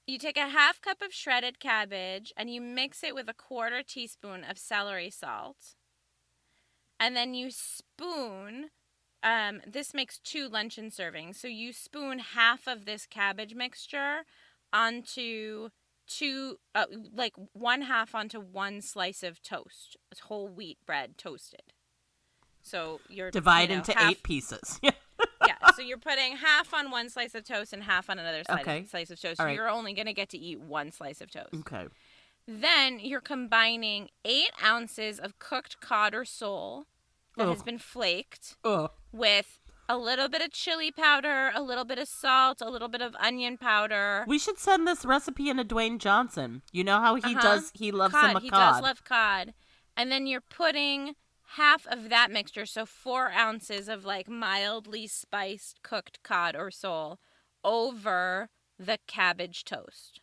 You 0.06 0.18
take 0.18 0.36
a 0.36 0.48
half 0.48 0.82
cup 0.82 1.00
of 1.00 1.14
shredded 1.14 1.58
cabbage 1.58 2.30
and 2.36 2.50
you 2.52 2.60
mix 2.60 3.02
it 3.02 3.14
with 3.14 3.26
a 3.26 3.32
quarter 3.32 3.82
teaspoon 3.82 4.44
of 4.44 4.58
celery 4.58 5.08
salt. 5.08 5.74
And 7.00 7.16
then 7.16 7.32
you 7.32 7.50
spoon, 7.50 8.70
um, 9.24 9.62
this 9.66 9.94
makes 9.94 10.18
two 10.18 10.48
luncheon 10.48 10.90
servings. 10.90 11.36
So 11.36 11.48
you 11.48 11.72
spoon 11.72 12.18
half 12.20 12.68
of 12.68 12.84
this 12.84 13.06
cabbage 13.06 13.54
mixture 13.54 14.22
onto 14.72 15.70
two, 16.06 16.58
uh, 16.74 16.84
like 17.12 17.32
one 17.54 17.82
half 17.82 18.14
onto 18.14 18.38
one 18.38 18.82
slice 18.82 19.22
of 19.22 19.42
toast, 19.42 19.96
whole 20.24 20.48
wheat 20.48 20.78
bread 20.86 21.16
toasted. 21.16 21.72
So 22.62 23.00
you're 23.08 23.30
divide 23.30 23.70
you 23.70 23.76
know, 23.76 23.80
into 23.80 23.92
half- 23.92 24.10
eight 24.10 24.22
pieces. 24.22 24.78
yeah, 24.82 24.92
so 25.74 25.82
you're 25.82 25.98
putting 25.98 26.36
half 26.36 26.74
on 26.74 26.90
one 26.90 27.08
slice 27.08 27.34
of 27.34 27.44
toast 27.44 27.72
and 27.72 27.82
half 27.82 28.10
on 28.10 28.18
another 28.18 28.42
slice, 28.44 28.60
Okay. 28.60 28.84
slice 28.86 29.10
of 29.10 29.20
toast. 29.20 29.38
So 29.38 29.44
right. 29.44 29.54
you're 29.54 29.68
only 29.70 29.94
going 29.94 30.06
to 30.06 30.12
get 30.14 30.28
to 30.30 30.38
eat 30.38 30.60
one 30.60 30.92
slice 30.92 31.20
of 31.20 31.30
toast. 31.30 31.54
okay. 31.54 31.86
Then 32.46 32.98
you're 33.00 33.22
combining 33.22 34.10
eight 34.24 34.50
ounces 34.62 35.18
of 35.18 35.38
cooked 35.38 35.80
cod 35.80 36.14
or 36.14 36.26
sole 36.26 36.84
that 37.36 37.48
has 37.48 37.62
been 37.62 37.78
flaked 37.78 38.56
Ugh. 38.64 38.90
with 39.12 39.60
a 39.88 39.98
little 39.98 40.28
bit 40.28 40.40
of 40.40 40.50
chili 40.52 40.90
powder, 40.90 41.50
a 41.54 41.60
little 41.62 41.84
bit 41.84 41.98
of 41.98 42.08
salt, 42.08 42.60
a 42.62 42.70
little 42.70 42.88
bit 42.88 43.02
of 43.02 43.14
onion 43.16 43.58
powder. 43.58 44.24
We 44.26 44.38
should 44.38 44.58
send 44.58 44.86
this 44.88 45.04
recipe 45.04 45.50
in 45.50 45.58
to 45.58 45.64
Dwayne 45.64 45.98
Johnson. 45.98 46.62
You 46.72 46.84
know 46.84 47.00
how 47.00 47.16
he 47.16 47.22
Uh-huh. 47.34 47.40
does. 47.42 47.70
He 47.74 47.90
loves 47.92 48.14
cod. 48.14 48.30
him 48.30 48.36
a 48.36 48.40
he 48.40 48.50
cod. 48.50 48.74
does 48.74 48.82
love 48.82 49.04
cod. 49.04 49.52
And 49.96 50.10
then 50.10 50.26
you're 50.26 50.40
putting 50.40 51.14
half 51.56 51.86
of 51.86 52.08
that 52.08 52.30
mixture, 52.30 52.64
so 52.66 52.86
four 52.86 53.30
ounces 53.30 53.88
of 53.88 54.04
like 54.04 54.28
mildly 54.28 55.06
spiced 55.06 55.82
cooked 55.82 56.22
cod 56.22 56.56
or 56.56 56.70
sole, 56.70 57.18
over 57.62 58.48
the 58.78 58.98
cabbage 59.06 59.64
toast. 59.64 60.20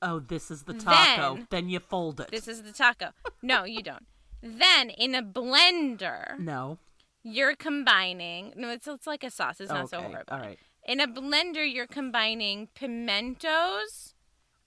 oh, 0.00 0.20
this 0.20 0.48
is 0.50 0.62
the 0.64 0.74
taco. 0.74 1.34
Then- 1.34 1.46
Then, 1.50 1.68
you 1.68 1.80
fold 1.80 2.20
it. 2.20 2.30
This 2.30 2.46
is 2.46 2.62
the 2.62 2.70
taco. 2.72 3.12
No, 3.42 3.64
you 3.64 3.82
don't. 3.82 4.06
Then 4.42 4.90
in 4.90 5.14
a 5.14 5.22
blender, 5.22 6.38
no. 6.38 6.78
you're 7.22 7.56
combining. 7.56 8.52
No, 8.56 8.70
it's 8.70 8.86
it's 8.86 9.06
like 9.06 9.24
a 9.24 9.30
sauce. 9.30 9.60
It's 9.60 9.70
not 9.70 9.84
okay. 9.84 9.96
so 9.96 10.02
horrible. 10.02 10.32
All 10.32 10.38
right. 10.38 10.58
In 10.86 11.00
a 11.00 11.06
blender, 11.06 11.70
you're 11.70 11.86
combining 11.86 12.68
pimentos, 12.74 14.14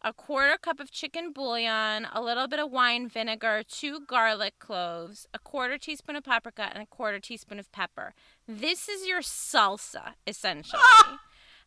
a 0.03 0.13
quarter 0.13 0.57
cup 0.57 0.79
of 0.79 0.91
chicken 0.91 1.31
bouillon, 1.31 2.07
a 2.13 2.21
little 2.21 2.47
bit 2.47 2.59
of 2.59 2.69
wine 2.69 3.07
vinegar, 3.07 3.63
two 3.67 4.01
garlic 4.01 4.59
cloves, 4.59 5.25
a 5.33 5.39
quarter 5.39 5.77
teaspoon 5.77 6.15
of 6.15 6.23
paprika, 6.23 6.69
and 6.73 6.83
a 6.83 6.85
quarter 6.85 7.19
teaspoon 7.19 7.57
of 7.59 7.71
pepper. 7.71 8.13
This 8.47 8.87
is 8.87 9.07
your 9.07 9.21
salsa, 9.21 10.13
essentially. 10.27 10.81
Ah! 10.83 11.19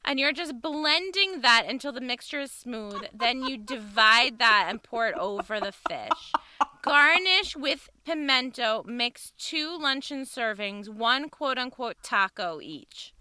And 0.04 0.20
you're 0.20 0.32
just 0.32 0.60
blending 0.60 1.40
that 1.40 1.64
until 1.66 1.90
the 1.90 2.00
mixture 2.00 2.40
is 2.40 2.52
smooth. 2.52 3.06
Then 3.12 3.42
you 3.42 3.56
divide 3.56 4.38
that 4.38 4.66
and 4.68 4.82
pour 4.82 5.08
it 5.08 5.14
over 5.14 5.60
the 5.60 5.72
fish. 5.72 6.32
Garnish 6.82 7.56
with 7.56 7.88
pimento. 8.04 8.82
Mix 8.86 9.32
two 9.38 9.76
luncheon 9.78 10.22
servings, 10.24 10.88
one 10.88 11.28
quote 11.28 11.58
unquote 11.58 11.96
taco 12.02 12.60
each. 12.60 13.14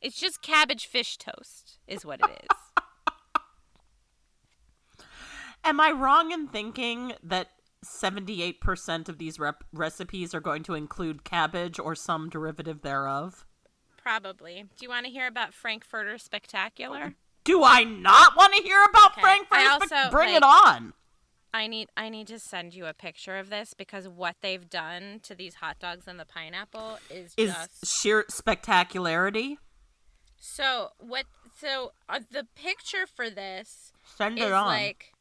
It's 0.00 0.18
just 0.18 0.42
cabbage 0.42 0.86
fish 0.86 1.16
toast, 1.16 1.78
is 1.86 2.04
what 2.04 2.20
it 2.20 2.30
is. 2.30 2.48
Am 5.64 5.80
I 5.80 5.92
wrong 5.92 6.32
in 6.32 6.48
thinking 6.48 7.12
that 7.22 7.48
78% 7.84 9.08
of 9.08 9.18
these 9.18 9.38
rep- 9.38 9.64
recipes 9.72 10.34
are 10.34 10.40
going 10.40 10.62
to 10.64 10.74
include 10.74 11.24
cabbage 11.24 11.78
or 11.78 11.94
some 11.94 12.28
derivative 12.28 12.82
thereof? 12.82 13.46
Probably. 13.96 14.64
Do 14.76 14.84
you 14.84 14.88
want 14.88 15.06
to 15.06 15.12
hear 15.12 15.28
about 15.28 15.54
Frankfurter 15.54 16.18
Spectacular? 16.18 17.14
Do 17.44 17.62
I 17.62 17.84
not 17.84 18.36
want 18.36 18.54
to 18.56 18.62
hear 18.62 18.82
about 18.88 19.12
Okay. 19.12 19.20
Frankfurt? 19.20 19.92
I 19.92 20.08
Bring 20.10 20.28
like- 20.30 20.36
it 20.38 20.42
on. 20.42 20.92
I 21.54 21.66
need 21.66 21.88
I 21.96 22.08
need 22.08 22.26
to 22.28 22.38
send 22.38 22.74
you 22.74 22.86
a 22.86 22.94
picture 22.94 23.36
of 23.36 23.50
this 23.50 23.74
because 23.74 24.08
what 24.08 24.36
they've 24.40 24.68
done 24.70 25.20
to 25.24 25.34
these 25.34 25.56
hot 25.56 25.78
dogs 25.78 26.06
and 26.08 26.18
the 26.18 26.24
pineapple 26.24 26.98
is, 27.10 27.34
Is 27.36 27.52
just 27.52 27.86
sheer 27.86 28.24
spectacularity. 28.28 29.58
so 30.38 30.88
what 30.98 31.26
so 31.60 31.92
uh, 32.08 32.20
the 32.30 32.46
picture 32.54 33.06
for 33.06 33.28
this 33.28 33.92
Send 34.16 34.38
it 34.38 34.50
on. 34.52 34.66
like 34.66 35.12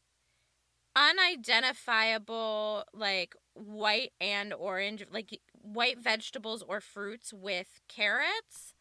unidentifiable 0.96 2.84
like 2.94 3.36
white 3.54 4.12
and 4.20 4.54
orange 4.54 5.04
like 5.12 5.40
white 5.54 6.00
vegetables 6.00 6.64
or 6.68 6.80
fruits 6.82 7.34
with 7.34 7.82
carrots 7.88 8.74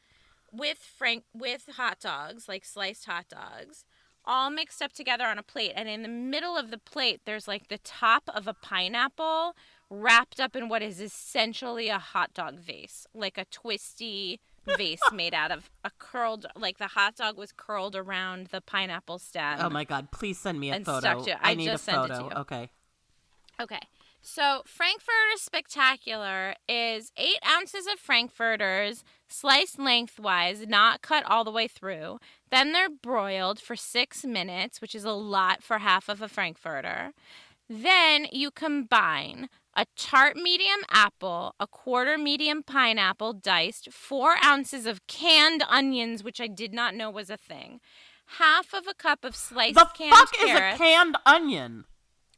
with 0.52 0.78
frank 0.78 1.24
with 1.34 1.68
hot 1.76 1.98
dogs 2.00 2.48
like 2.48 2.64
sliced 2.64 3.04
hot 3.06 3.26
dogs 3.28 3.84
all 4.24 4.50
mixed 4.50 4.82
up 4.82 4.92
together 4.92 5.24
on 5.24 5.38
a 5.38 5.42
plate 5.42 5.72
and 5.74 5.88
in 5.88 6.02
the 6.02 6.08
middle 6.08 6.56
of 6.56 6.70
the 6.70 6.78
plate 6.78 7.20
there's 7.24 7.48
like 7.48 7.68
the 7.68 7.78
top 7.78 8.24
of 8.34 8.46
a 8.46 8.54
pineapple 8.54 9.54
wrapped 9.88 10.38
up 10.38 10.54
in 10.54 10.68
what 10.68 10.82
is 10.82 11.00
essentially 11.00 11.88
a 11.88 11.98
hot 11.98 12.32
dog 12.34 12.58
vase 12.58 13.06
like 13.14 13.36
a 13.36 13.44
twisty 13.46 14.40
vase 14.76 15.00
made 15.12 15.34
out 15.34 15.50
of 15.50 15.70
a 15.84 15.90
curled 15.98 16.46
like 16.54 16.78
the 16.78 16.88
hot 16.88 17.16
dog 17.16 17.36
was 17.36 17.52
curled 17.52 17.96
around 17.96 18.48
the 18.48 18.60
pineapple 18.60 19.18
stem 19.18 19.58
oh 19.60 19.70
my 19.70 19.84
god, 19.84 20.10
please 20.10 20.38
send 20.38 20.60
me 20.60 20.70
a 20.70 20.80
photo. 20.80 21.22
it. 21.22 21.36
I 21.40 21.54
need 21.54 21.66
just 21.66 21.88
a 21.88 21.92
photo. 21.92 22.14
to 22.14 22.24
you. 22.24 22.40
Okay. 22.40 22.70
Okay. 23.60 23.80
So 24.22 24.62
Frankfurter 24.66 25.36
Spectacular 25.36 26.54
is 26.68 27.10
eight 27.16 27.38
ounces 27.46 27.86
of 27.86 27.98
Frankfurters 27.98 29.02
sliced 29.28 29.78
lengthwise, 29.78 30.66
not 30.66 31.00
cut 31.00 31.24
all 31.24 31.44
the 31.44 31.50
way 31.50 31.66
through. 31.66 32.18
Then 32.50 32.72
they're 32.72 32.90
broiled 32.90 33.60
for 33.60 33.76
six 33.76 34.24
minutes, 34.24 34.80
which 34.80 34.94
is 34.94 35.04
a 35.04 35.12
lot 35.12 35.62
for 35.62 35.78
half 35.78 36.08
of 36.08 36.20
a 36.20 36.28
Frankfurter. 36.28 37.12
Then 37.68 38.26
you 38.32 38.50
combine 38.50 39.48
a 39.76 39.86
tart 39.96 40.36
medium 40.36 40.80
apple, 40.90 41.54
a 41.60 41.66
quarter 41.68 42.18
medium 42.18 42.64
pineapple 42.64 43.34
diced, 43.34 43.92
four 43.92 44.34
ounces 44.44 44.84
of 44.86 45.06
canned 45.06 45.62
onions, 45.68 46.24
which 46.24 46.40
I 46.40 46.48
did 46.48 46.74
not 46.74 46.96
know 46.96 47.08
was 47.08 47.30
a 47.30 47.36
thing, 47.36 47.80
half 48.38 48.74
of 48.74 48.88
a 48.88 48.94
cup 48.94 49.24
of 49.24 49.36
sliced 49.36 49.76
The 49.76 49.88
canned 49.96 50.14
fuck 50.16 50.32
carrots. 50.32 50.74
is 50.74 50.80
a 50.80 50.82
canned 50.82 51.16
onion? 51.24 51.84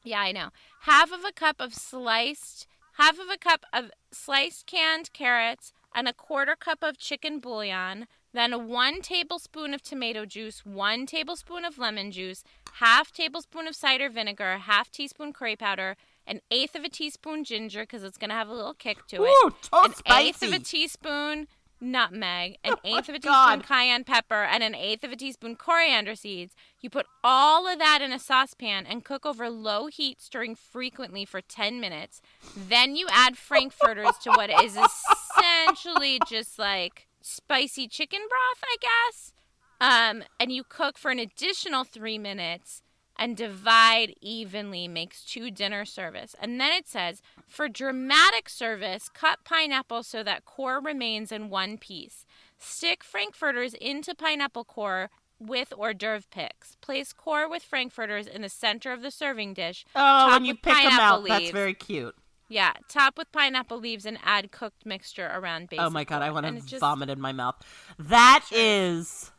Yeah, 0.04 0.20
I 0.20 0.32
know. 0.32 0.50
Half 0.82 1.12
of 1.12 1.24
a 1.24 1.32
cup 1.32 1.56
of 1.60 1.74
sliced, 1.74 2.66
half 2.98 3.18
of 3.18 3.30
a 3.32 3.38
cup 3.38 3.64
of 3.72 3.90
sliced 4.12 4.66
canned 4.66 5.12
carrots, 5.14 5.72
and 5.94 6.06
a 6.06 6.12
quarter 6.12 6.56
cup 6.56 6.82
of 6.82 6.98
chicken 6.98 7.40
bouillon. 7.40 8.06
Then 8.32 8.68
one 8.68 9.02
tablespoon 9.02 9.74
of 9.74 9.82
tomato 9.82 10.24
juice, 10.24 10.64
one 10.64 11.06
tablespoon 11.06 11.64
of 11.64 11.78
lemon 11.78 12.10
juice, 12.10 12.44
half 12.74 13.12
tablespoon 13.12 13.66
of 13.66 13.76
cider 13.76 14.08
vinegar, 14.08 14.58
half 14.58 14.90
teaspoon 14.90 15.32
curry 15.32 15.56
powder, 15.56 15.96
an 16.26 16.40
eighth 16.50 16.74
of 16.74 16.84
a 16.84 16.88
teaspoon 16.88 17.44
ginger 17.44 17.82
because 17.82 18.02
it's 18.02 18.18
gonna 18.18 18.34
have 18.34 18.48
a 18.48 18.54
little 18.54 18.74
kick 18.74 19.06
to 19.08 19.24
it. 19.24 19.30
Ooh, 19.30 19.54
so 19.60 19.84
an 19.84 19.92
eighth 20.06 20.42
of 20.42 20.52
a 20.52 20.58
teaspoon 20.58 21.46
nutmeg, 21.82 22.56
an 22.64 22.76
eighth 22.84 23.08
of 23.08 23.16
a 23.16 23.18
teaspoon 23.18 23.58
God. 23.58 23.66
cayenne 23.66 24.04
pepper, 24.04 24.44
and 24.44 24.62
an 24.62 24.74
eighth 24.74 25.04
of 25.04 25.12
a 25.12 25.16
teaspoon 25.16 25.56
coriander 25.56 26.14
seeds. 26.14 26.54
You 26.80 26.88
put 26.88 27.06
all 27.24 27.66
of 27.66 27.78
that 27.80 28.00
in 28.00 28.12
a 28.12 28.18
saucepan 28.18 28.86
and 28.86 29.04
cook 29.04 29.26
over 29.26 29.50
low 29.50 29.88
heat, 29.88 30.22
stirring 30.22 30.54
frequently 30.54 31.24
for 31.24 31.40
10 31.40 31.80
minutes. 31.80 32.22
Then 32.56 32.96
you 32.96 33.08
add 33.10 33.36
frankfurters 33.36 34.16
to 34.22 34.30
what 34.30 34.48
is 34.62 34.78
essentially 34.78 36.20
just 36.26 36.58
like 36.58 37.08
spicy 37.24 37.88
chicken 37.88 38.20
broth, 38.28 38.62
I 38.64 38.76
guess. 38.80 39.32
Um, 39.80 40.22
and 40.38 40.52
you 40.52 40.62
cook 40.64 40.96
for 40.96 41.10
an 41.10 41.18
additional 41.18 41.84
three 41.84 42.18
minutes 42.18 42.82
and 43.18 43.36
divide 43.36 44.14
evenly 44.20 44.88
makes 44.88 45.24
two 45.24 45.50
dinner 45.50 45.84
service. 45.84 46.34
And 46.40 46.60
then 46.60 46.72
it 46.72 46.88
says, 46.88 47.20
for 47.46 47.68
dramatic 47.68 48.48
service, 48.48 49.08
cut 49.08 49.40
pineapple 49.44 50.02
so 50.02 50.22
that 50.22 50.44
core 50.44 50.80
remains 50.80 51.30
in 51.30 51.50
one 51.50 51.78
piece. 51.78 52.24
Stick 52.58 53.04
frankfurters 53.04 53.74
into 53.74 54.14
pineapple 54.14 54.64
core 54.64 55.10
with 55.38 55.72
hors 55.76 55.94
d'oeuvre 55.94 56.28
picks. 56.30 56.76
Place 56.80 57.12
core 57.12 57.48
with 57.48 57.62
frankfurters 57.62 58.26
in 58.26 58.42
the 58.42 58.48
center 58.48 58.92
of 58.92 59.02
the 59.02 59.10
serving 59.10 59.54
dish. 59.54 59.84
Oh, 59.94 60.30
when 60.30 60.44
you 60.44 60.54
pick 60.54 60.74
them 60.74 60.92
out, 60.92 61.24
that's 61.26 61.50
very 61.50 61.74
cute. 61.74 62.14
Yeah, 62.52 62.74
top 62.86 63.16
with 63.16 63.32
pineapple 63.32 63.78
leaves 63.78 64.04
and 64.04 64.18
add 64.22 64.52
cooked 64.52 64.84
mixture 64.84 65.30
around 65.32 65.70
base. 65.70 65.80
Oh 65.80 65.88
my 65.88 66.04
god, 66.04 66.20
I 66.20 66.30
want 66.30 66.44
to 66.44 66.60
just- 66.66 66.80
vomit 66.80 67.08
in 67.08 67.18
my 67.18 67.32
mouth. 67.32 67.54
That 67.98 68.44
is. 68.52 69.32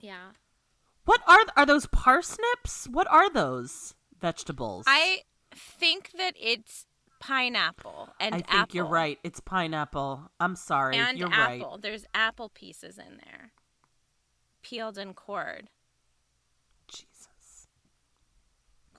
Yeah. 0.00 0.30
What 1.04 1.20
are 1.26 1.38
are 1.54 1.66
those 1.66 1.84
parsnips? 1.86 2.88
What 2.90 3.06
are 3.10 3.28
those 3.28 3.94
vegetables? 4.18 4.86
I 4.88 5.24
think 5.52 6.12
that 6.16 6.32
it's 6.40 6.86
pineapple 7.20 8.08
and 8.18 8.34
I 8.34 8.38
think 8.38 8.54
apple. 8.54 8.76
you're 8.76 8.86
right. 8.86 9.18
It's 9.22 9.40
pineapple. 9.40 10.30
I'm 10.40 10.56
sorry. 10.56 10.96
And 10.96 11.18
you're 11.18 11.30
apple. 11.30 11.72
right. 11.72 11.82
There's 11.82 12.06
apple 12.14 12.48
pieces 12.48 12.96
in 12.96 13.18
there. 13.22 13.52
Peeled 14.62 14.96
and 14.96 15.14
cored. 15.14 15.68
Jesus. 16.88 17.68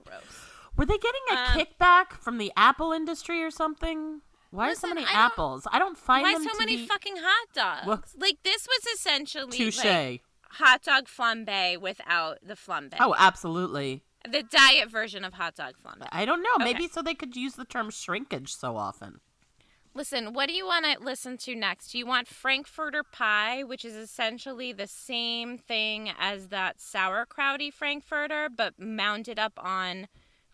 Gross. 0.03 0.49
Were 0.80 0.85
they 0.85 0.97
getting 0.97 1.22
a 1.31 1.34
Um, 1.34 1.60
kickback 1.60 2.14
from 2.14 2.38
the 2.38 2.53
apple 2.56 2.93
industry 2.93 3.43
or 3.43 3.51
something? 3.51 4.22
Why 4.49 4.72
are 4.72 4.76
so 4.76 4.88
many 4.88 5.01
I 5.01 5.07
don't- 5.07 5.15
apples? 5.15 5.68
I 5.69 5.77
don't 5.77 5.97
find 5.97 6.23
Why 6.23 6.35
so 6.35 6.57
many 6.57 6.77
be 6.77 6.88
fucking 6.88 7.18
hot 7.18 7.47
dogs? 7.53 7.85
Well- 7.85 8.03
like 8.15 8.41
this 8.43 8.65
was 8.65 8.93
essentially 8.93 9.57
touche. 9.57 9.84
like 9.84 10.23
hot 10.51 10.81
dog 10.81 11.07
flambe 11.07 11.76
without 11.81 12.38
the 12.41 12.53
flambe. 12.56 12.95
oh, 12.97 13.14
absolutely. 13.18 14.06
The 14.23 14.41
diet 14.41 14.89
version 14.89 15.26
of 15.26 15.34
hot 15.34 15.56
dog 15.56 15.76
flambe. 15.84 16.07
I 16.14 16.23
don't 16.23 16.41
know. 16.41 16.56
Okay. 16.56 16.64
Maybe 16.64 16.88
so 16.88 17.01
they 17.01 17.14
could 17.14 17.35
use 17.35 17.56
the 17.56 17.65
term 17.65 17.89
shrinkage 17.89 18.53
so 18.56 18.77
often. 18.77 19.19
Listen, 19.93 20.31
what 20.31 20.47
do 20.47 20.53
you 20.53 20.65
want 20.65 20.85
to 20.85 20.97
listen 21.03 21.35
to 21.39 21.56
next? 21.56 21.89
Do 21.89 21.97
you 21.97 22.06
want 22.06 22.30
Frankfurter 22.30 23.03
pie, 23.03 23.64
which 23.64 23.84
is 23.84 23.95
essentially 23.95 24.72
the 24.72 24.88
same 24.88 25.57
thing 25.57 26.10
as 26.18 26.47
that 26.49 26.77
sauerkrauty 26.77 27.73
Frankfurter, 27.73 28.47
but 28.56 28.80
mounted 28.80 29.38
up 29.38 29.53
on 29.57 30.07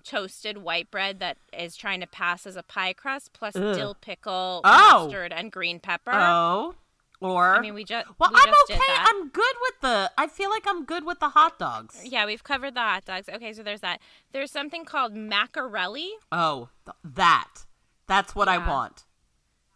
toasted 0.06 0.60
white 0.60 0.90
bread 0.91 1.19
that 1.19 1.38
is 1.57 1.76
trying 1.76 1.99
to 2.02 2.07
pass 2.07 2.45
as 2.45 2.56
a 2.56 2.64
pie 2.64 2.94
crust, 2.94 3.34
plus 3.34 3.56
Ugh. 3.56 3.76
dill 3.76 3.95
pickle, 3.99 4.61
Oh. 4.64 5.03
mustard, 5.06 5.34
and 5.34 5.52
green 5.52 5.80
pepper? 5.80 6.11
Oh, 6.14 6.76
or 7.22 7.56
I 7.56 7.61
mean, 7.61 7.73
we 7.73 7.84
just 7.84 8.07
well, 8.19 8.30
we 8.32 8.40
I'm 8.40 8.48
just 8.48 8.72
okay. 8.72 8.94
I'm 8.98 9.30
good 9.30 9.56
with 9.61 9.82
the. 9.82 10.11
I 10.18 10.27
feel 10.27 10.49
like 10.49 10.64
I'm 10.68 10.86
good 10.86 11.06
with 11.06 11.19
the 11.19 11.30
hot 11.30 11.57
dogs. 11.57 12.02
Yeah, 12.03 12.26
we've 12.26 12.44
covered 12.44 12.76
the 12.76 12.82
hot 12.82 13.06
dogs. 13.06 13.27
Okay, 13.30 13.52
so 13.53 13.64
there's 13.64 13.82
that. 13.82 13.99
There's 14.32 14.52
something 14.52 14.86
called 14.86 15.14
macarelli. 15.15 16.10
Oh, 16.32 16.69
th- 16.86 16.95
that. 17.15 17.65
That's 18.07 18.36
what 18.36 18.48
I 18.48 18.57
want. 18.60 19.06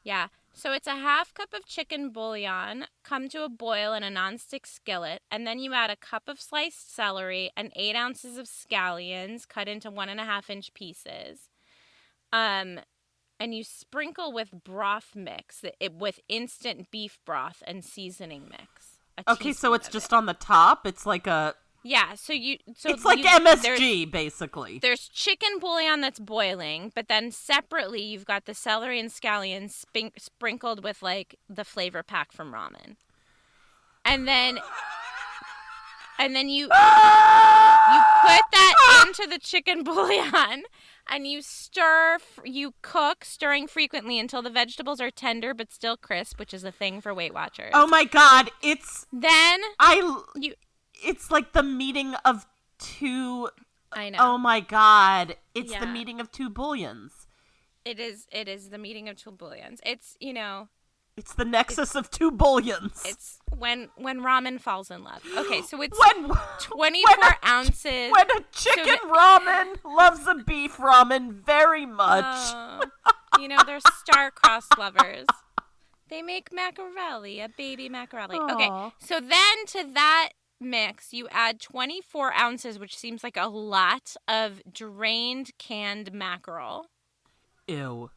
Yeah. 0.04 0.28
So 0.60 0.74
it's 0.74 0.88
a 0.88 0.96
half 0.96 1.34
cup 1.34 1.54
of 1.54 1.66
chicken 1.66 2.10
bouillon, 2.10 2.88
come 3.02 3.30
to 3.30 3.46
a 3.46 3.50
boil 3.50 3.94
in 3.94 4.04
a 4.04 4.10
nonstick 4.10 4.68
skillet, 4.68 5.22
and 5.32 5.48
then 5.48 5.58
you 5.58 5.74
add 5.74 5.90
a 5.90 5.96
cup 5.96 6.24
of 6.28 6.42
sliced 6.42 6.94
celery 6.94 7.50
and 7.56 7.72
eight 7.78 7.96
ounces 7.96 8.38
of 8.38 8.46
scallions 8.46 9.48
cut 9.48 9.70
into 9.70 9.90
one 9.90 10.10
and 10.10 10.20
a 10.20 10.26
half 10.26 10.50
inch 10.50 10.74
pieces. 10.74 11.48
Um, 12.34 12.82
and 13.40 13.56
you 13.56 13.64
sprinkle 13.64 14.34
with 14.34 14.50
broth 14.52 15.12
mix 15.16 15.64
it, 15.80 15.94
with 15.94 16.20
instant 16.28 16.92
beef 16.92 17.20
broth 17.26 17.64
and 17.66 17.82
seasoning 17.82 18.50
mix. 18.52 19.00
Okay, 19.30 19.54
so 19.54 19.74
it's 19.74 19.88
just 19.88 20.12
it. 20.12 20.16
on 20.16 20.26
the 20.26 20.34
top. 20.34 20.86
It's 20.86 21.06
like 21.06 21.26
a. 21.26 21.56
yeah. 21.84 22.16
So 22.16 22.34
you 22.34 22.58
so 22.76 22.90
it's 22.90 23.06
like 23.06 23.20
you- 23.20 23.24
there's- 23.24 23.64
MSG, 23.64 24.12
basically. 24.12 24.80
there's 24.80 25.08
chicken 25.08 25.60
bouillon 25.60 26.02
that's 26.02 26.20
boiling, 26.20 26.92
but 26.96 27.08
then 27.08 27.32
separately 27.32 28.02
you've 28.02 28.26
got 28.26 28.46
the 28.46 28.54
celery 28.54 29.00
and 29.00 29.10
scallions 29.10 29.72
spink- 29.72 30.20
sprinkled 30.20 30.84
with 30.84 31.02
like 31.02 31.38
the 31.50 31.64
flavor 31.66 32.04
pack 32.04 32.32
from 32.32 32.54
ramen. 32.54 32.96
And 34.06 34.28
then 34.28 34.60
and 36.18 36.36
then 36.36 36.50
you 36.50 36.64
you 36.64 36.68
put 36.70 38.44
that 38.52 39.04
into 39.08 39.26
the 39.30 39.40
chicken 39.40 39.84
bouillon 39.86 40.64
and 41.12 41.26
you 41.26 41.42
stir 41.42 42.18
you 42.44 42.74
cook 42.82 43.24
stirring 43.26 43.68
frequently 43.68 44.20
until 44.20 44.42
the 44.42 44.50
vegetables 44.50 45.00
are 45.00 45.12
tender 45.12 45.54
but 45.54 45.72
still 45.72 45.98
crisp, 45.98 46.38
which 46.40 46.54
is 46.54 46.64
a 46.64 46.72
thing 46.72 47.02
for 47.02 47.14
Weight 47.14 47.34
Watchers. 47.34 47.72
Oh 47.74 47.88
my 47.88 48.04
god! 48.04 48.52
It's 48.62 49.06
Then 49.14 49.62
i 49.80 50.22
you 50.36 50.54
It's 51.04 51.32
like 51.32 51.54
the 51.54 51.64
meeting 51.64 52.16
of 52.26 52.46
two 52.78 53.50
I 53.92 54.10
know. 54.10 54.18
Oh 54.22 54.38
my 54.38 54.60
god! 54.60 55.36
It's 55.56 55.76
the 55.76 55.88
meeting 55.88 56.20
of 56.20 56.32
two 56.32 56.50
bullions. 56.50 57.28
It 57.86 58.00
is. 58.00 58.28
It 58.32 58.48
is 58.48 58.70
the 58.70 58.78
meeting 58.78 59.10
of 59.10 59.16
two 59.18 59.32
bullions. 59.32 59.80
It's 59.86 60.16
you 60.20 60.32
know, 60.34 60.68
It's 61.18 61.34
the 61.34 61.46
nexus 61.46 61.96
of 61.96 62.12
two 62.12 62.30
bullions. 62.32 63.02
It's 63.06 63.40
when 63.58 63.90
when 63.98 64.20
ramen 64.22 64.60
falls 64.62 64.92
in 64.92 65.04
love. 65.04 65.24
Okay, 65.36 65.62
so 65.64 65.82
it's 65.82 65.98
when 65.98 66.30
24 66.60 67.16
when 67.18 67.32
a- 67.34 67.48
ounces. 67.48 68.12
when 68.12 68.30
a 68.30 68.44
chicken 68.52 68.86
the- 68.86 69.14
ramen 69.14 69.84
loves 69.84 70.28
a 70.28 70.36
beef 70.36 70.78
ramen 70.78 71.32
very 71.44 71.86
much. 71.88 72.26
Oh, 72.54 72.82
you 73.40 73.48
know, 73.48 73.58
they're 73.66 73.80
star-crossed 73.80 74.78
lovers. 74.78 75.26
They 76.10 76.22
make 76.22 76.50
macarelli, 76.52 77.44
a 77.44 77.50
baby 77.50 77.88
macarelli. 77.90 78.36
Okay, 78.52 78.96
so 79.00 79.20
then 79.20 79.66
to 79.68 79.84
that 79.94 80.30
mix, 80.60 81.14
you 81.14 81.28
add 81.32 81.60
24 81.60 82.34
ounces, 82.34 82.78
which 82.80 82.98
seems 82.98 83.24
like 83.24 83.38
a 83.38 83.48
lot 83.48 84.16
of 84.28 84.62
drained 84.72 85.52
canned 85.58 86.12
mackerel. 86.14 86.88
Ew. 87.68 88.12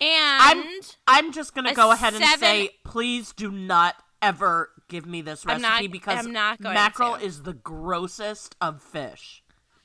And 0.00 0.10
I'm 0.40 0.64
I'm 1.06 1.32
just 1.32 1.54
gonna 1.54 1.74
go 1.74 1.90
ahead 1.90 2.14
and 2.14 2.22
seven- 2.22 2.38
say, 2.40 2.70
please 2.84 3.32
do 3.32 3.50
not 3.50 3.96
ever 4.20 4.70
give 4.88 5.06
me 5.06 5.20
this 5.22 5.44
I'm 5.46 5.60
recipe 5.62 5.84
not- 5.84 5.92
because 5.92 6.18
I'm 6.26 6.32
not 6.32 6.60
going 6.60 6.74
mackerel 6.74 7.16
to. 7.18 7.24
is 7.24 7.42
the 7.42 7.54
grossest 7.54 8.56
of 8.60 8.82
fish. 8.82 9.42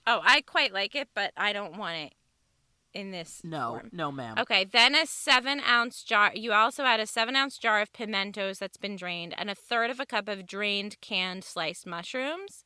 oh, 0.08 0.20
I 0.24 0.42
quite 0.42 0.74
like 0.74 0.96
it, 0.96 1.10
but 1.14 1.32
I 1.38 1.54
don't 1.54 1.78
want 1.78 1.96
it 1.98 2.14
in 2.94 3.12
this 3.12 3.42
No, 3.44 3.78
form. 3.80 3.90
no, 3.92 4.12
ma'am. 4.12 4.36
Okay, 4.40 4.64
then 4.66 4.96
a 4.96 5.06
seven 5.06 5.62
ounce 5.62 6.04
jar. 6.04 6.32
You 6.36 6.52
also 6.54 6.84
add 6.84 7.00
a 7.00 7.08
seven 7.08 7.36
ounce 7.36 7.58
jar 7.58 7.82
of 7.82 7.94
pimentos 7.94 8.60
that's 8.60 8.78
been 8.78 8.96
drained, 8.96 9.34
and 9.38 9.50
a 9.50 9.56
third 9.56 9.90
of 9.90 10.00
a 10.00 10.06
cup 10.06 10.28
of 10.28 10.46
drained 10.46 11.00
canned 11.02 11.44
sliced 11.44 11.86
mushrooms, 11.88 12.64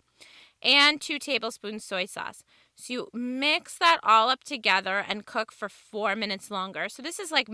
and 0.61 0.99
two 0.99 1.19
tablespoons 1.19 1.83
soy 1.83 2.05
sauce. 2.05 2.43
So 2.75 2.93
you 2.93 3.07
mix 3.13 3.77
that 3.77 3.99
all 4.03 4.29
up 4.29 4.43
together 4.43 5.05
and 5.07 5.25
cook 5.25 5.51
for 5.51 5.69
four 5.69 6.15
minutes 6.15 6.49
longer. 6.51 6.89
So 6.89 7.01
this 7.01 7.19
is 7.19 7.31
like 7.31 7.47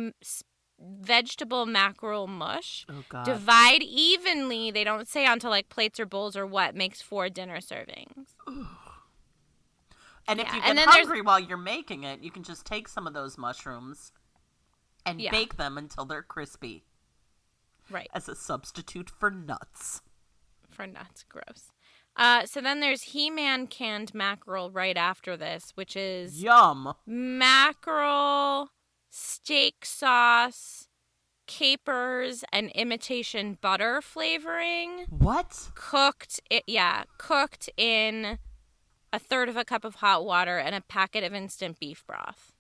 vegetable 0.80 1.66
mackerel 1.66 2.26
mush. 2.28 2.86
Oh 2.90 3.04
God. 3.08 3.26
Divide 3.26 3.84
evenly. 3.84 4.72
They 4.72 4.84
don't 4.84 5.08
say 5.08 5.26
onto 5.28 5.48
like 5.48 5.70
plates 5.70 6.00
or 6.00 6.06
bowls 6.08 6.36
or 6.36 6.46
what 6.48 6.74
makes 6.76 7.02
four 7.02 7.30
dinner 7.30 7.58
servings. 7.58 8.34
And 10.28 10.40
if 10.40 10.48
yeah, 10.48 10.56
you 10.56 10.62
get 10.62 10.68
then 10.68 10.76
there's- 10.78 10.96
hungry 10.96 11.22
while 11.22 11.40
you're 11.40 11.58
making 11.58 12.04
it, 12.04 12.22
you 12.22 12.32
can 12.32 12.44
just 12.44 12.66
take 12.66 12.88
some 12.88 13.08
of 13.08 13.14
those 13.14 13.38
mushrooms 13.38 14.12
and 15.06 15.20
Yeah. 15.22 15.32
bake 15.32 15.58
them 15.58 15.78
until 15.78 16.06
they're 16.06 16.22
crispy 16.24 16.84
Right. 17.90 18.10
as 18.14 18.30
a 18.30 18.36
substitute 18.36 19.10
for 19.10 19.30
nuts. 19.32 20.02
for 20.70 20.88
nuts. 20.88 21.24
Gross. 21.28 21.72
Uh, 22.16 22.46
so 22.46 22.62
then 22.62 22.80
there's 22.80 23.02
He-Man 23.04 23.68
canned 23.68 24.14
mackerel 24.14 24.72
right 24.72 24.96
after 24.96 25.36
this, 25.36 25.72
which 25.76 25.96
is 25.98 26.42
Yum. 26.42 26.94
mackerel, 27.06 28.70
steak 29.10 29.84
sauce, 29.86 30.88
capers, 31.48 32.46
and 32.54 32.70
imitation 32.72 33.58
butter 33.60 34.02
flavoring. 34.02 35.06
What? 35.10 35.72
Cooked, 35.76 36.40
it 36.50 36.64
yeah, 36.68 37.04
cooked 37.18 37.70
in 37.76 38.40
a 39.14 39.20
third 39.20 39.50
of 39.50 39.58
a 39.58 39.66
cup 39.66 39.84
of 39.84 39.96
hot 39.96 40.26
water 40.26 40.58
and 40.58 40.74
a 40.76 40.82
packet 40.82 41.24
of 41.24 41.34
instant 41.34 41.80
beef 41.80 42.06
broth 42.08 42.52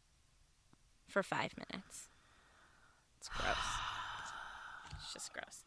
for 1.07 1.23
five 1.23 1.53
minutes. 1.57 2.09
It's 3.19 3.29
gross. 3.29 3.55
It's 4.99 5.13
just 5.13 5.33
gross. 5.33 5.63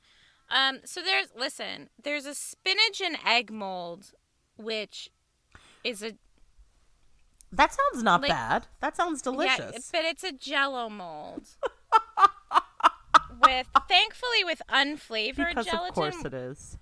Um, 0.51 0.81
so 0.85 1.01
there's 1.03 1.29
listen, 1.37 1.89
there's 2.03 2.27
a 2.27 2.35
spinach 2.35 3.01
and 3.03 3.17
egg 3.27 3.51
mold, 3.51 4.13
which 4.57 5.11
is 5.83 6.03
a 6.03 6.13
That 7.53 7.73
sounds 7.73 8.03
not 8.03 8.21
Like- 8.23 8.31
bad. 8.31 8.67
That 8.81 8.97
sounds 8.97 9.23
yeah, 9.25 9.31
delicious. 9.33 9.91
but 9.93 10.05
it's 10.05 10.25
a 10.25 10.33
Jello 10.33 10.89
mold. 10.89 11.47
with 13.43 13.67
thankfully 13.89 14.45
with 14.45 14.63
unflavored 14.69 15.49
because 15.49 15.67
gelatin, 15.67 15.89
of 15.89 15.95
course 15.95 16.25
it 16.25 16.35
is. 16.35 16.79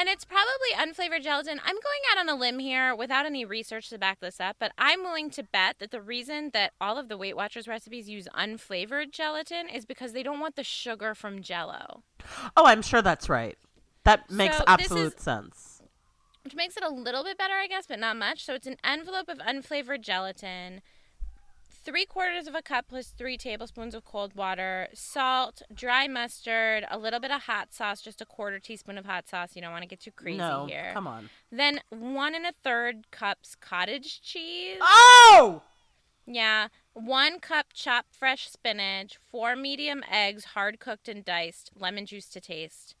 And 0.00 0.08
it's 0.08 0.24
probably 0.24 0.70
unflavored 0.76 1.22
gelatin. 1.22 1.60
I'm 1.62 1.74
going 1.74 2.00
out 2.10 2.18
on 2.18 2.28
a 2.30 2.34
limb 2.34 2.58
here 2.58 2.94
without 2.96 3.26
any 3.26 3.44
research 3.44 3.90
to 3.90 3.98
back 3.98 4.20
this 4.20 4.40
up, 4.40 4.56
but 4.58 4.72
I'm 4.78 5.02
willing 5.02 5.28
to 5.32 5.42
bet 5.42 5.76
that 5.78 5.90
the 5.90 6.00
reason 6.00 6.50
that 6.54 6.72
all 6.80 6.96
of 6.96 7.08
the 7.10 7.18
Weight 7.18 7.36
Watchers 7.36 7.68
recipes 7.68 8.08
use 8.08 8.26
unflavored 8.34 9.12
gelatin 9.12 9.68
is 9.68 9.84
because 9.84 10.14
they 10.14 10.22
don't 10.22 10.40
want 10.40 10.56
the 10.56 10.64
sugar 10.64 11.14
from 11.14 11.42
Jello. 11.42 12.02
Oh, 12.56 12.64
I'm 12.66 12.80
sure 12.80 13.02
that's 13.02 13.28
right. 13.28 13.58
That 14.04 14.30
makes 14.30 14.56
So 14.56 14.64
absolute 14.66 15.14
is- 15.16 15.22
sense. 15.22 15.82
which 16.44 16.54
makes 16.54 16.78
it 16.78 16.82
a 16.82 16.88
little 16.88 17.22
bit 17.22 17.36
better, 17.36 17.54
I 17.54 17.66
guess, 17.66 17.86
but 17.86 17.98
not 17.98 18.16
much. 18.16 18.42
So 18.46 18.54
it's 18.54 18.66
an 18.66 18.76
envelope 18.82 19.28
of 19.28 19.36
unflavored 19.38 20.00
gelatin, 20.00 20.80
three 21.82 22.04
quarters 22.04 22.46
of 22.46 22.54
a 22.54 22.62
cup 22.62 22.86
plus 22.88 23.08
three 23.08 23.36
tablespoons 23.36 23.94
of 23.94 24.04
cold 24.04 24.34
water, 24.34 24.88
salt, 24.94 25.62
dry 25.72 26.06
mustard, 26.06 26.84
a 26.90 26.98
little 26.98 27.20
bit 27.20 27.30
of 27.30 27.42
hot 27.42 27.72
sauce, 27.72 28.00
just 28.00 28.20
a 28.20 28.26
quarter 28.26 28.58
teaspoon 28.58 28.98
of 28.98 29.06
hot 29.06 29.28
sauce. 29.28 29.54
You 29.54 29.62
don't 29.62 29.72
want 29.72 29.82
to 29.82 29.88
get 29.88 30.00
too 30.00 30.10
crazy 30.10 30.38
no, 30.38 30.66
here. 30.68 30.90
come 30.92 31.06
on. 31.06 31.30
Then 31.50 31.80
one 31.90 32.34
and 32.34 32.46
a 32.46 32.52
third 32.52 33.10
cups 33.10 33.54
cottage 33.54 34.20
cheese. 34.22 34.78
Oh! 34.80 35.62
Yeah. 36.26 36.68
One 36.92 37.40
cup 37.40 37.66
chopped 37.72 38.14
fresh 38.14 38.50
spinach, 38.50 39.18
four 39.30 39.56
medium 39.56 40.02
eggs, 40.10 40.44
hard 40.46 40.80
cooked 40.80 41.08
and 41.08 41.24
diced, 41.24 41.70
lemon 41.74 42.06
juice 42.06 42.28
to 42.30 42.40
taste. 42.40 42.94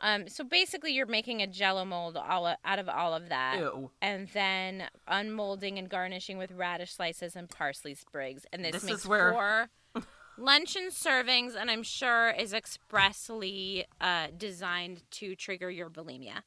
Um, 0.00 0.28
so 0.28 0.44
basically, 0.44 0.92
you're 0.92 1.06
making 1.06 1.42
a 1.42 1.46
jello 1.46 1.84
mold 1.84 2.16
all 2.16 2.46
out 2.64 2.78
of 2.78 2.88
all 2.88 3.14
of 3.14 3.28
that, 3.30 3.58
Ew. 3.58 3.90
and 4.00 4.28
then 4.28 4.84
unmolding 5.08 5.78
and 5.78 5.88
garnishing 5.88 6.38
with 6.38 6.52
radish 6.52 6.92
slices 6.92 7.34
and 7.34 7.48
parsley 7.48 7.94
sprigs. 7.94 8.46
And 8.52 8.64
this, 8.64 8.72
This 8.72 8.84
makes 8.84 9.00
is 9.00 9.06
where- 9.06 9.32
four 9.32 9.68
luncheon 10.38 10.88
servings, 10.90 11.56
and 11.56 11.68
I'm 11.70 11.82
sure 11.82 12.30
is 12.30 12.52
expressly 12.52 13.86
uh, 14.00 14.28
designed 14.36 15.02
to 15.12 15.34
trigger 15.34 15.70
your 15.70 15.90
bulimia, 15.90 16.42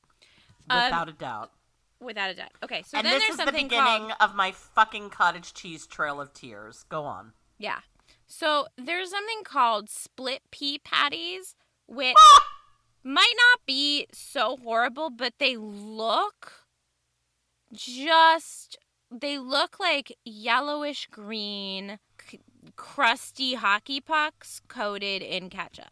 Um, 0.70 0.84
Without 0.86 1.10
a 1.10 1.14
doubt. 1.14 1.52
without 2.00 2.30
a 2.30 2.34
doubt. 2.34 2.52
Okay, 2.64 2.84
so 2.84 2.98
and 2.98 3.06
then 3.06 3.14
this 3.16 3.24
there's 3.28 3.40
is 3.40 3.46
the 3.46 3.52
beginning 3.52 3.70
called 4.10 4.14
of 4.22 4.36
my 4.36 4.52
fucking 4.52 5.10
cottage 5.10 5.54
cheese 5.54 5.86
trail 5.88 6.22
of 6.22 6.34
tears. 6.34 6.86
Go 6.90 7.04
on. 7.04 7.34
Yeah. 7.58 7.80
So 8.28 8.68
there's 8.78 9.10
something 9.12 9.44
called 9.44 9.90
split 9.90 10.42
pea 10.52 10.80
patties, 10.80 11.56
which 11.88 12.16
might 13.04 13.34
not 13.52 13.66
be 13.66 14.08
so 14.12 14.58
horrible, 14.64 15.10
but 15.10 15.34
they 15.40 15.58
look 15.58 16.66
just 17.74 18.78
they 19.12 19.38
look 19.38 19.80
like 19.80 20.18
yellowish 20.24 21.08
green 21.12 22.00
c- 22.30 22.40
crusty 22.76 23.56
hockey 23.56 24.00
pucks 24.00 24.62
coated 24.68 25.22
in 25.22 25.50
ketchup. 25.50 25.90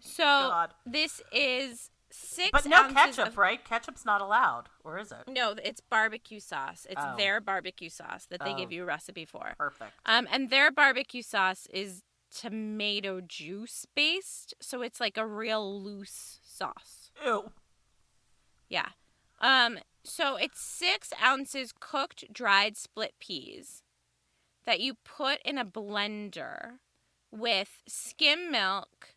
So 0.00 0.22
God. 0.24 0.74
this 0.86 1.20
is 1.32 1.90
six 2.10 2.50
But 2.52 2.66
no 2.66 2.88
ketchup, 2.92 3.28
of 3.28 3.38
right? 3.38 3.64
Ketchup's 3.64 4.04
not 4.04 4.20
allowed. 4.20 4.64
Or 4.84 4.98
is 4.98 5.10
it? 5.12 5.28
no, 5.28 5.54
it's 5.62 5.80
barbecue 5.80 6.40
sauce. 6.40 6.86
It's 6.90 7.00
Oh. 7.02 7.14
their 7.16 7.40
barbecue 7.40 7.88
sauce 7.88 8.26
that 8.30 8.40
they 8.44 8.52
Oh. 8.52 8.56
give 8.56 8.72
you 8.72 8.82
a 8.82 8.86
recipe 8.86 9.24
for. 9.24 9.54
Perfect. 9.56 9.92
Um, 10.06 10.26
and 10.30 10.50
their 10.50 10.70
barbecue 10.70 11.22
sauce 11.22 11.66
is 11.72 12.02
tomato 12.32 13.20
juice 13.20 13.86
based, 13.94 14.54
so 14.60 14.82
it's 14.82 15.00
like 15.00 15.16
a 15.16 15.26
real 15.26 15.82
loose 15.82 16.39
sauce. 16.60 17.10
Ew. 17.24 17.50
Yeah. 18.68 18.90
Um, 19.40 19.78
so 20.04 20.36
it's 20.36 20.60
six 20.60 21.12
ounces 21.22 21.72
cooked 21.78 22.32
dried 22.32 22.76
split 22.76 23.14
peas 23.18 23.82
that 24.66 24.80
you 24.80 24.94
put 25.04 25.40
in 25.44 25.56
a 25.58 25.64
blender 25.64 26.78
with 27.32 27.82
skim 27.86 28.50
milk, 28.50 29.14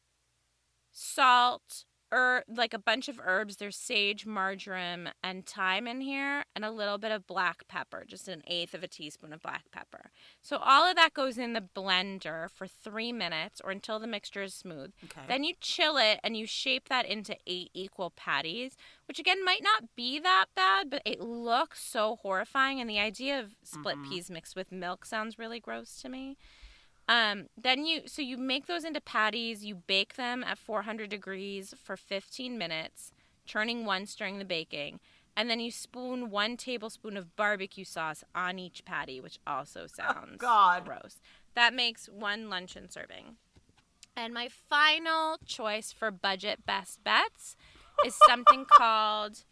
salt, 0.92 1.84
er, 2.14 2.44
like 2.48 2.74
a 2.74 2.80
bunch 2.80 3.10
of 3.10 3.20
herbs. 3.24 3.58
There's 3.58 3.76
sage, 3.76 4.26
marjoram, 4.26 5.10
and 5.24 5.46
thyme 5.46 5.88
in 5.88 6.02
here, 6.02 6.46
and 6.56 6.64
a 6.64 6.72
little 6.72 6.98
bit 6.98 7.12
of 7.12 7.26
black 7.28 7.68
pepper, 7.68 8.06
just 8.08 8.28
an 8.28 8.44
eighth 8.48 8.74
of 8.74 8.84
a 8.84 8.88
teaspoon 8.88 9.34
of 9.34 9.42
black 9.42 9.64
pepper. 9.72 10.12
So 10.42 10.58
all 10.58 10.88
of 10.90 10.96
that 10.96 11.14
goes 11.14 11.38
in 11.38 11.54
the 11.54 11.62
blender 11.62 12.50
for 12.50 12.68
three 12.68 13.12
minutes 13.12 13.62
or 13.64 13.72
until 13.72 14.00
the 14.00 14.08
mixture 14.08 14.44
is 14.44 14.54
smooth. 14.54 14.92
Okay. 15.06 15.22
Then 15.28 15.44
you 15.44 15.56
chill 15.60 15.98
it 15.98 16.20
and 16.24 16.38
you 16.38 16.46
shape 16.46 16.90
that 16.90 17.06
into 17.06 17.36
eight 17.48 17.72
equal 17.74 18.12
patties, 18.12 18.78
which 19.08 19.20
again 19.20 19.44
might 19.44 19.64
not 19.64 19.96
be 19.96 20.20
that 20.20 20.46
bad, 20.56 20.90
but 20.90 21.02
it 21.06 21.20
looks 21.22 21.84
so 21.84 22.18
horrifying. 22.22 22.80
And 22.80 22.90
the 22.90 23.00
idea 23.00 23.40
of 23.40 23.56
split 23.64 23.98
peas 24.10 24.30
mixed 24.30 24.56
with 24.56 24.72
milk 24.72 25.06
sounds 25.06 25.40
really 25.40 25.60
gross 25.60 26.02
to 26.02 26.10
me. 26.10 26.38
Um, 27.14 27.46
then 27.56 27.86
you 27.86 28.02
so 28.08 28.24
you 28.24 28.38
make 28.38 28.66
those 28.66 28.84
into 28.84 29.00
patties. 29.00 29.64
You 29.64 29.76
bake 29.76 30.16
them 30.16 30.44
at 30.44 30.58
400 30.58 31.12
degrees 31.12 31.76
for 31.78 31.96
15 31.96 32.58
minutes, 32.58 33.12
turning 33.46 33.86
once 33.86 34.16
during 34.16 34.40
the 34.40 34.46
baking, 34.46 35.00
and 35.38 35.48
then 35.48 35.60
you 35.60 35.70
spoon 35.70 36.32
one 36.32 36.58
tablespoon 36.58 37.16
of 37.16 37.36
barbecue 37.36 37.86
sauce 37.86 38.24
on 38.34 38.58
each 38.58 38.84
patty, 38.84 39.22
which 39.22 39.38
also 39.46 39.86
sounds 39.86 40.32
oh, 40.34 40.38
God. 40.38 40.86
gross. 40.86 41.22
That 41.54 41.76
makes 41.76 42.08
one 42.08 42.50
luncheon 42.50 42.90
serving. 42.90 43.36
And 44.18 44.34
my 44.34 44.50
final 44.50 45.38
choice 45.46 45.92
for 45.92 46.10
budget 46.10 46.66
best 46.66 47.04
bets 47.04 47.56
is 48.06 48.16
something 48.26 48.66
called 48.66 49.44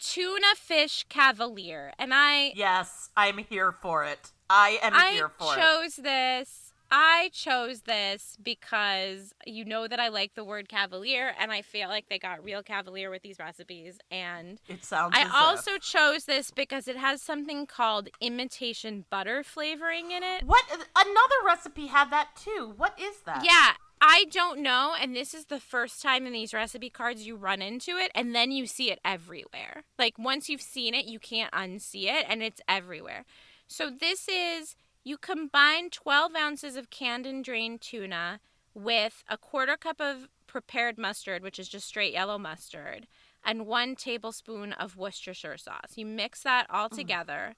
tuna 0.00 0.56
fish 0.56 1.06
cavalier. 1.08 1.92
And 2.00 2.10
I 2.12 2.52
Yes, 2.56 3.10
I'm 3.16 3.38
here 3.38 3.70
for 3.70 4.02
it. 4.02 4.32
I 4.50 4.80
am 4.82 4.92
I 4.92 5.12
here 5.12 5.28
for 5.28 5.54
it. 5.54 5.58
I 5.58 5.82
chose 5.82 5.96
this 5.96 6.65
I 6.90 7.30
chose 7.32 7.82
this 7.82 8.36
because 8.42 9.32
you 9.44 9.64
know 9.64 9.88
that 9.88 9.98
I 9.98 10.08
like 10.08 10.34
the 10.34 10.44
word 10.44 10.68
cavalier, 10.68 11.32
and 11.38 11.50
I 11.50 11.62
feel 11.62 11.88
like 11.88 12.08
they 12.08 12.18
got 12.18 12.44
real 12.44 12.62
cavalier 12.62 13.10
with 13.10 13.22
these 13.22 13.38
recipes. 13.38 13.98
And 14.10 14.58
It 14.68 14.84
sounds. 14.84 15.14
I 15.16 15.28
also 15.34 15.74
if. 15.74 15.82
chose 15.82 16.24
this 16.24 16.50
because 16.50 16.86
it 16.88 16.96
has 16.96 17.20
something 17.20 17.66
called 17.66 18.08
imitation 18.20 19.04
butter 19.10 19.42
flavoring 19.42 20.10
in 20.10 20.22
it. 20.22 20.44
What 20.44 20.64
uh, 20.72 20.76
another 20.96 21.34
recipe 21.44 21.86
had 21.86 22.10
that 22.10 22.28
too? 22.36 22.74
What 22.76 22.98
is 23.00 23.20
that? 23.26 23.44
Yeah, 23.44 23.72
I 24.00 24.26
don't 24.30 24.60
know. 24.60 24.94
And 25.00 25.16
this 25.16 25.34
is 25.34 25.46
the 25.46 25.60
first 25.60 26.02
time 26.02 26.26
in 26.26 26.32
these 26.32 26.54
recipe 26.54 26.90
cards 26.90 27.26
you 27.26 27.36
run 27.36 27.62
into 27.62 27.92
it, 27.96 28.12
and 28.14 28.34
then 28.34 28.50
you 28.50 28.66
see 28.66 28.90
it 28.90 29.00
everywhere. 29.04 29.84
Like 29.98 30.18
once 30.18 30.48
you've 30.48 30.62
seen 30.62 30.94
it, 30.94 31.06
you 31.06 31.18
can't 31.18 31.52
unsee 31.52 32.04
it, 32.04 32.26
and 32.28 32.42
it's 32.42 32.60
everywhere. 32.68 33.24
So 33.68 33.90
this 33.90 34.28
is 34.28 34.76
you 35.06 35.16
combine 35.16 35.88
12 35.88 36.34
ounces 36.34 36.74
of 36.74 36.90
canned 36.90 37.26
and 37.26 37.44
drained 37.44 37.80
tuna 37.80 38.40
with 38.74 39.22
a 39.28 39.38
quarter 39.38 39.76
cup 39.76 40.00
of 40.00 40.28
prepared 40.48 40.98
mustard, 40.98 41.44
which 41.44 41.60
is 41.60 41.68
just 41.68 41.86
straight 41.86 42.12
yellow 42.12 42.38
mustard, 42.38 43.06
and 43.44 43.66
one 43.66 43.94
tablespoon 43.94 44.72
of 44.72 44.96
Worcestershire 44.96 45.58
sauce. 45.58 45.92
You 45.94 46.06
mix 46.06 46.42
that 46.42 46.66
all 46.68 46.88
together. 46.88 47.54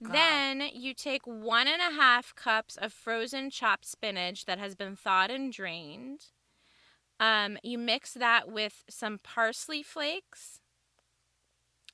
Then 0.00 0.62
you 0.72 0.94
take 0.94 1.26
one 1.26 1.66
and 1.66 1.82
a 1.82 2.00
half 2.00 2.36
cups 2.36 2.76
of 2.76 2.92
frozen 2.92 3.50
chopped 3.50 3.84
spinach 3.84 4.44
that 4.44 4.60
has 4.60 4.76
been 4.76 4.94
thawed 4.94 5.30
and 5.30 5.52
drained. 5.52 6.26
Um, 7.18 7.58
you 7.64 7.78
mix 7.78 8.14
that 8.14 8.48
with 8.48 8.84
some 8.88 9.18
parsley 9.18 9.82
flakes, 9.82 10.60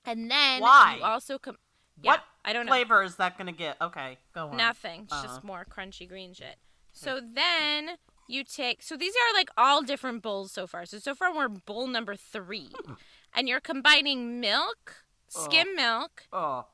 and 0.04 0.30
then 0.30 0.60
Why? 0.60 0.96
you 0.98 1.04
also 1.04 1.38
com- 1.38 1.56
yeah, 2.02 2.12
What 2.12 2.24
I 2.44 2.52
don't 2.52 2.66
know 2.66 2.72
flavor 2.72 3.02
is 3.02 3.16
that 3.16 3.36
gonna 3.38 3.52
get? 3.52 3.76
Okay, 3.80 4.18
go 4.34 4.48
on. 4.48 4.56
nothing. 4.56 5.02
It's 5.02 5.12
Uh-huh. 5.12 5.26
just 5.26 5.44
more 5.44 5.64
crunchy 5.64 6.08
green 6.08 6.32
shit. 6.34 6.56
So 6.92 7.20
then 7.20 7.96
you 8.26 8.44
take. 8.44 8.82
So 8.82 8.96
these 8.96 9.14
are 9.14 9.34
like 9.34 9.50
all 9.56 9.82
different 9.82 10.22
bowls 10.22 10.52
so 10.52 10.66
far. 10.66 10.84
So 10.86 10.98
so 10.98 11.14
far 11.14 11.34
we're 11.34 11.48
bowl 11.48 11.86
number 11.86 12.16
three, 12.16 12.70
and 13.34 13.48
you're 13.48 13.60
combining 13.60 14.40
milk, 14.40 15.04
skim 15.28 15.74
milk, 15.76 16.26
Oh, 16.32 16.66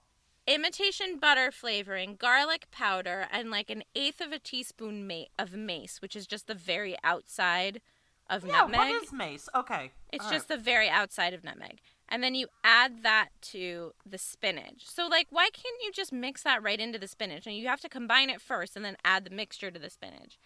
imitation 0.47 1.19
butter 1.19 1.51
flavoring, 1.51 2.17
garlic 2.17 2.71
powder, 2.71 3.27
and 3.31 3.51
like 3.51 3.71
an 3.71 3.83
eighth 3.95 4.21
of 4.21 4.33
a 4.33 4.39
teaspoon 4.39 5.07
ma- 5.07 5.25
of 5.39 5.55
mace, 5.55 6.01
which 6.03 6.15
is 6.17 6.27
just 6.27 6.47
the 6.47 6.55
very 6.55 6.97
outside 7.03 7.81
of 8.29 8.45
yeah. 8.45 8.53
nutmeg. 8.53 8.79
What 8.79 9.03
is 9.05 9.13
mace? 9.13 9.49
Okay, 9.55 9.91
It's 10.13 10.25
all 10.25 10.31
just 10.31 10.49
right. 10.51 10.57
the 10.59 10.63
very 10.63 10.89
outside 10.89 11.35
of 11.35 11.45
nutmeg. 11.45 11.81
And 12.15 12.23
then 12.23 12.37
you 12.37 12.47
add 12.63 13.03
that 13.03 13.31
to 13.53 13.93
the 14.07 14.19
spinach. 14.19 14.85
So, 14.87 15.09
like, 15.09 15.27
why 15.31 15.49
can't 15.53 15.83
you 15.83 15.91
just 15.91 16.13
mix 16.13 16.45
that 16.45 16.63
right 16.63 16.79
into 16.79 16.97
the 16.97 17.09
spinach? 17.09 17.45
And 17.45 17.57
you 17.57 17.67
have 17.67 17.81
to 17.81 17.89
combine 17.89 18.31
it 18.31 18.41
first 18.41 18.77
and 18.77 18.85
then 18.85 18.97
add 19.05 19.25
the 19.25 19.31
mixture 19.35 19.69
to 19.73 19.81
the 19.81 19.91
spinach. 19.91 20.39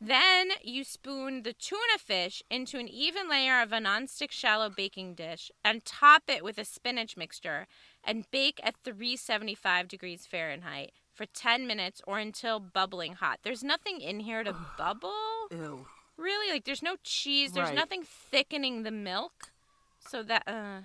Then 0.00 0.50
you 0.62 0.84
spoon 0.84 1.42
the 1.42 1.52
tuna 1.52 1.98
fish 1.98 2.44
into 2.48 2.78
an 2.78 2.86
even 2.86 3.28
layer 3.28 3.60
of 3.60 3.72
a 3.72 3.78
nonstick 3.78 4.30
shallow 4.30 4.70
baking 4.70 5.14
dish 5.14 5.50
and 5.64 5.84
top 5.84 6.22
it 6.28 6.44
with 6.44 6.58
a 6.58 6.64
spinach 6.64 7.16
mixture 7.16 7.66
and 8.04 8.30
bake 8.30 8.60
at 8.62 8.76
375 8.84 9.88
degrees 9.88 10.26
Fahrenheit 10.26 10.92
for 11.12 11.26
10 11.26 11.66
minutes 11.66 12.00
or 12.06 12.18
until 12.20 12.60
bubbling 12.60 13.14
hot. 13.14 13.40
There's 13.42 13.64
nothing 13.64 14.00
in 14.00 14.20
here 14.20 14.44
to 14.44 14.54
bubble. 14.78 15.10
Ew. 15.50 15.86
Really? 16.16 16.52
Like 16.52 16.66
there's 16.66 16.84
no 16.84 16.94
cheese, 17.02 17.50
there's 17.52 17.70
Right. 17.70 17.74
nothing 17.74 18.04
thickening 18.04 18.84
the 18.84 18.92
milk. 18.92 19.50
So 19.98 20.22
that 20.22 20.44
uh 20.46 20.82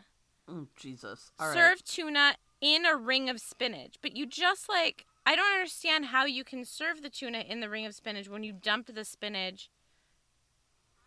Mm, 0.51 0.67
Jesus. 0.75 1.31
All 1.39 1.47
right. 1.47 1.53
serve 1.55 1.83
tuna 1.83 2.35
in 2.59 2.85
a 2.85 2.95
ring 2.95 3.29
of 3.29 3.39
spinach. 3.39 3.95
But 4.01 4.15
you 4.15 4.25
just 4.25 4.67
like 4.69 5.05
I 5.25 5.35
don't 5.35 5.53
understand 5.53 6.05
how 6.07 6.25
you 6.25 6.43
can 6.43 6.65
serve 6.65 7.01
the 7.01 7.09
tuna 7.09 7.39
in 7.39 7.59
the 7.59 7.69
ring 7.69 7.85
of 7.85 7.93
spinach 7.95 8.27
when 8.29 8.43
you 8.43 8.51
dump 8.53 8.93
the 8.93 9.05
spinach 9.05 9.69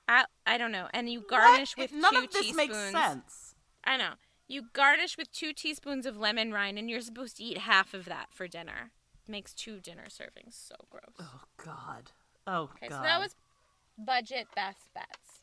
I, 0.07 0.25
I 0.47 0.59
don't 0.59 0.73
know. 0.73 0.89
And 0.93 1.09
you 1.11 1.21
garnish 1.29 1.77
What? 1.77 1.91
with 1.91 2.01
None 2.01 2.13
two 2.13 2.19
of 2.25 2.31
this 2.31 2.43
teaspoons. 2.43 2.57
makes 2.57 2.77
sense. 2.93 3.55
I 3.85 3.97
know. 3.97 4.13
You 4.47 4.65
garnish 4.75 5.17
with 5.17 5.33
two 5.33 5.53
teaspoons 5.55 6.05
of 6.05 6.17
lemon 6.19 6.53
rind 6.53 6.79
and 6.79 6.91
you're 6.91 7.01
supposed 7.01 7.39
to 7.39 7.43
eat 7.45 7.59
half 7.59 7.95
of 7.95 8.05
that 8.05 8.27
for 8.31 8.47
dinner. 8.47 8.91
Makes 9.27 9.55
two 9.55 9.81
dinner 9.81 10.05
servings. 10.09 10.53
So 10.53 10.75
gross. 10.91 11.15
Oh 11.19 11.41
God. 11.57 12.13
Oh 12.47 12.63
Okay, 12.75 12.89
God. 12.89 12.97
so 12.97 13.03
that 13.03 13.19
was 13.21 13.35
budget 13.97 14.49
best 14.55 14.93
bets. 14.95 15.34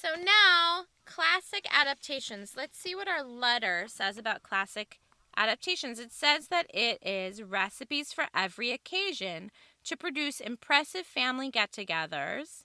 So 0.00 0.08
now, 0.18 0.84
classic 1.04 1.66
adaptations. 1.70 2.54
Let's 2.56 2.78
see 2.78 2.94
what 2.94 3.06
our 3.06 3.22
letter 3.22 3.84
says 3.86 4.16
about 4.16 4.42
classic 4.42 4.98
adaptations. 5.36 5.98
It 5.98 6.10
says 6.10 6.48
that 6.48 6.66
it 6.72 7.06
is 7.06 7.42
recipes 7.42 8.10
for 8.10 8.24
every 8.34 8.70
occasion 8.70 9.50
to 9.84 9.98
produce 9.98 10.40
impressive 10.40 11.04
family 11.04 11.50
get 11.50 11.72
togethers. 11.72 12.64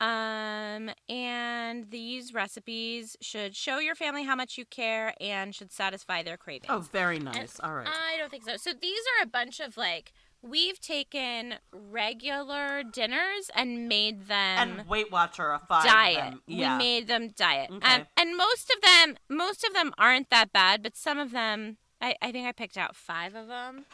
Um, 0.00 0.90
and 1.08 1.90
these 1.90 2.34
recipes 2.34 3.16
should 3.20 3.54
show 3.54 3.78
your 3.78 3.94
family 3.94 4.24
how 4.24 4.34
much 4.34 4.58
you 4.58 4.64
care 4.64 5.14
and 5.20 5.54
should 5.54 5.70
satisfy 5.70 6.24
their 6.24 6.36
cravings. 6.36 6.66
Oh, 6.68 6.80
very 6.80 7.16
And 7.16 7.26
nice. 7.26 7.60
All 7.60 7.74
right. 7.74 7.86
I 7.86 8.18
don't 8.18 8.32
think 8.32 8.42
so. 8.42 8.56
So 8.56 8.72
these 8.72 9.00
are 9.20 9.22
a 9.22 9.28
bunch 9.28 9.60
of 9.60 9.76
like 9.76 10.12
we've 10.44 10.78
taken 10.80 11.54
regular 11.72 12.82
dinners 12.82 13.50
and 13.54 13.88
made 13.88 14.26
them 14.28 14.78
and 14.78 14.88
Weight 14.88 15.10
Watcherified 15.10 15.84
diet. 15.84 16.34
Yeah. 16.46 16.76
We 16.76 16.84
made 16.84 17.08
them 17.08 17.30
diet. 17.34 17.70
Okay. 17.70 17.94
Um, 17.94 18.06
and 18.16 18.36
most 18.36 18.70
of 18.70 18.82
them 18.82 19.16
most 19.28 19.64
of 19.64 19.72
them 19.72 19.92
aren't 19.98 20.30
that 20.30 20.52
bad, 20.52 20.82
but 20.82 20.96
some 20.96 21.18
of 21.18 21.32
them 21.32 21.78
I, 22.00 22.14
I 22.20 22.30
think 22.30 22.46
I 22.46 22.52
picked 22.52 22.76
out 22.76 22.94
five 22.94 23.34
of 23.34 23.48
them. 23.48 23.86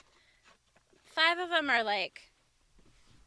Five 1.04 1.38
of 1.38 1.50
them 1.50 1.70
are 1.70 1.84
like 1.84 2.32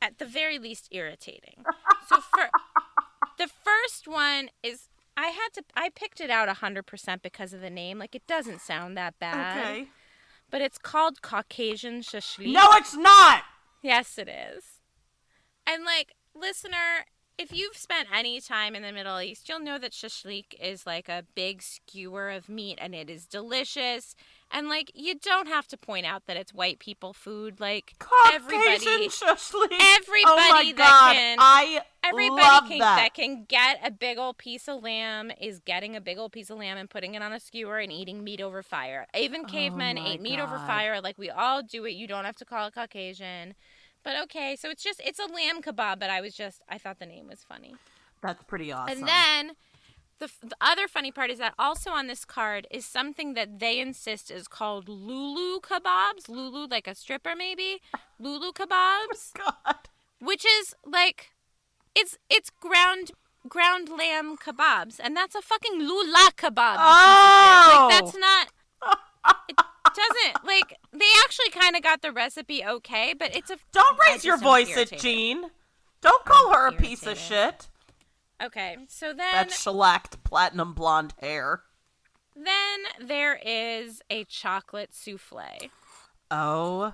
at 0.01 0.19
the 0.19 0.25
very 0.25 0.59
least 0.59 0.89
irritating. 0.91 1.63
so 2.07 2.17
for 2.19 2.49
the 3.37 3.47
first 3.47 4.07
one 4.07 4.49
is 4.61 4.89
I 5.15 5.27
had 5.27 5.49
to 5.53 5.63
I 5.75 5.89
picked 5.89 6.19
it 6.19 6.29
out 6.29 6.49
100% 6.49 7.21
because 7.21 7.53
of 7.53 7.61
the 7.61 7.69
name. 7.69 7.99
Like 7.99 8.15
it 8.15 8.27
doesn't 8.27 8.59
sound 8.59 8.97
that 8.97 9.17
bad. 9.19 9.59
okay. 9.59 9.87
But 10.53 10.61
it's 10.61 10.77
called 10.77 11.23
Caucasian 11.23 12.01
shashlik. 12.01 12.53
No, 12.53 12.69
it's 12.73 12.95
not. 12.95 13.41
Yes, 13.81 14.19
it 14.19 14.30
is. 14.30 14.81
And 15.65 15.84
like, 15.84 16.13
listener, 16.35 17.07
if 17.38 17.51
you've 17.51 17.76
spent 17.76 18.07
any 18.14 18.39
time 18.39 18.76
in 18.76 18.84
the 18.84 18.91
Middle 18.91 19.19
East, 19.19 19.49
you'll 19.49 19.60
know 19.60 19.80
that 19.80 19.91
shashlik 19.91 20.53
is 20.61 20.85
like 20.85 21.10
a 21.10 21.23
big 21.35 21.61
skewer 21.61 22.30
of 22.30 22.47
meat 22.47 22.77
and 22.81 22.93
it 22.93 23.10
is 23.10 23.26
delicious. 23.26 24.15
And 24.51 24.69
like, 24.69 24.91
you 24.93 25.15
don't 25.18 25.47
have 25.47 25.68
to 25.69 25.77
point 25.77 26.05
out 26.05 26.27
that 26.27 26.38
it's 26.38 26.53
white 26.53 26.77
people 26.77 27.11
food. 27.11 27.60
Like, 27.60 27.95
everybody, 28.31 28.77
Caucasian 28.77 29.10
shashlik. 29.10 29.72
everybody 29.72 30.23
oh 30.27 30.35
my 30.51 30.73
that 30.76 30.77
God. 30.77 31.14
can- 31.14 31.38
I 31.39 31.81
everybody 32.03 32.68
can, 32.69 32.80
that. 32.80 33.14
can 33.15 33.45
get 33.45 33.80
a 33.84 33.89
big 33.89 34.19
old 34.19 34.38
piece 34.38 34.68
of 34.68 34.84
lamb 34.84 35.31
is 35.41 35.60
getting 35.60 35.95
a 35.95 36.01
big 36.01 36.19
old 36.19 36.34
piece 36.34 36.51
of 36.51 36.60
lamb 36.60 36.77
and 36.77 36.89
putting 36.89 37.15
it 37.15 37.23
on 37.23 37.34
a 37.34 37.39
skewer 37.39 37.80
and 37.80 37.91
eating 37.91 38.23
meat 38.23 38.41
over 38.41 38.61
fire. 38.61 39.07
Even 39.18 39.41
oh 39.45 39.49
cavemen 39.49 39.97
Oh 39.97 40.05
ate 40.05 40.22
meat 40.22 40.39
over 40.39 40.57
fire. 40.60 41.01
Like 41.01 41.18
we 41.18 41.31
all 41.31 41.64
do 41.64 41.85
it. 41.85 41.91
You 41.91 42.05
don't 42.05 42.26
have 42.26 42.35
to 42.35 42.45
call 42.45 42.68
it 42.68 42.76
Caucasian. 42.76 43.55
But 44.03 44.21
okay, 44.23 44.55
so 44.59 44.69
it's 44.69 44.84
just 44.84 45.01
it's 45.05 45.19
a 45.19 45.25
lamb 45.25 45.61
kebab. 45.61 45.99
But 45.99 46.09
I 46.09 46.21
was 46.21 46.34
just 46.35 46.61
I 46.69 46.77
thought 46.77 46.99
the 46.99 47.05
name 47.05 47.27
was 47.27 47.43
funny. 47.43 47.75
That's 48.21 48.43
pretty 48.43 48.71
awesome. 48.71 48.99
And 48.99 49.07
then 49.07 49.51
the, 50.19 50.30
the 50.41 50.55
other 50.61 50.88
funny 50.88 51.11
part 51.11 51.30
is 51.30 51.39
that 51.39 51.53
also 51.59 51.89
on 51.91 52.07
this 52.07 52.23
card 52.23 52.67
is 52.71 52.85
something 52.85 53.34
that 53.34 53.59
they 53.59 53.80
insist 53.80 54.31
is 54.31 54.47
called 54.47 54.88
Lulu 54.88 55.59
kebabs. 55.59 56.30
Lulu, 56.30 56.67
like 56.69 56.88
a 56.88 56.95
stripper, 56.95 57.34
maybe. 57.35 57.81
Lulu 58.19 58.51
kebabs 58.53 59.31
Oh 59.39 59.51
God. 59.65 59.75
which 60.19 60.45
is 60.45 60.73
like 60.85 61.31
it's 61.95 62.17
it's 62.30 62.49
ground 62.49 63.11
ground 63.49 63.89
lamb 63.89 64.38
kebabs 64.38 64.99
and 65.03 65.17
that's 65.17 65.35
a 65.35 65.41
fucking 65.41 65.77
lula 65.80 66.30
kebab 66.38 66.77
you 66.80 66.80
piece 66.80 67.03
of 67.03 67.67
shit. 67.67 67.75
Oh. 67.75 67.88
like 67.89 67.99
that's 67.99 68.15
not 68.17 68.47
it 69.49 69.57
doesn't 69.95 70.45
like 70.45 70.77
they 70.91 71.05
actually 71.23 71.49
kind 71.49 71.75
of 71.75 71.81
got 71.83 72.01
the 72.01 72.11
recipe 72.11 72.63
okay 72.65 73.13
but 73.17 73.35
it's 73.35 73.49
a 73.51 73.57
Don't 73.71 73.97
raise 74.07 74.23
your 74.25 74.37
voice 74.37 74.75
at. 74.77 74.97
Jean. 74.99 75.45
Don't 76.01 76.25
call 76.25 76.53
her 76.53 76.67
a 76.67 76.71
I'm 76.71 76.77
piece 76.77 77.05
of 77.07 77.17
shit. 77.17 77.67
okay 78.43 78.77
so 78.87 79.07
then 79.07 79.17
That 79.33 79.51
shellacked 79.51 80.23
platinum 80.23 80.73
blonde 80.73 81.13
hair. 81.21 81.61
then 82.35 82.79
there 83.07 83.39
is 83.45 84.01
a 84.09 84.23
chocolate 84.25 84.93
souffle 84.93 85.69
Oh. 86.31 86.93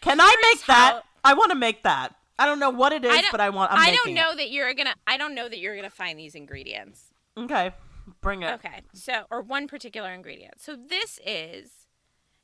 Can 0.00 0.20
I 0.20 0.24
Here's 0.42 0.54
make 0.58 0.66
that? 0.66 0.92
how- 0.94 1.02
I 1.24 1.34
want 1.34 1.50
to 1.52 1.56
make 1.56 1.84
that. 1.84 2.14
I 2.38 2.46
don't 2.46 2.58
know 2.58 2.70
what 2.70 2.92
it 2.92 3.04
is, 3.04 3.12
I 3.16 3.22
but 3.30 3.40
I 3.40 3.50
want. 3.50 3.70
I'm 3.70 3.78
I 3.78 3.92
don't 3.94 4.14
know 4.14 4.34
that 4.34 4.50
you're 4.50 4.74
gonna 4.74 4.94
I 5.06 5.16
don't 5.16 5.34
know 5.34 5.48
that 5.48 5.58
you're 5.58 5.76
gonna 5.76 5.90
find 5.90 6.18
these 6.18 6.34
ingredients 6.34 7.12
Okay, 7.38 7.72
bring 8.20 8.42
it. 8.42 8.52
Okay, 8.54 8.82
so 8.92 9.24
or 9.30 9.40
one 9.42 9.66
particular 9.68 10.12
ingredient. 10.12 10.60
So 10.60 10.76
this 10.76 11.18
is 11.26 11.86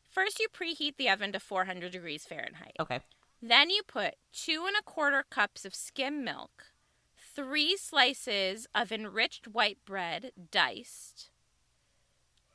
first 0.09 0.39
you 0.41 0.49
preheat 0.49 0.97
the 0.97 1.09
oven 1.09 1.33
to 1.33 1.41
400 1.41 1.93
degrees 1.93 2.25
Fahrenheit. 2.25 2.77
Okay. 2.81 3.01
Then 3.41 3.71
you 3.71 3.83
put 3.87 4.15
two 4.33 4.65
and 4.67 4.75
a 4.79 4.83
quarter 4.83 5.25
cups 5.31 5.65
of 5.65 5.75
skim 5.75 6.25
milk, 6.25 6.67
three 7.17 7.77
slices 7.77 8.67
of 8.75 8.91
enriched 8.91 9.47
white 9.49 9.79
bread 9.85 10.33
diced, 10.51 11.31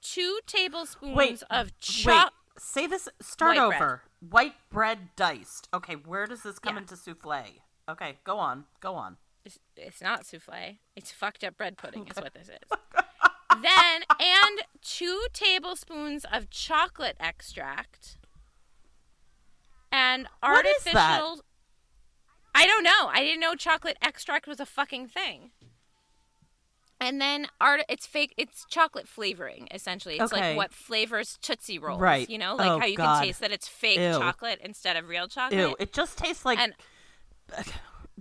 two 0.01 0.39
tablespoons 0.45 1.15
Wait. 1.15 1.43
of 1.49 1.77
chopped. 1.79 2.35
Say 2.57 2.85
this. 2.85 3.09
Start 3.21 3.57
White 3.57 3.67
bread. 3.69 3.81
over. 3.81 4.01
white 4.19 4.55
bread 4.69 5.15
diced. 5.15 5.69
Okay, 5.73 5.95
where 5.95 6.27
does 6.27 6.43
this 6.43 6.59
come 6.59 6.75
Yeah. 6.75 6.81
into 6.81 6.95
souffle? 6.95 7.61
Okay, 7.89 8.19
go 8.23 8.37
on, 8.37 8.65
go 8.79 8.93
on. 8.95 9.17
It's, 9.45 9.59
it's 9.75 10.01
not 10.01 10.25
souffle. 10.25 10.77
It's 10.95 11.11
fucked 11.11 11.43
up 11.43 11.57
bread 11.57 11.77
pudding, 11.77 12.07
is 12.07 12.15
what 12.17 12.33
this 12.33 12.47
is. 12.49 12.77
then, 13.61 14.01
and 14.19 14.59
two 14.81 15.25
tablespoons 15.33 16.25
of 16.31 16.49
chocolate 16.49 17.17
extract. 17.19 18.17
And 19.91 20.27
What 20.39 20.65
is 20.65 20.75
artificial. 20.87 21.35
that? 21.35 21.35
I 22.55 22.65
don't 22.67 22.83
know. 22.83 23.09
I 23.11 23.19
didn't 23.23 23.41
know 23.41 23.55
chocolate 23.55 23.97
extract 24.01 24.47
was 24.47 24.59
a 24.59 24.65
fucking 24.65 25.07
thing. 25.07 25.51
And 27.01 27.19
then 27.19 27.47
art 27.59 27.81
it's 27.89 28.05
fake 28.07 28.33
it's 28.37 28.65
chocolate 28.69 29.07
flavoring 29.09 29.67
essentially. 29.71 30.19
It's 30.19 30.31
Okay. 30.31 30.49
like 30.51 30.57
what 30.57 30.73
flavors 30.73 31.37
Tootsie 31.41 31.77
Rolls, 31.79 31.99
Right. 31.99 32.29
you 32.29 32.37
know? 32.37 32.55
Like 32.55 32.69
Oh, 32.71 32.79
how 32.79 32.85
you 32.85 32.95
God. 32.95 33.17
can 33.19 33.25
taste 33.27 33.41
that 33.41 33.51
it's 33.51 33.67
fake 33.67 33.97
Ew. 33.99 34.13
chocolate 34.13 34.59
instead 34.63 34.95
of 34.95 35.09
real 35.09 35.27
chocolate. 35.27 35.59
Ew, 35.59 35.75
it 35.79 35.91
just 35.91 36.17
tastes 36.17 36.45
like 36.45 36.59
and 36.59 36.73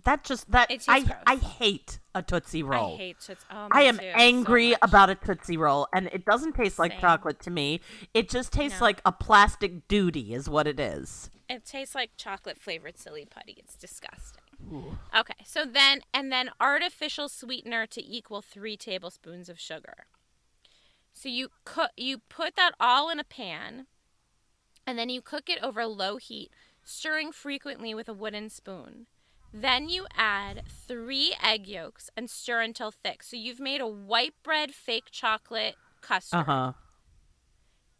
that. 0.04 0.24
Just 0.24 0.50
that 0.50 0.68
tastes 0.68 0.88
I 0.88 1.00
gross. 1.02 1.16
I 1.26 1.36
hate 1.36 1.98
a 2.14 2.22
tootsie 2.22 2.62
roll. 2.62 2.94
I 2.94 2.96
hate 2.96 3.20
Tootsie. 3.20 3.46
Oh, 3.50 3.68
I 3.70 3.82
am 3.82 3.98
too, 3.98 4.04
angry 4.14 4.70
much. 4.70 4.78
about 4.82 5.10
a 5.10 5.14
Tootsie 5.14 5.56
Roll, 5.56 5.88
and 5.94 6.08
it 6.12 6.24
doesn't 6.24 6.54
taste 6.54 6.78
like 6.78 6.92
Same. 6.92 7.00
chocolate 7.00 7.40
to 7.40 7.50
me. 7.50 7.80
It 8.12 8.28
just 8.28 8.52
tastes 8.52 8.80
No. 8.80 8.84
like 8.86 9.00
a 9.06 9.12
plastic 9.12 9.88
duty, 9.88 10.34
is 10.34 10.48
what 10.48 10.66
it 10.66 10.78
is. 10.78 11.30
It 11.48 11.64
tastes 11.64 11.94
like 11.94 12.10
chocolate 12.16 12.58
flavored 12.58 12.98
silly 12.98 13.24
putty. 13.24 13.52
It's 13.58 13.76
disgusting. 13.76 14.42
Okay, 15.16 15.34
so 15.44 15.64
then 15.64 16.00
and 16.14 16.30
then 16.30 16.50
artificial 16.60 17.28
sweetener 17.28 17.86
to 17.88 18.02
equal 18.04 18.42
three 18.42 18.76
tablespoons 18.76 19.48
of 19.48 19.58
sugar. 19.58 20.06
So 21.12 21.28
you 21.28 21.48
cook 21.64 21.90
you 21.96 22.18
put 22.18 22.56
that 22.56 22.72
all 22.78 23.10
in 23.10 23.18
a 23.18 23.24
pan, 23.24 23.86
and 24.86 24.98
then 24.98 25.08
you 25.08 25.20
cook 25.20 25.48
it 25.50 25.62
over 25.62 25.84
low 25.86 26.16
heat, 26.16 26.50
stirring 26.84 27.32
frequently 27.32 27.94
with 27.94 28.08
a 28.08 28.14
wooden 28.14 28.48
spoon. 28.50 29.06
Then 29.52 29.88
you 29.88 30.06
add 30.16 30.62
three 30.66 31.34
egg 31.42 31.66
yolks 31.66 32.10
and 32.16 32.30
stir 32.30 32.62
until 32.62 32.90
thick. 32.90 33.22
So 33.22 33.36
you've 33.36 33.60
made 33.60 33.80
a 33.80 33.86
white 33.86 34.34
bread 34.42 34.72
fake 34.72 35.10
chocolate 35.10 35.76
custard. 36.00 36.40
Uh 36.40 36.44
huh. 36.44 36.72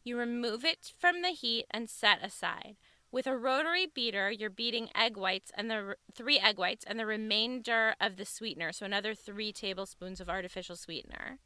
You 0.05 0.19
remove 0.19 0.65
it 0.65 0.93
from 0.99 1.23
the 1.23 1.29
heat 1.29 1.67
and 1.71 1.89
set 1.89 2.25
aside. 2.25 2.77
With 3.13 3.27
a 3.27 3.37
rotary 3.37 3.87
beater, 3.87 4.31
you're 4.31 4.49
beating 4.49 4.89
egg 4.97 5.19
whites 5.19 5.53
and 5.55 5.71
the 5.71 5.97
three 6.15 6.39
egg 6.39 6.59
whites 6.59 6.85
and 6.89 6.99
the 6.99 7.05
remainder 7.05 7.95
of 8.01 8.17
the 8.17 8.25
sweetener, 8.25 8.73
so 8.73 8.87
another 8.87 9.15
three 9.15 9.53
tablespoons 9.53 10.19
of 10.19 10.31
artificial 10.31 10.77
sweetener, 10.77 11.39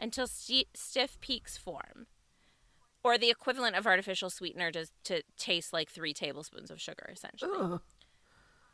until 0.00 0.26
sti 0.26 0.64
stiff 0.74 1.20
peaks 1.20 1.56
form, 1.56 2.08
or 3.04 3.16
the 3.16 3.30
equivalent 3.30 3.76
of 3.76 3.86
artificial 3.86 4.30
sweetener 4.30 4.72
to 4.72 4.86
to 5.04 5.22
taste 5.36 5.72
like 5.72 5.88
three 5.88 6.12
tablespoons 6.12 6.72
of 6.72 6.80
sugar, 6.80 7.08
essentially. 7.12 7.78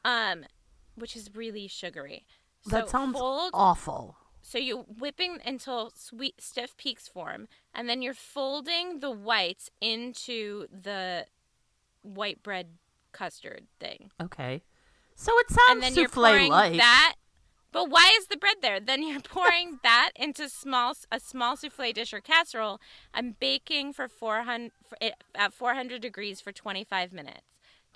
Um, 0.04 0.44
which 0.98 1.16
is 1.16 1.30
really 1.34 1.68
sugary. 1.68 2.24
So 2.62 2.70
that 2.70 2.88
sounds 2.90 3.16
fold, 3.18 3.50
awful. 3.54 4.16
so 4.42 4.58
you're 4.58 4.84
whipping 4.98 5.38
until 5.44 5.92
sweet 5.94 6.40
stiff 6.40 6.76
peaks 6.76 7.06
form, 7.08 7.48
and 7.74 7.88
then 7.88 8.02
you're 8.02 8.14
folding 8.14 9.00
the 9.00 9.10
whites 9.10 9.70
into 9.80 10.66
the 10.70 11.26
white 12.02 12.42
bread 12.42 12.68
custard 13.12 13.66
thing, 13.80 14.10
Okay. 14.20 14.62
So 15.14 15.32
it 15.40 15.50
sounds 15.50 15.60
and 15.70 15.82
then 15.82 15.94
you're 15.94 16.08
souffle 16.08 16.24
pouring 16.24 16.50
like. 16.52 16.76
that. 16.76 17.14
But 17.72 17.90
why 17.90 18.14
is 18.18 18.28
the 18.28 18.36
bread 18.36 18.56
there? 18.62 18.78
Then 18.80 19.02
you're 19.02 19.20
pouring 19.36 19.80
that 19.82 20.10
into 20.16 20.48
small 20.48 20.94
a 21.10 21.18
small 21.20 21.56
souffle 21.56 21.92
dish 21.92 22.12
or 22.12 22.20
casserole 22.20 22.80
and 23.12 23.38
baking 23.38 23.92
for 23.94 24.08
400 24.08 24.70
eh, 25.00 25.10
at 25.34 25.52
400 25.52 26.00
degrees 26.00 26.40
for 26.40 26.52
25 26.52 27.12
minutes. 27.12 27.42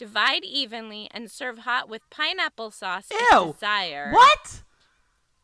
Divide 0.03 0.45
evenly 0.45 1.09
and 1.13 1.31
serve 1.31 1.59
hot 1.59 1.89
with 1.89 2.03
pineapple 2.11 2.73
sauce 2.73 3.09
Ew. 3.11 3.51
if 3.51 3.55
desired. 3.55 4.13
What? 4.13 4.63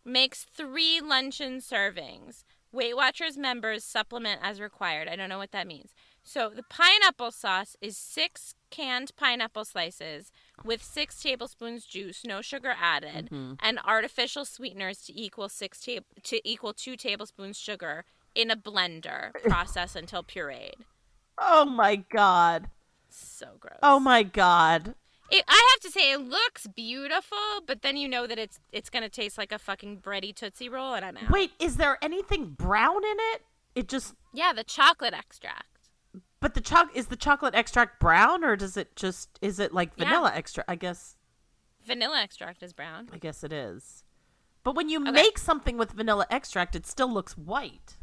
makes 0.09 0.45
three 0.45 1.01
luncheon 1.01 1.59
servings. 1.59 2.45
Weight 2.73 2.97
Watchers 2.97 3.39
members 3.39 3.85
supplement 3.85 4.41
as 4.43 4.61
required. 4.61 5.09
I 5.09 5.17
don't 5.17 5.29
know 5.29 5.39
what 5.39 5.53
that 5.53 5.67
means. 5.67 5.95
So 6.23 6.51
the 6.55 6.65
pineapple 6.65 7.31
sauce 7.31 7.77
is 7.81 7.97
six 7.97 8.55
canned 8.71 9.13
pineapple 9.17 9.65
slices 9.65 10.31
with 10.65 10.83
six 10.83 11.23
tablespoons 11.23 11.87
juice, 11.87 12.23
no 12.27 12.43
sugar 12.43 12.75
added, 12.79 13.27
mm-hmm. 13.27 13.53
and 13.61 13.79
artificial 13.87 14.45
sweeteners 14.45 14.99
to 15.05 15.19
equal 15.19 15.49
six 15.49 15.81
ta- 15.81 16.05
to 16.25 16.49
equal 16.49 16.75
two 16.75 16.97
tablespoons 16.97 17.59
sugar 17.59 18.05
in 18.35 18.51
a 18.51 18.57
blender. 18.57 19.33
Process 19.45 19.95
until 19.95 20.23
pureed. 20.23 20.75
Oh 21.39 21.65
my 21.65 21.97
god. 21.97 22.69
So 23.11 23.47
gross. 23.61 23.79
Oh 23.83 23.99
my 24.01 24.23
god. 24.23 24.95
It, 25.31 25.45
I 25.47 25.73
have 25.75 25.81
to 25.83 25.91
say, 25.91 26.11
it 26.13 26.21
looks 26.23 26.67
beautiful, 26.67 27.37
but 27.67 27.83
then 27.83 27.99
you 27.99 28.09
know 28.09 28.27
that 28.27 28.39
it's 28.39 28.61
it's 28.73 28.89
gonna 28.91 29.09
taste 29.11 29.37
like 29.37 29.53
a 29.53 29.59
fucking 29.59 29.99
bready 29.99 30.35
tootsie 30.35 30.69
roll, 30.71 30.95
and 30.95 31.05
I'm 31.05 31.17
out. 31.19 31.31
Wait, 31.31 31.53
is 31.59 31.77
there 31.77 31.99
anything 32.03 32.51
brown 32.51 33.05
in 33.05 33.17
it? 33.35 33.43
It 33.75 33.89
just 33.89 34.15
Yeah, 34.33 34.53
the 34.55 34.65
chocolate 34.65 35.13
extract. 35.15 35.91
but 36.41 36.55
the 36.55 36.61
choc 36.61 36.89
is 36.95 37.09
the 37.09 37.17
chocolate 37.17 37.55
extract 37.55 38.01
brown 38.01 38.43
or 38.45 38.57
does 38.57 38.77
it 38.77 38.97
just 38.97 39.39
is 39.43 39.59
it 39.59 39.75
like 39.75 39.91
Yeah. 39.97 40.05
vanilla 40.07 40.33
extract? 40.35 40.71
I 40.71 40.77
guess 40.77 41.15
Vanilla 41.85 42.21
extract 42.23 42.63
is 42.63 42.73
brown. 42.73 43.09
I 43.13 43.19
guess 43.19 43.43
it 43.43 43.53
is. 43.53 44.05
But 44.63 44.75
when 44.75 44.89
you 44.91 45.01
Okay. 45.01 45.11
make 45.13 45.39
something 45.39 45.79
with 45.79 45.93
vanilla 45.93 46.27
extract, 46.31 46.75
it 46.77 46.87
still 46.87 47.11
looks 47.11 47.37
white. 47.39 47.97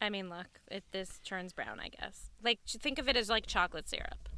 I 0.00 0.08
mean, 0.10 0.28
look, 0.30 0.60
it 0.70 0.84
this 0.92 1.18
turns 1.24 1.52
brown. 1.52 1.78
I 1.80 1.88
guess. 1.88 2.30
Like, 2.42 2.60
think 2.66 2.98
of 2.98 3.08
it 3.08 3.16
as 3.16 3.28
like 3.28 3.46
chocolate 3.46 3.88
syrup. 3.88 4.28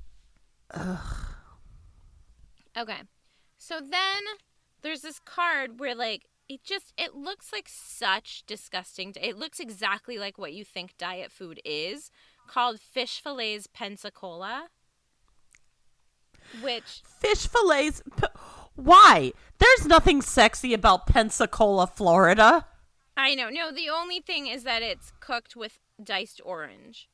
Okay, 2.77 3.01
so 3.59 3.81
then 3.81 4.23
there's 4.83 5.01
this 5.03 5.19
card 5.19 5.81
where 5.81 5.95
like 5.95 6.27
it 6.49 6.63
just 6.65 6.93
it 6.97 7.15
looks 7.15 7.53
like 7.53 7.69
such 7.69 8.45
disgusting. 8.47 9.13
It 9.21 9.37
looks 9.37 9.61
exactly 9.61 10.19
like 10.19 10.39
what 10.39 10.53
you 10.53 10.65
think 10.65 10.97
diet 10.97 11.31
food 11.31 11.61
is, 11.65 12.11
called 12.47 12.81
fish 12.81 13.21
fillets 13.23 13.67
Pensacola. 13.67 14.69
Which 16.63 17.03
Fish 17.05 17.47
fillets. 17.47 18.03
P- 18.21 18.27
Why? 18.75 19.33
There's 19.59 19.87
nothing 19.87 20.23
sexy 20.23 20.75
about 20.75 21.07
Pensacola, 21.07 21.87
Florida. 21.87 22.67
I 23.17 23.35
know. 23.35 23.51
No, 23.51 23.71
the 23.71 23.89
only 23.89 24.21
thing 24.21 24.47
is 24.47 24.65
that 24.65 24.83
it's 24.83 25.13
cooked 25.21 25.55
with 25.55 25.79
diced 26.03 26.41
orange. 26.45 27.09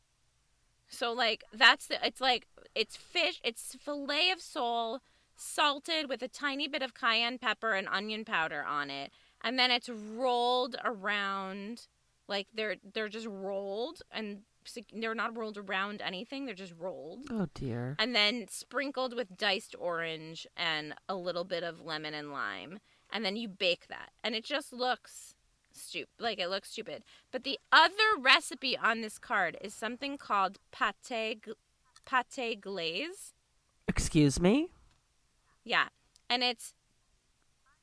So 0.88 1.12
like 1.12 1.44
that's 1.52 1.86
the 1.86 2.04
it's 2.04 2.20
like 2.20 2.46
it's 2.74 2.96
fish, 2.96 3.40
it's 3.44 3.76
fillet 3.80 4.30
of 4.30 4.40
sole 4.40 5.00
salted 5.36 6.08
with 6.08 6.22
a 6.22 6.28
tiny 6.28 6.68
bit 6.68 6.82
of 6.82 6.94
cayenne 6.94 7.38
pepper 7.38 7.72
and 7.72 7.88
onion 7.88 8.24
powder 8.24 8.64
on 8.64 8.90
it. 8.90 9.12
And 9.42 9.58
then 9.58 9.70
it's 9.70 9.88
rolled 9.88 10.76
around 10.84 11.86
like 12.28 12.48
they're 12.54 12.76
they're 12.94 13.08
just 13.08 13.26
rolled 13.26 14.02
and 14.10 14.40
they're 14.92 15.14
not 15.14 15.36
rolled 15.36 15.56
around 15.56 16.02
anything, 16.02 16.44
they're 16.44 16.54
just 16.54 16.74
rolled. 16.78 17.26
Oh 17.30 17.46
dear. 17.54 17.94
And 17.98 18.16
then 18.16 18.46
sprinkled 18.48 19.14
with 19.14 19.36
diced 19.36 19.76
orange 19.78 20.46
and 20.56 20.94
a 21.08 21.14
little 21.14 21.44
bit 21.44 21.62
of 21.62 21.80
lemon 21.80 22.14
and 22.14 22.32
lime. 22.32 22.80
And 23.12 23.24
then 23.24 23.36
you 23.36 23.46
bake 23.48 23.86
that. 23.88 24.10
And 24.24 24.34
it 24.34 24.44
just 24.44 24.72
looks 24.72 25.35
stupid. 25.80 26.08
Like 26.18 26.38
it 26.38 26.48
looks 26.48 26.70
stupid. 26.70 27.04
But 27.30 27.44
the 27.44 27.58
other 27.72 27.94
recipe 28.18 28.76
on 28.76 29.00
this 29.00 29.18
card 29.18 29.56
is 29.60 29.74
something 29.74 30.18
called 30.18 30.58
pate, 30.72 31.44
pate 32.04 32.60
glaze. 32.60 33.34
Excuse 33.88 34.40
me? 34.40 34.68
Yeah. 35.64 35.88
And 36.28 36.42
it's 36.42 36.74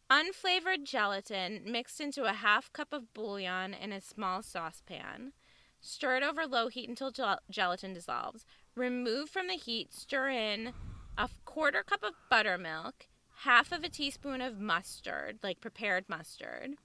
unflavored 0.10 0.84
gelatin 0.84 1.62
mixed 1.66 2.00
into 2.00 2.26
a 2.26 2.34
half 2.34 2.72
cup 2.74 2.94
of 2.94 3.14
bouillon 3.14 3.74
in 3.74 3.92
a 3.92 4.02
small 4.02 4.42
saucepan. 4.42 5.34
Stir 5.82 6.18
it 6.18 6.24
over 6.24 6.46
low 6.46 6.70
heat 6.70 6.88
until 6.88 7.12
gel- 7.12 7.42
gelatin 7.50 7.94
dissolves. 7.94 8.46
Remove 8.76 9.30
from 9.30 9.48
the 9.48 9.56
heat, 9.56 9.94
stir 9.94 10.30
in 10.30 10.74
a 11.18 11.30
quarter 11.46 11.84
cup 11.84 12.04
of 12.04 12.14
buttermilk, 12.30 13.08
half 13.44 13.72
of 13.72 13.84
a 13.84 13.90
teaspoon 13.90 14.42
of 14.42 14.60
mustard, 14.60 15.40
like 15.44 15.60
prepared 15.60 16.06
mustard, 16.08 16.76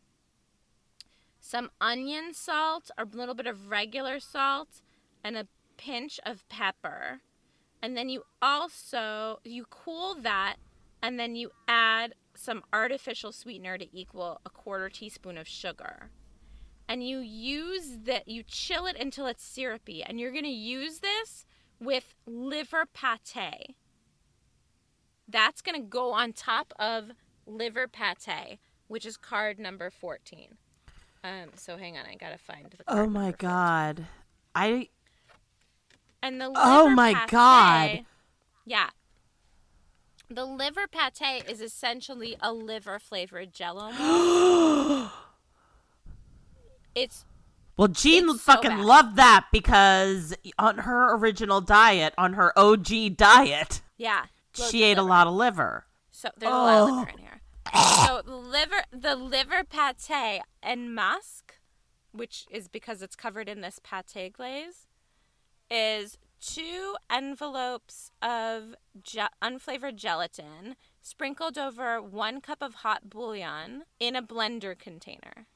some 1.48 1.70
onion 1.80 2.34
salt, 2.34 2.90
a 2.98 3.06
little 3.06 3.34
bit 3.34 3.46
of 3.46 3.70
regular 3.70 4.20
salt, 4.20 4.82
and 5.24 5.34
a 5.34 5.46
pinch 5.78 6.20
of 6.26 6.46
pepper. 6.50 7.22
And 7.80 7.96
then 7.96 8.10
you 8.10 8.24
also 8.42 9.40
you 9.44 9.64
cool 9.70 10.14
that 10.16 10.56
and 11.02 11.18
then 11.18 11.36
you 11.36 11.50
add 11.66 12.14
some 12.34 12.64
artificial 12.70 13.32
sweetener 13.32 13.78
to 13.78 13.96
equal 13.96 14.42
a 14.44 14.50
quarter 14.50 14.90
teaspoon 14.90 15.38
of 15.38 15.48
sugar. 15.48 16.10
And 16.86 17.02
you 17.02 17.20
use 17.20 18.00
that 18.04 18.28
you 18.28 18.42
chill 18.42 18.86
it 18.86 18.96
until 19.00 19.26
it's 19.26 19.42
syrupy 19.42 20.02
and 20.02 20.20
you're 20.20 20.32
going 20.32 20.44
to 20.44 20.50
use 20.50 20.98
this 20.98 21.46
with 21.80 22.14
liver 22.26 22.84
pate. 22.92 23.74
That's 25.26 25.62
going 25.62 25.80
to 25.80 25.88
go 25.88 26.12
on 26.12 26.34
top 26.34 26.74
of 26.78 27.12
liver 27.46 27.88
pate, 27.88 28.58
which 28.86 29.06
is 29.06 29.16
card 29.16 29.58
number 29.58 29.88
14. 29.88 30.58
Um 31.28 31.50
so 31.56 31.76
hang 31.76 31.96
on, 31.98 32.04
I 32.06 32.14
got 32.14 32.30
to 32.30 32.38
find 32.38 32.66
the 32.70 32.78
Oh 32.88 33.06
my 33.06 33.24
number 33.30 33.36
14. 33.38 33.38
god. 33.38 34.06
I 34.54 34.88
And 36.22 36.40
the 36.40 36.50
Oh 36.54 36.88
my 36.88 37.14
pate- 37.14 37.28
God. 37.30 38.04
Yeah. 38.64 38.90
The 40.30 40.44
liver 40.44 40.86
pate 40.86 41.48
is 41.48 41.60
essentially 41.60 42.36
a 42.40 42.52
liver 42.52 42.98
flavored 42.98 43.52
jello. 43.52 43.88
it's 46.94 47.24
Well, 47.76 47.88
Jean 47.88 48.28
It's 48.30 48.42
fucking 48.42 48.70
bad. 48.70 48.84
loved 48.84 49.16
that 49.16 49.46
because 49.52 50.34
on 50.58 50.78
her 50.78 51.14
original 51.16 51.60
diet, 51.60 52.12
on 52.18 52.34
her 52.34 52.52
OG 52.58 53.16
diet, 53.16 53.80
yeah. 53.96 54.24
she 54.52 54.82
ate 54.82 54.98
a 54.98 55.02
lot 55.02 55.26
of 55.26 55.34
liver. 55.34 55.86
So 56.10 56.28
there's 56.36 56.52
a 56.52 56.56
lot 56.56 56.82
of 56.82 56.88
Oh. 56.90 56.94
liver 56.96 57.10
in 57.10 57.18
here. 57.18 57.27
So 57.74 58.22
liver, 58.24 58.84
the 58.90 59.16
liver 59.16 59.64
pate 59.64 60.42
en 60.62 60.94
masque, 60.94 61.58
which 62.12 62.46
is 62.50 62.68
because 62.68 63.02
it's 63.02 63.16
covered 63.16 63.48
in 63.48 63.60
this 63.60 63.80
pate 63.82 64.32
glaze, 64.32 64.86
is 65.70 66.18
two 66.40 66.94
envelopes 67.10 68.10
of 68.22 68.74
ge- 69.02 69.18
unflavored 69.42 69.96
gelatin 69.96 70.76
sprinkled 71.02 71.58
over 71.58 72.00
one 72.00 72.40
cup 72.40 72.62
of 72.62 72.76
hot 72.76 73.10
bouillon 73.10 73.84
in 73.98 74.14
a 74.14 74.22
blender 74.22 74.78
container. 74.78 75.46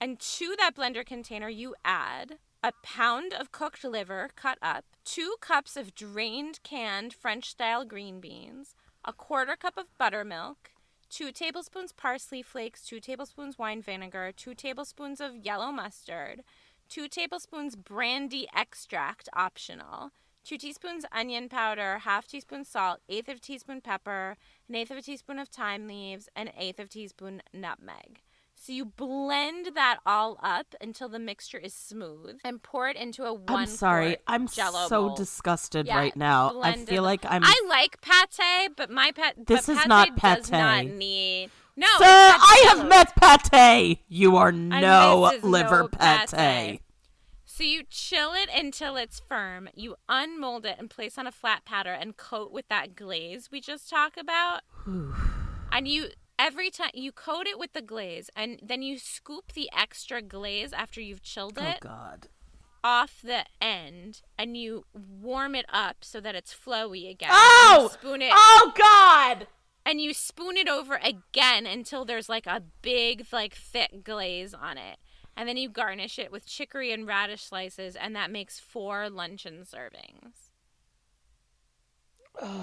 And 0.00 0.18
to 0.18 0.56
that 0.58 0.74
blender 0.76 1.06
container, 1.06 1.48
you 1.48 1.74
add 1.84 2.38
a 2.62 2.72
pound 2.82 3.32
of 3.32 3.52
cooked 3.52 3.84
liver 3.84 4.30
cut 4.36 4.58
up, 4.60 4.84
two 5.04 5.36
cups 5.40 5.76
of 5.76 5.94
drained 5.94 6.60
canned 6.62 7.12
French 7.12 7.50
style 7.50 7.84
green 7.84 8.20
beans, 8.20 8.74
a 9.04 9.12
quarter 9.12 9.56
cup 9.56 9.76
of 9.76 9.96
buttermilk, 9.98 10.71
two 11.12 11.30
tablespoons 11.30 11.92
parsley 11.92 12.42
flakes, 12.42 12.86
two 12.86 12.98
tablespoons 12.98 13.58
wine 13.58 13.82
vinegar, 13.82 14.32
two 14.34 14.54
tablespoons 14.54 15.20
of 15.20 15.36
yellow 15.36 15.70
mustard, 15.70 16.42
two 16.88 17.06
tablespoons 17.06 17.76
brandy 17.76 18.48
extract, 18.56 19.28
optional, 19.34 20.10
two 20.42 20.56
teaspoons 20.56 21.04
onion 21.12 21.50
powder, 21.50 21.98
half 21.98 22.26
teaspoon 22.26 22.64
salt, 22.64 23.00
eighth 23.10 23.28
of 23.28 23.42
teaspoon 23.42 23.82
pepper, 23.82 24.38
an 24.70 24.74
eighth 24.74 24.90
of 24.90 24.96
a 24.96 25.02
teaspoon 25.02 25.38
of 25.38 25.48
thyme 25.48 25.86
leaves, 25.86 26.30
an 26.34 26.50
eighth 26.56 26.80
of 26.80 26.88
teaspoon 26.88 27.42
nutmeg. 27.52 28.22
So 28.64 28.72
you 28.72 28.84
blend 28.84 29.70
that 29.74 29.98
all 30.06 30.38
up 30.40 30.76
until 30.80 31.08
the 31.08 31.18
mixture 31.18 31.58
is 31.58 31.74
smooth 31.74 32.38
and 32.44 32.62
pour 32.62 32.88
it 32.88 32.96
into 32.96 33.24
a 33.24 33.34
one. 33.34 33.44
I'm 33.48 33.66
sorry. 33.66 34.18
I'm 34.28 34.46
Jell-O 34.46 34.86
so 34.86 35.08
bowl. 35.08 35.16
disgusted 35.16 35.88
Yeah, 35.88 35.96
right 35.96 36.14
now. 36.14 36.60
I 36.62 36.76
feel 36.76 37.02
like 37.02 37.24
I'm. 37.28 37.42
I 37.44 37.60
like 37.68 38.00
pate, 38.00 38.76
but 38.76 38.88
my 38.88 39.10
pate. 39.10 39.48
This 39.48 39.68
is 39.68 39.78
pate 39.78 39.88
not 39.88 40.14
Does 40.14 40.52
not 40.52 40.84
pate. 40.84 40.94
need. 40.94 41.50
No, 41.74 41.88
Sir, 41.98 42.04
I 42.06 42.66
have 42.68 42.88
met 42.88 43.12
pate. 43.50 43.98
You 44.06 44.36
are 44.36 44.52
no 44.52 45.32
liver 45.42 45.82
no 45.82 45.88
pate. 45.88 46.30
pate. 46.30 46.80
So 47.44 47.64
you 47.64 47.82
chill 47.90 48.32
it 48.32 48.48
until 48.56 48.94
it's 48.96 49.18
firm. 49.18 49.70
You 49.74 49.96
unmold 50.08 50.66
it 50.66 50.76
and 50.78 50.88
place 50.88 51.18
on 51.18 51.26
a 51.26 51.32
flat 51.32 51.64
patter 51.64 51.92
and 51.92 52.16
coat 52.16 52.52
with 52.52 52.68
that 52.68 52.94
glaze 52.94 53.50
we 53.50 53.60
just 53.60 53.90
talked 53.90 54.18
about. 54.18 54.60
and 55.72 55.88
you 55.88 56.10
every 56.42 56.70
time 56.70 56.90
you 56.94 57.12
coat 57.12 57.46
it 57.46 57.56
with 57.58 57.72
the 57.72 57.80
glaze 57.82 58.28
and 58.34 58.58
then 58.60 58.82
you 58.82 58.98
scoop 58.98 59.52
the 59.52 59.70
extra 59.76 60.20
glaze 60.20 60.72
after 60.72 61.00
you've 61.00 61.22
chilled 61.22 61.56
it. 61.56 61.62
Oh 61.64 61.70
it 61.70 61.80
God. 61.80 62.26
off 62.82 63.20
the 63.22 63.44
end 63.60 64.22
and 64.36 64.56
you 64.56 64.84
warm 64.92 65.54
it 65.54 65.66
up 65.68 65.98
so 66.00 66.20
that 66.20 66.34
it's 66.34 66.52
flowy 66.52 67.08
again. 67.08 67.30
Oh! 67.32 67.90
Spoon 67.92 68.22
it 68.22 68.32
Oh 68.34 68.72
God. 68.76 69.46
and 69.86 70.00
you 70.00 70.12
spoon 70.12 70.56
it 70.56 70.68
over 70.68 70.96
again 70.96 71.64
until 71.66 72.04
there's 72.04 72.28
like 72.28 72.46
a 72.48 72.62
big 72.82 73.26
like 73.32 73.54
thick 73.54 74.02
glaze 74.02 74.52
on 74.52 74.78
it 74.78 74.98
and 75.36 75.48
then 75.48 75.56
you 75.56 75.68
garnish 75.68 76.18
it 76.18 76.32
with 76.32 76.44
chicory 76.44 76.92
and 76.92 77.06
radish 77.06 77.42
slices 77.44 77.94
and 77.96 78.14
that 78.16 78.30
makes 78.32 78.58
four 78.58 79.08
luncheon 79.08 79.62
servings 79.64 80.50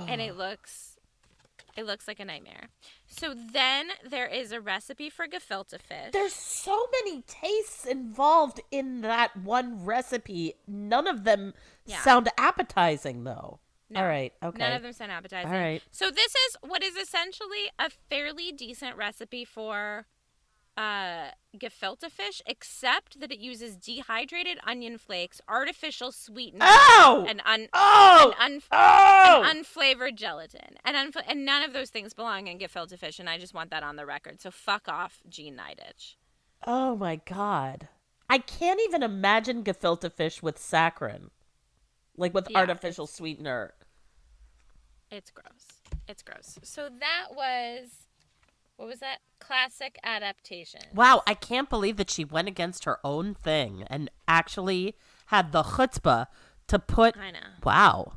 and 0.07 0.19
it 0.21 0.35
looks 0.35 0.97
it 1.79 1.85
looks 1.85 2.07
like 2.07 2.19
a 2.19 2.25
nightmare 2.25 2.69
so 3.07 3.33
then 3.53 3.87
there 4.07 4.27
is 4.27 4.51
a 4.51 4.61
recipe 4.61 5.09
for 5.09 5.25
gefilte 5.27 5.79
fish 5.81 6.11
There's 6.13 6.33
so 6.33 6.87
many 7.03 7.23
tastes 7.23 7.85
involved 7.85 8.59
in 8.71 9.01
that 9.01 9.35
one 9.37 9.83
recipe. 9.83 10.53
None 10.67 11.07
of 11.07 11.23
them 11.23 11.53
Yeah. 11.85 12.01
sound 12.01 12.29
appetizing, 12.37 13.23
though. 13.23 13.59
No, 13.89 14.01
All 14.01 14.05
right. 14.07 14.31
Okay. 14.43 14.59
None 14.59 14.73
of 14.73 14.83
them 14.83 14.93
sound 14.93 15.11
appetizing. 15.11 15.51
All 15.51 15.57
right. 15.59 15.81
So 15.91 16.11
this 16.11 16.33
is 16.35 16.57
what 16.61 16.83
is 16.83 16.95
essentially 16.95 17.71
a 17.79 17.89
fairly 17.89 18.51
decent 18.51 18.95
recipe 18.95 19.43
for 19.45 20.05
uh, 20.79 21.31
gefilte 21.57 22.09
fish, 22.09 22.41
except 22.45 23.19
that 23.19 23.31
it 23.31 23.39
uses 23.39 23.75
dehydrated 23.75 24.57
onion 24.65 24.97
flakes, 24.97 25.41
artificial 25.49 26.11
sweetener, 26.11 26.65
Oh! 26.67 27.25
and 27.27 27.41
un- 27.45 27.67
Oh! 27.73 28.33
and, 28.39 28.53
un- 28.53 28.61
Oh! 28.71 29.43
and 29.45 29.65
unflavored 29.65 30.15
gelatin, 30.15 30.77
and 30.85 30.95
unf- 30.95 31.21
and 31.27 31.43
none 31.43 31.63
of 31.63 31.73
those 31.73 31.89
things 31.89 32.13
belong 32.13 32.47
in 32.47 32.59
gefilte 32.59 32.97
fish, 32.97 33.19
and 33.19 33.29
I 33.29 33.37
just 33.37 33.53
want 33.53 33.71
that 33.71 33.83
on 33.83 33.97
the 33.97 34.05
record. 34.05 34.39
So 34.39 34.51
fuck 34.51 34.87
off, 34.87 35.21
Jean 35.27 35.57
Nidetch. 35.57 36.15
Oh 36.65 36.95
my 36.95 37.17
god. 37.17 37.89
I 38.29 38.37
can't 38.37 38.79
even 38.85 39.03
imagine 39.03 39.63
gefilte 39.63 40.11
fish 40.13 40.41
with 40.41 40.57
saccharin. 40.57 41.29
Like 42.15 42.33
with 42.33 42.47
Yeah, 42.49 42.59
artificial 42.59 43.07
sweetener. 43.07 43.73
It's 45.11 45.31
gross. 45.31 45.65
It's 46.07 46.21
gross. 46.21 46.59
So 46.63 46.89
that 46.99 47.27
was 47.35 48.07
what 48.79 48.87
was 48.87 48.99
that? 48.99 49.17
Classic 49.39 49.99
adaptation. 50.05 50.79
Wow, 50.95 51.21
I 51.27 51.33
can't 51.33 51.69
believe 51.69 51.97
that 51.97 52.09
she 52.09 52.23
went 52.23 52.47
against 52.47 52.85
her 52.85 52.97
own 53.03 53.33
thing 53.35 53.83
and 53.87 54.09
actually 54.25 54.95
had 55.25 55.51
the 55.51 55.63
chutzpah 55.63 56.27
to 56.67 56.79
put 56.79 57.17
I 57.17 57.31
know. 57.31 57.39
Wow. 57.61 58.13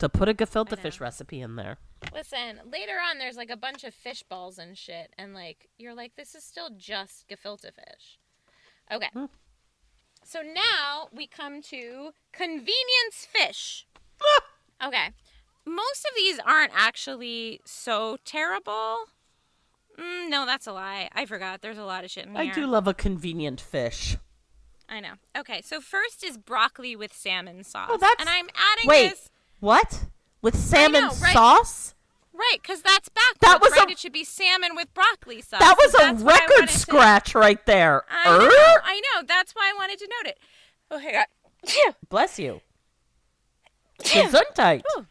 To 0.00 0.10
put 0.10 0.28
a 0.28 0.34
gefilte 0.34 0.78
fish 0.78 1.00
recipe 1.00 1.40
in 1.40 1.56
there. 1.56 1.78
Listen, 2.12 2.60
later 2.70 2.96
on 3.10 3.16
there's 3.16 3.38
like 3.38 3.48
a 3.48 3.56
bunch 3.56 3.82
of 3.82 3.94
fish 3.94 4.22
balls 4.22 4.58
and 4.58 4.76
shit, 4.76 5.14
and 5.16 5.32
like 5.32 5.70
you're 5.78 5.94
like, 5.94 6.16
this 6.16 6.34
is 6.34 6.44
still 6.44 6.68
just 6.76 7.26
gefilte 7.26 7.62
fish. 7.62 8.18
Okay. 8.92 9.08
Hmm. 9.14 9.24
So 10.22 10.42
now 10.42 11.08
we 11.14 11.26
come 11.26 11.62
to 11.62 12.10
convenience 12.30 13.26
fish. 13.26 13.86
Ah! 14.22 14.88
okay. 14.88 15.12
Most 15.64 16.04
of 16.04 16.14
these 16.14 16.38
aren't 16.44 16.72
actually 16.74 17.62
so 17.64 18.18
terrible. 18.26 19.06
Mm, 19.98 20.28
no, 20.30 20.46
that's 20.46 20.66
a 20.66 20.72
lie. 20.72 21.08
I 21.12 21.26
forgot. 21.26 21.62
There's 21.62 21.78
a 21.78 21.84
lot 21.84 22.04
of 22.04 22.10
shit 22.10 22.26
in 22.26 22.32
here. 22.34 22.40
I 22.42 22.48
do 22.54 22.66
love 22.66 22.86
a 22.88 22.94
convenient 22.94 23.60
fish. 23.60 24.16
I 24.88 25.00
know. 25.00 25.12
Okay, 25.36 25.62
so 25.62 25.80
first 25.80 26.22
is 26.24 26.36
broccoli 26.36 26.94
with 26.96 27.12
salmon 27.14 27.64
sauce. 27.64 27.88
Oh, 27.90 27.96
that's- 27.96 28.16
and 28.20 28.28
I'm 28.28 28.48
adding 28.54 28.88
Wait, 28.88 29.10
this 29.10 29.30
what? 29.60 30.06
With 30.42 30.56
salmon 30.56 31.02
know, 31.02 31.08
right? 31.22 31.32
sauce? 31.32 31.94
right 32.36 32.56
because 32.60 32.82
that's 32.82 33.08
backwards. 33.08 33.38
That 33.42 33.60
was 33.62 33.70
right? 33.72 33.88
a- 33.88 33.92
it 33.92 33.98
should 33.98 34.12
be 34.12 34.24
salmon 34.24 34.74
with 34.74 34.92
broccoli 34.92 35.40
sauce. 35.40 35.60
That 35.60 35.76
was 35.78 35.92
So 35.92 35.98
a 35.98 36.02
that's 36.02 36.22
why 36.22 36.32
I 36.32 36.34
record 36.34 36.50
wanted 36.50 36.68
to- 36.70 36.78
scratch 36.78 37.34
right 37.34 37.64
there. 37.64 38.02
I 38.10 38.38
know. 38.38 38.44
Er? 38.46 38.82
I 38.84 39.00
know. 39.14 39.22
That's 39.26 39.54
why 39.54 39.70
I 39.72 39.78
wanted 39.78 39.98
to 40.00 40.08
note 40.20 40.30
it. 40.30 40.38
Oh, 40.90 40.98
hang 40.98 41.16
on. 41.86 41.94
Bless 42.08 42.38
you. 42.38 42.60
Gesundheit. 44.02 44.82
Ooh, 44.98 45.06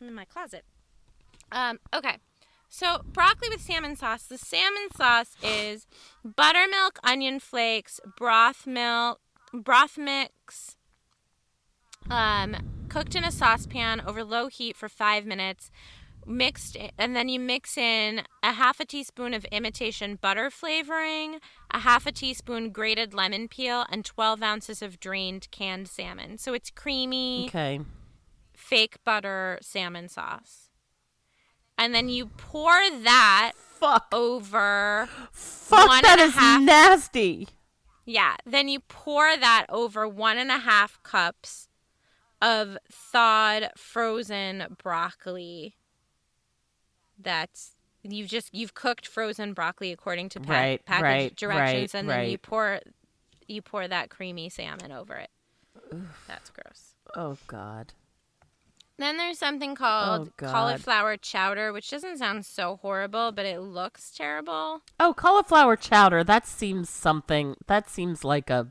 I'm 0.00 0.08
in 0.08 0.14
my 0.14 0.24
closet. 0.24 0.64
Um. 1.52 1.78
Okay. 1.94 2.16
So 2.74 3.02
broccoli 3.04 3.50
with 3.50 3.60
salmon 3.60 3.96
sauce. 3.96 4.22
The 4.22 4.38
salmon 4.38 4.88
sauce 4.96 5.36
is 5.42 5.86
buttermilk, 6.24 6.98
onion 7.04 7.38
flakes, 7.38 8.00
broth 8.16 8.66
milk, 8.66 9.20
broth 9.52 9.98
mix, 9.98 10.74
um, 12.08 12.56
cooked 12.88 13.14
in 13.14 13.24
a 13.24 13.30
saucepan 13.30 14.00
over 14.06 14.24
low 14.24 14.48
heat 14.48 14.74
for 14.74 14.88
five 14.88 15.26
minutes. 15.26 15.70
Mixed, 16.24 16.78
and 16.98 17.14
then 17.14 17.28
you 17.28 17.38
mix 17.38 17.76
in 17.76 18.22
a 18.42 18.52
half 18.52 18.80
a 18.80 18.86
teaspoon 18.86 19.34
of 19.34 19.44
imitation 19.46 20.16
butter 20.22 20.48
flavoring, 20.48 21.40
a 21.70 21.80
half 21.80 22.06
a 22.06 22.12
teaspoon 22.12 22.70
grated 22.70 23.12
lemon 23.12 23.48
peel, 23.48 23.84
and 23.90 24.02
12 24.02 24.42
ounces 24.42 24.80
of 24.80 24.98
drained 24.98 25.48
canned 25.50 25.88
salmon. 25.88 26.38
So 26.38 26.54
it's 26.54 26.70
creamy 26.70 27.48
Okay. 27.48 27.80
fake 28.54 28.96
butter 29.04 29.58
salmon 29.60 30.08
sauce. 30.08 30.61
And 31.82 31.92
then 31.94 32.08
you 32.08 32.26
pour 32.26 32.70
that 33.02 33.52
Fuck. 33.56 34.06
over 34.12 35.08
Fuck, 35.32 35.88
one 35.88 36.02
that 36.02 36.18
and 36.18 36.20
a 36.20 36.24
is 36.24 36.34
half- 36.34 36.62
nasty. 36.62 37.48
Yeah. 38.06 38.36
Then 38.46 38.68
you 38.68 38.78
pour 38.80 39.36
that 39.36 39.66
over 39.68 40.06
one 40.06 40.38
and 40.38 40.50
a 40.50 40.58
half 40.58 41.02
cups 41.02 41.68
of 42.40 42.78
thawed 42.90 43.70
frozen 43.76 44.76
broccoli. 44.80 45.74
That's 47.18 47.72
you've 48.02 48.28
just 48.28 48.54
you've 48.54 48.74
cooked 48.74 49.06
frozen 49.06 49.52
broccoli 49.52 49.92
according 49.92 50.28
to 50.30 50.40
pa- 50.40 50.52
Right, 50.52 50.84
package 50.84 51.02
right, 51.04 51.36
directions, 51.36 51.94
right, 51.94 52.00
and 52.00 52.08
then 52.10 52.30
you 52.30 52.38
pour 52.38 52.80
you 53.48 53.62
pour 53.62 53.86
that 53.86 54.08
creamy 54.10 54.48
salmon 54.48 54.92
over 54.92 55.14
it. 55.16 55.30
That's 56.28 56.50
gross. 56.50 56.94
Oh 57.16 57.36
God. 57.46 57.92
Then 59.02 59.16
there's 59.16 59.38
something 59.38 59.74
called 59.74 60.28
Oh, 60.28 60.46
cauliflower 60.46 61.16
chowder, 61.16 61.72
which 61.72 61.90
doesn't 61.90 62.18
sound 62.18 62.46
so 62.46 62.76
horrible, 62.82 63.32
but 63.32 63.44
it 63.44 63.58
looks 63.60 64.12
terrible. 64.12 64.82
Oh, 65.00 65.12
cauliflower 65.12 65.74
chowder. 65.74 66.22
That 66.22 66.46
seems 66.46 66.88
something. 66.88 67.56
That 67.66 67.90
seems 67.90 68.22
like 68.22 68.48
a 68.48 68.70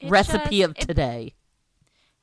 It 0.00 0.10
recipe 0.10 0.60
just- 0.60 0.70
of 0.70 0.76
it- 0.78 0.80
today. 0.88 1.34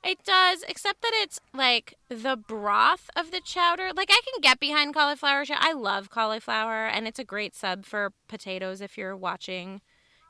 It 0.03 0.23
does, 0.26 0.64
except 0.68 1.02
that 1.03 1.11
it's 1.14 1.40
like 1.53 1.94
the 2.10 2.35
broth 2.35 3.10
of 3.15 3.30
the 3.30 3.40
chowder. 3.41 3.91
Like 3.94 4.10
I 4.11 4.19
can 4.26 4.41
get 4.41 4.60
behind 4.60 4.95
cauliflower. 4.95 5.45
chow- 5.45 5.56
I 5.60 5.72
love 5.73 6.10
cauliflower, 6.10 6.88
and 6.88 7.07
it's 7.07 7.19
a 7.19 7.23
great 7.23 7.56
sub 7.56 7.85
for 7.85 8.11
potatoes 8.27 8.81
if 8.81 8.98
you're 8.98 9.15
watching 9.15 9.81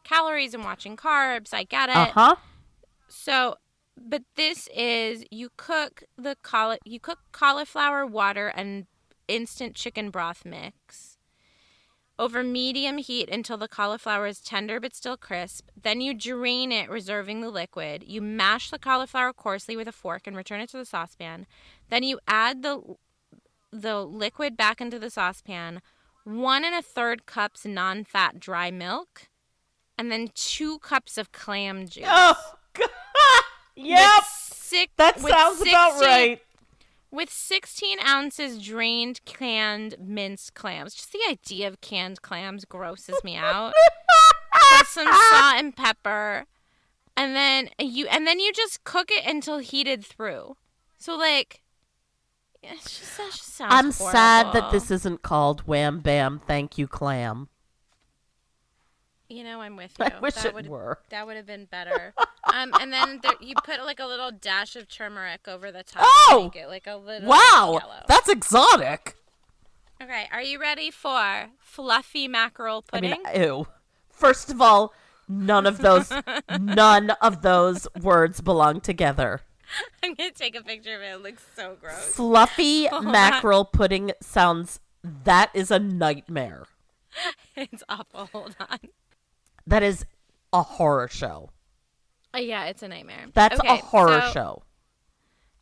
calories 0.03 0.53
and 0.53 0.64
watching 0.65 0.97
carbs. 0.97 1.53
I 1.53 1.64
get 1.64 1.88
it. 1.89 1.95
Uh 1.95 2.11
huh. 2.11 2.35
So, 3.07 3.55
but 3.98 4.24
this 4.36 4.68
is 4.76 5.24
you 5.32 5.49
cook 5.57 6.03
the 6.18 6.36
cauli- 6.41 6.80
you 6.86 6.99
cook 6.99 7.20
cauliflower 7.32 8.06
water 8.06 8.48
and 8.48 8.88
instant 9.28 9.76
chicken 9.76 10.10
broth 10.10 10.45
mix 10.45 11.18
over 12.20 12.44
medium 12.44 12.99
heat 12.99 13.30
until 13.30 13.57
the 13.57 13.68
cauliflower 13.68 14.28
is 14.28 14.40
tender 14.40 14.80
but 14.80 14.95
still 14.95 15.18
crisp. 15.18 15.70
Then 15.82 15.99
you 15.99 16.14
drain 16.14 16.72
it, 16.72 16.90
reserving 16.90 17.41
the 17.41 17.49
liquid. 17.49 18.03
You 18.06 18.22
mash 18.22 18.70
the 18.70 18.80
cauliflower 18.80 19.34
coarsely 19.34 19.76
with 19.76 19.88
a 19.88 19.91
fork 19.91 20.28
and 20.28 20.36
return 20.38 20.61
it 20.61 20.70
to 20.70 20.78
the 20.78 20.86
saucepan. 20.86 21.48
Then 21.90 22.03
you 22.03 22.20
add 22.28 22.61
the 22.61 22.82
the 23.72 24.03
liquid 24.06 24.56
back 24.56 24.80
into 24.80 24.99
the 24.99 25.10
saucepan. 25.10 25.82
One 26.24 26.64
and 26.64 26.76
a 26.76 26.82
third 26.82 27.26
cups 27.26 27.65
non-fat 27.65 28.40
dry 28.40 28.70
milk, 28.70 29.28
and 29.98 30.11
then 30.11 30.30
two 30.36 30.78
cups 30.80 31.18
of 31.18 31.32
clam 31.32 31.88
juice. 31.88 32.06
Oh, 32.07 32.36
God. 32.74 32.90
Yep. 33.76 34.24
six, 34.26 34.94
That 34.98 35.20
sounds 35.20 35.62
about 35.62 36.02
right. 36.02 36.41
With 37.12 37.30
16 37.30 38.00
ounces 38.00 38.60
drained 38.64 39.24
canned 39.26 39.95
minced 40.00 40.56
clams. 40.56 40.95
Just 40.95 41.12
the 41.12 41.20
idea 41.30 41.68
of 41.68 41.80
canned 41.80 42.22
clams 42.24 42.66
grosses 42.66 43.24
me 43.24 43.36
out. 43.36 43.74
Plus 44.56 44.88
some 44.90 45.06
salt 45.32 45.56
and 45.58 45.76
pepper. 45.76 46.45
And 47.16 47.36
then 47.36 47.70
you 47.80 48.08
and 48.08 48.26
then 48.26 48.40
you 48.40 48.52
just 48.52 48.84
cook 48.84 49.12
it 49.12 49.26
until 49.28 49.60
heated 49.60 50.04
through. 50.04 50.58
So 50.98 51.16
like 51.16 51.62
it's 52.64 53.00
just, 53.00 53.18
that 53.18 53.32
just 53.32 53.54
sounds 53.54 53.74
I'm 53.74 53.91
sad 53.91 54.54
that 54.54 54.72
this 54.72 54.90
isn't 54.90 55.22
called 55.22 55.62
Wham 55.62 56.00
Bam 56.00 56.41
Thank 56.48 56.78
You 56.80 56.88
Clam. 56.88 57.50
You 59.34 59.43
know, 59.43 59.61
I'm 59.61 59.76
with 59.76 59.93
you. 59.99 60.05
I 60.05 60.19
wish 60.19 60.35
that 60.35 60.45
it 60.45 60.53
would, 60.53 60.68
were. 60.68 60.99
That 61.10 61.26
would 61.26 61.38
have 61.38 61.45
been 61.47 61.65
better. 61.65 62.14
um, 62.53 62.72
and 62.80 62.93
then 62.93 63.19
there, 63.23 63.34
you 63.41 63.55
put 63.64 63.84
like 63.84 63.99
a 63.99 64.05
little 64.05 64.30
dash 64.31 64.76
of 64.76 64.88
turmeric 64.88 65.47
over 65.47 65.72
the 65.72 65.84
top. 65.84 66.03
Oh! 66.05 66.38
To 66.38 66.43
make 66.43 66.64
it 66.64 66.68
like 66.68 66.85
a 66.88 66.95
little 66.97 67.30
Wow, 67.30 67.80
yellow. 67.81 68.03
that's 68.07 68.30
exotic. 68.30 69.15
Okay, 70.01 70.27
are 70.31 70.41
you 70.41 70.60
ready 70.60 70.91
for 70.91 71.47
fluffy 71.60 72.27
mackerel 72.27 72.84
I 72.91 72.97
pudding? 72.99 73.23
mean, 73.34 73.41
ew. 73.41 73.68
First 74.11 74.51
of 74.51 74.61
all, 74.61 74.93
none 75.27 75.65
of 75.65 75.80
those, 75.80 76.11
none 76.60 77.11
of 77.22 77.41
those 77.41 77.88
words 78.01 78.41
belong 78.41 78.81
together. 78.81 79.41
I'm 80.03 80.14
gonna 80.14 80.31
take 80.31 80.55
a 80.55 80.61
picture 80.61 80.95
of 80.95 81.01
it. 81.01 81.05
It 81.15 81.23
looks 81.23 81.43
so 81.55 81.76
gross. 81.80 82.14
Fluffy 82.15 82.85
Hold 82.88 83.05
on. 83.07 83.11
mackerel 83.11 83.65
pudding 83.65 84.11
sounds. 84.22 84.80
That 85.03 85.49
is 85.55 85.72
a 85.72 85.80
nightmare. 85.80 86.65
It's 87.55 87.84
awful. 87.88 88.30
Hold 88.34 88.55
on. 88.60 88.80
That 89.68 89.84
is 89.84 90.06
a 90.52 90.61
horror 90.61 91.07
show. 91.07 91.49
Oh, 92.34 92.40
yeah, 92.40 92.65
it's 92.65 92.81
a 92.84 92.88
nightmare. 92.88 93.27
That's 93.34 93.60
okay, 93.60 93.76
a 93.76 93.77
horror 93.77 94.22
so- 94.27 94.31
show. 94.31 94.64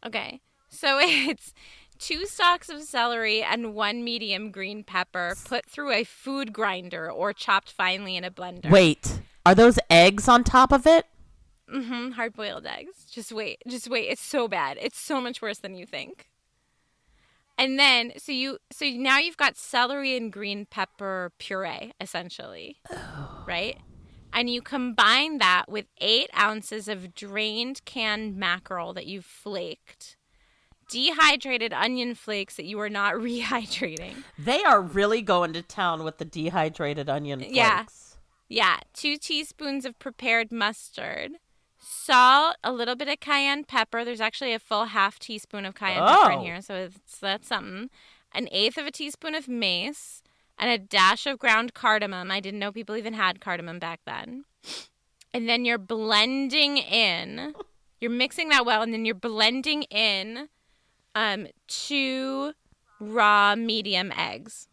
Okay, 0.05 0.41
so 0.69 0.97
it's 1.01 1.53
two 1.99 2.25
stalks 2.25 2.69
of 2.69 2.81
celery 2.81 3.43
and 3.43 3.75
one 3.75 4.03
medium 4.03 4.51
green 4.51 4.83
pepper 4.83 5.35
put 5.45 5.65
through 5.65 5.91
a 5.91 6.03
food 6.03 6.51
grinder 6.51 7.11
or 7.11 7.33
chopped 7.33 7.71
finely 7.71 8.15
in 8.17 8.23
a 8.23 8.31
blender. 8.31 8.71
Wait, 8.71 9.19
are 9.45 9.53
those 9.53 9.77
eggs 9.89 10.27
on 10.27 10.43
top 10.43 10.71
of 10.71 10.87
it? 10.87 11.05
Mm-hmm, 11.71 12.11
hard 12.11 12.33
boiled 12.33 12.65
eggs. 12.65 13.05
Just 13.09 13.31
wait. 13.31 13.61
Just 13.67 13.89
wait. 13.89 14.09
It's 14.09 14.21
so 14.21 14.47
bad. 14.47 14.77
It's 14.81 14.99
so 14.99 15.21
much 15.21 15.41
worse 15.41 15.59
than 15.59 15.75
you 15.75 15.85
think. 15.85 16.27
And 17.57 17.77
then 17.77 18.13
so 18.17 18.31
you 18.31 18.57
so 18.71 18.85
now 18.89 19.19
you've 19.19 19.37
got 19.37 19.55
celery 19.55 20.17
and 20.17 20.31
green 20.33 20.65
pepper 20.65 21.31
puree, 21.37 21.93
essentially. 22.01 22.77
Right? 23.47 23.77
And 24.33 24.49
you 24.49 24.61
combine 24.61 25.37
that 25.39 25.65
with 25.67 25.85
eight 25.99 26.29
ounces 26.37 26.87
of 26.87 27.13
drained 27.13 27.83
canned 27.85 28.35
mackerel 28.37 28.93
that 28.93 29.05
you've 29.05 29.25
flaked, 29.25 30.15
dehydrated 30.89 31.73
onion 31.73 32.15
flakes 32.15 32.55
that 32.55 32.65
you 32.65 32.79
are 32.79 32.89
not 32.89 33.13
rehydrating. 33.15 34.23
They 34.37 34.63
are 34.63 34.81
really 34.81 35.21
going 35.21 35.53
to 35.53 35.61
town 35.61 36.03
with 36.03 36.17
the 36.17 36.25
dehydrated 36.25 37.09
onion 37.09 37.39
flakes. 37.39 37.55
Yeah. 37.55 37.85
Yeah, 38.47 38.79
two 38.93 39.15
teaspoons 39.15 39.85
of 39.85 39.97
prepared 39.97 40.51
mustard, 40.51 41.31
salt, 41.79 42.57
a 42.61 42.73
little 42.73 42.95
bit 42.95 43.07
of 43.07 43.21
cayenne 43.21 43.63
pepper. 43.63 44.03
There's 44.03 44.19
actually 44.19 44.53
a 44.53 44.59
full 44.59 44.85
half 44.85 45.19
teaspoon 45.19 45.65
of 45.65 45.73
cayenne 45.73 46.05
pepper 46.05 46.31
in 46.31 46.39
Oh. 46.39 46.43
here, 46.43 46.61
so 46.61 46.75
it's, 46.75 47.17
that's 47.19 47.47
something. 47.47 47.89
An 48.33 48.49
eighth 48.51 48.77
of 48.77 48.85
a 48.85 48.91
teaspoon 48.91 49.35
of 49.35 49.47
mace, 49.47 50.20
and 50.61 50.69
a 50.69 50.77
dash 50.77 51.25
of 51.25 51.39
ground 51.39 51.73
cardamom. 51.73 52.29
I 52.31 52.39
didn't 52.39 52.59
know 52.59 52.71
people 52.71 52.95
even 52.95 53.13
had 53.13 53.41
cardamom 53.41 53.79
back 53.79 53.99
then. 54.05 54.45
And 55.33 55.49
then 55.49 55.65
you're 55.65 55.79
blending 55.79 56.77
in, 56.77 57.53
you're 57.99 58.11
mixing 58.11 58.49
that 58.49 58.65
well, 58.65 58.81
and 58.83 58.93
then 58.93 59.03
you're 59.03 59.15
blending 59.15 59.83
in 59.83 60.49
um, 61.15 61.47
two 61.67 62.53
raw 62.99 63.55
medium 63.55 64.11
eggs. 64.15 64.67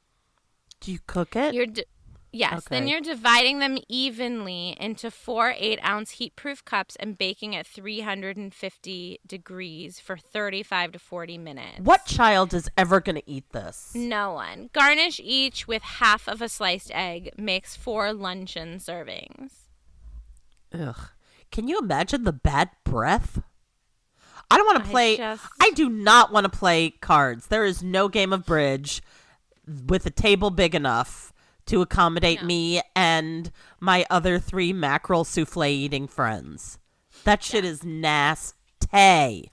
Do 0.81 0.93
you 0.93 0.99
cook 1.07 1.35
it? 1.35 1.55
You're 1.55 1.67
d- 1.67 1.85
yes. 2.33 2.65
Then 2.69 2.87
you're 2.89 3.01
dividing 3.01 3.59
them 3.59 3.79
evenly 3.89 4.77
into 4.79 5.11
four 5.11 5.55
eight 5.57 5.79
ounce 5.85 6.13
heat 6.13 6.37
proof 6.37 6.65
cups 6.65 6.97
and 7.01 7.17
baking 7.19 7.55
at 7.57 7.67
350 7.67 9.21
degrees 9.27 10.01
for 10.01 10.17
35 10.17 10.93
to 10.93 10.99
40 10.99 11.39
minutes. 11.39 11.81
what 11.81 12.05
child 12.07 12.55
is 12.55 12.69
ever 12.77 13.01
going 13.01 13.17
to 13.17 13.31
eat 13.31 13.51
this? 13.53 13.93
No 13.95 14.33
one. 14.33 14.71
Garnish 14.73 15.21
each 15.23 15.67
with 15.67 15.83
half 15.83 16.29
of 16.29 16.41
a 16.43 16.49
sliced 16.49 16.91
egg. 16.95 17.31
Makes 17.37 17.77
four 17.77 18.13
luncheon 18.13 18.79
servings. 18.79 19.53
Ugh. 20.73 20.97
Can 21.51 21.67
you 21.67 21.79
imagine 21.79 22.25
the 22.25 22.33
bad 22.33 22.71
breath? 22.85 23.41
I 24.51 24.57
don't 24.57 24.67
want 24.67 24.85
to 24.85 24.91
play. 24.91 25.17
just- 25.17 25.45
I 25.61 25.71
do 25.71 25.89
not 25.89 26.33
want 26.33 26.45
to 26.51 26.59
play 26.59 26.91
cards. 26.91 27.47
There 27.49 27.65
is 27.65 27.83
no 27.83 28.09
game 28.09 28.33
of 28.33 28.45
bridge 28.47 29.03
with 29.87 30.07
a 30.07 30.11
table 30.11 30.51
big 30.51 30.75
enough 30.75 31.33
to 31.69 31.83
accommodate 31.83 32.41
No. 32.43 32.47
me 32.47 32.83
and 32.97 33.51
my 33.81 34.05
other 34.11 34.39
three 34.39 34.73
mackerel 34.73 35.25
souffle 35.25 35.65
eating 35.65 36.09
friends. 36.09 36.79
That 37.25 37.43
shit 37.43 37.65
is 37.65 37.85
nasty. 37.85 39.51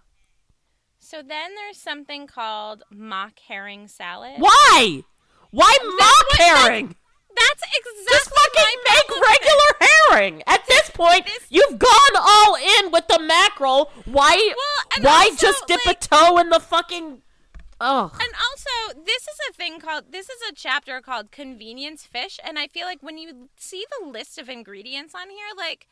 So 0.99 1.17
then 1.21 1.55
there's 1.55 1.77
something 1.77 2.27
called 2.27 2.83
mock 2.91 3.33
herring 3.47 3.87
salad. 3.87 4.33
Why? 4.37 5.03
Why 5.51 5.77
mock 5.99 6.39
herring? 6.39 6.95
That's 7.35 7.63
exactly 7.63 8.05
Just 8.09 8.29
fucking 8.29 8.79
my 8.85 8.93
make 8.93 9.21
regular 9.21 9.89
herring. 10.09 10.43
At 10.47 10.65
this 10.67 10.89
point, 10.91 11.25
This- 11.25 11.45
you've 11.49 11.77
gone 11.79 12.15
all 12.15 12.55
in 12.55 12.91
with 12.91 13.07
the 13.07 13.19
mackerel. 13.19 13.91
Why? 14.05 14.35
Well, 14.55 15.03
why 15.03 15.25
also, 15.31 15.35
just 15.35 15.67
dip 15.67 15.85
like- 15.85 16.03
a 16.03 16.07
toe 16.07 16.37
in 16.37 16.49
the 16.49 16.59
fucking? 16.61 17.21
Oh, 17.81 18.09
And 18.13 18.29
also, 18.33 19.01
this 19.05 19.23
is 19.23 19.39
a 19.49 19.53
thing 19.53 19.79
called 19.79 20.11
this 20.11 20.29
is 20.29 20.41
a 20.49 20.53
chapter 20.53 21.01
called 21.01 21.31
convenience 21.31 22.05
fish, 22.05 22.39
and 22.43 22.57
I 22.57 22.67
feel 22.67 22.85
like 22.85 23.03
when 23.03 23.17
you 23.17 23.49
see 23.57 23.85
the 23.99 24.07
list 24.07 24.37
of 24.37 24.47
ingredients 24.47 25.13
on 25.13 25.29
here, 25.29 25.47
like 25.57 25.87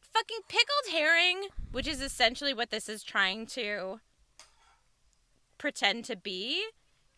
fucking 0.00 0.40
pickled 0.48 0.92
herring, 0.92 1.48
which 1.70 1.86
is 1.86 2.00
essentially 2.00 2.52
what 2.52 2.70
this 2.70 2.88
is 2.88 3.02
trying 3.04 3.46
to 3.48 4.00
pretend 5.58 6.04
to 6.06 6.16
be. 6.16 6.64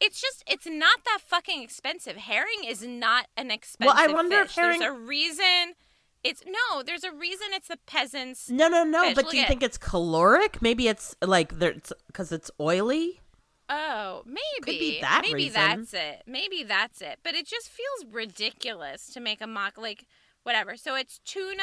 It's 0.00 0.20
just 0.20 0.44
it's 0.46 0.66
not 0.66 1.00
that 1.06 1.18
fucking 1.26 1.62
expensive. 1.62 2.16
Herring 2.16 2.64
is 2.66 2.82
not 2.86 3.26
an 3.36 3.50
expensive 3.50 3.96
Well, 3.96 4.10
I 4.10 4.12
wonder 4.12 4.40
if 4.42 4.54
herring- 4.54 4.80
There's 4.80 4.92
a 4.92 4.94
reason 4.98 5.74
it's 6.22 6.42
no, 6.46 6.82
there's 6.82 7.04
a 7.04 7.12
reason 7.12 7.48
it's 7.52 7.68
the 7.68 7.78
peasants 7.86 8.50
no, 8.50 8.68
no, 8.68 8.84
no. 8.84 9.04
Fish, 9.04 9.14
but 9.14 9.24
look 9.24 9.30
do 9.32 9.36
you 9.38 9.44
at- 9.44 9.48
think 9.48 9.62
it's 9.62 9.78
caloric? 9.78 10.60
Maybe 10.60 10.86
it's 10.88 11.16
like 11.22 11.58
there's 11.58 11.92
because 12.08 12.30
it's 12.30 12.50
oily. 12.60 13.20
Oh, 13.68 14.22
maybe. 14.24 14.78
be 14.78 15.00
that 15.00 15.22
maybe 15.22 15.34
reason. 15.34 15.52
that's 15.54 15.94
it. 15.94 16.22
Maybe 16.26 16.62
that's 16.62 17.00
it. 17.02 17.18
But 17.22 17.34
it 17.34 17.46
just 17.46 17.68
feels 17.68 18.12
ridiculous 18.12 19.12
to 19.12 19.20
make 19.20 19.40
a 19.40 19.46
mock 19.46 19.76
like 19.76 20.06
whatever. 20.42 20.76
So 20.76 20.94
it's 20.94 21.18
tuna, 21.24 21.62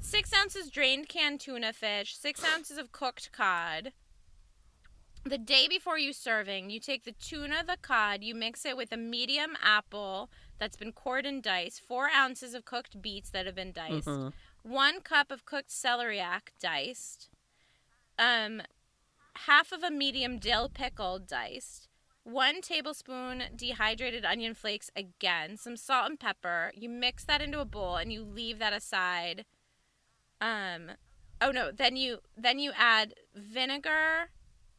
six 0.00 0.32
ounces 0.32 0.70
drained 0.70 1.08
canned 1.08 1.40
tuna 1.40 1.72
fish, 1.72 2.16
six 2.16 2.42
ounces 2.44 2.78
of 2.78 2.92
cooked 2.92 3.32
cod. 3.32 3.92
The 5.26 5.38
day 5.38 5.66
before 5.68 5.98
you 5.98 6.12
serving, 6.12 6.68
you 6.68 6.78
take 6.78 7.04
the 7.04 7.12
tuna, 7.12 7.64
the 7.66 7.78
cod, 7.80 8.22
you 8.22 8.34
mix 8.34 8.66
it 8.66 8.76
with 8.76 8.92
a 8.92 8.96
medium 8.98 9.56
apple 9.62 10.30
that's 10.58 10.76
been 10.76 10.92
cored 10.92 11.24
and 11.24 11.42
diced, 11.42 11.80
four 11.80 12.10
ounces 12.10 12.52
of 12.52 12.66
cooked 12.66 13.00
beets 13.00 13.30
that 13.30 13.46
have 13.46 13.54
been 13.54 13.72
diced, 13.72 14.06
Mhm. 14.06 14.34
one 14.62 15.00
cup 15.00 15.30
of 15.30 15.46
cooked 15.46 15.70
celeriac 15.70 16.50
diced, 16.60 17.30
um, 18.18 18.60
half 19.46 19.72
of 19.72 19.82
a 19.82 19.90
medium 19.90 20.38
dill 20.38 20.68
pickle 20.68 21.18
diced, 21.18 21.88
one 22.22 22.60
tablespoon 22.60 23.44
dehydrated 23.54 24.24
onion 24.24 24.54
flakes 24.54 24.90
again, 24.96 25.56
some 25.56 25.76
salt 25.76 26.08
and 26.10 26.20
pepper. 26.20 26.72
You 26.74 26.88
mix 26.88 27.24
that 27.24 27.42
into 27.42 27.60
a 27.60 27.64
bowl 27.64 27.96
and 27.96 28.12
you 28.12 28.22
leave 28.22 28.58
that 28.58 28.72
aside 28.72 29.44
um, 30.44 30.90
oh 31.40 31.50
no, 31.50 31.70
then 31.72 31.96
you 31.96 32.18
then 32.36 32.58
you 32.58 32.72
add 32.76 33.14
vinegar. 33.34 34.30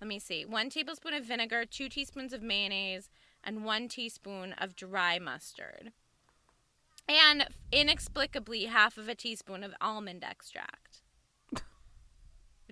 Let 0.02 0.08
me 0.08 0.20
see. 0.20 0.46
1 0.46 0.70
tablespoon 0.70 1.14
of 1.14 1.26
vinegar, 1.26 1.66
2 1.66 1.88
teaspoons 1.90 2.34
of 2.34 2.42
mayonnaise, 2.42 3.10
and 3.44 3.64
1 3.64 3.88
teaspoon 3.88 4.54
of 4.54 4.76
dry 4.76 5.18
mustard. 5.20 5.94
And 7.08 7.48
inexplicably 7.72 8.66
half 8.66 8.98
of 8.98 9.08
a 9.08 9.16
teaspoon 9.16 9.64
of 9.64 9.74
almond 9.80 10.24
extract. 10.24 10.95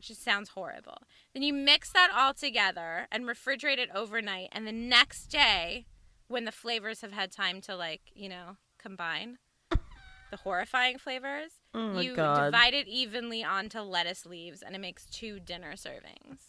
Which 0.04 0.10
just 0.10 0.26
sounds 0.26 0.50
horrible. 0.50 0.98
Then 1.34 1.44
you 1.44 1.54
mix 1.54 1.90
that 1.94 2.12
all 2.14 2.34
together 2.34 3.08
and 3.10 3.24
refrigerate 3.24 3.78
it 3.78 3.88
overnight 3.96 4.50
and 4.52 4.68
the 4.68 4.74
next 4.74 5.28
day 5.28 5.86
when 6.28 6.44
the 6.44 6.52
flavors 6.52 7.00
have 7.00 7.14
had 7.14 7.32
time 7.32 7.62
to 7.62 7.76
like, 7.78 8.02
you 8.14 8.28
know, 8.28 8.58
combine 8.78 9.38
the 9.70 10.36
horrifying 10.44 10.98
flavors, 10.98 11.52
Oh 11.74 12.02
you 12.02 12.18
God. 12.18 12.52
divide 12.52 12.74
it 12.74 12.86
evenly 12.90 13.46
onto 13.46 13.80
lettuce 13.80 14.26
leaves 14.26 14.62
and 14.62 14.76
it 14.76 14.80
makes 14.80 15.06
two 15.06 15.40
dinner 15.40 15.72
servings. 15.76 16.40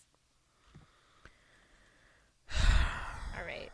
All 3.38 3.44
right. 3.46 3.70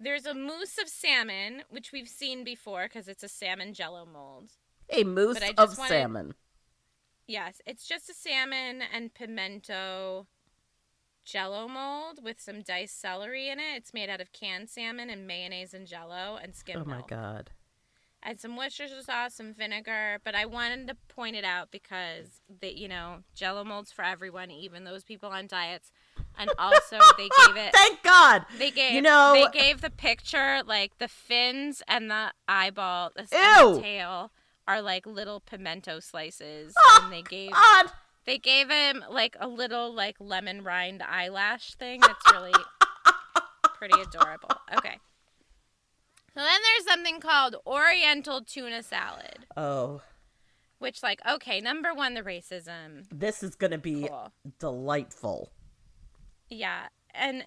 There's 0.00 0.24
a 0.24 0.32
mousse 0.32 0.78
of 0.80 0.88
salmon, 0.88 1.62
which 1.68 1.92
we've 1.92 2.08
seen 2.08 2.42
before 2.42 2.84
because 2.84 3.06
it's 3.06 3.22
a 3.22 3.28
salmon 3.28 3.74
jello 3.74 4.06
mold. 4.10 4.52
A 4.88 5.04
mousse 5.04 5.36
of 5.58 5.76
wanted- 5.76 5.88
salmon. 5.88 6.34
Yes, 7.26 7.60
it's 7.66 7.86
just 7.86 8.08
a 8.08 8.14
salmon 8.14 8.82
and 8.92 9.12
pimento 9.12 10.26
jello 11.24 11.66
mold 11.66 12.20
with 12.22 12.40
some 12.40 12.62
diced 12.62 13.00
celery 13.00 13.48
in 13.48 13.58
it. 13.58 13.76
It's 13.76 13.92
made 13.92 14.08
out 14.08 14.20
of 14.20 14.32
canned 14.32 14.70
salmon 14.70 15.10
and 15.10 15.26
mayonnaise 15.26 15.74
and 15.74 15.86
jello 15.86 16.38
and 16.40 16.54
skim 16.54 16.80
Oh 16.82 16.84
my 16.84 16.98
milk. 16.98 17.08
god. 17.08 17.50
and 18.22 18.38
some 18.40 18.56
Worcestershire 18.56 19.02
sauce, 19.02 19.34
some 19.34 19.52
vinegar. 19.52 20.18
But 20.24 20.34
I 20.36 20.46
wanted 20.46 20.86
to 20.88 20.96
point 21.08 21.34
it 21.34 21.44
out 21.44 21.70
because 21.72 22.40
that 22.60 22.76
you 22.76 22.86
know 22.88 23.18
Jello 23.34 23.64
molds 23.64 23.90
for 23.92 24.04
everyone, 24.04 24.50
even 24.52 24.84
those 24.84 25.02
people 25.04 25.30
on 25.30 25.46
diets. 25.48 25.90
And 26.38 26.48
also 26.58 26.98
they 27.18 27.28
gave 27.46 27.56
it. 27.56 27.72
Thank 27.74 28.02
God. 28.04 28.44
They 28.56 28.70
gave 28.70 28.92
You 28.92 29.02
know- 29.02 29.32
they 29.34 29.58
gave 29.58 29.80
the 29.80 29.90
picture 29.90 30.62
like 30.64 30.98
the 30.98 31.08
fins 31.08 31.82
and 31.88 32.08
the 32.10 32.32
eyeball 32.46 33.10
the, 33.16 33.22
Ew. 33.32 33.74
the 33.76 33.80
tail 33.80 34.30
are 34.68 34.82
like 34.82 35.06
little 35.06 35.40
pimento 35.40 36.00
slices, 36.00 36.74
Oh, 36.78 37.00
and 37.04 37.12
they 37.12 37.22
gave 37.22 37.52
God. 37.52 37.86
they 38.24 38.38
gave 38.38 38.68
him 38.70 39.04
like 39.10 39.36
a 39.40 39.46
little 39.48 39.92
like 39.94 40.16
lemon 40.20 40.64
rind 40.64 41.02
eyelash 41.02 41.74
thing. 41.74 42.00
That's 42.00 42.32
really 42.32 42.52
pretty 43.74 44.00
adorable. 44.00 44.50
Okay. 44.76 44.98
So 46.34 46.42
then 46.42 46.60
there's 46.62 46.86
something 46.86 47.20
called 47.20 47.56
Oriental 47.66 48.42
tuna 48.42 48.82
salad, 48.82 49.46
Oh, 49.56 50.02
which 50.78 51.02
like 51.02 51.20
okay, 51.26 51.60
number 51.60 51.94
one, 51.94 52.14
the 52.14 52.22
racism. 52.22 53.06
this 53.10 53.42
is 53.42 53.54
gonna 53.54 53.78
be 53.78 54.06
Cool. 54.08 54.32
delightful. 54.58 55.50
Yeah, 56.50 56.88
and 57.14 57.44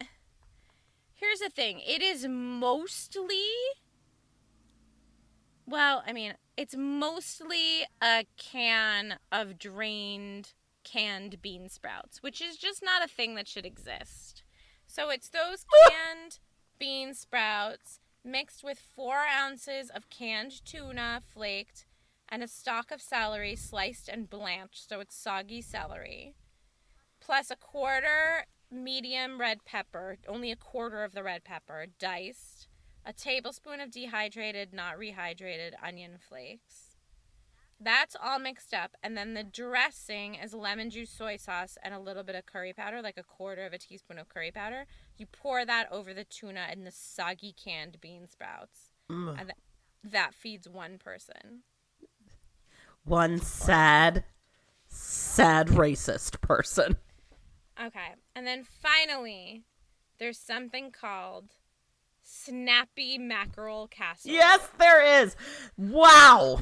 here's 1.13 1.39
the 1.39 1.49
thing: 1.49 1.81
it 1.85 2.01
is 2.01 2.25
mostly, 2.27 3.45
well, 5.67 6.03
I 6.07 6.13
mean, 6.13 6.33
it's 6.59 6.75
mostly 6.77 7.85
a 8.03 8.25
can 8.35 9.17
of 9.31 9.57
drained 9.57 10.51
canned 10.83 11.41
bean 11.41 11.69
sprouts, 11.69 12.21
which 12.21 12.41
is 12.41 12.57
just 12.57 12.83
not 12.83 13.01
a 13.01 13.07
thing 13.07 13.35
that 13.35 13.47
should 13.47 13.65
exist. 13.65 14.43
So 14.85 15.09
it's 15.09 15.29
those 15.29 15.63
canned 15.89 16.39
bean 16.77 17.13
sprouts 17.13 18.01
mixed 18.25 18.61
with 18.61 18.77
four 18.77 19.19
ounces 19.19 19.89
of 19.89 20.09
canned 20.09 20.65
tuna 20.65 21.21
flaked 21.25 21.85
and 22.27 22.43
a 22.43 22.47
stalk 22.47 22.91
of 22.91 23.01
celery 23.01 23.55
sliced 23.55 24.09
and 24.09 24.29
blanched, 24.29 24.89
so 24.89 24.99
it's 24.99 25.15
soggy 25.15 25.61
celery 25.61 26.35
plus 27.21 27.51
a 27.51 27.55
quarter 27.55 28.45
medium 28.71 29.39
red 29.39 29.63
pepper, 29.65 30.17
only 30.27 30.51
a 30.51 30.55
quarter 30.55 31.03
of 31.03 31.13
the 31.13 31.23
red 31.23 31.43
pepper, 31.43 31.85
diced, 31.99 32.58
a 33.05 33.13
tablespoon 33.13 33.79
of 33.79 33.91
dehydrated, 33.91 34.73
not 34.73 34.97
rehydrated 34.97 35.71
onion 35.83 36.17
flakes. 36.17 36.95
That's 37.81 38.15
all 38.21 38.39
mixed 38.39 38.73
up, 38.73 38.97
and 39.01 39.15
then 39.15 39.35
the 39.35 39.43
dressing 39.43 40.35
is 40.35 40.53
lemon 40.53 40.89
juice, 40.89 41.09
soy 41.09 41.37
sauce, 41.37 41.77
and 41.81 41.93
a 41.93 41.99
little 41.99 42.23
bit 42.23 42.35
of 42.35 42.45
curry 42.45 42.73
powder, 42.73 43.01
like 43.01 43.17
a 43.17 43.23
quarter 43.23 43.65
of 43.65 43.71
a 43.71 43.77
teaspoon 43.77 44.19
of 44.19 44.27
curry 44.27 44.51
powder. 44.51 44.85
You 45.17 45.25
pour 45.25 45.65
that 45.65 45.89
over 45.89 46.13
the 46.13 46.25
tuna 46.25 46.67
and 46.69 46.85
the 46.85 46.91
soggy 46.91 47.53
canned 47.53 48.01
bean 48.01 48.27
sprouts, 48.27 48.91
mm. 49.09 49.29
and 49.29 49.47
th- 49.47 50.11
that 50.13 50.33
feeds 50.33 50.67
one 50.67 50.97
person. 50.97 51.63
One 53.05 53.39
sad, 53.39 54.25
sad 54.87 55.67
racist 55.67 56.41
person. 56.41 56.97
Okay. 57.81 58.15
And 58.35 58.45
then 58.45 58.63
finally, 58.63 59.63
there's 60.19 60.37
something 60.37 60.91
called 60.91 61.55
snappy 62.29 63.17
mackerel 63.17 63.87
casserole. 63.87 64.35
Yes, 64.35 64.67
there 64.77 65.23
is. 65.23 65.35
Wow. 65.77 66.61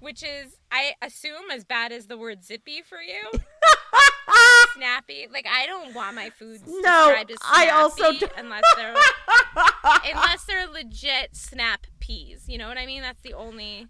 Which 0.00 0.22
is, 0.22 0.56
I 0.72 0.92
assume, 1.02 1.50
as 1.52 1.64
bad 1.64 1.92
as 1.92 2.06
the 2.06 2.16
word 2.16 2.42
zippy 2.42 2.80
for 2.82 2.98
you. 3.00 3.30
snappy. 4.74 5.26
Like, 5.30 5.46
I 5.50 5.66
don't 5.66 5.94
want 5.94 6.16
my 6.16 6.30
food 6.30 6.60
No, 6.66 7.06
described 7.08 7.30
as 7.32 7.38
I 7.44 7.68
also 7.70 8.12
don't- 8.12 8.32
unless 8.38 8.62
they're 8.76 8.94
unless 10.14 10.44
they're 10.44 10.66
legit 10.66 11.36
snap 11.36 11.86
peas. 11.98 12.44
You 12.48 12.56
know 12.58 12.68
what 12.68 12.78
I 12.78 12.86
mean? 12.86 13.02
That's 13.02 13.20
the 13.22 13.34
only. 13.34 13.88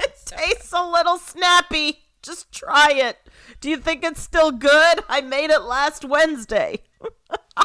It 0.00 0.12
tastes 0.26 0.72
a 0.72 0.84
little 0.88 1.18
snappy. 1.18 2.00
Just 2.22 2.52
try 2.52 2.90
it. 2.92 3.16
Do 3.60 3.70
you 3.70 3.76
think 3.78 4.04
it's 4.04 4.20
still 4.20 4.50
good? 4.52 5.00
I 5.08 5.20
made 5.22 5.50
it 5.50 5.62
last 5.62 6.04
Wednesday. 6.04 6.80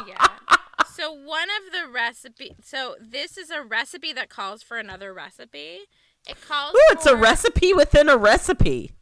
yeah. 0.06 0.28
So 1.04 1.12
one 1.12 1.48
of 1.50 1.70
the 1.70 1.92
recipe. 1.92 2.56
So 2.62 2.96
this 2.98 3.36
is 3.36 3.50
a 3.50 3.62
recipe 3.62 4.14
that 4.14 4.30
calls 4.30 4.62
for 4.62 4.78
another 4.78 5.12
recipe. 5.12 5.80
It 6.26 6.40
calls. 6.48 6.74
Ooh, 6.74 6.92
it's 6.92 7.04
a 7.04 7.14
recipe 7.14 7.74
within 7.74 8.08
a 8.08 8.16
recipe. 8.16 8.92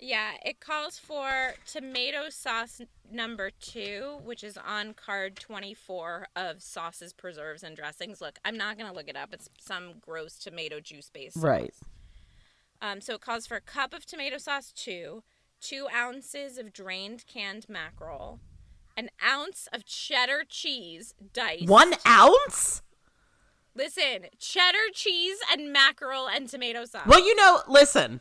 Yeah, 0.00 0.32
it 0.44 0.58
calls 0.58 0.98
for 0.98 1.54
tomato 1.64 2.28
sauce 2.28 2.80
number 3.08 3.50
two, 3.50 4.18
which 4.24 4.42
is 4.42 4.56
on 4.56 4.94
card 4.94 5.36
24 5.36 6.26
of 6.34 6.60
sauces, 6.60 7.12
preserves, 7.12 7.62
and 7.62 7.76
dressings. 7.76 8.20
Look, 8.20 8.40
I'm 8.44 8.56
not 8.56 8.76
going 8.76 8.90
to 8.90 8.96
look 8.96 9.08
it 9.08 9.16
up. 9.16 9.32
It's 9.32 9.48
some 9.60 9.94
gross 10.00 10.38
tomato 10.38 10.80
juice 10.80 11.08
based. 11.08 11.36
Right. 11.36 11.72
Um, 12.82 13.00
so 13.00 13.14
it 13.14 13.20
calls 13.20 13.46
for 13.46 13.56
a 13.56 13.60
cup 13.60 13.94
of 13.94 14.06
tomato 14.06 14.38
sauce 14.38 14.72
two, 14.72 15.22
two 15.60 15.86
ounces 15.94 16.58
of 16.58 16.72
drained 16.72 17.26
canned 17.28 17.68
mackerel, 17.68 18.40
an 18.98 19.10
ounce 19.24 19.68
of 19.72 19.86
cheddar 19.86 20.42
cheese 20.48 21.14
diced. 21.32 21.68
One 21.68 21.94
ounce? 22.06 22.82
Listen, 23.74 24.26
cheddar 24.40 24.90
cheese 24.92 25.38
and 25.52 25.72
mackerel 25.72 26.26
and 26.28 26.48
tomato 26.48 26.84
sauce. 26.84 27.06
Well, 27.06 27.20
you 27.24 27.36
know, 27.36 27.60
listen. 27.68 28.20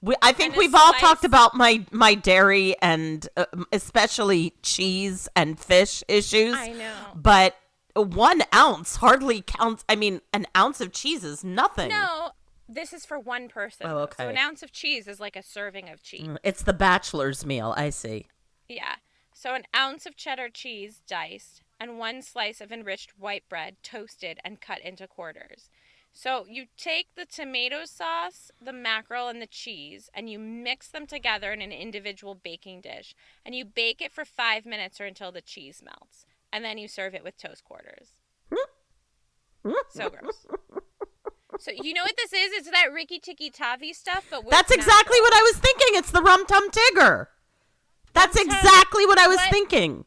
We, 0.00 0.14
I 0.22 0.32
think 0.32 0.56
we've 0.56 0.74
all 0.74 0.92
talked 0.94 1.24
about 1.24 1.54
my 1.54 1.84
my 1.92 2.14
dairy 2.14 2.74
and 2.82 3.28
uh, 3.36 3.46
especially 3.72 4.54
cheese 4.62 5.28
and 5.36 5.58
fish 5.58 6.02
issues. 6.08 6.54
I 6.56 6.68
know. 6.72 6.92
But 7.14 7.56
one 7.94 8.42
ounce 8.54 8.96
hardly 8.96 9.42
counts. 9.42 9.84
I 9.88 9.96
mean, 9.96 10.20
an 10.32 10.46
ounce 10.56 10.80
of 10.80 10.92
cheese 10.92 11.22
is 11.24 11.44
nothing. 11.44 11.88
No, 11.90 12.30
this 12.68 12.92
is 12.92 13.04
for 13.06 13.18
one 13.18 13.48
person. 13.48 13.86
Oh, 13.86 13.98
okay. 13.98 14.24
So 14.24 14.28
an 14.28 14.38
ounce 14.38 14.62
of 14.62 14.72
cheese 14.72 15.06
is 15.06 15.20
like 15.20 15.36
a 15.36 15.42
serving 15.42 15.88
of 15.88 16.02
cheese. 16.02 16.26
Mm, 16.26 16.38
It's 16.42 16.62
the 16.62 16.72
bachelor's 16.72 17.44
meal. 17.46 17.72
I 17.76 17.90
see. 17.90 18.26
Yeah. 18.68 18.94
So 19.42 19.54
an 19.54 19.64
ounce 19.74 20.06
of 20.06 20.14
cheddar 20.14 20.50
cheese 20.50 21.02
diced 21.04 21.62
and 21.80 21.98
one 21.98 22.22
slice 22.22 22.60
of 22.60 22.70
enriched 22.70 23.18
white 23.18 23.42
bread 23.48 23.74
toasted 23.82 24.38
and 24.44 24.60
cut 24.60 24.80
into 24.82 25.08
quarters. 25.08 25.68
So 26.12 26.46
you 26.48 26.66
take 26.76 27.08
the 27.16 27.26
tomato 27.26 27.84
sauce, 27.84 28.52
the 28.64 28.72
mackerel, 28.72 29.26
and 29.26 29.42
the 29.42 29.48
cheese, 29.48 30.08
and 30.14 30.30
you 30.30 30.38
mix 30.38 30.86
them 30.86 31.08
together 31.08 31.50
in 31.50 31.60
an 31.60 31.72
individual 31.72 32.36
baking 32.36 32.82
dish, 32.82 33.16
and 33.44 33.52
you 33.52 33.64
bake 33.64 34.00
it 34.00 34.12
for 34.12 34.24
five 34.24 34.64
minutes 34.64 35.00
or 35.00 35.06
until 35.06 35.32
the 35.32 35.40
cheese 35.40 35.82
melts, 35.84 36.24
and 36.52 36.64
then 36.64 36.78
you 36.78 36.86
serve 36.86 37.12
it 37.12 37.24
with 37.24 37.36
toast 37.36 37.64
quarters. 37.64 38.10
so 39.90 40.08
gross. 40.08 40.46
So 41.58 41.72
you 41.72 41.94
know 41.94 42.04
what 42.04 42.16
this 42.16 42.32
is? 42.32 42.52
It's 42.52 42.70
that 42.70 42.92
Ricky 42.94 43.18
Tikki 43.18 43.50
Tavi 43.50 43.92
stuff, 43.92 44.24
but 44.30 44.48
That's 44.48 44.70
exactly 44.70 45.20
what 45.20 45.34
I 45.34 45.42
was 45.42 45.56
thinking. 45.56 45.98
It's 45.98 46.12
the 46.12 46.22
Rum 46.22 46.46
Tum 46.46 46.70
Tigger. 46.70 47.26
That's 48.14 48.36
exactly 48.40 49.06
what 49.06 49.18
I 49.18 49.26
was 49.26 49.38
what? 49.38 49.50
thinking. 49.50 50.04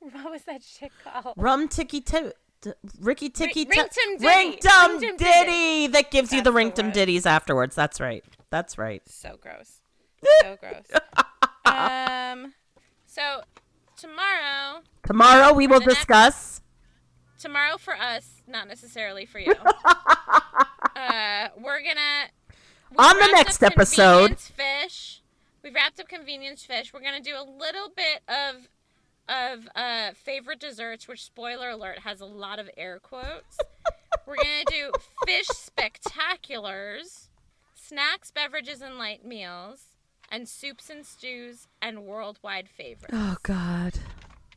What 0.00 0.30
was 0.30 0.42
that 0.44 0.62
shit 0.62 0.92
called? 1.04 1.34
Rum 1.36 1.68
Ticky 1.68 2.00
T- 2.00 2.30
t- 2.62 2.72
Ricky 3.00 3.28
Ticky 3.28 3.66
Ring 3.68 3.86
T- 3.90 4.00
Tum 4.00 4.16
Ditty. 4.18 4.26
Ring 4.26 4.58
Tum 4.60 4.90
Ring 4.98 5.00
Tum 5.00 5.16
Ditty 5.16 5.86
that 5.88 6.10
gives 6.10 6.32
you 6.32 6.38
That's 6.38 6.44
the 6.44 6.50
the 6.50 6.56
Ring 6.56 6.72
Tum 6.72 6.86
word. 6.86 6.94
Ditties 6.94 7.26
afterwards. 7.26 7.74
That's 7.74 8.00
right. 8.00 8.24
That's 8.50 8.78
right. 8.78 9.02
So 9.08 9.38
gross. 9.40 9.80
So 10.42 10.56
gross. 10.60 10.84
um, 11.64 12.54
so 13.06 13.42
tomorrow, 13.96 14.82
Tomorrow 15.06 15.52
we 15.54 15.66
will 15.66 15.80
The 15.80 15.86
next- 15.86 15.98
discuss. 16.00 16.60
tomorrow 17.38 17.78
for 17.78 17.96
us, 17.96 18.42
not 18.46 18.68
necessarily 18.68 19.24
for 19.26 19.38
you. 19.38 19.52
uh, 20.96 21.48
we're 21.58 21.80
gonna 21.82 22.28
We 22.90 22.96
On 22.98 23.16
the 23.18 23.28
next 23.32 23.62
episode- 23.62 24.38
Fish. 24.38 25.19
We've 25.62 25.74
wrapped 25.74 26.00
up 26.00 26.08
convenience 26.08 26.64
fish. 26.64 26.92
We're 26.92 27.00
gonna 27.00 27.20
do 27.20 27.34
a 27.36 27.44
little 27.44 27.90
bit 27.94 28.22
of 28.28 28.68
of 29.28 29.68
uh, 29.76 30.10
favorite 30.14 30.58
desserts, 30.58 31.06
which 31.06 31.24
spoiler 31.24 31.70
alert 31.70 32.00
has 32.00 32.20
a 32.20 32.26
lot 32.26 32.58
of 32.58 32.68
air 32.76 32.98
quotes. 32.98 33.58
We're 34.26 34.36
gonna 34.36 34.64
do 34.68 34.92
fish 35.26 35.46
spectaculars, 35.48 37.28
snacks, 37.74 38.30
beverages, 38.30 38.80
and 38.80 38.98
light 38.98 39.24
meals, 39.24 39.96
and 40.30 40.48
soups 40.48 40.90
and 40.90 41.04
stews 41.04 41.68
and 41.80 42.04
worldwide 42.04 42.68
favorites. 42.68 43.12
Oh 43.12 43.36
God. 43.42 43.94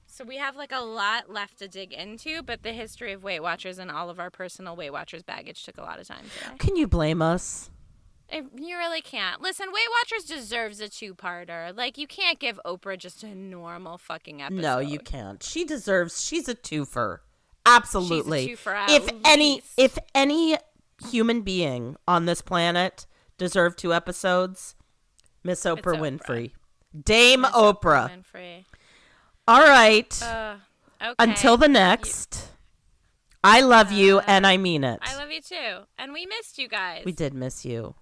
So 0.07 0.23
we 0.23 0.37
have 0.37 0.55
like 0.55 0.71
a 0.71 0.81
lot 0.83 1.31
left 1.31 1.57
to 1.57 1.67
dig 1.67 1.91
into, 1.91 2.43
but 2.43 2.61
the 2.61 2.71
history 2.71 3.13
of 3.13 3.23
Weight 3.23 3.41
Watchers 3.41 3.79
and 3.79 3.89
all 3.89 4.11
of 4.11 4.19
our 4.19 4.29
personal 4.29 4.75
Weight 4.75 4.91
Watchers 4.91 5.23
baggage 5.23 5.63
took 5.63 5.77
a 5.77 5.81
lot 5.81 5.99
of 5.99 6.07
time 6.07 6.25
today. 6.37 6.55
Can 6.59 6.75
you 6.75 6.87
blame 6.87 7.19
us? 7.21 7.71
You 8.33 8.77
really 8.77 9.01
can't. 9.01 9.41
Listen, 9.41 9.67
Weight 9.67 9.87
Watchers 9.99 10.25
deserves 10.25 10.79
a 10.79 10.89
two-parter. 10.89 11.75
Like 11.75 11.97
you 11.97 12.07
can't 12.07 12.39
give 12.39 12.59
Oprah 12.65 12.97
just 12.97 13.23
a 13.23 13.35
normal 13.35 13.97
fucking 13.97 14.41
episode. 14.41 14.61
No, 14.61 14.79
you 14.79 14.99
can't. 14.99 15.43
She 15.43 15.63
deserves. 15.63 16.23
She's 16.23 16.47
a 16.47 16.55
twofer. 16.55 17.19
Absolutely. 17.65 18.47
twofer 18.49 18.73
at 18.73 18.89
if 18.89 19.09
any, 19.23 19.61
if 19.77 19.97
any 20.13 20.57
human 21.09 21.41
being 21.41 21.95
on 22.07 22.25
this 22.25 22.41
planet 22.41 23.05
deserved 23.37 23.77
two 23.77 23.93
episodes, 23.93 24.75
Miss 25.43 25.63
Oprah, 25.63 25.81
Oprah. 25.81 26.19
Winfrey, 26.19 26.51
Dame 27.03 27.41
Miss 27.41 27.51
Oprah. 27.51 28.09
Winfrey. 28.09 28.65
All 29.47 29.61
right. 29.61 30.21
Uh, 30.23 30.55
okay. 31.01 31.15
Until 31.19 31.57
the 31.57 31.67
next. 31.67 32.49
I 33.45 33.59
love 33.59 33.91
you, 33.91 34.19
and 34.19 34.47
I 34.47 34.55
mean 34.55 34.85
it. 34.85 34.99
I 35.01 35.17
love 35.17 35.29
you 35.29 35.41
too, 35.41 35.79
and 35.97 36.13
we 36.13 36.25
missed 36.25 36.57
you 36.57 36.69
guys. 36.69 37.03
we 37.03 37.11
did 37.11 37.33
miss 37.33 37.65
you. 37.65 37.95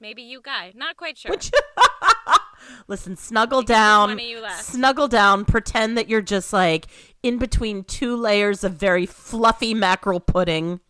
Maybe 0.00 0.22
you 0.22 0.40
guy. 0.42 0.72
Not 0.74 0.96
quite 0.96 1.18
sure. 1.18 1.36
Listen, 2.88 3.16
snuggle 3.16 3.62
down. 3.62 4.10
one 4.10 4.18
of 4.18 4.24
you 4.24 4.40
left. 4.40 4.64
Snuggle 4.64 5.08
down. 5.08 5.44
Pretend 5.44 5.96
that 5.96 6.08
you're 6.08 6.22
just 6.22 6.52
like 6.52 6.86
in 7.22 7.38
between 7.38 7.84
two 7.84 8.16
layers 8.16 8.64
of 8.64 8.72
very 8.74 9.06
fluffy 9.06 9.74
mackerel 9.74 10.20
pudding. 10.20 10.80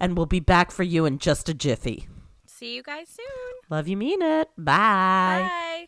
And 0.00 0.16
we'll 0.16 0.26
be 0.26 0.40
back 0.40 0.70
for 0.70 0.84
you 0.84 1.04
in 1.04 1.18
just 1.18 1.48
a 1.48 1.54
jiffy. 1.54 2.08
See 2.46 2.74
you 2.74 2.82
guys 2.82 3.08
soon. 3.08 3.26
Love 3.70 3.88
you, 3.88 3.96
mean 3.96 4.22
it. 4.22 4.48
Bye. 4.56 5.48
Bye. 5.48 5.86